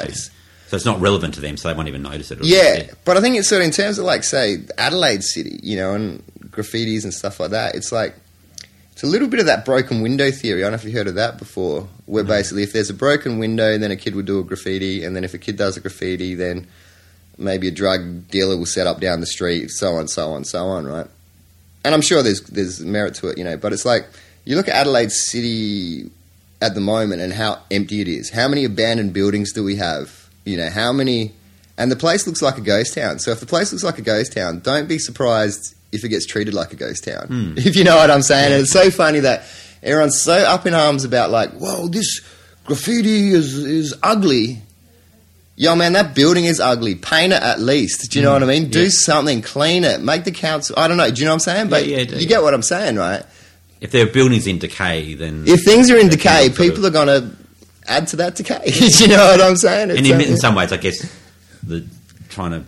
So 0.67 0.75
it's 0.75 0.85
not 0.85 0.99
relevant 1.01 1.33
to 1.35 1.41
them, 1.41 1.57
so 1.57 1.67
they 1.67 1.73
won't 1.73 1.87
even 1.87 2.03
notice 2.03 2.31
it. 2.31 2.39
or- 2.41 2.45
Yeah, 2.45 2.91
but 3.05 3.17
I 3.17 3.21
think 3.21 3.37
it's 3.37 3.47
sort 3.49 3.61
of 3.61 3.65
in 3.67 3.71
terms 3.71 3.97
of 3.99 4.05
like 4.05 4.23
say 4.23 4.57
Adelaide 4.77 5.23
City, 5.23 5.59
you 5.63 5.75
know, 5.77 5.93
and 5.93 6.23
graffitis 6.49 7.03
and 7.03 7.13
stuff 7.13 7.39
like 7.39 7.51
that. 7.51 7.75
It's 7.75 7.91
like 7.91 8.15
it's 8.93 9.03
a 9.03 9.07
little 9.07 9.27
bit 9.27 9.39
of 9.39 9.45
that 9.45 9.63
broken 9.65 10.01
window 10.01 10.31
theory. 10.31 10.61
I 10.61 10.63
don't 10.63 10.71
know 10.71 10.75
if 10.75 10.83
you 10.85 10.91
heard 10.91 11.07
of 11.07 11.15
that 11.15 11.37
before, 11.37 11.87
where 12.05 12.23
basically 12.23 12.63
if 12.63 12.73
there's 12.73 12.89
a 12.89 12.93
broken 12.95 13.37
window, 13.39 13.77
then 13.77 13.91
a 13.91 13.95
kid 13.95 14.15
would 14.15 14.25
do 14.25 14.39
a 14.39 14.43
graffiti, 14.43 15.03
and 15.03 15.15
then 15.15 15.23
if 15.23 15.33
a 15.33 15.37
kid 15.37 15.55
does 15.57 15.77
a 15.77 15.79
graffiti, 15.81 16.33
then 16.35 16.67
maybe 17.37 17.67
a 17.67 17.71
drug 17.71 18.27
dealer 18.29 18.57
will 18.57 18.65
set 18.65 18.87
up 18.87 18.99
down 18.99 19.19
the 19.19 19.27
street, 19.27 19.69
so 19.69 19.93
on, 19.93 20.07
so 20.07 20.31
on, 20.31 20.43
so 20.43 20.65
on, 20.67 20.87
right? 20.87 21.05
And 21.85 21.93
I'm 21.93 22.01
sure 22.01 22.23
there's 22.23 22.41
there's 22.41 22.79
merit 22.81 23.13
to 23.15 23.27
it, 23.27 23.37
you 23.37 23.43
know, 23.43 23.55
but 23.55 23.71
it's 23.71 23.85
like 23.85 24.07
you 24.45 24.55
look 24.55 24.67
at 24.67 24.73
Adelaide 24.75 25.11
City 25.11 26.09
at 26.59 26.73
the 26.73 26.81
moment 26.81 27.21
and 27.21 27.31
how 27.31 27.59
empty 27.69 28.01
it 28.01 28.07
is. 28.07 28.31
How 28.31 28.47
many 28.47 28.65
abandoned 28.65 29.13
buildings 29.13 29.53
do 29.53 29.63
we 29.63 29.75
have? 29.75 30.26
You 30.47 30.57
know, 30.57 30.69
how 30.69 30.93
many 30.93 31.33
and 31.77 31.91
the 31.91 31.95
place 31.95 32.25
looks 32.25 32.41
like 32.41 32.57
a 32.57 32.61
ghost 32.61 32.95
town. 32.95 33.19
So 33.19 33.31
if 33.31 33.39
the 33.39 33.45
place 33.45 33.71
looks 33.71 33.83
like 33.83 33.99
a 33.99 34.01
ghost 34.01 34.33
town, 34.33 34.59
don't 34.59 34.87
be 34.87 34.97
surprised 34.97 35.75
if 35.91 36.03
it 36.03 36.09
gets 36.09 36.25
treated 36.25 36.53
like 36.53 36.73
a 36.73 36.75
ghost 36.75 37.03
town. 37.03 37.27
Hmm. 37.27 37.53
If 37.57 37.75
you 37.75 37.83
know 37.83 37.95
what 37.95 38.09
I'm 38.09 38.23
saying. 38.23 38.53
And 38.53 38.61
it's 38.63 38.71
so 38.71 38.89
funny 38.89 39.19
that 39.19 39.43
everyone's 39.83 40.19
so 40.19 40.33
up 40.33 40.65
in 40.65 40.73
arms 40.73 41.03
about 41.03 41.29
like, 41.29 41.51
whoa, 41.51 41.87
this 41.87 42.21
graffiti 42.65 43.29
is 43.31 43.55
is 43.55 43.93
ugly. 44.01 44.61
Yo, 45.55 45.75
man, 45.75 45.93
that 45.93 46.13
building 46.13 46.45
is 46.45 46.59
ugly. 46.59 46.93
Paint 46.93 47.33
it 47.33 47.41
at 47.41 47.59
least. 47.59 48.11
Do 48.11 48.19
you 48.19 48.23
know 48.23 48.29
hmm. 48.29 48.41
what 48.41 48.43
I 48.43 48.59
mean? 48.59 48.69
Do 48.69 48.83
Yeah. 48.83 48.89
something, 48.91 49.41
clean 49.41 49.83
it, 49.83 50.01
make 50.01 50.23
the 50.23 50.31
council. 50.31 50.75
I 50.77 50.87
don't 50.87 50.97
know. 50.97 51.09
Do 51.09 51.19
you 51.19 51.25
know 51.25 51.31
what 51.31 51.35
I'm 51.35 51.39
saying? 51.51 51.69
But 51.69 51.87
Yeah, 51.87 51.97
yeah, 51.97 52.17
you 52.17 52.27
get 52.27 52.41
what 52.41 52.53
I'm 52.53 52.63
saying, 52.63 52.95
right? 52.95 53.23
If 53.81 53.91
their 53.91 54.07
buildings 54.07 54.47
in 54.47 54.57
decay, 54.57 55.13
then 55.13 55.43
If 55.45 55.63
things 55.63 55.91
are 55.91 55.97
in 55.97 56.09
decay, 56.09 56.47
sort 56.47 56.51
of- 56.51 56.57
people 56.57 56.85
are 56.87 56.89
going 56.89 57.07
to 57.07 57.35
add 57.87 58.07
to 58.09 58.15
that 58.17 58.35
decay. 58.35 58.61
You 58.99 59.07
know 59.09 59.17
what 59.25 59.41
I'm 59.41 59.55
saying? 59.55 59.91
and 59.91 60.05
in, 60.05 60.15
uh, 60.15 60.19
in 60.19 60.37
some 60.37 60.55
ways, 60.55 60.71
I 60.71 60.77
guess 60.77 60.97
the 61.63 61.85
trying 62.29 62.51
to 62.51 62.63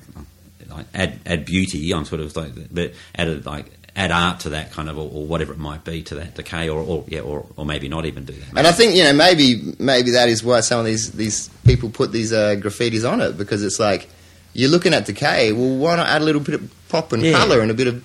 like, 0.74 0.86
add 0.94 1.20
add 1.26 1.46
beauty 1.46 1.92
on 1.94 2.06
sort 2.06 2.22
of 2.22 2.36
like, 2.36 2.52
but 2.72 2.94
add 3.16 3.28
a, 3.28 3.36
like 3.50 3.66
add 3.96 4.12
art 4.12 4.40
to 4.42 4.50
that 4.50 4.72
kind 4.72 4.88
of 4.90 4.98
or, 4.98 5.10
or 5.12 5.26
whatever 5.26 5.52
it 5.54 5.60
might 5.60 5.84
be 5.84 6.02
to 6.04 6.16
that 6.16 6.36
decay, 6.36 6.70
or, 6.70 6.80
or 6.82 7.04
yeah, 7.08 7.22
or, 7.22 7.46
or 7.58 7.66
maybe 7.66 7.90
not 7.90 8.06
even 8.06 8.24
do 8.26 8.34
that. 8.34 8.58
And 8.58 8.68
I 8.68 8.72
think 8.72 8.96
you 8.96 9.04
know 9.04 9.14
maybe 9.14 9.74
maybe 9.80 10.12
that 10.12 10.30
is 10.30 10.44
why 10.44 10.62
some 10.62 10.80
of 10.80 10.86
these 10.86 11.12
these 11.12 11.50
people 11.66 11.90
put 11.90 12.12
these 12.12 12.32
uh, 12.34 12.56
graffitis 12.60 13.10
on 13.10 13.22
it 13.22 13.38
because 13.38 13.64
it's 13.64 13.80
like 13.80 14.10
you're 14.54 14.70
looking 14.70 14.94
at 14.94 15.06
decay. 15.06 15.52
Well, 15.52 15.76
why 15.78 15.96
not 15.96 16.08
add 16.08 16.22
a 16.22 16.26
little 16.26 16.42
bit 16.42 16.56
of 16.56 16.72
pop 16.90 17.14
and 17.14 17.22
Yeah. 17.24 17.34
colour 17.34 17.62
and 17.62 17.72
a 17.72 17.74
bit 17.74 17.88
of 17.88 18.04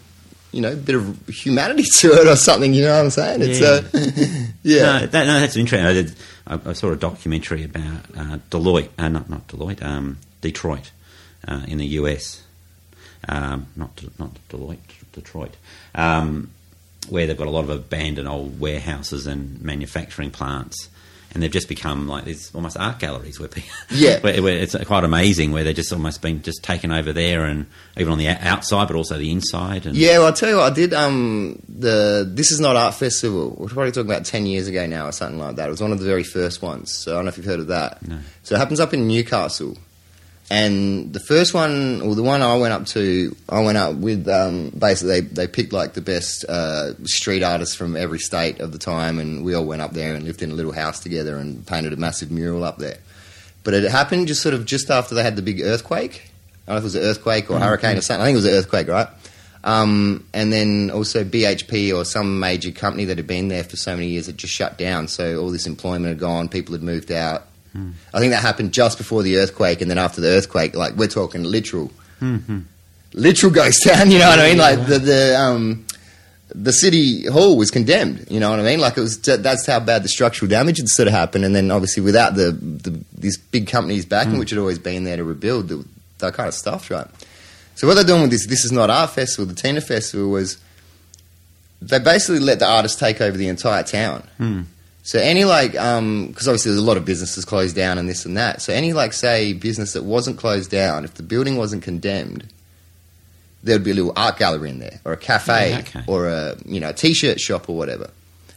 you 0.52 0.60
know, 0.60 0.72
a 0.72 0.76
bit 0.76 0.94
of 0.94 1.26
humanity 1.28 1.82
to 1.98 2.12
it 2.12 2.28
or 2.28 2.36
something. 2.36 2.72
You 2.72 2.82
know 2.82 2.96
what 2.96 3.04
I'm 3.04 3.10
saying? 3.10 3.40
It's 3.42 3.60
Yeah. 3.60 3.66
uh, 3.68 4.46
yeah. 4.62 5.00
No, 5.00 5.06
that, 5.06 5.26
no, 5.26 5.40
that's 5.40 5.56
interesting. 5.56 6.14
I, 6.46 6.60
I, 6.66 6.72
saw 6.72 6.92
a 6.92 6.96
documentary 6.96 7.64
about 7.64 8.04
uh, 8.16 8.38
Deloitte, 8.50 8.90
uh, 8.98 9.08
not 9.08 9.30
not 9.30 9.46
Deloitte, 9.48 9.82
um, 9.82 10.18
Detroit, 10.40 10.90
uh, 11.46 11.62
in 11.66 11.78
the 11.78 11.86
US. 11.86 12.42
Um, 13.28 13.68
not 13.76 14.02
not 14.18 14.36
Deloitte, 14.50 14.78
Detroit, 15.12 15.56
um, 15.94 16.50
where 17.08 17.26
they've 17.26 17.36
got 17.36 17.46
a 17.46 17.50
lot 17.50 17.64
of 17.64 17.70
abandoned 17.70 18.28
old 18.28 18.60
warehouses 18.60 19.26
and 19.26 19.60
manufacturing 19.62 20.30
plants. 20.30 20.88
And 21.34 21.42
they've 21.42 21.50
just 21.50 21.68
become 21.68 22.06
like 22.06 22.24
these 22.24 22.54
almost 22.54 22.76
art 22.78 23.00
galleries 23.00 23.40
where 23.40 23.48
people, 23.48 23.68
Yeah. 23.90 24.20
where, 24.20 24.40
where 24.40 24.56
it's 24.56 24.76
quite 24.84 25.02
amazing 25.04 25.50
where 25.50 25.64
they're 25.64 25.72
just 25.72 25.92
almost 25.92 26.22
been 26.22 26.42
just 26.42 26.62
taken 26.62 26.92
over 26.92 27.12
there 27.12 27.44
and 27.44 27.66
even 27.96 28.12
on 28.12 28.18
the 28.18 28.28
outside 28.28 28.86
but 28.86 28.96
also 28.96 29.18
the 29.18 29.32
inside 29.32 29.84
and 29.84 29.96
Yeah, 29.96 30.18
well, 30.18 30.28
I'll 30.28 30.32
tell 30.32 30.48
you 30.48 30.56
what, 30.56 30.70
I 30.72 30.74
did 30.74 30.94
um, 30.94 31.60
the 31.68 32.28
This 32.32 32.52
Is 32.52 32.60
Not 32.60 32.76
Art 32.76 32.94
Festival. 32.94 33.56
We're 33.58 33.66
probably 33.68 33.90
talking 33.90 34.10
about 34.10 34.24
10 34.24 34.46
years 34.46 34.68
ago 34.68 34.86
now 34.86 35.06
or 35.08 35.12
something 35.12 35.38
like 35.40 35.56
that. 35.56 35.66
It 35.66 35.70
was 35.70 35.80
one 35.82 35.90
of 35.92 35.98
the 35.98 36.06
very 36.06 36.22
first 36.24 36.62
ones. 36.62 36.92
So 36.92 37.12
I 37.12 37.14
don't 37.16 37.24
know 37.24 37.30
if 37.30 37.36
you've 37.36 37.46
heard 37.46 37.60
of 37.60 37.66
that. 37.66 38.06
No. 38.06 38.18
So 38.44 38.54
it 38.54 38.58
happens 38.58 38.78
up 38.80 38.94
in 38.94 39.08
Newcastle. 39.08 39.76
And 40.50 41.12
the 41.12 41.20
first 41.20 41.54
one, 41.54 42.02
or 42.02 42.14
the 42.14 42.22
one 42.22 42.42
I 42.42 42.56
went 42.56 42.74
up 42.74 42.86
to, 42.88 43.34
I 43.48 43.62
went 43.62 43.78
up 43.78 43.96
with 43.96 44.28
um, 44.28 44.70
basically 44.70 45.20
they, 45.20 45.26
they 45.26 45.48
picked 45.48 45.72
like 45.72 45.94
the 45.94 46.02
best 46.02 46.44
uh, 46.44 46.92
street 47.04 47.42
artists 47.42 47.74
from 47.74 47.96
every 47.96 48.18
state 48.18 48.60
of 48.60 48.70
the 48.70 48.78
time, 48.78 49.18
and 49.18 49.42
we 49.42 49.54
all 49.54 49.64
went 49.64 49.80
up 49.80 49.92
there 49.92 50.14
and 50.14 50.24
lived 50.24 50.42
in 50.42 50.50
a 50.50 50.54
little 50.54 50.72
house 50.72 51.00
together 51.00 51.36
and 51.36 51.66
painted 51.66 51.92
a 51.94 51.96
massive 51.96 52.30
mural 52.30 52.62
up 52.62 52.76
there. 52.76 52.98
But 53.62 53.72
it 53.72 53.90
happened 53.90 54.28
just 54.28 54.42
sort 54.42 54.54
of 54.54 54.66
just 54.66 54.90
after 54.90 55.14
they 55.14 55.22
had 55.22 55.36
the 55.36 55.42
big 55.42 55.62
earthquake. 55.62 56.30
I 56.66 56.72
don't 56.72 56.74
know 56.74 56.76
if 56.76 56.82
it 56.82 56.84
was 56.84 56.94
an 56.96 57.02
earthquake 57.02 57.50
or 57.50 57.58
hurricane 57.58 57.96
or 57.96 58.02
something. 58.02 58.22
I 58.22 58.26
think 58.26 58.34
it 58.34 58.42
was 58.42 58.46
an 58.46 58.54
earthquake, 58.54 58.88
right? 58.88 59.08
Um, 59.64 60.26
and 60.34 60.52
then 60.52 60.90
also 60.90 61.24
BHP 61.24 61.96
or 61.96 62.04
some 62.04 62.38
major 62.38 62.70
company 62.70 63.06
that 63.06 63.16
had 63.16 63.26
been 63.26 63.48
there 63.48 63.64
for 63.64 63.76
so 63.76 63.94
many 63.96 64.08
years 64.08 64.26
had 64.26 64.36
just 64.36 64.52
shut 64.52 64.76
down. 64.76 65.08
So 65.08 65.40
all 65.40 65.50
this 65.50 65.66
employment 65.66 66.08
had 66.08 66.18
gone, 66.18 66.50
people 66.50 66.74
had 66.74 66.82
moved 66.82 67.10
out. 67.10 67.46
I 68.12 68.18
think 68.20 68.30
that 68.32 68.42
happened 68.42 68.72
just 68.72 68.98
before 68.98 69.22
the 69.22 69.36
earthquake, 69.38 69.80
and 69.80 69.90
then 69.90 69.98
after 69.98 70.20
the 70.20 70.28
earthquake, 70.28 70.74
like 70.76 70.94
we're 70.94 71.08
talking 71.08 71.42
literal, 71.42 71.90
literal 73.12 73.52
ghost 73.52 73.82
town. 73.84 74.10
You 74.12 74.18
know 74.18 74.28
what 74.28 74.38
I 74.38 74.48
mean? 74.50 74.58
Like 74.58 74.86
the 74.86 74.98
the 74.98 75.40
um, 75.40 75.84
the 76.54 76.72
city 76.72 77.26
hall 77.26 77.56
was 77.56 77.70
condemned. 77.70 78.26
You 78.30 78.38
know 78.38 78.50
what 78.50 78.60
I 78.60 78.62
mean? 78.62 78.78
Like 78.80 78.96
it 78.96 79.00
was 79.00 79.18
that's 79.20 79.66
how 79.66 79.80
bad 79.80 80.04
the 80.04 80.08
structural 80.08 80.48
damage 80.48 80.78
had 80.78 80.88
sort 80.88 81.08
of 81.08 81.14
happened. 81.14 81.44
And 81.44 81.54
then 81.54 81.70
obviously 81.70 82.02
without 82.02 82.34
the, 82.36 82.52
the 82.52 83.00
these 83.18 83.36
big 83.36 83.66
companies 83.66 84.06
backing, 84.06 84.38
which 84.38 84.50
had 84.50 84.58
always 84.58 84.78
been 84.78 85.04
there 85.04 85.16
to 85.16 85.24
rebuild, 85.24 85.68
they- 85.68 86.30
kind 86.30 86.48
of 86.48 86.54
stuffed, 86.54 86.88
right? 86.90 87.06
So 87.74 87.86
what 87.86 87.94
they're 87.94 88.04
doing 88.04 88.22
with 88.22 88.30
this 88.30 88.46
This 88.46 88.64
Is 88.64 88.72
Not 88.72 88.88
Art 88.88 89.10
Festival, 89.10 89.44
the 89.44 89.54
Tina 89.54 89.80
Festival, 89.82 90.30
was 90.30 90.56
they 91.82 91.98
basically 91.98 92.38
let 92.38 92.60
the 92.60 92.66
artists 92.66 92.98
take 92.98 93.20
over 93.20 93.36
the 93.36 93.48
entire 93.48 93.82
town. 93.82 94.22
Hmm. 94.38 94.62
So 95.06 95.18
any 95.18 95.44
like, 95.44 95.76
um, 95.78 96.28
because 96.28 96.48
obviously 96.48 96.70
there's 96.72 96.82
a 96.82 96.86
lot 96.86 96.96
of 96.96 97.04
businesses 97.04 97.44
closed 97.44 97.76
down 97.76 97.98
and 97.98 98.08
this 98.08 98.24
and 98.24 98.38
that. 98.38 98.62
So 98.62 98.72
any 98.72 98.94
like, 98.94 99.12
say, 99.12 99.52
business 99.52 99.92
that 99.92 100.02
wasn't 100.02 100.38
closed 100.38 100.70
down, 100.70 101.04
if 101.04 101.12
the 101.14 101.22
building 101.22 101.56
wasn't 101.56 101.82
condemned, 101.82 102.48
there 103.62 103.74
would 103.76 103.84
be 103.84 103.90
a 103.90 103.94
little 103.94 104.14
art 104.16 104.38
gallery 104.38 104.70
in 104.70 104.78
there, 104.78 105.00
or 105.04 105.12
a 105.12 105.16
cafe, 105.18 105.70
Yeah, 105.70 105.78
okay. 105.80 106.00
or 106.06 106.28
a 106.28 106.56
you 106.64 106.80
know 106.80 106.88
a 106.90 106.92
t-shirt 106.94 107.38
shop 107.38 107.68
or 107.68 107.76
whatever. 107.76 108.10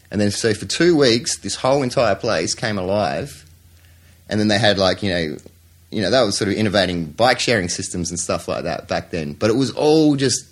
And 0.09 0.19
then 0.21 0.31
so 0.31 0.53
for 0.53 0.65
two 0.65 0.95
weeks, 0.97 1.37
this 1.39 1.55
whole 1.55 1.83
entire 1.83 2.15
place 2.15 2.55
came 2.55 2.77
alive, 2.77 3.45
and 4.29 4.39
then 4.39 4.47
they 4.47 4.57
had 4.57 4.77
like 4.77 5.03
you 5.03 5.09
know, 5.09 5.37
you 5.91 6.01
know 6.01 6.11
that 6.11 6.21
was 6.23 6.37
sort 6.37 6.49
of 6.49 6.55
innovating 6.55 7.05
bike 7.05 7.39
sharing 7.41 7.67
systems 7.69 8.09
and 8.09 8.17
stuff 8.19 8.47
like 8.47 8.63
that 8.63 8.87
back 8.87 9.11
then. 9.11 9.33
But 9.33 9.49
it 9.49 9.55
was 9.57 9.71
all 9.71 10.15
just 10.15 10.45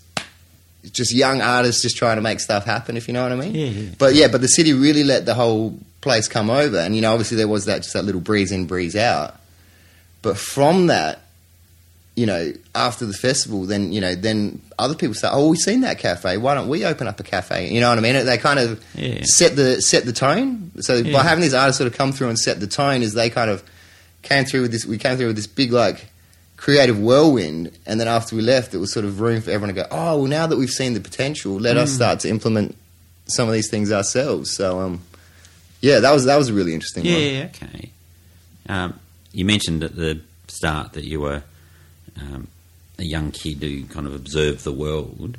just 0.92 1.14
young 1.14 1.42
artists 1.42 1.82
just 1.82 1.98
trying 1.98 2.16
to 2.18 2.22
make 2.22 2.40
stuff 2.40 2.66
happen, 2.66 2.98
if 2.98 3.08
you 3.08 3.14
know 3.14 3.24
what 3.24 3.32
I 3.32 3.36
mean. 3.36 3.56
Yeah, 3.56 3.66
yeah. 3.68 3.90
But 3.98 4.16
yeah, 4.16 4.28
but 4.28 4.42
the 4.42 4.48
city 4.48 4.74
really 4.74 5.04
let 5.04 5.26
the 5.26 5.34
whole 5.34 5.78
place 6.02 6.28
come 6.28 6.50
over, 6.50 6.78
and 6.78 6.96
you 6.96 7.02
know, 7.02 7.12
obviously 7.12 7.38
there 7.38 7.48
was 7.48 7.66
that 7.66 7.84
just 7.84 7.94
that 7.94 8.04
little 8.06 8.22
breeze 8.22 8.52
in, 8.52 8.66
breeze 8.66 8.96
out. 8.96 9.36
But 10.22 10.38
from 10.38 10.88
that, 10.88 11.22
you 12.16 12.26
know, 12.26 12.54
after 12.74 13.06
the 13.06 13.14
festival, 13.14 13.66
then 13.66 13.92
you 13.92 14.00
know, 14.02 14.16
then 14.16 14.62
other 14.80 14.96
people 14.96 15.14
say, 15.14 15.28
"Oh, 15.32 15.50
we've 15.50 15.60
seen 15.60 15.82
that 15.82 16.00
cafe. 16.00 16.38
Why 16.38 16.56
don't 16.56 16.68
we 16.70 16.86
open 16.86 17.08
up 17.08 17.20
a 17.20 17.24
cafe?" 17.24 17.70
You 17.74 17.80
know 17.82 17.90
what 17.90 17.98
I 17.98 18.02
mean? 18.02 18.26
They 18.26 18.38
kind 18.38 18.60
of 18.60 18.82
Yeah. 18.96 19.20
set 19.24 19.56
the 19.56 19.82
set 19.82 20.06
the 20.06 20.14
tone. 20.14 20.72
So 20.80 21.04
by 21.04 21.24
having 21.24 21.42
these 21.42 21.54
artists 21.54 21.78
sort 21.78 21.92
of 21.92 21.98
come 21.98 22.12
through 22.14 22.30
and 22.30 22.40
set 22.40 22.60
the 22.60 22.68
tone, 22.68 23.02
is 23.04 23.14
they 23.14 23.30
kind 23.30 23.50
of 23.52 23.64
came 24.22 24.46
through 24.46 24.62
with 24.64 24.72
this. 24.72 24.86
We 24.86 24.98
came 24.98 25.18
through 25.18 25.28
with 25.28 25.36
this 25.36 25.48
big 25.48 25.72
like 25.74 26.08
creative 26.66 26.98
whirlwind, 27.00 27.72
and 27.86 28.00
then 28.00 28.08
after 28.08 28.36
we 28.36 28.42
left, 28.42 28.74
it 28.74 28.80
was 28.80 28.92
sort 28.92 29.06
of 29.06 29.20
room 29.20 29.40
for 29.40 29.52
everyone 29.52 29.76
to 29.76 29.82
go. 29.84 29.88
Oh, 29.92 30.18
well, 30.18 30.28
now 30.28 30.48
that 30.48 30.58
we've 30.58 30.68
seen 30.82 30.96
the 30.96 31.00
potential, 31.00 31.54
let 31.60 31.76
Mm. 31.78 31.82
us 31.82 31.92
start 31.92 32.22
to 32.22 32.28
implement 32.30 32.76
some 33.28 33.48
of 33.48 33.54
these 33.54 33.70
things 33.70 33.92
ourselves. 33.92 34.56
So, 34.56 34.80
um, 34.80 35.02
yeah, 35.82 36.00
that 36.00 36.12
was 36.12 36.26
that 36.26 36.38
was 36.38 36.50
a 36.50 36.54
really 36.54 36.74
interesting 36.74 37.04
one. 37.06 37.22
Yeah, 37.22 37.50
okay. 37.54 37.90
Um, 38.68 39.00
you 39.32 39.46
mentioned 39.46 39.84
at 39.84 39.96
the 39.96 40.22
start 40.48 40.94
that 40.94 41.04
you 41.06 41.20
were 41.22 41.44
um, 42.20 42.48
a 42.98 43.04
young 43.04 43.30
kid 43.32 43.62
who 43.62 43.84
kind 43.86 44.08
of 44.08 44.16
observed 44.16 44.64
the 44.64 44.72
world. 44.72 45.38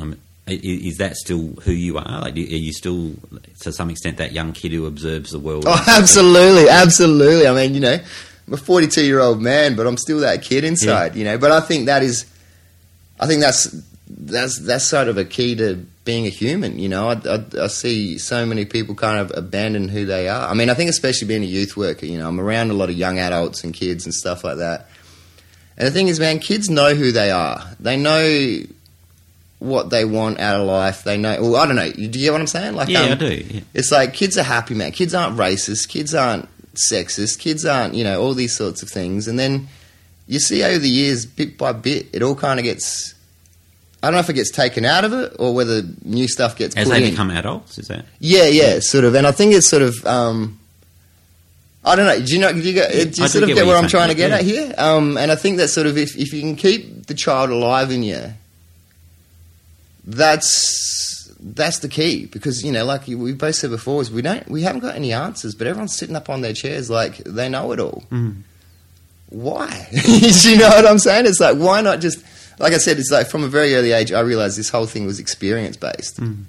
Um, 0.00 0.16
is 0.46 0.96
that 0.98 1.16
still 1.16 1.48
who 1.64 1.72
you 1.72 1.98
are? 1.98 2.20
Like, 2.22 2.34
are 2.36 2.38
you 2.38 2.72
still, 2.72 3.12
to 3.62 3.72
some 3.72 3.90
extent, 3.90 4.16
that 4.18 4.32
young 4.32 4.52
kid 4.52 4.72
who 4.72 4.86
observes 4.86 5.30
the 5.30 5.38
world? 5.40 5.64
Oh, 5.66 5.84
absolutely, 5.88 6.68
absolutely. 6.70 7.46
I 7.46 7.52
mean, 7.54 7.74
you 7.74 7.80
know, 7.80 7.98
I'm 8.48 8.54
a 8.54 8.56
42 8.56 9.04
year 9.04 9.20
old 9.20 9.42
man, 9.42 9.76
but 9.76 9.86
I'm 9.86 9.98
still 9.98 10.20
that 10.20 10.42
kid 10.42 10.64
inside, 10.64 11.14
you 11.16 11.24
know. 11.24 11.36
But 11.36 11.52
I 11.52 11.60
think 11.60 11.86
that 11.86 12.02
is, 12.02 12.24
I 13.20 13.26
think 13.26 13.42
that's 13.42 13.76
that's 14.08 14.58
that's 14.60 14.84
sort 14.84 15.08
of 15.08 15.18
a 15.18 15.24
key 15.24 15.54
to 15.56 15.74
being 16.04 16.24
a 16.24 16.30
human. 16.30 16.78
You 16.78 16.88
know, 16.88 17.10
I, 17.10 17.20
I, 17.28 17.64
I 17.64 17.66
see 17.66 18.16
so 18.16 18.46
many 18.46 18.64
people 18.64 18.94
kind 18.94 19.18
of 19.18 19.36
abandon 19.36 19.88
who 19.88 20.06
they 20.06 20.28
are. 20.28 20.48
I 20.48 20.54
mean, 20.54 20.70
I 20.70 20.74
think 20.74 20.88
especially 20.88 21.28
being 21.28 21.42
a 21.42 21.46
youth 21.46 21.76
worker, 21.76 22.06
you 22.06 22.16
know, 22.16 22.26
I'm 22.26 22.40
around 22.40 22.70
a 22.70 22.74
lot 22.74 22.88
of 22.88 22.96
young 22.96 23.18
adults 23.18 23.64
and 23.64 23.74
kids 23.74 24.06
and 24.06 24.14
stuff 24.14 24.44
like 24.44 24.56
that. 24.56 24.88
And 25.76 25.86
the 25.86 25.90
thing 25.90 26.08
is, 26.08 26.18
man, 26.18 26.38
kids 26.38 26.70
know 26.70 26.94
who 26.94 27.12
they 27.12 27.30
are. 27.30 27.62
They 27.78 27.98
know 27.98 28.60
what 29.58 29.90
they 29.90 30.06
want 30.06 30.40
out 30.40 30.58
of 30.58 30.66
life. 30.66 31.04
They 31.04 31.18
know. 31.18 31.36
Well, 31.42 31.56
I 31.56 31.66
don't 31.66 31.76
know. 31.76 31.92
Do 31.92 32.00
you 32.00 32.08
get 32.08 32.32
what 32.32 32.40
I'm 32.40 32.46
saying? 32.46 32.74
Like, 32.74 32.88
Yeah, 32.88 33.00
um, 33.00 33.12
I 33.12 33.14
do. 33.16 33.34
Yeah. 33.34 33.60
it's 33.74 33.92
like 33.92 34.14
kids 34.14 34.38
are 34.38 34.42
happy, 34.42 34.74
man. 34.74 34.92
Kids 34.92 35.14
aren't 35.14 35.36
racist. 35.36 35.88
Kids 35.88 36.14
aren't 36.14 36.48
sexist. 36.90 37.38
Kids 37.38 37.64
aren't, 37.64 37.94
you 37.94 38.04
know, 38.04 38.20
all 38.20 38.34
these 38.34 38.56
sorts 38.56 38.82
of 38.82 38.88
things. 38.88 39.28
And 39.28 39.38
then 39.38 39.68
you 40.26 40.38
see 40.38 40.62
over 40.62 40.78
the 40.78 40.88
years, 40.88 41.26
bit 41.26 41.58
by 41.58 41.72
bit, 41.72 42.06
it 42.12 42.22
all 42.22 42.34
kind 42.34 42.58
of 42.60 42.64
gets. 42.64 43.14
I 44.02 44.06
don't 44.08 44.14
know 44.14 44.20
if 44.20 44.30
it 44.30 44.34
gets 44.34 44.52
taken 44.52 44.84
out 44.84 45.04
of 45.04 45.12
it 45.12 45.34
or 45.40 45.54
whether 45.54 45.82
new 46.04 46.28
stuff 46.28 46.56
gets 46.56 46.76
As 46.76 46.88
they 46.88 47.02
in. 47.02 47.10
become 47.10 47.30
adults, 47.30 47.78
is 47.78 47.88
that? 47.88 48.04
yeah, 48.20 48.44
yeah, 48.46 48.78
sort 48.78 49.04
of. 49.04 49.16
And 49.16 49.26
I 49.26 49.32
think 49.32 49.54
it's 49.54 49.68
sort 49.68 49.82
of. 49.82 50.06
Um, 50.06 50.58
I 51.84 51.96
don't 51.96 52.06
know. 52.06 52.24
Do 52.24 52.32
you 52.32 52.40
know? 52.40 52.52
Do 52.52 52.60
you, 52.60 52.74
get, 52.74 52.92
do 52.92 53.22
you 53.22 53.28
sort 53.28 53.42
of 53.42 53.48
get 53.48 53.56
get 53.56 53.66
what 53.66 53.76
I'm 53.76 53.88
trying 53.88 54.10
to 54.10 54.14
get 54.14 54.30
yeah. 54.30 54.36
at 54.36 54.44
here? 54.44 54.74
Um, 54.76 55.16
and 55.16 55.32
I 55.32 55.36
think 55.36 55.56
that 55.56 55.68
sort 55.68 55.86
of 55.86 55.96
if, 55.96 56.16
if 56.16 56.32
you 56.32 56.40
can 56.40 56.54
keep 56.54 57.06
the 57.06 57.14
child 57.14 57.50
alive 57.50 57.90
in 57.90 58.02
you, 58.02 58.34
that's 60.04 60.97
that's 61.40 61.78
the 61.78 61.88
key 61.88 62.26
because 62.26 62.64
you 62.64 62.72
know, 62.72 62.84
like 62.84 63.06
we 63.06 63.32
both 63.32 63.54
said 63.54 63.70
before, 63.70 64.02
is 64.02 64.10
we 64.10 64.22
don't 64.22 64.48
we 64.50 64.62
haven't 64.62 64.80
got 64.80 64.94
any 64.96 65.12
answers, 65.12 65.54
but 65.54 65.66
everyone's 65.66 65.94
sitting 65.96 66.16
up 66.16 66.28
on 66.28 66.40
their 66.40 66.52
chairs 66.52 66.90
like 66.90 67.18
they 67.18 67.48
know 67.48 67.72
it 67.72 67.80
all. 67.80 68.02
Mm. 68.10 68.42
Why? 69.30 69.88
Do 70.04 70.50
you 70.50 70.56
know 70.58 70.68
what 70.68 70.86
I'm 70.86 70.98
saying? 70.98 71.26
It's 71.26 71.40
like 71.40 71.56
why 71.56 71.80
not 71.80 72.00
just 72.00 72.24
like 72.58 72.72
I 72.72 72.78
said? 72.78 72.98
It's 72.98 73.10
like 73.10 73.28
from 73.28 73.44
a 73.44 73.48
very 73.48 73.74
early 73.74 73.92
age, 73.92 74.12
I 74.12 74.20
realized 74.20 74.58
this 74.58 74.70
whole 74.70 74.86
thing 74.86 75.06
was 75.06 75.20
experience 75.20 75.76
based. 75.76 76.18
Mm. 76.20 76.44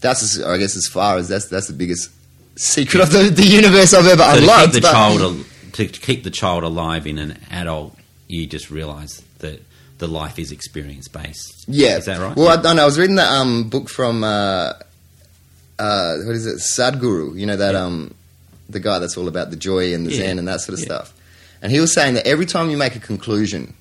That's 0.00 0.22
as, 0.22 0.42
I 0.42 0.56
guess 0.58 0.76
as 0.76 0.86
far 0.86 1.16
as 1.18 1.28
that's 1.28 1.46
that's 1.48 1.66
the 1.68 1.72
biggest 1.74 2.10
secret 2.56 3.02
of 3.02 3.10
the, 3.12 3.24
the 3.30 3.44
universe 3.46 3.92
I've 3.94 4.06
ever 4.06 4.22
So 4.22 4.32
to 4.32 4.38
unlocked. 4.38 4.64
keep 4.64 4.72
the 4.72 4.80
but- 4.80 4.92
child 4.92 5.20
al- 5.20 5.44
to 5.72 5.86
keep 5.88 6.24
the 6.24 6.30
child 6.30 6.62
alive 6.64 7.06
in 7.06 7.18
an 7.18 7.38
adult, 7.50 7.94
you 8.28 8.46
just 8.46 8.70
realise 8.70 9.20
that 9.40 9.62
the 9.98 10.06
life 10.08 10.38
is 10.38 10.52
experience 10.52 11.08
based. 11.08 11.64
Yeah, 11.68 11.96
is 11.98 12.04
that 12.06 12.18
right? 12.20 12.36
Well, 12.36 12.48
I 12.48 12.60
don't 12.60 12.76
know. 12.76 12.82
I 12.82 12.86
was 12.86 12.98
reading 12.98 13.16
that 13.16 13.30
um, 13.30 13.68
book 13.68 13.88
from 13.88 14.22
uh, 14.24 14.72
uh, 15.78 16.16
what 16.24 16.34
is 16.34 16.46
it, 16.46 16.56
Sadhguru. 16.58 17.38
You 17.38 17.46
know 17.46 17.56
that 17.56 17.74
um, 17.74 18.14
the 18.68 18.80
guy 18.80 18.98
that's 18.98 19.16
all 19.16 19.28
about 19.28 19.50
the 19.50 19.56
joy 19.56 19.94
and 19.94 20.06
the 20.06 20.10
Yeah. 20.12 20.18
zen 20.26 20.38
and 20.38 20.48
that 20.48 20.60
sort 20.60 20.74
of 20.74 20.80
Yeah. 20.80 20.86
stuff. 20.86 21.12
And 21.62 21.72
he 21.72 21.80
was 21.80 21.92
saying 21.92 22.14
that 22.14 22.26
every 22.26 22.46
time 22.46 22.70
you 22.70 22.76
make 22.76 22.96
a 22.96 23.00
conclusion, 23.00 23.74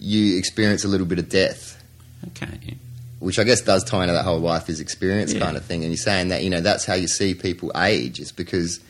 you 0.00 0.36
experience 0.38 0.84
a 0.84 0.88
little 0.88 1.06
bit 1.06 1.18
of 1.18 1.28
death, 1.28 1.80
okay. 2.28 2.76
which 3.20 3.38
I 3.38 3.44
guess 3.44 3.60
does 3.60 3.84
tie 3.84 4.02
into 4.02 4.14
that 4.14 4.24
whole 4.24 4.40
life 4.40 4.68
is 4.68 4.80
experience 4.80 5.32
Yeah. 5.32 5.40
kind 5.40 5.56
of 5.56 5.64
thing. 5.64 5.82
And 5.84 5.92
you're 5.92 5.96
saying 5.98 6.28
that 6.28 6.42
you 6.42 6.50
know 6.50 6.60
that's 6.60 6.84
how 6.84 6.94
you 6.94 7.08
see 7.08 7.34
people 7.34 7.70
age. 7.76 8.18
It's 8.20 8.32
because 8.32 8.80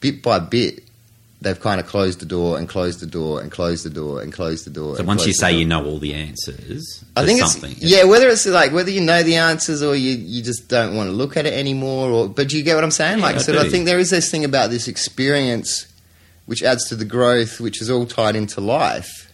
bit 0.00 0.22
by 0.22 0.38
bit. 0.40 0.82
They've 1.42 1.58
kind 1.58 1.80
of 1.80 1.86
closed 1.86 2.20
the 2.20 2.26
door 2.26 2.58
and 2.58 2.68
closed 2.68 3.00
the 3.00 3.06
door 3.06 3.40
and 3.40 3.50
closed 3.50 3.86
the 3.86 3.90
door 3.90 4.20
and 4.20 4.30
closed 4.30 4.66
the 4.66 4.70
door. 4.70 4.96
So 4.96 5.04
once 5.04 5.26
you 5.26 5.32
say 5.32 5.56
you 5.56 5.64
know 5.64 5.82
all 5.86 5.98
the 5.98 6.12
answers, 6.12 7.02
I 7.16 7.24
think 7.24 7.40
it's 7.40 7.52
something. 7.52 7.76
yeah. 7.78 8.04
Whether 8.04 8.28
it's 8.28 8.44
like 8.44 8.72
whether 8.72 8.90
you 8.90 9.00
know 9.00 9.22
the 9.22 9.36
answers 9.36 9.82
or 9.82 9.94
you, 9.96 10.10
you 10.18 10.42
just 10.42 10.68
don't 10.68 10.94
want 10.94 11.08
to 11.08 11.12
look 11.12 11.38
at 11.38 11.46
it 11.46 11.54
anymore, 11.54 12.10
or 12.10 12.28
but 12.28 12.48
do 12.50 12.58
you 12.58 12.62
get 12.62 12.74
what 12.74 12.84
I'm 12.84 12.90
saying? 12.90 13.20
Yeah, 13.20 13.24
like, 13.24 13.36
I 13.36 13.38
so 13.38 13.58
I 13.58 13.70
think 13.70 13.86
there 13.86 13.98
is 13.98 14.10
this 14.10 14.30
thing 14.30 14.44
about 14.44 14.68
this 14.68 14.86
experience, 14.86 15.86
which 16.44 16.62
adds 16.62 16.86
to 16.90 16.94
the 16.94 17.06
growth, 17.06 17.58
which 17.58 17.80
is 17.80 17.88
all 17.88 18.04
tied 18.04 18.36
into 18.36 18.60
life. 18.60 19.32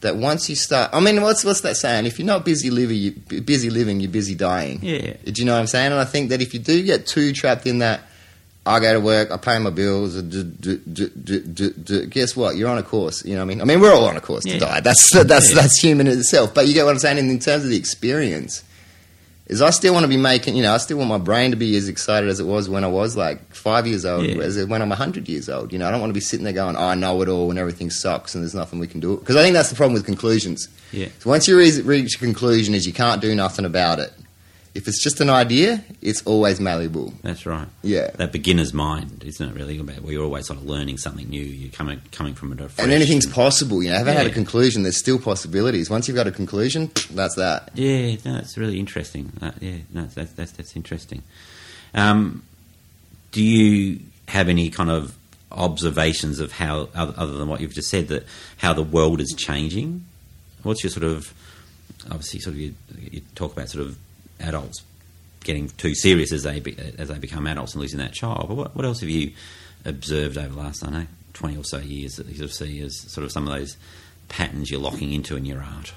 that 0.00 0.16
once 0.16 0.48
you 0.48 0.56
start, 0.56 0.90
I 0.92 1.00
mean, 1.00 1.22
what's 1.22 1.44
what's 1.44 1.60
that 1.62 1.76
saying? 1.76 2.06
If 2.06 2.18
you're 2.18 2.26
not 2.26 2.44
busy 2.44 2.70
living, 2.70 2.96
you 2.96 3.12
busy 3.42 3.70
living, 3.70 4.00
you're 4.00 4.10
busy 4.10 4.34
dying. 4.34 4.80
Yeah. 4.82 5.14
Do 5.24 5.32
you 5.36 5.44
know 5.44 5.54
what 5.54 5.60
I'm 5.60 5.66
saying? 5.66 5.92
And 5.92 6.00
I 6.00 6.04
think 6.04 6.30
that 6.30 6.40
if 6.42 6.54
you 6.54 6.60
do 6.60 6.82
get 6.82 7.06
too 7.06 7.32
trapped 7.32 7.66
in 7.66 7.78
that, 7.78 8.00
I 8.68 8.80
go 8.80 8.92
to 8.92 9.00
work, 9.00 9.30
I 9.30 9.36
pay 9.38 9.58
my 9.58 9.70
bills, 9.70 10.20
d- 10.22 10.42
d- 10.42 10.80
d- 10.92 11.08
d- 11.24 11.40
d- 11.40 11.70
d- 11.82 12.06
guess 12.06 12.36
what? 12.36 12.56
You're 12.56 12.68
on 12.68 12.78
a 12.78 12.82
course. 12.82 13.24
You 13.24 13.34
know 13.34 13.40
what 13.40 13.52
I 13.52 13.54
mean? 13.54 13.60
I 13.62 13.64
mean, 13.64 13.80
we're 13.80 13.92
all 13.94 14.04
on 14.06 14.16
a 14.16 14.20
course 14.20 14.44
Yeah. 14.46 14.54
to 14.54 14.58
die. 14.60 14.80
That's 14.80 15.10
that's 15.24 15.48
Yeah. 15.50 15.60
that's 15.62 15.78
human 15.80 16.06
in 16.06 16.18
itself. 16.18 16.54
But 16.54 16.68
you 16.68 16.74
get 16.74 16.84
what 16.84 16.92
I'm 16.92 16.98
saying. 16.98 17.18
In 17.18 17.38
terms 17.38 17.64
of 17.64 17.70
the 17.70 17.76
experience, 17.76 18.62
is 19.46 19.62
I 19.62 19.70
still 19.70 19.94
want 19.94 20.04
to 20.04 20.08
be 20.08 20.18
making. 20.18 20.56
You 20.56 20.62
know, 20.62 20.74
I 20.74 20.76
still 20.76 20.98
want 20.98 21.08
my 21.08 21.16
brain 21.16 21.52
to 21.52 21.56
be 21.56 21.74
as 21.78 21.88
excited 21.88 22.28
as 22.28 22.38
it 22.38 22.44
was 22.44 22.68
when 22.68 22.84
I 22.84 22.88
was 22.88 23.16
like 23.16 23.54
five 23.54 23.86
years 23.86 24.04
old, 24.04 24.26
Yeah. 24.26 24.42
as 24.42 24.62
when 24.66 24.82
I'm 24.82 24.90
hundred 24.90 25.26
years 25.28 25.48
old. 25.48 25.72
You 25.72 25.78
know, 25.78 25.88
I 25.88 25.90
don't 25.90 26.00
want 26.00 26.10
to 26.10 26.14
be 26.14 26.20
sitting 26.20 26.44
there 26.44 26.52
going, 26.52 26.76
oh, 26.76 26.84
"I 26.84 26.94
know 26.94 27.22
it 27.22 27.28
all" 27.30 27.48
and 27.48 27.58
everything 27.58 27.88
sucks 27.90 28.34
and 28.34 28.44
there's 28.44 28.54
nothing 28.54 28.78
we 28.78 28.86
can 28.86 29.00
do. 29.00 29.16
Because 29.16 29.36
I 29.36 29.42
think 29.42 29.54
that's 29.54 29.70
the 29.70 29.76
problem 29.76 29.94
with 29.94 30.04
conclusions. 30.04 30.68
Yeah. 30.92 31.06
So 31.20 31.30
once 31.30 31.48
you 31.48 31.56
reach 31.58 32.14
a 32.16 32.18
conclusion, 32.18 32.74
is 32.74 32.86
you 32.86 32.92
can't 32.92 33.22
do 33.22 33.34
nothing 33.34 33.64
about 33.64 33.98
it. 33.98 34.12
If 34.78 34.86
it's 34.86 35.02
just 35.02 35.20
an 35.20 35.28
idea, 35.28 35.82
it's 36.00 36.22
always 36.22 36.60
malleable. 36.60 37.12
That's 37.22 37.44
right. 37.46 37.66
Yeah. 37.82 38.12
That 38.14 38.30
beginner's 38.30 38.72
mind, 38.72 39.24
isn't 39.26 39.48
it? 39.48 39.52
Really, 39.52 39.76
about 39.80 40.02
where 40.02 40.12
you're 40.12 40.22
always 40.22 40.46
sort 40.46 40.60
of 40.60 40.66
learning 40.66 40.98
something 40.98 41.28
new. 41.28 41.42
You're 41.42 41.72
coming 41.72 42.00
coming 42.12 42.34
from 42.34 42.52
it. 42.52 42.60
And 42.78 42.92
anything's 42.92 43.26
possible. 43.26 43.82
You 43.82 43.88
know, 43.88 43.96
I 43.96 43.98
haven't 43.98 44.16
had 44.16 44.28
a 44.28 44.30
conclusion. 44.30 44.84
There's 44.84 44.96
still 44.96 45.18
possibilities. 45.18 45.90
Once 45.90 46.06
you've 46.06 46.14
got 46.14 46.28
a 46.28 46.30
conclusion, 46.30 46.92
that's 47.10 47.34
that. 47.34 47.70
Yeah, 47.74 48.18
no, 48.24 48.34
that's 48.34 48.56
really 48.56 48.78
interesting. 48.78 49.32
Uh, 49.42 49.50
yeah, 49.60 49.78
no, 49.92 50.04
that's 50.04 50.32
that's, 50.34 50.52
that's 50.52 50.76
interesting. 50.76 51.24
Um, 51.92 52.44
do 53.32 53.42
you 53.42 53.98
have 54.28 54.48
any 54.48 54.70
kind 54.70 54.90
of 54.90 55.16
observations 55.50 56.38
of 56.38 56.52
how, 56.52 56.88
other, 56.94 57.14
other 57.16 57.36
than 57.36 57.48
what 57.48 57.60
you've 57.60 57.74
just 57.74 57.90
said, 57.90 58.06
that 58.08 58.26
how 58.58 58.74
the 58.74 58.84
world 58.84 59.20
is 59.20 59.34
changing? 59.36 60.04
What's 60.62 60.84
your 60.84 60.90
sort 60.90 61.04
of 61.04 61.34
obviously 62.06 62.38
sort 62.38 62.54
of 62.54 62.60
you, 62.60 62.74
you 63.10 63.22
talk 63.34 63.52
about 63.54 63.68
sort 63.70 63.84
of 63.84 63.98
adults 64.40 64.82
getting 65.44 65.68
too 65.68 65.94
serious 65.94 66.32
as 66.32 66.42
they 66.42 66.60
be, 66.60 66.76
as 66.98 67.08
they 67.08 67.18
become 67.18 67.46
adults 67.46 67.72
and 67.74 67.80
losing 67.80 67.98
that 67.98 68.12
child. 68.12 68.46
But 68.48 68.54
what, 68.56 68.76
what 68.76 68.84
else 68.84 69.00
have 69.00 69.08
you 69.08 69.32
observed 69.84 70.36
over 70.36 70.54
the 70.54 70.60
last 70.60 70.82
I 70.82 70.86
don't 70.90 71.00
know 71.00 71.06
twenty 71.32 71.56
or 71.56 71.64
so 71.64 71.78
years 71.78 72.16
that 72.16 72.26
you 72.26 72.34
sort 72.34 72.44
of 72.50 72.52
see 72.52 72.80
as 72.80 72.98
sort 73.12 73.24
of 73.24 73.32
some 73.32 73.46
of 73.48 73.56
those 73.56 73.76
patterns 74.28 74.70
you're 74.70 74.80
locking 74.80 75.12
into 75.12 75.36
in 75.36 75.44
your 75.44 75.62
art, 75.62 75.92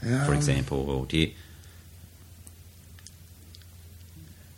for 0.00 0.06
Um, 0.30 0.34
example, 0.34 0.88
or 0.88 1.06
do 1.06 1.18
you? 1.18 1.32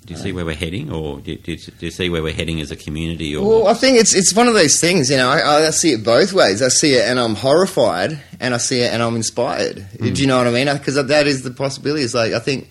Do 0.07 0.13
you 0.13 0.21
see 0.21 0.33
where 0.33 0.45
we're 0.45 0.55
heading, 0.55 0.93
or 0.93 1.21
do 1.21 1.31
you, 1.33 1.39
do, 1.39 1.53
you, 1.53 1.57
do 1.57 1.87
you 1.87 1.91
see 1.91 2.11
where 2.11 2.23
we're 2.23 2.35
heading 2.35 2.61
as 2.61 2.71
a 2.71 2.77
community? 2.77 3.35
Or 3.35 3.49
Well, 3.63 3.67
I 3.69 3.73
think 3.73 3.99
it's 3.99 4.15
it's 4.15 4.35
one 4.35 4.49
of 4.49 4.53
those 4.53 4.79
things, 4.79 5.09
you 5.09 5.17
know. 5.17 5.31
I, 5.31 5.67
I 5.69 5.71
see 5.71 5.93
it 5.93 6.05
both 6.05 6.35
ways. 6.35 6.61
I 6.61 6.69
see 6.69 6.93
it 6.93 7.09
and 7.09 7.19
I'm 7.19 7.35
horrified, 7.35 8.21
and 8.39 8.53
I 8.53 8.59
see 8.59 8.81
it 8.81 8.93
and 8.93 9.03
I'm 9.03 9.17
inspired. 9.17 9.87
Do 9.99 10.09
you 10.11 10.27
know 10.27 10.37
what 10.37 10.47
I 10.47 10.51
mean? 10.51 10.71
Because 10.77 10.97
that 10.97 11.27
is 11.27 11.43
the 11.43 11.51
possibility. 11.51 12.03
It's 12.05 12.13
like 12.13 12.35
I 12.35 12.39
think 12.39 12.69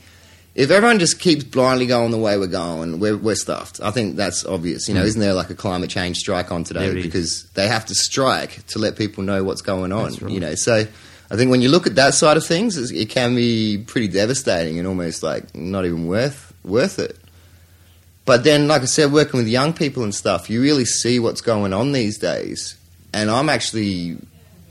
if 0.56 0.70
everyone 0.70 1.00
just 1.00 1.20
keeps 1.20 1.44
blindly 1.44 1.88
going 1.88 2.12
the 2.12 2.18
way 2.18 2.38
we're 2.38 2.48
going, 2.48 3.00
we're, 3.00 3.18
we're 3.18 3.36
stuffed. 3.36 3.80
I 3.82 3.90
think 3.92 4.16
that's 4.16 4.46
obvious. 4.46 4.88
You 4.88 4.94
know, 4.94 5.02
isn't 5.04 5.20
there 5.20 5.34
like 5.34 5.50
a 5.50 5.56
climate 5.56 5.90
change 5.90 6.18
strike 6.18 6.52
on 6.52 6.64
today? 6.64 7.02
Because 7.02 7.50
they 7.54 7.68
have 7.68 7.86
to 7.88 7.96
strike 7.96 8.66
to 8.68 8.80
let 8.80 8.96
people 8.96 9.24
know 9.24 9.44
what's 9.44 9.62
going 9.62 9.92
on. 9.92 10.14
Right. 10.14 10.32
You 10.32 10.40
know, 10.40 10.54
so 10.56 10.86
I 11.32 11.36
think 11.36 11.50
when 11.50 11.62
you 11.62 11.70
look 11.70 11.88
at 11.88 11.96
that 11.96 12.14
side 12.14 12.38
of 12.38 12.46
things, 12.46 12.92
it 12.92 13.10
can 13.10 13.34
be 13.36 13.80
pretty 13.80 14.08
devastating 14.08 14.78
and 14.78 14.88
almost 14.88 15.24
like 15.24 15.56
not 15.56 15.86
even 15.86 16.06
worth 16.08 16.54
worth 16.64 17.00
it. 17.00 17.18
But 18.26 18.44
then, 18.44 18.68
like 18.68 18.84
I 18.84 18.86
said, 18.86 19.12
working 19.12 19.40
with 19.40 19.48
young 19.48 19.74
people 19.74 20.04
and 20.04 20.16
stuff, 20.16 20.50
you 20.50 20.62
really 20.62 20.86
see 20.86 21.20
what's 21.20 21.42
going 21.42 21.74
on 21.74 21.92
these 21.92 22.18
days. 22.18 22.78
And 23.14 23.30
I'm 23.30 23.50
actually, 23.50 24.18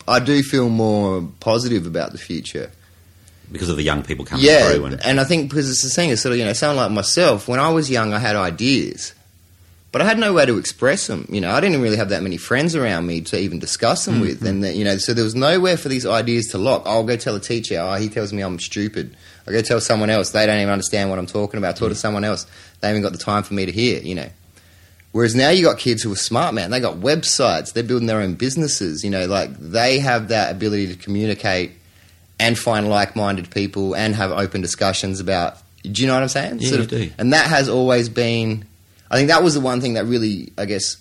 I 0.08 0.20
do 0.20 0.42
feel 0.42 0.68
more 0.68 1.28
positive 1.40 1.86
about 1.86 2.12
the 2.12 2.18
future. 2.18 2.70
Because 3.52 3.68
of 3.68 3.76
the 3.76 3.82
young 3.82 4.02
people 4.02 4.24
coming 4.24 4.44
Yeah, 4.44 4.70
through, 4.70 4.86
and 4.86 5.04
and 5.04 5.20
I 5.20 5.24
think 5.24 5.50
because 5.50 5.70
it's 5.70 5.82
the 5.82 5.90
thing, 5.90 6.10
it's 6.10 6.22
sort 6.22 6.32
of, 6.32 6.38
you 6.38 6.44
know, 6.44 6.52
sound 6.52 6.76
like 6.76 6.90
myself. 6.90 7.48
When 7.48 7.60
I 7.60 7.70
was 7.70 7.90
young, 7.90 8.12
I 8.12 8.18
had 8.18 8.34
ideas, 8.34 9.14
but 9.92 10.00
I 10.00 10.06
had 10.06 10.18
no 10.18 10.32
way 10.32 10.46
to 10.46 10.58
express 10.58 11.06
them. 11.06 11.26
You 11.30 11.40
know, 11.40 11.50
I 11.50 11.60
didn't 11.60 11.82
really 11.82 11.98
have 11.98 12.08
that 12.08 12.22
many 12.22 12.38
friends 12.38 12.74
around 12.74 13.06
me 13.06 13.20
to 13.20 13.38
even 13.38 13.58
discuss 13.58 14.06
them 14.06 14.20
with. 14.20 14.38
Mm-hmm. 14.38 14.46
And, 14.46 14.64
that, 14.64 14.74
you 14.74 14.84
know, 14.84 14.96
so 14.96 15.12
there 15.12 15.24
was 15.24 15.34
nowhere 15.34 15.76
for 15.76 15.88
these 15.88 16.06
ideas 16.06 16.48
to 16.48 16.58
lock. 16.58 16.82
I'll 16.86 17.04
go 17.04 17.16
tell 17.16 17.36
a 17.36 17.40
teacher, 17.40 17.78
oh, 17.78 17.94
he 17.94 18.08
tells 18.08 18.32
me 18.32 18.42
I'm 18.42 18.58
stupid. 18.58 19.16
I 19.46 19.52
go 19.52 19.60
tell 19.60 19.80
someone 19.80 20.08
else, 20.08 20.30
they 20.30 20.46
don't 20.46 20.58
even 20.58 20.70
understand 20.70 21.10
what 21.10 21.18
I'm 21.18 21.26
talking 21.26 21.58
about. 21.58 21.76
Talk 21.76 21.88
to 21.88 21.94
mm-hmm. 21.94 22.00
someone 22.00 22.24
else, 22.24 22.46
they 22.80 22.88
haven't 22.88 23.02
got 23.02 23.12
the 23.12 23.18
time 23.18 23.42
for 23.42 23.54
me 23.54 23.66
to 23.66 23.72
hear, 23.72 24.00
you 24.00 24.14
know. 24.14 24.30
Whereas 25.12 25.34
now 25.34 25.50
you 25.50 25.62
got 25.62 25.78
kids 25.78 26.02
who 26.02 26.10
are 26.12 26.16
smart, 26.16 26.54
man. 26.54 26.70
They 26.70 26.80
got 26.80 26.96
websites. 26.96 27.74
They're 27.74 27.82
building 27.82 28.06
their 28.06 28.20
own 28.20 28.34
businesses. 28.34 29.04
You 29.04 29.10
know, 29.10 29.26
like 29.26 29.54
they 29.58 29.98
have 29.98 30.28
that 30.28 30.50
ability 30.52 30.86
to 30.86 30.96
communicate 30.96 31.72
and 32.40 32.58
find 32.58 32.88
like-minded 32.88 33.50
people 33.50 33.94
and 33.94 34.14
have 34.14 34.30
open 34.32 34.60
discussions 34.60 35.20
about. 35.20 35.58
Do 35.82 36.00
you 36.02 36.06
know 36.08 36.14
what 36.14 36.22
I'm 36.22 36.28
saying? 36.28 36.58
Yeah, 36.60 36.68
Sort 36.68 36.80
of- 36.82 36.88
do. 36.88 37.10
And 37.18 37.32
that 37.32 37.46
has 37.46 37.68
always 37.68 38.08
been. 38.08 38.64
I 39.10 39.16
think 39.16 39.28
that 39.28 39.42
was 39.42 39.54
the 39.54 39.60
one 39.60 39.80
thing 39.80 39.94
that 39.94 40.06
really, 40.06 40.52
I 40.56 40.64
guess, 40.64 40.96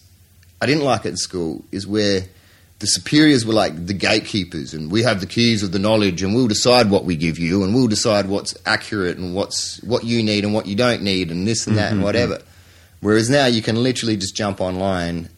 I 0.62 0.66
didn't 0.66 0.84
like 0.84 1.06
at 1.06 1.18
school 1.18 1.64
is 1.72 1.88
where 1.88 2.24
the 2.80 2.88
superiors 2.88 3.46
were 3.46 3.54
like 3.54 3.86
the 3.86 3.94
gatekeepers, 3.94 4.74
and 4.74 4.92
we 4.92 5.04
have 5.04 5.20
the 5.22 5.28
keys 5.28 5.62
of 5.64 5.72
the 5.72 5.80
knowledge, 5.80 6.24
and 6.24 6.34
we'll 6.36 6.48
decide 6.48 6.90
what 6.90 7.06
we 7.06 7.16
give 7.16 7.38
you, 7.40 7.64
and 7.64 7.74
we'll 7.76 7.88
decide 7.88 8.28
what's 8.28 8.56
accurate 8.66 9.18
and 9.18 9.34
what's 9.36 9.82
what 9.84 10.04
you 10.04 10.22
need 10.24 10.44
and 10.44 10.54
what 10.54 10.66
you 10.66 10.76
don't 10.76 11.02
need, 11.04 11.30
and 11.32 11.48
this 11.48 11.68
and 11.68 11.78
that 11.78 11.86
Mm-hmm, 11.90 11.94
and 11.98 12.04
whatever. 12.04 12.42
Whereas 13.02 13.30
now 13.30 13.46
you 13.46 13.62
can 13.62 13.82
literally 13.82 14.18
just 14.18 14.36
jump 14.36 14.60
online, 14.62 15.30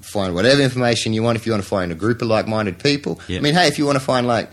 find 0.00 0.34
whatever 0.34 0.62
information 0.62 1.12
you 1.12 1.22
want. 1.22 1.36
If 1.36 1.46
you 1.46 1.52
want 1.52 1.62
to 1.62 1.68
find 1.68 1.92
a 1.92 1.94
group 1.94 2.22
of 2.22 2.28
like-minded 2.28 2.78
people. 2.80 3.20
I 3.28 3.38
mean, 3.40 3.54
hey, 3.54 3.68
if 3.68 3.78
you 3.78 3.86
want 3.86 3.96
to 3.96 4.04
find 4.04 4.26
like 4.26 4.50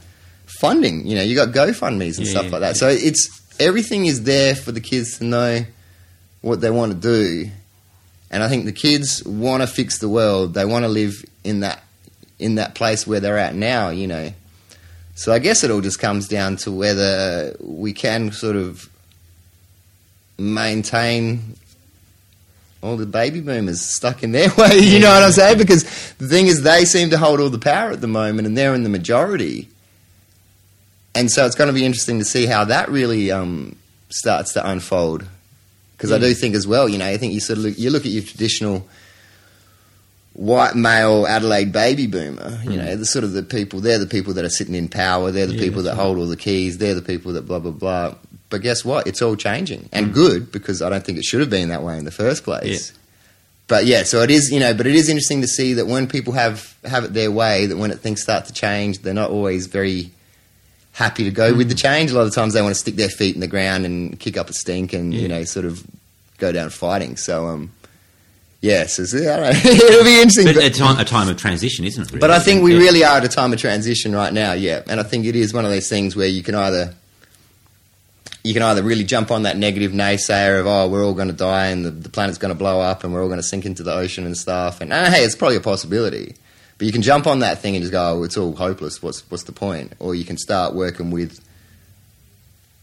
funding, 0.48 1.06
you 1.06 1.16
know, 1.16 1.22
you 1.24 1.36
got 1.36 1.50
GoFundmes 1.50 2.18
and 2.18 2.26
Yeah, 2.28 2.32
stuff 2.32 2.52
like 2.52 2.62
that. 2.62 2.68
yeah. 2.68 2.74
So 2.74 2.88
it's 2.90 3.30
everything 3.60 4.06
is 4.06 4.24
there 4.24 4.56
for 4.56 4.72
the 4.72 4.82
kids 4.82 5.18
to 5.20 5.24
know 5.26 5.66
what 6.42 6.62
they 6.62 6.70
want 6.70 6.92
to 6.92 6.98
do, 6.98 7.50
and 8.32 8.44
I 8.44 8.50
think 8.50 8.66
the 8.66 8.72
kids 8.72 9.24
want 9.26 9.62
to 9.64 9.68
fix 9.68 10.00
the 10.00 10.10
world. 10.10 10.54
They 10.54 10.66
want 10.66 10.84
to 10.84 10.90
live 10.90 11.24
in 11.44 11.62
that 11.62 11.84
in 12.40 12.56
that 12.56 12.76
place 12.76 13.08
where 13.08 13.20
they're 13.20 13.38
at 13.38 13.56
now. 13.56 13.90
You 13.90 14.08
know, 14.08 14.34
so 15.16 15.34
I 15.34 15.40
guess 15.40 15.64
it 15.64 15.72
all 15.72 15.82
just 15.82 16.00
comes 16.00 16.28
down 16.28 16.58
to 16.58 16.72
whether 16.72 17.56
we 17.60 17.94
can 17.94 18.32
sort 18.32 18.56
of 18.56 18.90
maintain 20.38 21.56
all 22.82 22.98
the 22.98 23.06
baby 23.06 23.42
boomers 23.42 23.82
stuck 23.82 24.22
in 24.22 24.32
their 24.32 24.50
way. 24.58 24.78
You 24.80 25.00
know 25.00 25.10
what 25.14 25.24
I'm 25.24 25.32
saying? 25.32 25.58
Because 25.58 25.84
the 26.20 26.28
thing 26.28 26.48
is, 26.48 26.62
they 26.64 26.86
seem 26.86 27.10
to 27.12 27.18
hold 27.18 27.40
all 27.40 27.50
the 27.50 27.58
power 27.60 27.92
at 27.92 28.02
the 28.02 28.08
moment, 28.08 28.48
and 28.48 28.58
they're 28.58 28.76
in 28.76 28.84
the 28.84 28.90
majority. 28.90 29.70
And 31.16 31.32
so 31.32 31.46
it's 31.46 31.56
going 31.56 31.70
to 31.70 31.74
be 31.74 31.86
interesting 31.86 32.20
to 32.20 32.26
see 32.26 32.46
how 32.46 32.66
that 32.66 32.90
really 32.90 33.32
um, 33.32 33.78
starts 34.10 34.54
to 34.54 34.70
unfold. 34.70 35.26
Because 35.96 36.12
I 36.12 36.18
do 36.18 36.32
mm. 36.32 36.40
think 36.40 36.56
as 36.56 36.68
well, 36.68 36.90
you 36.90 36.98
know, 36.98 37.08
I 37.08 37.18
think 37.18 37.34
you 37.34 37.40
sort 37.40 37.58
of 37.58 37.64
look, 37.64 37.78
you 37.78 37.90
look 37.90 38.06
at 38.06 38.12
your 38.12 38.24
traditional 38.24 38.86
white 40.34 40.76
male 40.76 41.26
Adelaide 41.26 41.72
baby 41.72 42.06
boomer. 42.06 42.60
You 42.64 42.72
mm. 42.72 42.78
know, 42.78 42.96
the 42.98 43.06
sort 43.06 43.24
of 43.24 43.32
the 43.32 43.44
people. 43.44 43.80
They're 43.80 43.98
the 43.98 44.06
people 44.06 44.34
that 44.34 44.44
are 44.44 44.50
sitting 44.50 44.76
in 44.76 44.90
power. 44.90 45.32
They're 45.32 45.48
the 45.48 45.54
Yeah, 45.54 45.62
people 45.62 45.84
that 45.84 45.92
that's 45.92 46.00
hold 46.00 46.18
all 46.18 46.28
the 46.28 46.36
keys. 46.36 46.78
They're 46.78 46.96
the 46.96 47.02
people 47.02 47.34
that 47.34 47.44
blah 47.44 47.60
blah 47.60 47.72
blah. 47.72 48.16
But 48.50 48.62
guess 48.62 48.86
what? 48.86 49.08
It's 49.08 49.22
all 49.22 49.36
changing 49.36 49.90
and 49.92 50.08
mm. 50.08 50.14
good 50.14 50.52
because 50.52 50.82
I 50.82 50.90
don't 50.90 51.04
think 51.04 51.18
it 51.18 51.24
should 51.24 51.40
have 51.40 51.50
been 51.50 51.70
that 51.70 51.82
way 51.82 51.98
in 51.98 52.06
the 52.06 52.12
first 52.12 52.44
place. 52.44 52.94
But 53.68 53.86
yeah, 53.86 54.04
so 54.04 54.22
it 54.22 54.30
is, 54.30 54.52
you 54.52 54.60
know, 54.60 54.76
but 54.76 54.86
it 54.86 54.94
is 54.94 55.10
interesting 55.10 55.42
to 55.42 55.48
see 55.48 55.74
that 55.74 55.88
when 55.88 56.08
people 56.08 56.34
have 56.34 56.78
have 56.84 57.04
it 57.04 57.14
their 57.14 57.32
way, 57.32 57.66
that 57.66 57.78
when 57.78 57.90
it, 57.90 58.00
things 58.00 58.22
start 58.22 58.46
to 58.46 58.54
change, 58.54 59.00
they're 59.00 59.14
not 59.14 59.32
always 59.32 59.66
very 59.66 60.12
happy 60.96 61.24
to 61.26 61.32
go 61.32 61.54
with 61.54 61.68
the 61.70 61.76
change. 61.76 62.12
A 62.12 62.16
lot 62.16 62.26
of 62.26 62.34
times 62.34 62.54
they 62.54 62.62
want 62.62 62.74
to 62.74 62.80
stick 62.80 62.96
their 62.96 63.10
feet 63.10 63.36
in 63.36 63.42
the 63.42 63.48
ground 63.48 63.86
and 63.86 64.18
kick 64.20 64.38
up 64.38 64.50
a 64.50 64.54
stink 64.54 64.94
and 64.94 65.14
Yeah. 65.14 65.22
you 65.22 65.28
know 65.28 65.44
sort 65.44 65.66
of 65.66 65.84
go 66.38 66.52
down 66.52 66.70
fighting. 66.70 67.18
So 67.18 67.48
um, 67.48 67.72
yeah, 68.62 68.86
so, 68.88 69.04
so, 69.06 69.18
I 69.18 69.22
don't 69.22 69.42
know. 69.64 69.72
it'll 69.72 70.04
be 70.04 70.16
interesting. 70.22 70.46
but 70.46 70.56
but- 70.56 70.64
a 70.64 70.70
time, 70.72 71.00
a 71.00 71.06
time 71.06 71.30
of 71.30 71.38
transition, 71.38 71.86
isn't 71.86 72.02
it? 72.02 72.10
Really? 72.12 72.20
but 72.20 72.32
I 72.32 72.40
think 72.40 72.64
we 72.64 72.74
Yeah. 72.74 72.80
really 72.80 73.04
are 73.04 73.18
at 73.18 73.24
a 73.26 73.30
time 73.30 73.54
of 73.54 73.60
transition 73.60 74.16
right 74.16 74.34
now, 74.34 74.54
yeah. 74.54 74.82
And 74.88 75.00
I 75.00 75.04
think 75.04 75.26
it 75.26 75.36
is 75.36 75.54
one 75.54 75.66
of 75.66 75.72
those 75.72 75.88
things 75.90 76.16
where 76.16 76.28
you 76.28 76.42
can 76.42 76.56
either 76.56 76.94
you 78.44 78.54
can 78.54 78.62
either 78.64 78.84
really 78.84 79.04
jump 79.04 79.32
on 79.32 79.44
that 79.44 79.58
negative 79.58 79.92
naysayer 79.92 80.60
of 80.60 80.68
oh 80.68 80.88
we're 80.88 81.04
all 81.04 81.16
going 81.16 81.28
to 81.28 81.34
die 81.34 81.68
and 81.68 81.84
the, 81.84 81.90
the 81.90 82.10
planet's 82.10 82.38
going 82.38 82.54
to 82.54 82.58
blow 82.58 82.80
up 82.80 83.04
and 83.04 83.12
we're 83.12 83.22
all 83.24 83.28
going 83.28 83.40
to 83.40 83.44
sink 83.44 83.66
into 83.66 83.82
the 83.82 83.92
ocean 83.92 84.24
and 84.24 84.38
stuff 84.38 84.82
and 84.82 84.94
uh, 84.94 85.10
hey 85.10 85.24
it's 85.24 85.36
probably 85.36 85.56
a 85.58 85.60
possibility 85.62 86.36
but 86.78 86.86
you 86.88 86.92
can 86.94 87.02
jump 87.02 87.26
on 87.28 87.40
that 87.40 87.60
thing 87.62 87.76
and 87.76 87.84
just 87.84 87.92
go 87.92 88.20
oh 88.20 88.24
it's 88.24 88.38
all 88.38 88.54
hopeless 88.56 89.02
what's 89.02 89.22
what's 89.32 89.44
the 89.44 89.52
point 89.52 89.94
or 90.00 90.14
you 90.16 90.26
can 90.26 90.38
start 90.38 90.74
working 90.76 91.12
with 91.12 91.40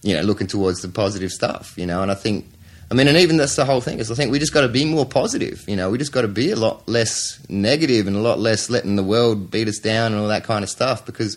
you 0.02 0.14
know 0.14 0.22
looking 0.22 0.46
towards 0.46 0.80
the 0.82 0.88
positive 0.88 1.30
stuff 1.30 1.74
you 1.76 1.86
know 1.86 2.02
and 2.02 2.10
I 2.10 2.14
think 2.14 2.46
I 2.90 2.94
mean 2.94 3.08
and 3.08 3.16
even 3.16 3.36
that's 3.36 3.56
the 3.56 3.64
whole 3.64 3.80
thing 3.80 3.98
is 3.98 4.10
I 4.10 4.14
think 4.14 4.32
we 4.32 4.38
just 4.38 4.52
got 4.52 4.62
to 4.62 4.68
be 4.68 4.84
more 4.84 5.06
positive 5.06 5.64
you 5.68 5.76
know 5.76 5.90
we 5.90 5.98
just 5.98 6.12
got 6.12 6.22
to 6.22 6.28
be 6.28 6.50
a 6.50 6.56
lot 6.56 6.86
less 6.88 7.38
negative 7.48 8.06
and 8.06 8.16
a 8.16 8.20
lot 8.20 8.38
less 8.38 8.68
letting 8.70 8.96
the 8.96 9.02
world 9.04 9.50
beat 9.50 9.68
us 9.68 9.78
down 9.78 10.12
and 10.12 10.20
all 10.20 10.28
that 10.28 10.44
kind 10.44 10.62
of 10.64 10.70
stuff 10.70 11.04
because 11.06 11.36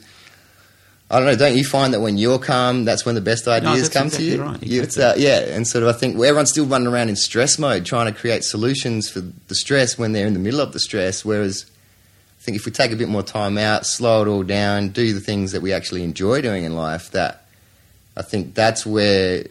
I 1.07 1.19
don't 1.19 1.27
know. 1.27 1.35
Don't 1.35 1.55
you 1.55 1.63
find 1.63 1.93
that 1.93 1.99
when 2.01 2.17
you're 2.17 2.39
calm, 2.39 2.83
that's 2.83 3.05
when 3.05 3.13
the 3.13 3.21
best 3.21 3.47
ideas 3.47 3.81
that's 3.83 3.93
come 3.93 4.07
exactly 4.07 4.29
to 4.31 4.35
you? 4.37 4.41
right, 4.41 4.63
You- 4.63 4.81
It's, 4.81 4.97
uh, 4.97 5.13
yeah, 5.15 5.37
and 5.55 5.67
sort 5.67 5.83
of 5.83 5.95
I 5.95 5.97
think 5.99 6.15
everyone's 6.15 6.49
still 6.49 6.65
running 6.65 6.87
around 6.87 7.09
in 7.09 7.15
stress 7.15 7.59
mode, 7.59 7.85
trying 7.85 8.11
to 8.11 8.19
create 8.19 8.43
solutions 8.43 9.07
for 9.07 9.19
the 9.21 9.53
stress 9.53 9.99
when 9.99 10.13
they're 10.13 10.25
in 10.25 10.33
the 10.33 10.39
middle 10.39 10.59
of 10.59 10.73
the 10.73 10.79
stress. 10.79 11.23
Whereas 11.23 11.67
think 12.45 12.55
if 12.57 12.65
we 12.65 12.71
take 12.71 12.91
a 12.91 12.95
bit 12.95 13.09
more 13.09 13.23
time 13.23 13.57
out, 13.57 13.85
slow 13.85 14.21
it 14.21 14.27
all 14.27 14.43
down, 14.43 14.89
do 14.89 15.13
the 15.13 15.19
things 15.19 15.51
that 15.51 15.61
we 15.61 15.73
actually 15.73 16.03
enjoy 16.03 16.41
doing 16.41 16.63
in 16.63 16.75
life, 16.75 17.11
that 17.11 17.45
I 18.15 18.21
think 18.21 18.53
that's 18.53 18.85
where 18.85 19.45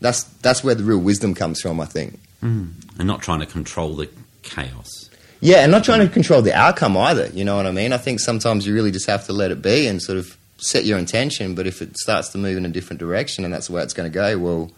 that's 0.00 0.24
that's 0.42 0.64
where 0.64 0.74
the 0.74 0.82
real 0.84 0.98
wisdom 0.98 1.34
comes 1.34 1.60
from. 1.60 1.80
I 1.80 1.84
think. 1.84 2.18
Mm. 2.42 2.72
And 2.98 3.06
not 3.06 3.22
trying 3.22 3.40
to 3.40 3.46
control 3.46 3.94
the 3.94 4.08
chaos. 4.42 5.10
Yeah, 5.40 5.58
and 5.58 5.70
not 5.70 5.84
trying 5.84 6.00
to 6.00 6.08
control 6.08 6.42
the 6.42 6.52
outcome 6.54 6.96
either. 6.96 7.28
You 7.28 7.44
know 7.44 7.56
what 7.56 7.66
I 7.66 7.70
mean? 7.70 7.92
I 7.92 7.98
think 7.98 8.18
sometimes 8.20 8.66
you 8.66 8.74
really 8.74 8.90
just 8.90 9.06
have 9.06 9.24
to 9.26 9.32
let 9.32 9.50
it 9.52 9.62
be 9.62 9.86
and 9.86 10.02
sort 10.02 10.18
of 10.18 10.36
set 10.56 10.84
your 10.84 10.98
intention. 10.98 11.54
But 11.54 11.66
if 11.68 11.80
it 11.80 11.96
starts 11.96 12.30
to 12.30 12.38
move 12.38 12.56
in 12.56 12.64
a 12.66 12.68
different 12.68 12.98
direction 12.98 13.44
and 13.44 13.54
that's 13.54 13.68
the 13.68 13.74
way 13.74 13.82
it's 13.82 13.94
going 13.94 14.10
to 14.10 14.14
go, 14.14 14.36
well, 14.38 14.70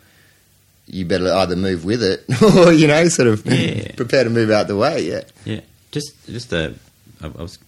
you 0.87 1.07
better 1.07 1.33
either 1.33 1.57
move 1.57 1.85
with 1.87 2.03
it 2.03 2.25
or 2.43 2.73
you 2.73 2.87
know, 2.87 3.09
sort 3.09 3.29
of 3.29 3.47
Yeah. 3.47 3.93
prepare 3.97 4.25
to 4.25 4.31
move 4.31 4.51
out 4.51 4.67
the 4.69 4.77
way. 4.77 5.03
Yeah. 5.03 5.23
Yeah, 5.47 5.61
just 5.93 6.13
just 6.27 6.53
a, 6.53 6.75
I, 7.23 7.27
I 7.27 7.43
was 7.43 7.59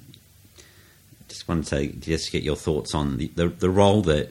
just 1.28 1.48
wanted 1.48 1.66
to 1.66 1.86
just 2.10 2.30
get 2.32 2.42
your 2.42 2.56
thoughts 2.56 2.94
on 2.94 3.16
the 3.18 3.28
the, 3.34 3.48
the 3.48 3.70
role 3.70 4.02
that 4.02 4.30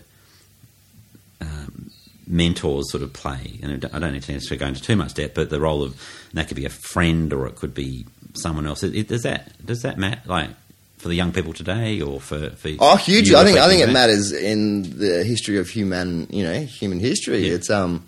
um, 1.42 1.92
mentors 2.28 2.92
sort 2.92 3.04
of 3.04 3.14
play, 3.14 3.60
and 3.64 3.72
I 3.74 3.76
don't- 3.78 4.04
I 4.04 4.12
need 4.12 4.24
to 4.24 4.32
necessarily 4.34 4.60
go 4.60 4.68
into 4.68 4.82
too 4.82 4.96
much 4.96 5.14
depth, 5.16 5.36
but 5.36 5.50
the 5.50 5.60
role 5.60 5.84
of 5.84 5.92
and 6.30 6.38
that 6.38 6.48
could 6.48 6.58
be 6.58 6.66
a 6.66 6.70
friend 6.70 7.34
or 7.34 7.48
it 7.48 7.56
could 7.56 7.74
be 7.74 8.06
someone 8.34 8.66
else. 8.68 8.84
It, 8.84 8.96
it- 8.96 9.08
does 9.08 9.24
that 9.24 9.52
does 9.66 9.82
that 9.82 9.98
matter 9.98 10.22
like 10.26 10.50
for 10.98 11.08
the 11.08 11.16
young 11.16 11.32
people 11.32 11.54
today 11.54 12.00
or 12.02 12.22
for 12.22 12.52
for 12.52 12.70
Oh, 12.80 12.96
huge! 12.96 13.34
I 13.34 13.44
think 13.44 13.58
I 13.58 13.68
think 13.68 13.82
it 13.82 13.92
matters 13.92 14.32
in 14.32 14.84
the 15.00 15.24
history 15.24 15.58
of 15.58 15.68
human, 15.70 16.28
you 16.30 16.44
know, 16.44 16.62
human 16.62 17.00
history. 17.00 17.48
Yeah. 17.48 17.56
It's 17.56 17.70
um 17.72 18.06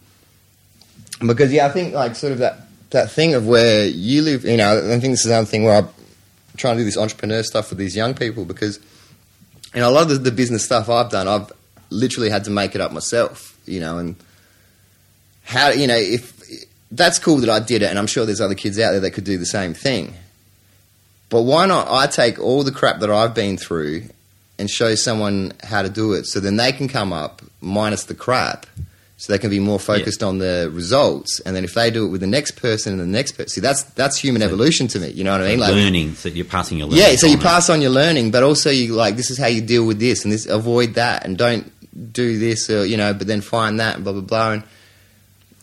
because 1.25 1.51
yeah, 1.51 1.65
I 1.65 1.69
think 1.69 1.93
like 1.95 2.15
sort 2.15 2.33
of 2.33 2.37
that 2.39 2.59
that 2.91 3.09
thing 3.11 3.33
of 3.33 3.47
where 3.47 3.87
you 3.87 4.21
live. 4.21 4.45
You 4.45 4.57
know, 4.57 4.77
I 4.77 4.99
think 4.99 5.13
this 5.13 5.21
is 5.21 5.31
another 5.31 5.47
thing 5.47 5.63
where 5.63 5.77
I'm 5.81 5.87
trying 6.57 6.75
to 6.75 6.81
do 6.81 6.85
this 6.85 6.97
entrepreneur 6.97 7.43
stuff 7.43 7.67
for 7.67 7.75
these 7.75 7.95
young 7.95 8.13
people 8.13 8.45
because 8.45 8.79
you 9.73 9.81
know 9.81 9.89
a 9.89 9.91
lot 9.91 10.03
of 10.03 10.09
the, 10.09 10.15
the 10.15 10.31
business 10.31 10.63
stuff 10.63 10.89
I've 10.89 11.09
done, 11.09 11.27
I've 11.27 11.51
literally 11.89 12.29
had 12.29 12.43
to 12.45 12.51
make 12.51 12.75
it 12.75 12.81
up 12.81 12.91
myself. 12.91 13.57
You 13.65 13.79
know, 13.79 13.97
and 13.97 14.15
how 15.43 15.69
you 15.69 15.87
know 15.87 15.97
if 15.97 16.33
that's 16.91 17.19
cool 17.19 17.37
that 17.37 17.49
I 17.49 17.59
did 17.59 17.81
it, 17.81 17.89
and 17.89 17.97
I'm 17.97 18.07
sure 18.07 18.25
there's 18.25 18.41
other 18.41 18.55
kids 18.55 18.79
out 18.79 18.91
there 18.91 18.99
that 19.01 19.11
could 19.11 19.23
do 19.23 19.37
the 19.37 19.45
same 19.45 19.73
thing. 19.73 20.13
But 21.29 21.43
why 21.43 21.65
not 21.65 21.87
I 21.89 22.07
take 22.07 22.39
all 22.39 22.63
the 22.63 22.71
crap 22.71 22.99
that 22.99 23.09
I've 23.09 23.33
been 23.33 23.57
through 23.57 24.03
and 24.59 24.69
show 24.69 24.93
someone 24.93 25.53
how 25.63 25.81
to 25.81 25.89
do 25.89 26.13
it 26.13 26.27
so 26.27 26.39
then 26.39 26.57
they 26.57 26.71
can 26.71 26.87
come 26.87 27.11
up 27.11 27.41
minus 27.59 28.03
the 28.03 28.13
crap 28.13 28.67
so 29.23 29.31
they 29.31 29.39
can 29.39 29.49
be 29.49 29.59
more 29.59 29.79
focused 29.79 30.21
on 30.21 30.39
the 30.39 30.69
results. 30.73 31.39
And 31.45 31.55
then 31.55 31.63
if 31.63 31.75
they 31.75 31.89
do 31.89 32.05
it 32.05 32.09
with 32.09 32.19
the 32.19 32.27
next 32.27 32.57
person 32.57 32.91
and 32.91 32.99
the 33.01 33.05
next 33.05 33.31
person 33.37 33.47
see 33.47 33.61
that's 33.61 33.83
that's 33.95 34.17
human 34.17 34.41
evolution 34.41 34.89
to 34.89 34.99
me. 34.99 35.11
You 35.11 35.23
know 35.23 35.31
what 35.31 35.39
I 35.39 35.47
mean? 35.51 35.59
Like 35.61 35.71
learning, 35.73 36.15
so 36.15 36.27
you're 36.27 36.43
passing 36.43 36.77
your 36.77 36.87
learning. 36.87 37.05
yeah 37.05 37.15
so 37.15 37.27
you 37.27 37.37
pass 37.37 37.69
on 37.69 37.81
your 37.81 37.91
learning 37.91 38.31
but 38.31 38.43
also 38.43 38.69
you 38.69 38.93
like 38.93 39.15
this 39.15 39.31
is 39.31 39.37
how 39.37 39.47
you 39.47 39.61
deal 39.61 39.87
with 39.87 39.97
this 39.97 40.25
and 40.25 40.33
this 40.33 40.45
avoid 40.45 40.95
that 40.95 41.25
and 41.25 41.37
don't 41.37 41.71
do 42.11 42.37
this 42.37 42.69
or 42.69 42.85
you 42.85 42.97
know 42.97 43.13
but 43.13 43.25
then 43.27 43.39
find 43.39 43.79
that 43.79 43.95
and 43.95 44.03
blah 44.03 44.11
blah 44.11 44.21
blah. 44.21 44.51
And 44.51 44.63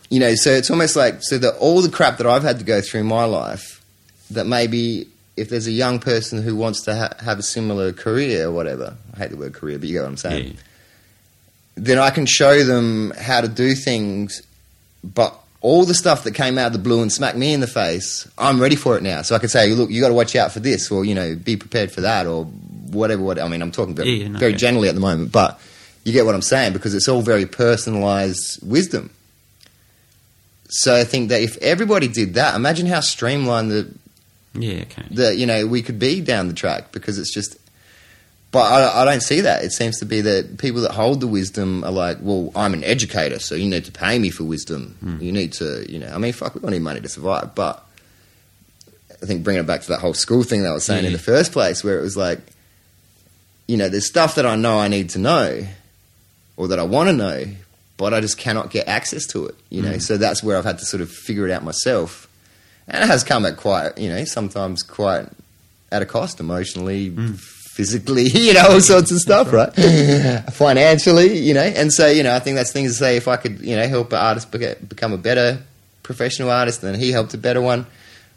you 0.09 0.21
know 0.21 0.35
so 0.37 0.49
it's 0.53 0.71
almost 0.71 0.97
like 0.97 1.23
so 1.23 1.37
that 1.37 1.55
all 1.59 1.83
the 1.83 1.91
crap 1.91 2.17
that 2.17 2.27
I've 2.27 2.43
had 2.43 2.61
to 2.61 2.65
go 2.65 2.81
through 2.81 3.01
in 3.01 3.07
my 3.09 3.25
life 3.25 3.85
that 4.31 4.47
maybe 4.47 5.07
if 5.37 5.51
there's 5.51 5.67
a 5.67 5.73
young 5.73 5.99
person 5.99 6.43
who 6.43 6.57
wants 6.57 6.81
to 6.85 6.95
ha- 6.97 7.13
have 7.23 7.39
a 7.39 7.43
similar 7.43 7.93
career 7.93 8.47
or 8.47 8.53
whatever 8.53 8.97
I 9.13 9.19
hate 9.19 9.33
the 9.33 9.37
word 9.37 9.53
career 9.53 9.79
but 9.79 9.87
you 9.87 9.97
get 9.97 10.01
what 10.01 10.09
I'm 10.09 10.17
saying. 10.17 10.47
Yeah. 10.47 10.53
Then 11.85 11.99
I 11.99 12.11
can 12.11 12.27
show 12.27 12.63
them 12.65 13.13
how 13.19 13.41
to 13.41 13.49
do 13.49 13.75
things. 13.75 14.43
But 15.03 15.35
all 15.63 15.85
the 15.85 15.95
stuff 15.95 16.25
that 16.25 16.35
came 16.35 16.59
out 16.59 16.69
of 16.69 16.73
the 16.75 16.79
blue 16.79 17.01
and 17.03 17.11
smacked 17.13 17.37
me 17.39 17.53
in 17.55 17.61
the 17.61 17.67
face, 17.67 18.29
I'm 18.37 18.61
ready 18.61 18.77
for 18.77 18.97
it 18.97 19.03
now. 19.03 19.23
So 19.23 19.35
I 19.35 19.39
can 19.39 19.49
say, 19.49 19.69
look, 19.71 19.91
you 19.91 20.01
got 20.01 20.09
to 20.09 20.15
watch 20.15 20.37
out 20.37 20.53
for 20.53 20.61
this, 20.61 20.91
or 20.91 21.05
you 21.05 21.15
know, 21.15 21.35
be 21.37 21.57
prepared 21.57 21.91
for 21.91 22.03
that, 22.03 22.27
or 22.27 22.45
whatever. 22.45 23.23
What 23.23 23.39
I 23.41 23.49
mean, 23.49 23.63
I'm 23.63 23.73
talking 23.73 23.95
very, 23.95 24.11
Yeah, 24.11 24.29
no, 24.29 24.39
very 24.39 24.53
okay. 24.53 24.59
generally 24.59 24.89
at 24.89 24.95
the 24.95 25.01
moment, 25.01 25.33
but 25.33 25.59
you 26.05 26.13
get 26.13 26.27
what 26.27 26.35
I'm 26.35 26.43
saying 26.43 26.73
because 26.73 26.95
it's 26.95 27.09
all 27.09 27.23
very 27.23 27.47
personalized 27.47 28.59
wisdom. 28.67 29.11
So 30.69 30.95
I 30.95 31.05
think 31.05 31.31
that 31.31 31.43
if 31.43 31.57
everybody 31.59 32.09
did 32.09 32.35
that, 32.35 32.55
imagine 32.55 32.87
how 32.87 33.01
streamlined 33.01 33.71
the 33.71 33.93
Yeah, 34.55 34.83
okay. 34.83 35.05
that 35.13 35.37
you 35.37 35.47
know 35.47 35.67
we 35.67 35.83
could 35.83 35.99
be 35.99 36.21
down 36.21 36.49
the 36.49 36.55
track 36.55 36.93
because 36.93 37.19
it's 37.19 37.33
just. 37.33 37.57
But 38.53 38.73
I, 38.73 39.03
I 39.03 39.05
don't 39.05 39.23
see 39.23 39.43
that. 39.43 39.63
It 39.63 39.71
seems 39.71 39.99
to 40.01 40.05
be 40.05 40.23
that 40.23 40.59
people 40.59 40.81
that 40.81 40.91
hold 40.91 41.21
the 41.21 41.29
wisdom 41.29 41.85
are 41.85 41.93
like, 41.93 42.19
well, 42.21 42.51
I'm 42.57 42.75
an 42.75 42.83
educator, 42.83 43.39
so 43.39 43.55
you 43.55 43.69
need 43.69 43.85
to 43.85 43.93
pay 43.93 44.19
me 44.19 44.31
for 44.31 44.43
wisdom. 44.43 44.97
Hmm. 45.01 45.23
You 45.23 45.31
need 45.31 45.53
to, 45.55 45.87
you 45.91 46.01
know, 46.01 46.09
I 46.09 46.19
mean, 46.19 46.33
fuck, 46.33 46.55
we 46.55 46.61
don't 46.61 46.73
need 46.73 46.83
money 46.83 47.01
to 47.01 47.09
survive. 47.09 47.55
But 47.55 47.85
I 49.23 49.27
think 49.27 49.45
bringing 49.45 49.63
it 49.63 49.67
back 49.67 49.83
to 49.83 49.89
that 49.89 50.01
whole 50.01 50.15
school 50.15 50.43
thing 50.43 50.63
that 50.63 50.71
I 50.71 50.73
was 50.73 50.85
saying 50.85 51.05
in 51.05 51.11
hmm. 51.11 51.17
the 51.17 51.23
first 51.23 51.53
place, 51.53 51.85
where 51.85 51.99
it 51.99 52.03
was 52.03 52.17
like, 52.17 52.41
you 53.69 53.77
know, 53.77 53.89
there's 53.89 54.07
stuff 54.07 54.35
that 54.35 54.47
I 54.47 54.57
know 54.57 54.79
I 54.79 54.89
need 54.89 55.11
to 55.11 55.21
know, 55.21 55.65
or 56.57 56.69
that 56.69 56.81
I 56.81 56.83
want 56.83 57.09
to 57.09 57.13
know, 57.13 57.45
but 57.97 58.13
I 58.13 58.21
just 58.21 58.37
cannot 58.37 58.71
get 58.71 58.89
access 58.89 59.27
to 59.29 59.47
it. 59.47 59.55
You 59.69 59.83
know, 59.83 59.93
hmm. 59.93 59.99
so 59.99 60.17
that's 60.17 60.43
where 60.43 60.59
I've 60.59 60.65
had 60.65 60.79
to 60.79 60.85
sort 60.85 61.03
of 61.03 61.11
figure 61.13 61.47
it 61.47 61.53
out 61.53 61.63
myself, 61.63 62.27
and 62.89 63.05
it 63.05 63.07
has 63.07 63.23
come 63.23 63.47
at 63.47 63.57
quite, 63.57 63.97
you 63.97 64.09
know, 64.09 64.25
sometimes 64.25 64.83
quite 64.83 65.29
at 65.93 66.03
a 66.03 66.07
cost 66.07 66.41
emotionally, 66.41 67.11
physically, 67.81 68.25
you 68.35 68.53
know, 68.53 68.67
all 68.69 68.81
sorts 68.81 69.11
of 69.11 69.19
stuff, 69.19 69.51
right? 69.53 69.73
Financially, 70.53 71.39
you 71.39 71.55
know, 71.55 71.63
and 71.63 71.91
so 71.91 72.07
you 72.09 72.23
know, 72.23 72.35
I 72.35 72.39
think 72.39 72.57
that's 72.57 72.73
things 72.73 72.93
to 72.93 72.97
say. 72.99 73.17
If 73.17 73.27
I 73.27 73.37
could, 73.37 73.61
you 73.61 73.75
know, 73.75 73.89
help 73.89 74.13
an 74.13 74.19
artist 74.19 74.51
become 74.51 75.15
a 75.15 75.19
better 75.19 75.63
professional 76.03 76.51
artist, 76.51 76.83
then 76.83 76.95
he 76.95 77.11
helped 77.11 77.33
a 77.33 77.39
better 77.39 77.63
one. 77.63 77.87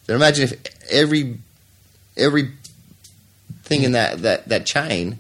Then 0.06 0.16
imagine 0.16 0.46
if 0.46 0.54
every 0.90 1.40
every 2.16 2.52
thing 3.64 3.84
in 3.84 3.92
that 3.92 4.22
that 4.22 4.48
that 4.48 4.66
chain. 4.66 5.20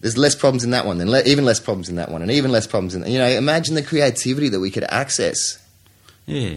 There's 0.00 0.18
less 0.18 0.34
problems 0.34 0.64
in 0.64 0.70
that 0.70 0.84
one, 0.84 0.98
then 0.98 1.08
le- 1.08 1.22
even 1.22 1.44
less 1.44 1.60
problems 1.60 1.88
in 1.88 1.94
that 1.94 2.10
one, 2.10 2.22
and 2.22 2.30
even 2.32 2.50
less 2.50 2.66
problems 2.66 2.96
in 2.96 3.06
you 3.06 3.18
know. 3.18 3.28
Imagine 3.28 3.76
the 3.76 3.84
creativity 3.84 4.48
that 4.48 4.58
we 4.58 4.68
could 4.68 4.82
access. 4.88 5.64
Yeah. 6.26 6.56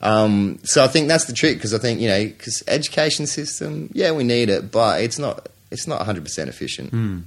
Um, 0.00 0.60
so 0.62 0.84
I 0.84 0.86
think 0.86 1.08
that's 1.08 1.24
the 1.24 1.32
trick 1.32 1.56
because 1.56 1.74
I 1.74 1.78
think 1.78 2.00
you 2.00 2.08
know 2.08 2.24
because 2.24 2.62
education 2.68 3.26
system, 3.26 3.90
yeah, 3.92 4.12
we 4.12 4.22
need 4.22 4.48
it, 4.48 4.70
but 4.70 5.02
it's 5.02 5.18
not 5.18 5.48
it's 5.74 5.86
not 5.86 5.98
100 5.98 6.24
percent 6.24 6.48
efficient. 6.48 6.90
Hmm. 6.90 7.18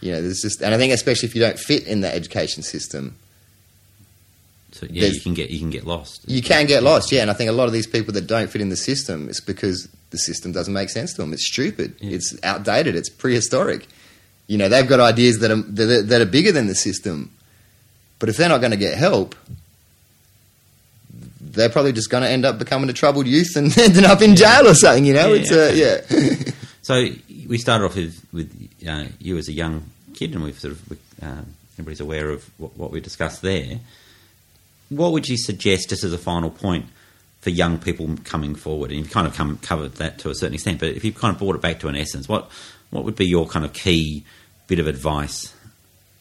You 0.00 0.12
know, 0.12 0.22
there's 0.22 0.40
just 0.40 0.62
and 0.62 0.72
I 0.74 0.78
think 0.78 0.92
especially 0.92 1.28
if 1.28 1.34
you 1.34 1.40
don't 1.40 1.58
fit 1.58 1.84
in 1.86 2.00
the 2.02 2.14
education 2.14 2.62
system, 2.62 3.16
So 4.72 4.86
yeah, 4.88 5.06
you 5.08 5.20
can 5.20 5.34
get 5.34 5.50
you 5.50 5.58
can 5.58 5.70
get 5.70 5.84
lost. 5.84 6.22
you 6.28 6.42
can 6.42 6.66
get 6.66 6.82
lost. 6.84 7.10
Yeah, 7.10 7.22
and 7.22 7.30
I 7.30 7.34
think 7.34 7.50
a 7.50 7.52
lot 7.52 7.66
of 7.66 7.72
these 7.72 7.86
people 7.88 8.12
that 8.14 8.26
don't 8.28 8.48
fit 8.48 8.60
in 8.60 8.68
the 8.68 8.76
system, 8.76 9.28
it's 9.28 9.40
because 9.40 9.88
the 10.10 10.18
system 10.18 10.52
doesn't 10.52 10.72
make 10.72 10.88
sense 10.90 11.12
to 11.14 11.22
them. 11.22 11.32
It's 11.32 11.46
stupid. 11.46 11.94
Yeah. 12.00 12.16
It's 12.16 12.32
outdated. 12.44 12.94
It's 12.94 13.10
prehistoric. 13.10 13.88
You 14.46 14.56
know, 14.56 14.68
they've 14.68 14.88
got 14.88 15.00
ideas 15.00 15.40
that 15.40 15.50
are 15.50 15.56
that 15.62 15.88
are, 15.90 16.02
that 16.02 16.20
are 16.20 16.26
bigger 16.30 16.52
than 16.52 16.66
the 16.68 16.74
system, 16.76 17.30
but 18.20 18.28
if 18.28 18.36
they're 18.36 18.48
not 18.48 18.60
going 18.60 18.70
to 18.72 18.76
get 18.78 18.96
help. 18.96 19.34
They're 21.40 21.70
probably 21.70 21.92
just 21.92 22.10
going 22.10 22.22
to 22.22 22.28
end 22.28 22.44
up 22.44 22.58
becoming 22.58 22.88
a 22.90 22.92
troubled 22.92 23.26
youth 23.26 23.56
and 23.56 23.76
ending 23.86 24.04
up 24.04 24.20
in 24.22 24.36
jail 24.36 24.68
or 24.68 24.74
something. 24.74 25.04
You 25.04 25.14
know, 25.14 25.32
Yeah, 25.32 25.40
it's 25.40 25.50
uh, 25.50 25.72
yeah. 25.74 25.96
So 26.88 27.06
we 27.46 27.58
started 27.58 27.84
off 27.84 27.96
with, 27.96 28.26
with 28.32 28.70
uh, 28.88 29.08
you 29.18 29.36
as 29.36 29.46
a 29.48 29.52
young 29.52 29.90
kid, 30.14 30.32
and 30.32 30.42
we've 30.42 30.58
sort 30.58 30.72
of 30.72 30.92
uh, 31.22 31.42
everybody's 31.74 32.00
aware 32.00 32.30
of 32.30 32.50
what, 32.58 32.78
what 32.78 32.90
we 32.90 33.00
discussed 33.00 33.42
there. 33.42 33.78
What 34.88 35.12
would 35.12 35.28
you 35.28 35.36
suggest, 35.36 35.90
just 35.90 36.02
as 36.02 36.14
a 36.14 36.16
final 36.16 36.48
point, 36.48 36.86
for 37.42 37.50
young 37.50 37.76
people 37.78 38.16
coming 38.24 38.54
forward? 38.54 38.90
And 38.90 39.00
you've 39.00 39.10
kind 39.10 39.26
of 39.26 39.34
come, 39.34 39.58
covered 39.58 39.96
that 39.96 40.18
to 40.20 40.30
a 40.30 40.34
certain 40.34 40.54
extent, 40.54 40.80
but 40.80 40.88
if 40.88 41.04
you've 41.04 41.14
kind 41.14 41.34
of 41.34 41.38
brought 41.38 41.56
it 41.56 41.60
back 41.60 41.80
to 41.80 41.88
an 41.88 41.94
essence, 41.94 42.26
what 42.26 42.50
what 42.88 43.04
would 43.04 43.16
be 43.16 43.26
your 43.26 43.46
kind 43.46 43.66
of 43.66 43.74
key 43.74 44.24
bit 44.66 44.78
of 44.78 44.86
advice 44.86 45.52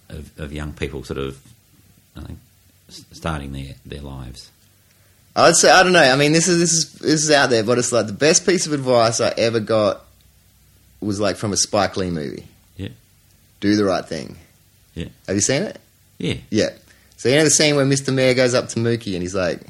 of, 0.09 0.37
of 0.37 0.51
young 0.51 0.73
people, 0.73 1.01
sort 1.05 1.17
of 1.17 1.41
think, 2.13 2.39
starting 2.89 3.53
their 3.53 3.75
their 3.85 4.01
lives? 4.01 4.51
I'd 5.33 5.55
say 5.55 5.71
I 5.71 5.81
don't 5.83 5.93
know. 5.93 6.01
I 6.03 6.17
mean, 6.17 6.33
this 6.33 6.49
is 6.49 6.59
this 6.59 6.73
is 6.73 6.93
this 6.95 7.23
is 7.23 7.31
out 7.31 7.51
there, 7.51 7.63
but 7.63 7.77
it's 7.77 7.93
like 7.93 8.07
the 8.07 8.11
best 8.11 8.45
piece 8.45 8.67
of 8.67 8.73
advice 8.73 9.21
I 9.21 9.29
ever 9.29 9.61
got 9.61 10.03
was 11.01 11.19
like 11.19 11.35
from 11.37 11.53
a 11.53 11.57
Spike 11.57 11.97
Lee 11.97 12.09
movie. 12.09 12.47
Yeah. 12.75 12.89
Do 13.59 13.75
the 13.75 13.85
right 13.85 14.05
thing. 14.05 14.37
Yeah. 14.93 15.07
Have 15.27 15.35
you 15.35 15.41
seen 15.41 15.63
it? 15.63 15.79
Yeah, 16.17 16.35
Yeah. 16.49 16.69
So 17.17 17.29
you 17.29 17.35
know 17.35 17.43
the 17.43 17.49
scene 17.49 17.75
where 17.75 17.85
Mr. 17.85 18.13
Mayor 18.13 18.33
goes 18.35 18.53
up 18.53 18.69
to 18.69 18.79
Mookie 18.79 19.13
and 19.13 19.21
he's 19.23 19.33
like, 19.35 19.61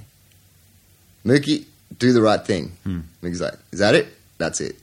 Mookie, 1.25 1.65
do 1.97 2.11
the 2.13 2.21
right 2.21 2.45
thing. 2.45 2.71
Hmm. 2.83 2.99
Mookie's 3.23 3.41
like, 3.41 3.53
is 3.71 3.79
that 3.79 3.95
it? 3.95 4.07
That's 4.37 4.61
it. 4.61 4.75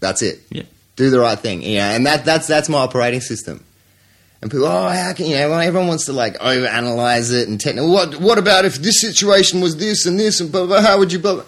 That's 0.00 0.22
it. 0.22 0.40
Yeah. 0.50 0.62
Do 0.96 1.10
the 1.10 1.20
right 1.20 1.38
thing. 1.38 1.62
Yeah, 1.62 1.94
and 1.94 2.06
that 2.06 2.24
that's 2.24 2.46
that's 2.46 2.68
my 2.68 2.78
operating 2.78 3.20
system. 3.20 3.64
And 4.40 4.50
people, 4.50 4.66
oh, 4.66 4.88
how 4.88 5.12
can 5.14 5.26
you 5.26 5.36
know? 5.36 5.52
Everyone 5.52 5.88
wants 5.88 6.04
to 6.06 6.12
like 6.12 6.38
overanalyze 6.38 7.32
it 7.32 7.48
and 7.48 7.60
technical. 7.60 7.92
What 7.92 8.20
what 8.20 8.38
about 8.38 8.64
if 8.64 8.76
this 8.76 9.00
situation 9.00 9.60
was 9.60 9.76
this 9.76 10.06
and 10.06 10.18
this 10.18 10.40
and 10.40 10.50
blah 10.50 10.66
blah? 10.66 10.80
How 10.80 10.98
would 10.98 11.12
you 11.12 11.18
blah? 11.18 11.34
blah? 11.34 11.44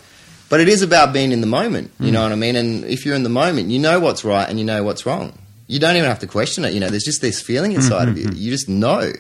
But 0.51 0.61
it 0.61 0.69
is 0.69 0.83
about 0.83 1.15
being 1.15 1.33
in 1.33 1.41
the 1.41 1.47
moment. 1.47 1.93
You 1.99 2.09
hmm. 2.09 2.13
know 2.13 2.23
what 2.25 2.33
I 2.33 2.35
mean? 2.35 2.57
And 2.57 2.85
if 2.85 3.07
you're 3.07 3.15
in 3.15 3.23
the 3.23 3.31
moment, 3.31 3.71
you 3.71 3.79
know 3.79 3.99
what's 4.01 4.25
right 4.25 4.47
and 4.47 4.59
you 4.59 4.65
know 4.67 4.83
what's 4.83 5.07
wrong. 5.07 5.39
You 5.69 5.79
don't 5.79 5.97
even 5.97 6.09
have 6.09 6.19
to 6.19 6.27
question 6.27 6.65
it. 6.65 6.75
You 6.75 6.81
know, 6.81 6.89
there's 6.89 7.05
just 7.05 7.23
this 7.23 7.41
feeling 7.41 7.73
inside 7.73 8.09
of 8.09 8.19
you. 8.19 8.27
Mm-hmm. 8.27 8.37
You 8.37 8.51
just 8.51 8.69
know. 8.69 9.13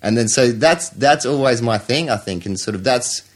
And 0.00 0.16
then 0.16 0.28
so 0.28 0.52
that's 0.52 0.90
that's 0.90 1.26
always 1.26 1.60
my 1.60 1.76
thing, 1.78 2.08
I 2.08 2.16
think, 2.16 2.46
and 2.46 2.58
sort 2.58 2.76
of 2.76 2.84
that's 2.84 3.28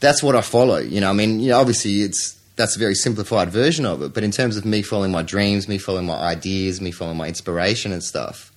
that's 0.00 0.22
what 0.22 0.34
I 0.34 0.40
follow. 0.40 0.78
You 0.78 1.00
know, 1.00 1.10
I 1.10 1.12
mean, 1.12 1.38
you 1.40 1.50
know, 1.50 1.60
obviously 1.60 2.00
it's 2.00 2.38
that's 2.56 2.76
a 2.76 2.78
very 2.78 2.94
simplified 2.94 3.50
version 3.50 3.84
of 3.84 4.02
it. 4.02 4.14
But 4.14 4.24
in 4.24 4.30
terms 4.30 4.56
of 4.56 4.64
me 4.64 4.80
following 4.80 5.12
my 5.12 5.22
dreams, 5.22 5.68
me 5.68 5.76
following 5.76 6.06
my 6.06 6.16
ideas, 6.16 6.80
me 6.80 6.92
following 6.92 7.18
my 7.18 7.28
inspiration 7.28 7.92
and 7.92 8.02
stuff, 8.02 8.52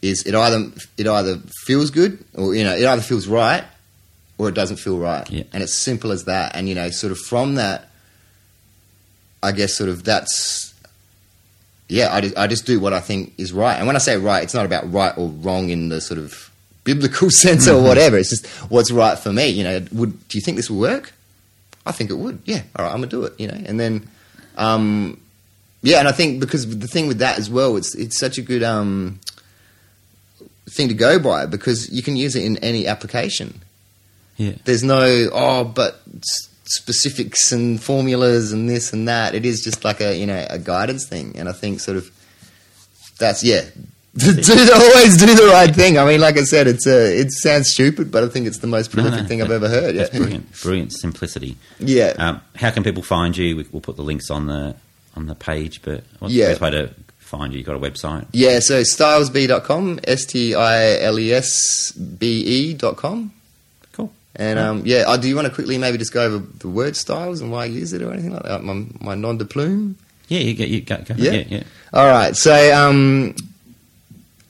is 0.00 0.22
it 0.22 0.34
either 0.34 0.70
it 0.96 1.06
either 1.06 1.36
feels 1.64 1.90
good 1.90 2.24
or 2.34 2.54
you 2.54 2.64
know 2.64 2.74
it 2.74 2.86
either 2.86 3.02
feels 3.02 3.26
right 3.26 3.64
or 4.40 4.48
it 4.48 4.54
doesn't 4.54 4.78
feel 4.78 4.98
right, 4.98 5.28
Yeah. 5.30 5.42
and 5.52 5.62
it's 5.62 5.74
simple 5.74 6.12
as 6.12 6.24
that. 6.24 6.56
And 6.56 6.66
you 6.68 6.74
know, 6.74 6.88
sort 6.90 7.12
of 7.12 7.18
from 7.18 7.56
that, 7.56 7.88
I 9.42 9.52
guess 9.52 9.74
sort 9.74 9.90
of 9.90 10.02
that's 10.04 10.72
yeah. 11.88 12.14
I 12.14 12.20
just, 12.22 12.38
I 12.38 12.46
just 12.46 12.64
do 12.66 12.80
what 12.80 12.92
I 12.94 13.00
think 13.00 13.34
is 13.36 13.52
right, 13.52 13.76
and 13.76 13.86
when 13.86 13.96
I 13.96 13.98
say 13.98 14.16
right, 14.16 14.42
it's 14.42 14.54
not 14.54 14.64
about 14.64 14.90
right 14.92 15.12
or 15.18 15.28
wrong 15.28 15.68
in 15.68 15.90
the 15.90 16.00
sort 16.00 16.18
of 16.18 16.50
biblical 16.84 17.28
sense 17.44 17.68
or 17.68 17.82
whatever. 17.82 18.16
It's 18.16 18.30
just 18.30 18.46
what's 18.70 18.90
right 18.90 19.18
for 19.18 19.32
me. 19.32 19.48
You 19.48 19.64
know, 19.64 19.84
would 19.92 20.28
do 20.28 20.38
you 20.38 20.42
think 20.42 20.56
this 20.56 20.70
will 20.70 20.78
work? 20.80 21.12
I 21.84 21.92
think 21.92 22.08
it 22.10 22.14
would. 22.14 22.40
Yeah, 22.46 22.62
all 22.76 22.84
right, 22.84 22.92
I'm 22.92 22.98
gonna 23.00 23.08
do 23.08 23.24
it. 23.24 23.34
You 23.38 23.48
know, 23.48 23.60
and 23.66 23.78
then, 23.78 24.08
um, 24.56 25.20
yeah, 25.82 25.98
and 25.98 26.08
I 26.08 26.12
think 26.12 26.40
because 26.40 26.78
the 26.78 26.86
thing 26.88 27.08
with 27.08 27.18
that 27.18 27.38
as 27.38 27.50
well, 27.50 27.76
it's 27.76 27.94
it's 27.94 28.18
such 28.18 28.38
a 28.38 28.42
good 28.42 28.62
um, 28.62 29.20
thing 30.68 30.88
to 30.88 30.94
go 30.94 31.18
by 31.18 31.46
because 31.46 31.90
you 31.90 32.02
can 32.02 32.16
use 32.16 32.36
it 32.36 32.44
in 32.44 32.56
any 32.58 32.86
application. 32.86 33.60
Yeah. 34.40 34.52
There's 34.64 34.82
no 34.82 35.28
oh, 35.32 35.64
but 35.64 36.00
specifics 36.64 37.52
and 37.52 37.82
formulas 37.82 38.52
and 38.52 38.68
this 38.70 38.92
and 38.92 39.06
that. 39.08 39.34
It 39.34 39.44
is 39.44 39.62
just 39.62 39.84
like 39.84 40.00
a 40.00 40.16
you 40.16 40.26
know 40.26 40.46
a 40.48 40.58
guidance 40.58 41.06
thing, 41.06 41.36
and 41.38 41.48
I 41.48 41.52
think 41.52 41.80
sort 41.80 41.98
of 41.98 42.10
that's 43.18 43.44
yeah. 43.50 43.62
do 44.16 44.32
the, 44.32 44.72
always 44.74 45.16
do 45.18 45.26
the 45.34 45.48
right 45.52 45.74
thing. 45.74 45.98
I 45.98 46.04
mean, 46.06 46.20
like 46.20 46.38
I 46.38 46.44
said, 46.44 46.66
it's 46.66 46.86
a, 46.86 47.20
it 47.20 47.30
sounds 47.32 47.70
stupid, 47.70 48.10
but 48.10 48.24
I 48.24 48.28
think 48.28 48.46
it's 48.46 48.58
the 48.58 48.66
most 48.66 48.94
No, 48.96 49.02
prolific 49.02 49.22
no, 49.24 49.28
thing 49.28 49.42
I've 49.42 49.50
ever 49.50 49.68
heard. 49.68 49.94
Yeah. 49.94 50.08
Brilliant. 50.12 50.52
Brilliant 50.62 50.92
simplicity. 50.94 51.56
Yeah. 51.78 52.14
Um, 52.18 52.40
how 52.56 52.70
can 52.70 52.82
people 52.82 53.02
find 53.02 53.36
you? 53.36 53.56
We- 53.56 53.66
We'll 53.70 53.82
put 53.82 53.96
the 53.96 54.02
links 54.02 54.30
on 54.30 54.46
the 54.46 54.74
on 55.16 55.26
the 55.26 55.34
page. 55.34 55.82
But 55.82 56.02
what's 56.18 56.32
Yeah. 56.34 56.46
the 56.46 56.50
best 56.52 56.60
way 56.62 56.70
to 56.70 56.94
find 57.18 57.52
you? 57.52 57.58
You 57.58 57.64
got 57.64 57.76
a 57.76 57.78
website? 57.78 58.26
Yeah, 58.32 58.58
so 58.60 58.80
stilesbe.com, 58.82 60.00
S 60.04 60.24
T 60.24 60.54
I 60.54 60.98
L 61.00 61.18
E 61.18 61.32
S 61.32 61.92
B 61.92 62.72
E.com. 62.72 63.32
And 64.36 64.58
um, 64.58 64.82
yeah, 64.84 65.04
oh, 65.06 65.20
do 65.20 65.28
you 65.28 65.34
want 65.34 65.48
to 65.48 65.54
quickly 65.54 65.76
maybe 65.76 65.98
just 65.98 66.12
go 66.12 66.22
over 66.24 66.38
the 66.38 66.68
word 66.68 66.96
stiles 66.96 67.40
and 67.40 67.50
why 67.50 67.62
I 67.62 67.64
use 67.66 67.92
it 67.92 68.00
or 68.02 68.12
anything 68.12 68.32
like 68.32 68.44
that? 68.44 68.62
My, 68.62 68.86
my 69.00 69.14
nom 69.16 69.38
de 69.38 69.44
plume? 69.44 69.96
Yeah, 70.28 70.38
you 70.40 70.54
get 70.54 70.68
you 70.68 70.80
go. 70.82 70.96
go 70.98 71.14
Yeah? 71.16 71.32
yeah, 71.32 71.44
yeah. 71.48 71.62
All 71.92 72.06
right, 72.06 72.36
so 72.36 72.52
um, 72.78 73.34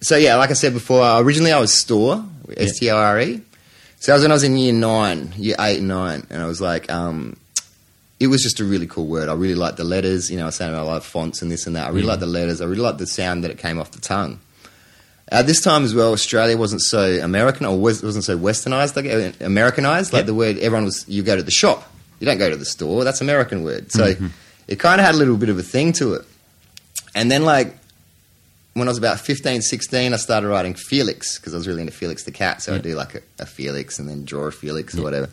so 0.03 0.17
yeah, 0.17 0.37
like 0.37 0.51
I 0.51 0.55
said 0.55 0.75
before, 0.75 1.03
uh, 1.03 1.21
originally 1.21 1.53
I 1.53 1.59
was 1.61 1.73
store, 1.73 2.23
S 2.57 2.79
T 2.79 2.91
O 2.91 2.97
R 2.97 3.21
E. 3.21 3.41
So 3.99 4.13
that 4.13 4.17
was 4.17 4.23
when 4.23 4.31
I 4.31 4.35
was 4.35 4.45
in 4.45 4.57
year 4.57 4.73
nine, 4.75 5.33
year 5.37 5.57
eight 5.61 5.79
and 5.79 5.89
nine, 5.89 6.27
and 6.31 6.43
I 6.43 6.47
was 6.47 6.61
like, 6.61 6.91
um, 6.93 7.37
it 8.19 8.27
was 8.27 8.43
just 8.43 8.61
a 8.61 8.65
really 8.65 8.87
cool 8.87 9.07
word. 9.07 9.29
I 9.31 9.35
really 9.35 9.55
liked 9.55 9.79
the 9.79 9.85
letters. 9.85 10.31
You 10.31 10.37
know, 10.37 10.43
I 10.45 10.47
was 10.47 10.57
saying 10.57 10.75
I 10.75 10.81
like 10.83 11.03
fonts 11.03 11.41
and 11.41 11.51
this 11.51 11.67
and 11.67 11.77
that. 11.77 11.87
I 11.87 11.89
really 11.89 12.03
Yeah. 12.03 12.09
liked 12.09 12.21
the 12.21 12.27
letters. 12.27 12.61
I 12.61 12.67
really 12.67 12.83
liked 12.83 12.99
the 12.99 13.07
sound 13.07 13.45
that 13.45 13.51
it 13.51 13.57
came 13.59 13.79
off 13.81 13.91
the 13.93 14.01
tongue. 14.01 14.39
At 15.31 15.47
this 15.47 15.61
time 15.63 15.85
as 15.85 15.95
well, 15.95 16.13
Australia 16.13 16.57
wasn't 16.57 16.81
so 16.83 17.21
American 17.23 17.65
or 17.67 17.79
was, 17.79 18.03
wasn't 18.03 18.25
so 18.25 18.37
westernized, 18.37 18.97
like 18.97 19.07
uh, 19.07 19.45
Americanized. 19.45 20.13
Like 20.13 20.21
Yep. 20.21 20.27
the 20.27 20.35
word, 20.35 20.59
everyone 20.59 20.85
was, 20.87 21.09
you 21.09 21.23
go 21.23 21.37
to 21.37 21.43
the 21.43 21.53
shop. 21.53 21.89
You 22.19 22.27
don't 22.27 22.39
go 22.39 22.51
to 22.51 22.57
the 22.57 22.65
store. 22.65 23.05
That's 23.05 23.21
American 23.21 23.63
word. 23.63 23.93
So 23.93 24.15
it 24.67 24.79
kind 24.81 25.01
of 25.01 25.07
had 25.07 25.15
a 25.15 25.19
little 25.19 25.37
bit 25.37 25.49
of 25.49 25.59
a 25.59 25.63
thing 25.63 25.93
to 25.95 26.15
it. 26.15 26.23
And 27.15 27.31
then, 27.31 27.45
like, 27.45 27.77
when 28.75 28.87
I 28.89 28.91
was 28.91 28.99
about 28.99 29.21
15, 29.21 29.63
16, 29.63 30.13
I 30.13 30.17
started 30.17 30.49
writing 30.49 30.75
Felix 30.75 31.39
because 31.39 31.55
I 31.55 31.57
was 31.57 31.67
really 31.67 31.81
into 31.81 31.93
Felix 31.93 32.25
the 32.25 32.31
cat. 32.33 32.63
So 32.63 32.73
Yeah. 32.73 32.77
I'd 32.79 32.83
do 32.83 32.95
like 32.95 33.15
a, 33.15 33.21
a 33.41 33.47
Felix 33.47 33.99
and 33.99 34.09
then 34.09 34.25
draw 34.25 34.45
a 34.47 34.53
Felix 34.53 34.97
or 34.99 35.03
whatever. 35.03 35.29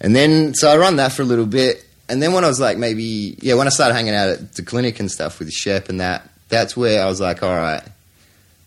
And 0.00 0.14
then, 0.16 0.54
so 0.54 0.68
I 0.70 0.76
run 0.76 0.96
that 0.96 1.12
for 1.12 1.22
a 1.22 1.24
little 1.26 1.46
bit. 1.46 1.84
And 2.08 2.20
then 2.22 2.32
when 2.32 2.44
I 2.44 2.48
was 2.48 2.60
like 2.60 2.76
maybe, 2.76 3.36
yeah, 3.40 3.54
when 3.54 3.66
I 3.66 3.70
started 3.70 3.94
hanging 3.94 4.14
out 4.14 4.28
at 4.28 4.54
the 4.56 4.62
clinic 4.62 4.98
and 5.00 5.10
stuff 5.10 5.38
with 5.38 5.50
Shep 5.50 5.88
and 5.88 6.00
that, 6.00 6.28
that's 6.48 6.76
where 6.76 7.02
I 7.02 7.06
was 7.06 7.20
like, 7.20 7.42
all 7.42 7.54
right, 7.56 7.82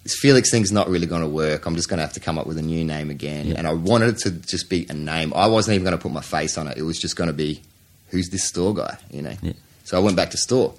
this 0.08 0.18
Felix 0.18 0.50
thing's 0.50 0.72
not 0.72 0.88
really 0.88 1.06
going 1.06 1.22
to 1.22 1.28
work. 1.28 1.66
I'm 1.66 1.76
just 1.76 1.90
going 1.90 1.98
to 1.98 2.04
have 2.04 2.14
to 2.14 2.22
come 2.22 2.38
up 2.38 2.48
with 2.48 2.58
a 2.58 2.62
new 2.62 2.86
name 2.86 3.10
again. 3.10 3.48
Yeah. 3.48 3.56
And 3.58 3.68
I 3.68 3.74
wanted 3.74 4.10
it 4.10 4.18
to 4.20 4.32
just 4.32 4.70
be 4.70 4.86
a 4.90 4.94
name. 4.94 5.34
I 5.36 5.48
wasn't 5.48 5.76
even 5.76 5.84
going 5.84 5.98
to 5.98 6.02
put 6.02 6.14
my 6.14 6.22
face 6.22 6.58
on 6.58 6.68
it. 6.68 6.78
It 6.78 6.84
was 6.84 6.98
just 6.98 7.18
going 7.18 7.28
to 7.28 7.34
be, 7.34 7.62
who's 8.08 8.30
this 8.30 8.46
store 8.46 8.74
guy, 8.74 8.98
you 9.12 9.22
know? 9.22 9.34
Yeah. 9.42 9.52
So 9.84 9.98
I 9.98 10.00
went 10.00 10.16
back 10.16 10.30
to 10.30 10.38
store. 10.38 10.74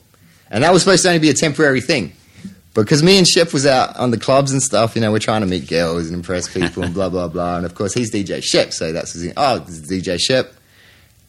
And 0.51 0.65
that 0.65 0.73
was 0.73 0.83
supposed 0.83 1.03
to 1.03 1.09
only 1.09 1.19
be 1.19 1.29
a 1.29 1.35
temporary 1.35 1.83
thing. 1.83 2.15
Because 2.73 3.03
me 3.03 3.19
and 3.19 3.29
Shep 3.29 3.53
was 3.53 3.67
out 3.67 3.97
on 3.99 4.13
the 4.13 4.19
clubs 4.19 4.51
and 4.53 4.63
stuff, 4.63 4.95
you 4.95 5.03
know, 5.03 5.13
we're 5.13 5.19
trying 5.19 5.43
to 5.43 5.47
meet 5.47 5.69
girls 5.69 6.07
and 6.07 6.15
impress 6.15 6.49
people 6.49 6.85
and 6.85 6.95
blah, 6.95 7.11
blah, 7.11 7.29
blah. 7.29 7.59
And 7.59 7.67
of 7.67 7.75
course, 7.75 7.93
he's 7.93 8.11
DJ 8.11 8.43
Shep. 8.43 8.73
So 8.73 8.93
that's, 8.93 9.13
his, 9.13 9.31
oh, 9.37 9.59
this 9.59 9.79
is 9.79 9.91
DJ 9.91 10.19
Shep. 10.19 10.55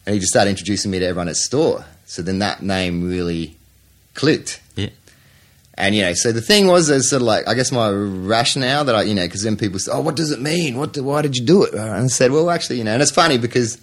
And 0.06 0.14
he 0.14 0.20
just 0.20 0.32
started 0.32 0.52
introducing 0.52 0.90
me 0.90 1.00
to 1.00 1.06
everyone 1.06 1.28
at 1.28 1.36
store. 1.36 1.84
So 2.06 2.22
then 2.22 2.40
that 2.40 2.62
name 2.62 3.10
really 3.10 3.58
clicked. 4.14 4.62
And, 5.80 5.96
you 5.96 6.02
know, 6.02 6.14
so 6.14 6.34
the 6.34 6.42
thing 6.42 6.68
was, 6.68 6.88
there's 6.88 7.10
sort 7.10 7.22
of 7.22 7.26
like, 7.26 7.48
I 7.48 7.54
guess 7.54 7.72
my 7.72 7.90
rationale 7.90 8.84
that 8.84 8.96
I, 8.96 9.04
you 9.04 9.16
know, 9.16 9.26
because 9.26 9.44
then 9.44 9.56
people 9.56 9.80
say, 9.80 9.92
oh, 9.94 10.02
what 10.02 10.18
does 10.18 10.30
it 10.30 10.42
mean? 10.42 10.78
What? 10.78 10.92
do- 10.92 11.04
why 11.06 11.22
did 11.22 11.38
you 11.38 11.46
do 11.46 11.64
it? 11.64 11.74
Uh, 11.74 11.78
and 11.78 12.04
I 12.04 12.08
said, 12.08 12.32
well, 12.32 12.50
actually, 12.50 12.80
you 12.80 12.84
know, 12.84 12.92
and 12.92 13.02
it's 13.02 13.12
funny 13.12 13.38
because 13.38 13.80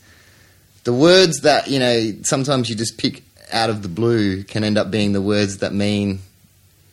the 0.84 0.92
words 0.92 1.40
that, 1.40 1.68
you 1.68 1.78
know, 1.78 2.12
sometimes 2.22 2.68
you 2.68 2.76
just 2.76 2.98
pick 2.98 3.22
out 3.50 3.70
of 3.70 3.80
the 3.82 3.88
blue 3.88 4.44
can 4.44 4.62
end 4.62 4.76
up 4.76 4.90
being 4.90 5.12
the 5.14 5.22
words 5.22 5.58
that 5.58 5.72
mean 5.72 6.18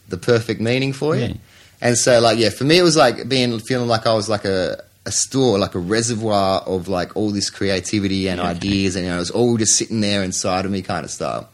the 0.07 0.17
perfect 0.17 0.61
meaning 0.61 0.93
for 0.93 1.15
you. 1.17 1.25
Yeah. 1.25 1.33
And 1.81 1.97
so, 1.97 2.21
like, 2.21 2.37
yeah, 2.37 2.49
for 2.49 2.63
me, 2.63 2.77
it 2.77 2.83
was 2.83 2.95
like 2.95 3.27
being, 3.27 3.59
feeling 3.59 3.89
like 3.89 4.07
I 4.07 4.13
was 4.13 4.29
like 4.29 4.45
a, 4.45 4.81
a 5.05 5.11
store, 5.11 5.59
like 5.59 5.75
a 5.75 5.79
reservoir 5.79 6.61
of 6.61 6.87
like 6.87 7.17
all 7.17 7.31
this 7.31 7.49
creativity 7.49 8.29
and 8.29 8.39
Yeah, 8.39 8.47
ideas, 8.47 8.95
and 8.95 9.03
you 9.03 9.11
know, 9.11 9.17
it 9.17 9.19
was 9.19 9.31
all 9.31 9.57
just 9.57 9.75
sitting 9.75 9.99
there 9.99 10.23
inside 10.23 10.63
of 10.63 10.71
me, 10.71 10.81
kind 10.81 11.03
of 11.03 11.11
style. 11.11 11.49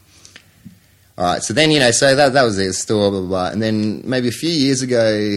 All 1.18 1.24
right, 1.24 1.42
so 1.42 1.52
then 1.52 1.70
you 1.70 1.80
know, 1.80 1.90
so 1.90 2.14
that 2.14 2.32
that 2.32 2.42
was 2.42 2.58
it, 2.58 2.72
store, 2.72 3.10
blah 3.10 3.20
blah 3.20 3.28
blah, 3.28 3.48
and 3.50 3.62
then 3.62 4.02
maybe 4.08 4.28
a 4.28 4.32
few 4.32 4.50
years 4.50 4.80
ago, 4.82 5.36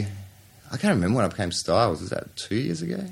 I 0.72 0.78
can't 0.78 0.96
remember 0.96 1.18
when 1.18 1.26
I 1.26 1.28
became 1.28 1.52
Stiles. 1.52 2.02
Was 2.02 2.10
that 2.10 2.36
two 2.36 2.56
years 2.56 2.82
ago? 2.82 3.04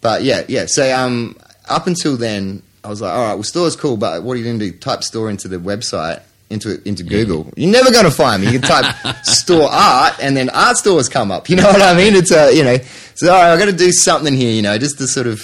But 0.00 0.22
yeah, 0.22 0.44
yeah. 0.48 0.66
So 0.66 0.96
um, 0.96 1.36
up 1.68 1.86
until 1.86 2.16
then, 2.16 2.62
I 2.84 2.88
was 2.88 3.00
like, 3.00 3.12
all 3.12 3.22
right, 3.22 3.34
well, 3.34 3.42
store's 3.42 3.74
cool, 3.74 3.96
but 3.96 4.22
what 4.22 4.34
are 4.34 4.36
you 4.36 4.44
going 4.44 4.58
to 4.60 4.70
do? 4.70 4.78
Type 4.78 5.02
store 5.02 5.28
into 5.28 5.48
the 5.48 5.56
website, 5.56 6.22
into 6.48 6.80
into 6.86 7.02
Google. 7.02 7.52
You're 7.56 7.72
never 7.72 7.90
going 7.90 8.04
to 8.04 8.10
find 8.10 8.42
me. 8.42 8.52
You 8.52 8.60
can 8.60 8.68
type 8.68 9.16
store 9.24 9.68
art, 9.68 10.14
and 10.22 10.36
then 10.36 10.48
art 10.50 10.76
stores 10.76 11.08
come 11.08 11.32
up. 11.32 11.48
You 11.48 11.56
know 11.56 11.66
what 11.66 11.82
I 11.82 11.96
mean? 11.96 12.14
It's 12.14 12.30
a 12.30 12.54
you 12.54 12.62
know. 12.62 12.76
So 13.16 13.32
all 13.32 13.42
right, 13.42 13.52
I 13.52 13.58
got 13.58 13.66
to 13.66 13.72
do 13.72 13.90
something 13.90 14.34
here, 14.34 14.52
you 14.52 14.62
know, 14.62 14.78
just 14.78 14.98
to 14.98 15.08
sort 15.08 15.26
of 15.26 15.40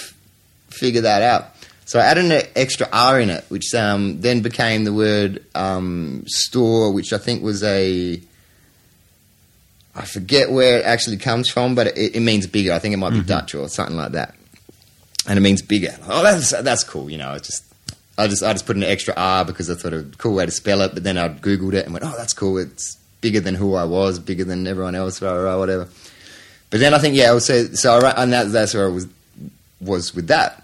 figure 0.71 1.01
that 1.01 1.23
out. 1.23 1.52
So 1.93 1.99
I 1.99 2.05
added 2.05 2.25
an 2.25 2.43
extra 2.57 2.89
R 2.91 3.21
in 3.21 3.29
it, 3.29 3.45
which 3.51 3.75
um, 3.75 4.23
then 4.23 4.41
became 4.41 4.85
the 4.85 4.95
word 4.95 5.45
um, 5.55 6.25
store, 6.27 6.91
which 6.91 7.13
I 7.13 7.19
think 7.19 7.43
was 7.43 7.63
a. 7.63 8.19
I 9.95 10.05
forget 10.07 10.51
where 10.51 10.79
it 10.79 10.87
actually 10.87 11.19
comes 11.19 11.51
from, 11.51 11.75
but 11.75 11.89
it, 11.89 12.17
it 12.17 12.21
means 12.21 12.47
bigger. 12.47 12.73
I 12.73 12.79
think 12.79 12.95
it 12.95 12.97
might 12.97 13.11
be 13.11 13.21
Dutch 13.21 13.55
or 13.55 13.69
something 13.69 13.99
like 13.99 14.13
that, 14.13 14.35
and 15.29 15.39
it 15.39 15.43
means 15.43 15.61
bigger. 15.61 15.95
Oh, 16.09 16.23
that's 16.23 16.59
that's 16.63 16.83
cool. 16.83 17.11
You 17.11 17.19
know, 17.19 17.35
it's 17.35 17.49
just 17.49 17.75
I 18.17 18.27
just 18.27 18.43
I 18.43 18.55
just 18.55 18.65
put 18.65 18.77
an 18.77 18.85
extra 18.85 19.13
R 19.15 19.45
because 19.45 19.69
I 19.69 19.75
thought 19.75 19.93
a 19.93 20.07
cool 20.17 20.37
way 20.37 20.47
to 20.47 20.51
spell 20.51 20.81
it. 20.81 20.95
But 20.95 21.05
then 21.05 21.19
I 21.19 21.29
googled 21.29 21.75
it 21.75 21.85
and 21.85 21.93
went, 21.93 22.07
oh, 22.07 22.15
that's 22.17 22.33
cool. 22.33 22.57
It's 22.57 22.97
bigger 23.21 23.41
than 23.41 23.55
who 23.55 23.75
I 23.75 23.85
was, 23.85 24.19
bigger 24.19 24.45
than 24.45 24.67
everyone 24.67 24.95
else, 24.95 25.21
whatever. 25.21 25.89
But 26.71 26.81
then 26.81 26.95
I 26.95 26.99
think 26.99 27.17
yeah, 27.17 27.39
say 27.41 27.67
so. 27.75 27.99
I, 27.99 28.23
and 28.23 28.33
that, 28.33 28.51
that's 28.51 28.73
where 28.73 28.87
I 28.87 28.91
was 28.91 29.07
was 29.83 30.15
with 30.15 30.29
that. 30.29 30.63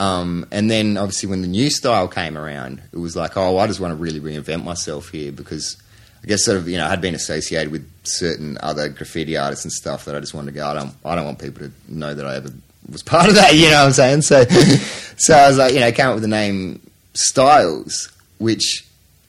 Um, 0.00 0.46
and 0.50 0.70
then 0.70 0.96
obviously 0.96 1.28
when 1.28 1.42
the 1.42 1.48
new 1.48 1.68
style 1.68 2.08
came 2.08 2.38
around, 2.38 2.80
it 2.90 2.96
was 2.96 3.16
like, 3.16 3.36
oh, 3.36 3.58
I 3.58 3.66
just 3.66 3.80
want 3.80 3.90
to 3.90 3.96
really 3.96 4.18
reinvent 4.18 4.64
myself 4.64 5.10
here 5.10 5.30
because 5.30 5.76
I 6.24 6.26
guess 6.26 6.42
sort 6.42 6.56
of 6.56 6.66
you 6.70 6.78
know 6.78 6.86
I 6.86 6.88
had 6.88 7.02
been 7.02 7.14
associated 7.14 7.70
with 7.70 7.86
certain 8.04 8.56
other 8.62 8.88
graffiti 8.88 9.36
artists 9.36 9.66
and 9.66 9.72
stuff 9.72 10.06
that 10.06 10.16
I 10.16 10.20
just 10.20 10.32
wanted 10.32 10.52
to 10.52 10.56
go. 10.56 10.66
I 10.66 10.72
don't 10.72 10.94
I 11.04 11.14
don't 11.14 11.26
want 11.26 11.38
people 11.38 11.68
to 11.68 11.72
know 11.86 12.14
that 12.14 12.24
I 12.24 12.36
ever 12.36 12.48
was 12.90 13.02
part 13.02 13.28
of 13.28 13.34
that. 13.34 13.54
You 13.54 13.68
know 13.70 13.80
what 13.80 13.86
I'm 13.86 13.92
saying? 13.92 14.22
So 14.22 14.44
so 15.18 15.34
I 15.34 15.48
was 15.48 15.58
like, 15.58 15.74
you 15.74 15.80
know, 15.80 15.92
came 15.92 16.06
up 16.06 16.14
with 16.14 16.22
the 16.22 16.28
name 16.28 16.80
Stiles, 17.12 18.10
which 18.38 18.86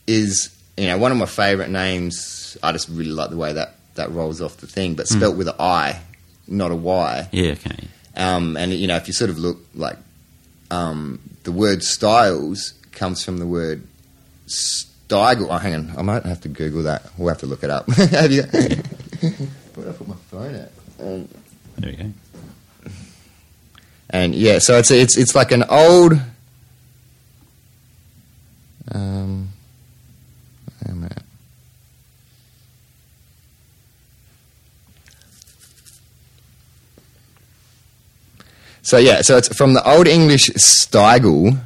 is 0.08 0.58
you 0.78 0.88
know 0.88 0.98
one 0.98 1.12
of 1.12 1.18
my 1.18 1.26
favorite 1.26 1.70
names. 1.70 2.58
I 2.64 2.72
just 2.72 2.88
really 2.88 3.12
like 3.12 3.30
the 3.30 3.38
way 3.38 3.52
that 3.52 3.76
that 3.96 4.10
rolls 4.12 4.42
off 4.42 4.56
the 4.56 4.68
thing, 4.68 4.96
but 4.96 5.10
spelt 5.10 5.36
with 5.36 5.50
an 5.50 5.56
I, 5.60 6.00
not 6.48 6.72
a 6.72 6.76
Y. 6.76 7.28
Yeah. 7.34 7.52
Okay. 7.52 7.88
Um, 8.16 8.56
and 8.56 8.72
you 8.72 8.88
know, 8.88 8.96
if 8.96 9.08
you 9.08 9.14
sort 9.14 9.30
of 9.30 9.38
look 9.38 9.58
like 9.76 9.98
um, 10.72 11.20
the 11.44 11.52
word 11.52 11.84
stiles 11.84 12.74
comes 12.92 13.24
from 13.24 13.38
the 13.38 13.46
word 13.46 13.84
stygel. 14.48 15.48
Oh, 15.50 15.58
hang 15.58 15.76
on, 15.76 15.94
I 15.98 16.02
might 16.02 16.24
have 16.26 16.42
to 16.42 16.50
Google 16.50 16.84
that. 16.84 17.04
We'll 17.18 17.30
have 17.30 17.40
to 17.40 17.46
look 17.46 17.64
it 17.64 17.70
up. 17.70 17.88
have 17.92 18.32
you? 18.32 18.44
Where 18.52 19.86
did 19.86 19.88
I 19.88 19.92
put 19.92 20.08
my 20.08 20.16
phone 20.30 20.56
at? 20.56 20.72
Um, 21.00 21.28
There 21.78 21.92
we 21.92 21.96
go. 21.98 22.12
and 24.10 24.34
yeah, 24.36 24.60
so 24.60 24.78
it's 24.78 24.92
it's 24.92 25.18
it's 25.18 25.36
like 25.36 25.52
an 25.52 25.64
old. 25.70 26.14
Um, 28.94 29.50
where 30.82 30.94
am 30.96 31.04
I 31.04 31.08
at? 31.08 31.24
So 38.84 38.98
yeah, 38.98 39.22
so 39.22 39.38
it's 39.38 39.54
from 39.56 39.74
the 39.74 39.88
Old 39.90 40.08
English 40.08 40.50
stygel, 40.58 41.58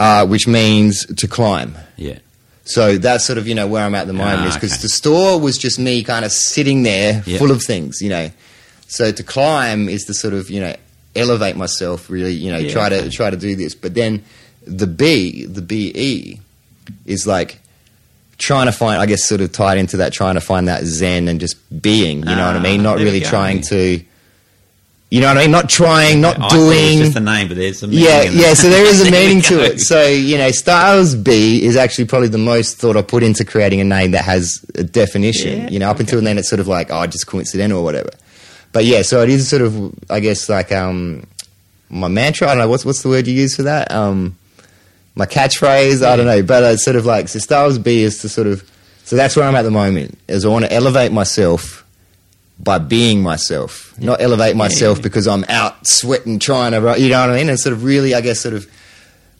uh, 0.00 0.26
which 0.26 0.46
means 0.48 1.04
to 1.06 1.28
climb. 1.28 1.76
Yeah. 1.96 2.18
So 2.64 2.98
that's 2.98 3.24
sort 3.24 3.38
of 3.38 3.46
you 3.48 3.54
know 3.54 3.66
where 3.66 3.84
I'm 3.84 3.94
at 3.94 4.06
the 4.06 4.12
moment 4.12 4.40
Ah, 4.42 4.48
is 4.48 4.54
because 4.54 4.72
okay. 4.74 4.82
the 4.82 4.88
store 4.88 5.40
was 5.40 5.56
just 5.58 5.78
me 5.78 6.02
kind 6.04 6.24
of 6.24 6.32
sitting 6.32 6.82
there 6.82 7.22
full 7.22 7.50
of 7.50 7.62
things, 7.62 8.00
you 8.02 8.08
know. 8.10 8.30
So 8.88 9.10
to 9.12 9.22
climb 9.22 9.88
is 9.88 10.04
to 10.04 10.14
sort 10.14 10.34
of 10.34 10.50
you 10.50 10.60
know 10.60 10.74
elevate 11.16 11.56
myself, 11.56 12.08
really, 12.10 12.32
you 12.32 12.50
know, 12.52 12.58
Yeah, 12.58 12.70
try 12.72 12.88
to 12.90 12.96
okay. 13.00 13.10
try 13.10 13.30
to 13.30 13.36
do 13.36 13.56
this. 13.56 13.74
But 13.74 13.94
then 13.94 14.22
the 14.66 14.86
B, 14.86 15.44
the 15.46 15.62
BE, 15.62 16.40
is 17.06 17.26
like 17.26 17.58
trying 18.36 18.66
to 18.66 18.72
find, 18.72 19.00
I 19.00 19.06
guess, 19.06 19.24
sort 19.24 19.40
of 19.40 19.50
tied 19.50 19.78
into 19.78 19.96
that, 19.98 20.12
trying 20.12 20.34
to 20.34 20.40
find 20.40 20.68
that 20.68 20.84
zen 20.84 21.26
and 21.28 21.40
just 21.40 21.56
being. 21.82 22.18
You 22.20 22.24
know 22.36 22.46
what 22.46 22.54
I 22.56 22.58
Ah, 22.58 22.62
mean? 22.62 22.82
Not 22.82 22.98
really 22.98 23.20
trying 23.20 23.62
to. 23.62 24.00
You 25.10 25.22
know 25.22 25.28
what 25.28 25.38
I 25.38 25.42
mean? 25.42 25.52
Not 25.52 25.70
trying, 25.70 26.20
not 26.20 26.36
I 26.36 26.40
thought 26.40 26.52
it 26.52 26.58
was 26.58 26.68
doing. 26.68 26.98
just 26.98 27.14
the 27.14 27.20
name, 27.20 27.48
but 27.48 27.56
there's 27.56 27.78
some. 27.78 27.90
Yeah, 27.90 28.24
in 28.24 28.36
yeah. 28.36 28.52
So 28.52 28.68
there 28.68 28.84
is 28.84 29.06
a 29.06 29.10
meaning 29.10 29.40
to 29.42 29.64
it. 29.64 29.80
So 29.80 30.06
you 30.06 30.36
know, 30.36 30.50
Stiles 30.50 31.14
Be 31.14 31.64
is 31.64 31.76
actually 31.76 32.04
probably 32.04 32.28
the 32.28 32.36
most 32.36 32.76
thought 32.76 32.94
I 32.94 33.00
put 33.00 33.22
into 33.22 33.42
creating 33.44 33.80
a 33.80 33.84
name 33.84 34.10
that 34.10 34.24
has 34.26 34.64
a 34.74 34.84
definition. 34.84 35.62
Yeah, 35.62 35.70
you 35.70 35.78
know, 35.78 35.90
up 35.90 35.98
until 35.98 36.20
then 36.20 36.36
it's 36.36 36.48
sort 36.48 36.60
of 36.60 36.68
like 36.68 36.88
oh, 36.90 37.06
just 37.06 37.26
coincidental 37.26 37.78
or 37.78 37.84
whatever. 37.84 38.10
But 38.72 38.84
yeah, 38.84 39.00
so 39.00 39.22
it 39.22 39.30
is 39.30 39.48
sort 39.48 39.62
of 39.62 39.94
I 40.10 40.20
guess 40.20 40.46
like 40.50 40.72
um 40.72 41.26
my 41.88 42.08
mantra. 42.08 42.48
I 42.48 42.50
don't 42.50 42.58
know 42.58 42.68
what's 42.68 42.84
what's 42.84 43.02
the 43.02 43.08
word 43.08 43.26
you 43.26 43.34
use 43.34 43.56
for 43.56 43.62
that. 43.62 43.90
Um, 43.90 44.36
my 45.14 45.24
catchphrase. 45.24 46.06
I 46.06 46.16
don't 46.16 46.26
know, 46.26 46.42
but 46.42 46.62
it's 46.64 46.84
sort 46.84 46.96
of 46.96 47.06
like 47.06 47.28
so 47.28 47.38
Stiles 47.38 47.78
Be 47.78 48.02
is 48.02 48.18
to 48.18 48.28
sort 48.28 48.46
of 48.46 48.68
so 49.04 49.16
that's 49.16 49.36
where 49.36 49.46
I'm 49.46 49.56
at 49.56 49.62
the 49.62 49.70
moment. 49.70 50.18
Is 50.28 50.44
I 50.44 50.48
want 50.48 50.66
to 50.66 50.72
elevate 50.72 51.12
myself 51.12 51.86
by 52.58 52.78
being 52.78 53.22
myself, 53.22 53.96
not 54.00 54.20
elevate 54.20 54.56
myself 54.56 55.00
because 55.00 55.26
I'm 55.28 55.44
out 55.48 55.86
sweating 55.86 56.38
trying 56.38 56.72
to, 56.72 56.78
you 57.00 57.08
know 57.08 57.20
what 57.20 57.30
I 57.30 57.36
mean? 57.36 57.48
And 57.48 57.58
sort 57.58 57.72
of 57.72 57.84
really, 57.84 58.14
I 58.14 58.20
guess, 58.20 58.40
sort 58.40 58.54
of 58.54 58.66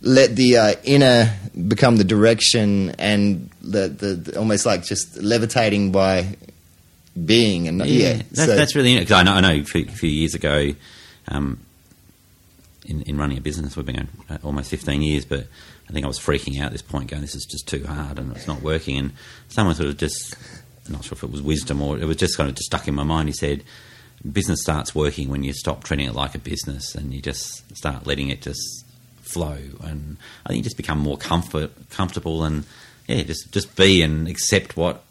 let 0.00 0.36
the 0.36 0.56
uh, 0.56 0.74
inner 0.84 1.34
become 1.66 1.96
the 1.96 2.04
direction 2.04 2.90
and 2.98 3.50
the, 3.60 3.88
the, 3.88 4.06
the 4.14 4.38
almost 4.38 4.64
like 4.64 4.84
just 4.84 5.16
levitating 5.16 5.90
by 5.90 6.36
being 7.24 7.66
and 7.66 7.84
yeah. 7.86 8.22
That, 8.32 8.36
so- 8.36 8.56
that's 8.56 8.76
really 8.76 8.96
because 8.98 9.12
I 9.12 9.22
know, 9.24 9.32
I 9.32 9.40
know 9.40 9.52
a 9.52 9.64
few, 9.64 9.86
few 9.86 10.10
years 10.10 10.34
ago, 10.34 10.74
um, 11.26 11.58
in, 12.86 13.02
in 13.02 13.18
running 13.18 13.36
a 13.36 13.40
business, 13.40 13.76
we've 13.76 13.84
been 13.84 13.96
going 13.96 14.08
uh, 14.30 14.38
almost 14.44 14.70
15 14.70 15.02
years, 15.02 15.24
but 15.24 15.46
I 15.88 15.92
think 15.92 16.04
I 16.04 16.08
was 16.08 16.18
freaking 16.18 16.58
out 16.60 16.66
at 16.66 16.72
this 16.72 16.82
point, 16.82 17.10
going, 17.10 17.22
"This 17.22 17.34
is 17.34 17.44
just 17.44 17.66
too 17.68 17.86
hard 17.86 18.18
and 18.18 18.34
it's 18.34 18.46
not 18.46 18.62
working." 18.62 18.96
And 18.98 19.12
someone 19.48 19.74
sort 19.74 19.88
of 19.88 19.96
just, 19.96 20.36
I'm 20.88 20.94
not 20.94 21.04
sure 21.04 21.16
if 21.16 21.22
it 21.22 21.30
was 21.30 21.42
wisdom 21.42 21.82
or 21.82 21.98
it 21.98 22.04
was 22.04 22.16
just 22.16 22.36
kind 22.36 22.48
of 22.48 22.56
just 22.56 22.66
stuck 22.66 22.88
in 22.88 22.94
my 22.94 23.04
mind. 23.04 23.28
He 23.28 23.34
said, 23.34 23.62
"Business 24.30 24.62
starts 24.62 24.94
working 24.94 25.28
when 25.28 25.44
you 25.44 25.52
stop 25.52 25.84
treating 25.84 26.06
it 26.06 26.14
like 26.14 26.34
a 26.34 26.38
business 26.38 26.94
and 26.94 27.12
you 27.12 27.20
just 27.20 27.76
start 27.76 28.06
letting 28.06 28.28
it 28.28 28.42
just 28.42 28.84
flow." 29.20 29.58
And 29.82 30.16
I 30.44 30.48
think 30.48 30.58
you 30.58 30.64
just 30.64 30.76
become 30.76 30.98
more 30.98 31.18
comfort 31.18 31.72
comfortable 31.90 32.44
and 32.44 32.64
yeah, 33.06 33.22
just 33.22 33.52
just 33.52 33.76
be 33.76 34.02
and 34.02 34.26
accept 34.28 34.76
what 34.76 35.02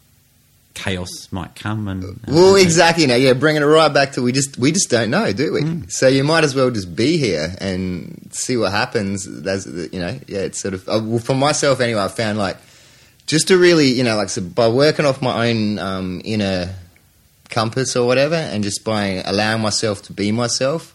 chaos 0.78 1.28
might 1.32 1.54
come 1.56 1.88
and 1.88 2.20
Well, 2.28 2.54
exactly. 2.54 3.06
Now, 3.06 3.16
yeah, 3.16 3.32
bringing 3.32 3.62
it 3.62 3.66
right 3.66 3.92
back 3.92 4.12
to 4.12 4.22
we 4.22 4.32
just 4.32 4.58
we 4.58 4.72
just 4.72 4.90
don't 4.90 5.10
know, 5.10 5.32
do 5.32 5.52
we? 5.52 5.62
Mm. 5.62 5.90
So 5.90 6.08
you 6.08 6.24
might 6.24 6.44
as 6.44 6.54
well 6.54 6.70
just 6.70 6.94
be 6.94 7.18
here 7.18 7.54
and 7.60 8.30
see 8.32 8.56
what 8.56 8.70
happens. 8.72 9.26
That's 9.42 9.66
you 9.66 9.98
know, 9.98 10.18
yeah. 10.26 10.40
It's 10.40 10.60
sort 10.60 10.74
of 10.74 10.88
uh, 10.88 11.00
well, 11.02 11.18
for 11.18 11.34
myself 11.34 11.80
anyway. 11.80 12.02
I 12.02 12.08
found 12.08 12.38
like 12.38 12.56
just 13.28 13.46
to 13.48 13.56
really, 13.58 13.86
you 13.88 14.02
know, 14.02 14.16
like 14.16 14.28
so 14.30 14.40
by 14.42 14.66
working 14.68 15.06
off 15.06 15.22
my 15.22 15.48
own 15.50 15.78
um, 15.78 16.20
inner 16.24 16.74
compass 17.50 17.94
or 17.96 18.06
whatever, 18.06 18.34
and 18.34 18.64
just 18.64 18.84
by 18.84 19.22
allowing 19.24 19.62
myself 19.62 20.02
to 20.02 20.12
be 20.12 20.32
myself, 20.32 20.94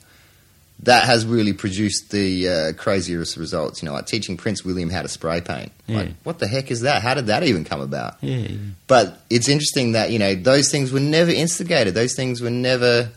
that 0.83 1.05
has 1.05 1.25
really 1.25 1.53
produced 1.53 2.11
the 2.11 2.49
uh, 2.49 2.73
craziest 2.73 3.37
results. 3.37 3.81
You 3.81 3.87
know, 3.87 3.93
like 3.93 4.05
teaching 4.07 4.35
Prince 4.35 4.65
William 4.65 4.89
how 4.89 5.01
to 5.01 5.07
spray 5.07 5.39
paint. 5.41 5.71
Like, 5.87 6.07
Yeah. 6.07 6.13
what 6.23 6.39
the 6.39 6.47
heck 6.47 6.71
is 6.71 6.81
that? 6.81 7.01
How 7.01 7.13
did 7.13 7.27
that 7.27 7.43
even 7.43 7.63
come 7.63 7.79
about? 7.81 8.17
yeah. 8.21 8.47
But 8.87 9.21
it's 9.29 9.47
interesting 9.47 9.93
that 9.93 10.11
you 10.11 10.19
know 10.19 10.35
those 10.35 10.69
things 10.69 10.91
were 10.91 10.99
never 10.99 11.31
instigated. 11.31 11.93
Those 11.93 12.13
things 12.15 12.41
were 12.41 12.49
never. 12.51 13.09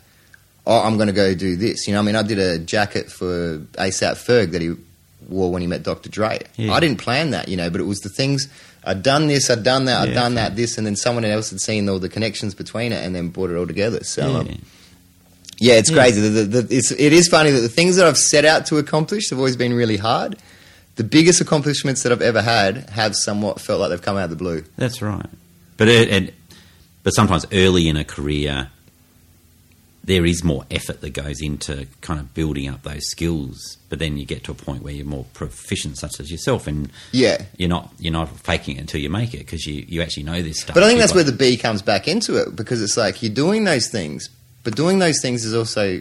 Oh, 0.69 0.81
I'm 0.83 0.97
going 0.97 1.07
to 1.07 1.13
go 1.13 1.33
do 1.35 1.55
this. 1.57 1.87
You 1.87 1.95
know, 1.95 2.01
I 2.01 2.03
mean, 2.03 2.17
I 2.17 2.23
did 2.23 2.41
a 2.41 2.59
jacket 2.59 3.11
for 3.11 3.59
ASAP 3.79 4.15
Ferg 4.17 4.51
that 4.51 4.61
he 4.61 4.75
wore 5.29 5.53
when 5.53 5.63
he 5.63 5.69
met 5.69 5.85
Dr. 5.85 6.09
Dre. 6.09 6.41
Yeah. 6.57 6.73
I 6.73 6.81
didn't 6.81 6.99
plan 6.99 7.31
that, 7.31 7.47
you 7.47 7.57
know, 7.57 7.71
but 7.71 7.81
it 7.81 7.85
was 7.85 8.01
the 8.01 8.09
things 8.09 8.49
I'd 8.87 9.03
done 9.03 9.27
this, 9.27 9.51
I'd 9.51 9.65
done 9.65 9.85
that, 9.87 10.01
I'd 10.03 10.09
Yeah, 10.11 10.15
done 10.15 10.33
okay. 10.33 10.43
that, 10.49 10.57
this, 10.57 10.79
and 10.79 10.87
then 10.87 10.95
someone 10.97 11.25
else 11.25 11.51
had 11.51 11.61
seen 11.61 11.89
all 11.89 11.99
the 11.99 12.09
connections 12.09 12.55
between 12.55 12.93
it 12.93 13.05
and 13.05 13.15
then 13.15 13.29
brought 13.29 13.51
it 13.51 13.57
all 13.57 13.67
together. 13.67 14.05
So, 14.05 14.31
Yeah. 14.31 14.39
um, 14.39 14.49
yeah, 15.59 15.75
it's 15.75 15.91
Yeah. 15.91 15.97
crazy. 15.97 16.21
The, 16.21 16.29
the, 16.45 16.63
the, 16.63 16.77
it's, 16.77 16.93
it 16.93 17.13
is 17.13 17.29
funny 17.29 17.51
that 17.51 17.61
the 17.61 17.69
things 17.69 17.97
that 17.97 18.07
I've 18.07 18.17
set 18.17 18.45
out 18.45 18.65
to 18.67 18.79
accomplish 18.79 19.31
have 19.31 19.39
always 19.39 19.57
been 19.57 19.75
really 19.75 19.97
hard. 19.97 20.37
The 20.95 21.05
biggest 21.05 21.41
accomplishments 21.41 22.03
that 22.05 22.13
I've 22.13 22.23
ever 22.23 22.41
had 22.43 22.89
have 22.91 23.17
somewhat 23.17 23.61
felt 23.61 23.81
like 23.81 23.91
they've 23.91 24.01
come 24.01 24.17
out 24.17 24.25
of 24.25 24.31
the 24.31 24.37
blue. 24.37 24.65
That's 24.77 25.03
right. 25.03 25.27
But 25.77 25.89
it, 25.89 26.09
it, 26.09 26.35
but 27.03 27.11
sometimes 27.11 27.45
early 27.53 27.89
in 27.89 27.97
a 27.97 28.05
career, 28.05 28.71
there 30.07 30.25
is 30.25 30.45
more 30.45 30.65
effort 30.71 31.01
that 31.01 31.11
goes 31.11 31.41
into 31.43 31.87
kind 32.01 32.21
of 32.21 32.33
building 32.33 32.69
up 32.69 32.83
those 32.85 33.05
skills. 33.09 33.77
But 33.89 33.99
then 33.99 34.17
you 34.17 34.25
get 34.25 34.45
to 34.45 34.53
a 34.53 34.55
point 34.55 34.83
where 34.83 34.93
you're 34.95 35.05
more 35.05 35.27
proficient, 35.35 35.99
such 35.99 36.21
as 36.21 36.31
yourself, 36.31 36.67
and 36.69 36.91
Yeah. 37.13 37.43
you're 37.57 37.69
not 37.69 37.93
you're 37.99 38.13
not 38.13 38.31
faking 38.41 38.77
it 38.77 38.81
until 38.81 39.01
you 39.01 39.11
make 39.11 39.35
it 39.35 39.39
because 39.39 39.67
you, 39.67 39.85
you 39.89 40.03
actually 40.03 40.23
know 40.23 40.43
this 40.43 40.61
stuff. 40.61 40.75
But 40.75 40.85
I 40.85 40.89
think 40.89 41.01
You've 41.01 41.15
where 41.15 41.25
the 41.25 41.33
B 41.33 41.57
comes 41.57 41.83
back 41.83 42.07
into 42.09 42.37
it 42.37 42.55
because 42.57 42.81
it's 42.83 42.97
like 42.97 43.23
you're 43.23 43.35
doing 43.35 43.65
those 43.65 43.89
things, 43.89 44.29
but 44.65 44.77
doing 44.77 44.99
those 45.01 45.21
things 45.21 45.45
is 45.45 45.55
also 45.55 46.01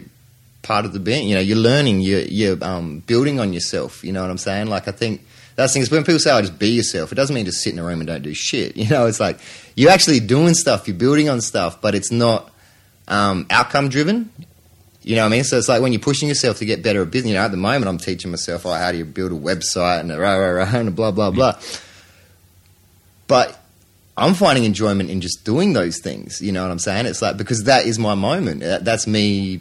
part 0.62 0.84
of 0.84 0.92
the 0.92 1.00
being. 1.00 1.28
You 1.28 1.34
know, 1.36 1.40
you're 1.40 1.56
learning, 1.56 2.00
you're, 2.00 2.20
you're 2.22 2.62
um, 2.64 3.00
building 3.06 3.38
on 3.40 3.52
yourself. 3.52 4.02
You 4.04 4.12
know 4.12 4.22
what 4.22 4.30
I'm 4.30 4.38
saying? 4.38 4.66
Like 4.68 4.86
I 4.88 4.92
think 4.92 5.20
that's 5.56 5.72
the 5.72 5.78
thing 5.78 5.82
is 5.82 5.90
when 5.90 6.04
people 6.04 6.18
say, 6.20 6.30
"I 6.30 6.40
just 6.42 6.58
be 6.60 6.68
yourself," 6.68 7.10
it 7.10 7.16
doesn't 7.16 7.34
mean 7.34 7.44
just 7.44 7.60
sit 7.62 7.72
in 7.72 7.78
a 7.80 7.84
room 7.84 8.00
and 8.00 8.06
don't 8.06 8.22
do 8.22 8.34
shit. 8.34 8.76
You 8.82 8.88
know, 8.88 9.06
it's 9.06 9.18
like 9.20 9.38
you're 9.74 9.90
actually 9.90 10.20
doing 10.20 10.54
stuff, 10.54 10.86
you're 10.86 10.96
building 10.96 11.28
on 11.28 11.40
stuff, 11.40 11.80
but 11.80 11.94
it's 11.96 12.12
not 12.12 12.52
um, 13.08 13.46
outcome 13.50 13.88
driven. 13.88 14.30
You 15.02 15.14
know 15.14 15.22
what 15.22 15.28
I 15.28 15.30
mean? 15.36 15.44
So 15.44 15.56
it's 15.58 15.68
like 15.68 15.82
when 15.82 15.92
you're 15.92 16.00
pushing 16.00 16.28
yourself 16.28 16.58
to 16.58 16.64
get 16.64 16.82
better 16.82 17.02
at 17.02 17.10
business. 17.12 17.30
You 17.30 17.36
know, 17.36 17.44
at 17.44 17.52
the 17.52 17.56
moment, 17.56 17.86
I'm 17.86 17.98
teaching 17.98 18.30
myself, 18.32 18.66
oh, 18.66 18.72
how 18.72 18.90
do 18.90 18.98
you 18.98 19.04
build 19.04 19.30
a 19.30 19.36
website 19.36 20.00
and 20.00 20.10
rah 20.10 20.34
rah 20.34 20.50
rah 20.64 20.76
and 20.76 20.94
blah 20.96 21.12
blah 21.12 21.30
blah. 21.30 21.54
But 23.28 23.56
I'm 24.16 24.34
finding 24.34 24.64
enjoyment 24.64 25.10
in 25.10 25.20
just 25.20 25.44
doing 25.44 25.74
those 25.74 26.00
things. 26.00 26.40
You 26.40 26.50
know 26.52 26.62
what 26.62 26.70
I'm 26.70 26.78
saying? 26.80 27.06
It's 27.06 27.22
like 27.22 27.36
because 27.36 27.64
that 27.64 27.86
is 27.86 27.98
my 27.98 28.14
moment. 28.14 28.60
That's 28.60 29.06
me 29.06 29.60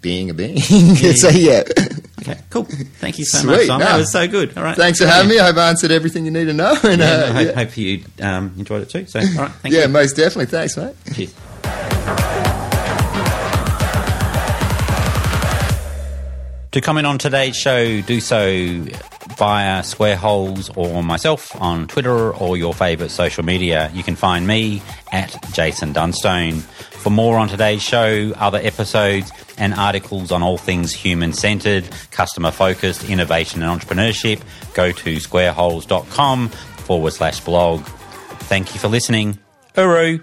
being 0.00 0.30
a 0.30 0.34
being. 0.34 0.58
so 0.60 1.28
yeah. 1.30 1.64
okay, 2.20 2.38
cool. 2.48 2.64
Thank 2.64 3.18
you 3.18 3.24
so 3.26 3.38
Sweet, 3.38 3.50
much, 3.50 3.66
Simon. 3.66 3.80
no. 3.80 3.92
That 3.92 3.96
was 3.98 4.12
so 4.12 4.26
good. 4.28 4.56
All 4.56 4.62
right, 4.62 4.76
Thanks 4.76 5.00
for 5.00 5.06
having 5.06 5.28
me. 5.30 5.38
I 5.38 5.46
hope 5.46 5.56
I 5.56 5.68
answered 5.68 5.90
everything 5.90 6.24
you 6.24 6.30
need 6.30 6.44
to 6.46 6.52
know. 6.54 6.74
And, 6.84 7.00
Yeah, 7.00 7.06
uh, 7.06 7.24
I 7.24 7.26
hope, 7.32 7.46
yeah, 7.46 7.52
hope 7.64 7.76
you 7.76 8.04
um, 8.22 8.54
enjoyed 8.56 8.82
it 8.82 8.88
too. 8.90 9.04
So, 9.06 9.18
all 9.20 9.26
right, 9.26 9.50
thank 9.62 9.74
yeah, 9.74 9.82
you. 9.82 9.88
most 9.88 10.16
definitely. 10.16 10.46
Thanks, 10.46 10.76
mate. 10.76 10.94
Cheers. 11.14 11.34
To 16.76 16.82
comment 16.82 17.06
on 17.06 17.16
today's 17.16 17.56
show, 17.56 18.02
do 18.02 18.20
so 18.20 18.84
via 19.38 19.82
Square 19.82 20.16
Holes 20.16 20.68
or 20.76 21.02
myself 21.02 21.58
on 21.58 21.86
Twitter 21.86 22.34
or 22.34 22.58
your 22.58 22.74
favourite 22.74 23.10
social 23.10 23.44
media. 23.44 23.90
You 23.94 24.02
can 24.02 24.14
find 24.14 24.46
me 24.46 24.82
at 25.10 25.34
Jason 25.52 25.94
Dunstone. 25.94 26.60
For 27.00 27.08
more 27.08 27.38
on 27.38 27.48
today's 27.48 27.82
show, 27.82 28.32
other 28.36 28.58
episodes, 28.58 29.32
and 29.56 29.72
articles 29.72 30.30
on 30.30 30.42
all 30.42 30.58
things 30.58 30.92
human 30.92 31.32
centred, 31.32 31.88
customer 32.10 32.50
focused, 32.50 33.08
innovation, 33.08 33.62
and 33.62 33.80
entrepreneurship, 33.80 34.42
go 34.74 34.92
to 34.92 35.16
squareholes.com 35.16 36.48
forward 36.48 37.12
slash 37.12 37.40
blog. 37.40 37.84
Thank 38.50 38.74
you 38.74 38.80
for 38.80 38.88
listening. 38.88 39.38
Uru. 39.78 40.20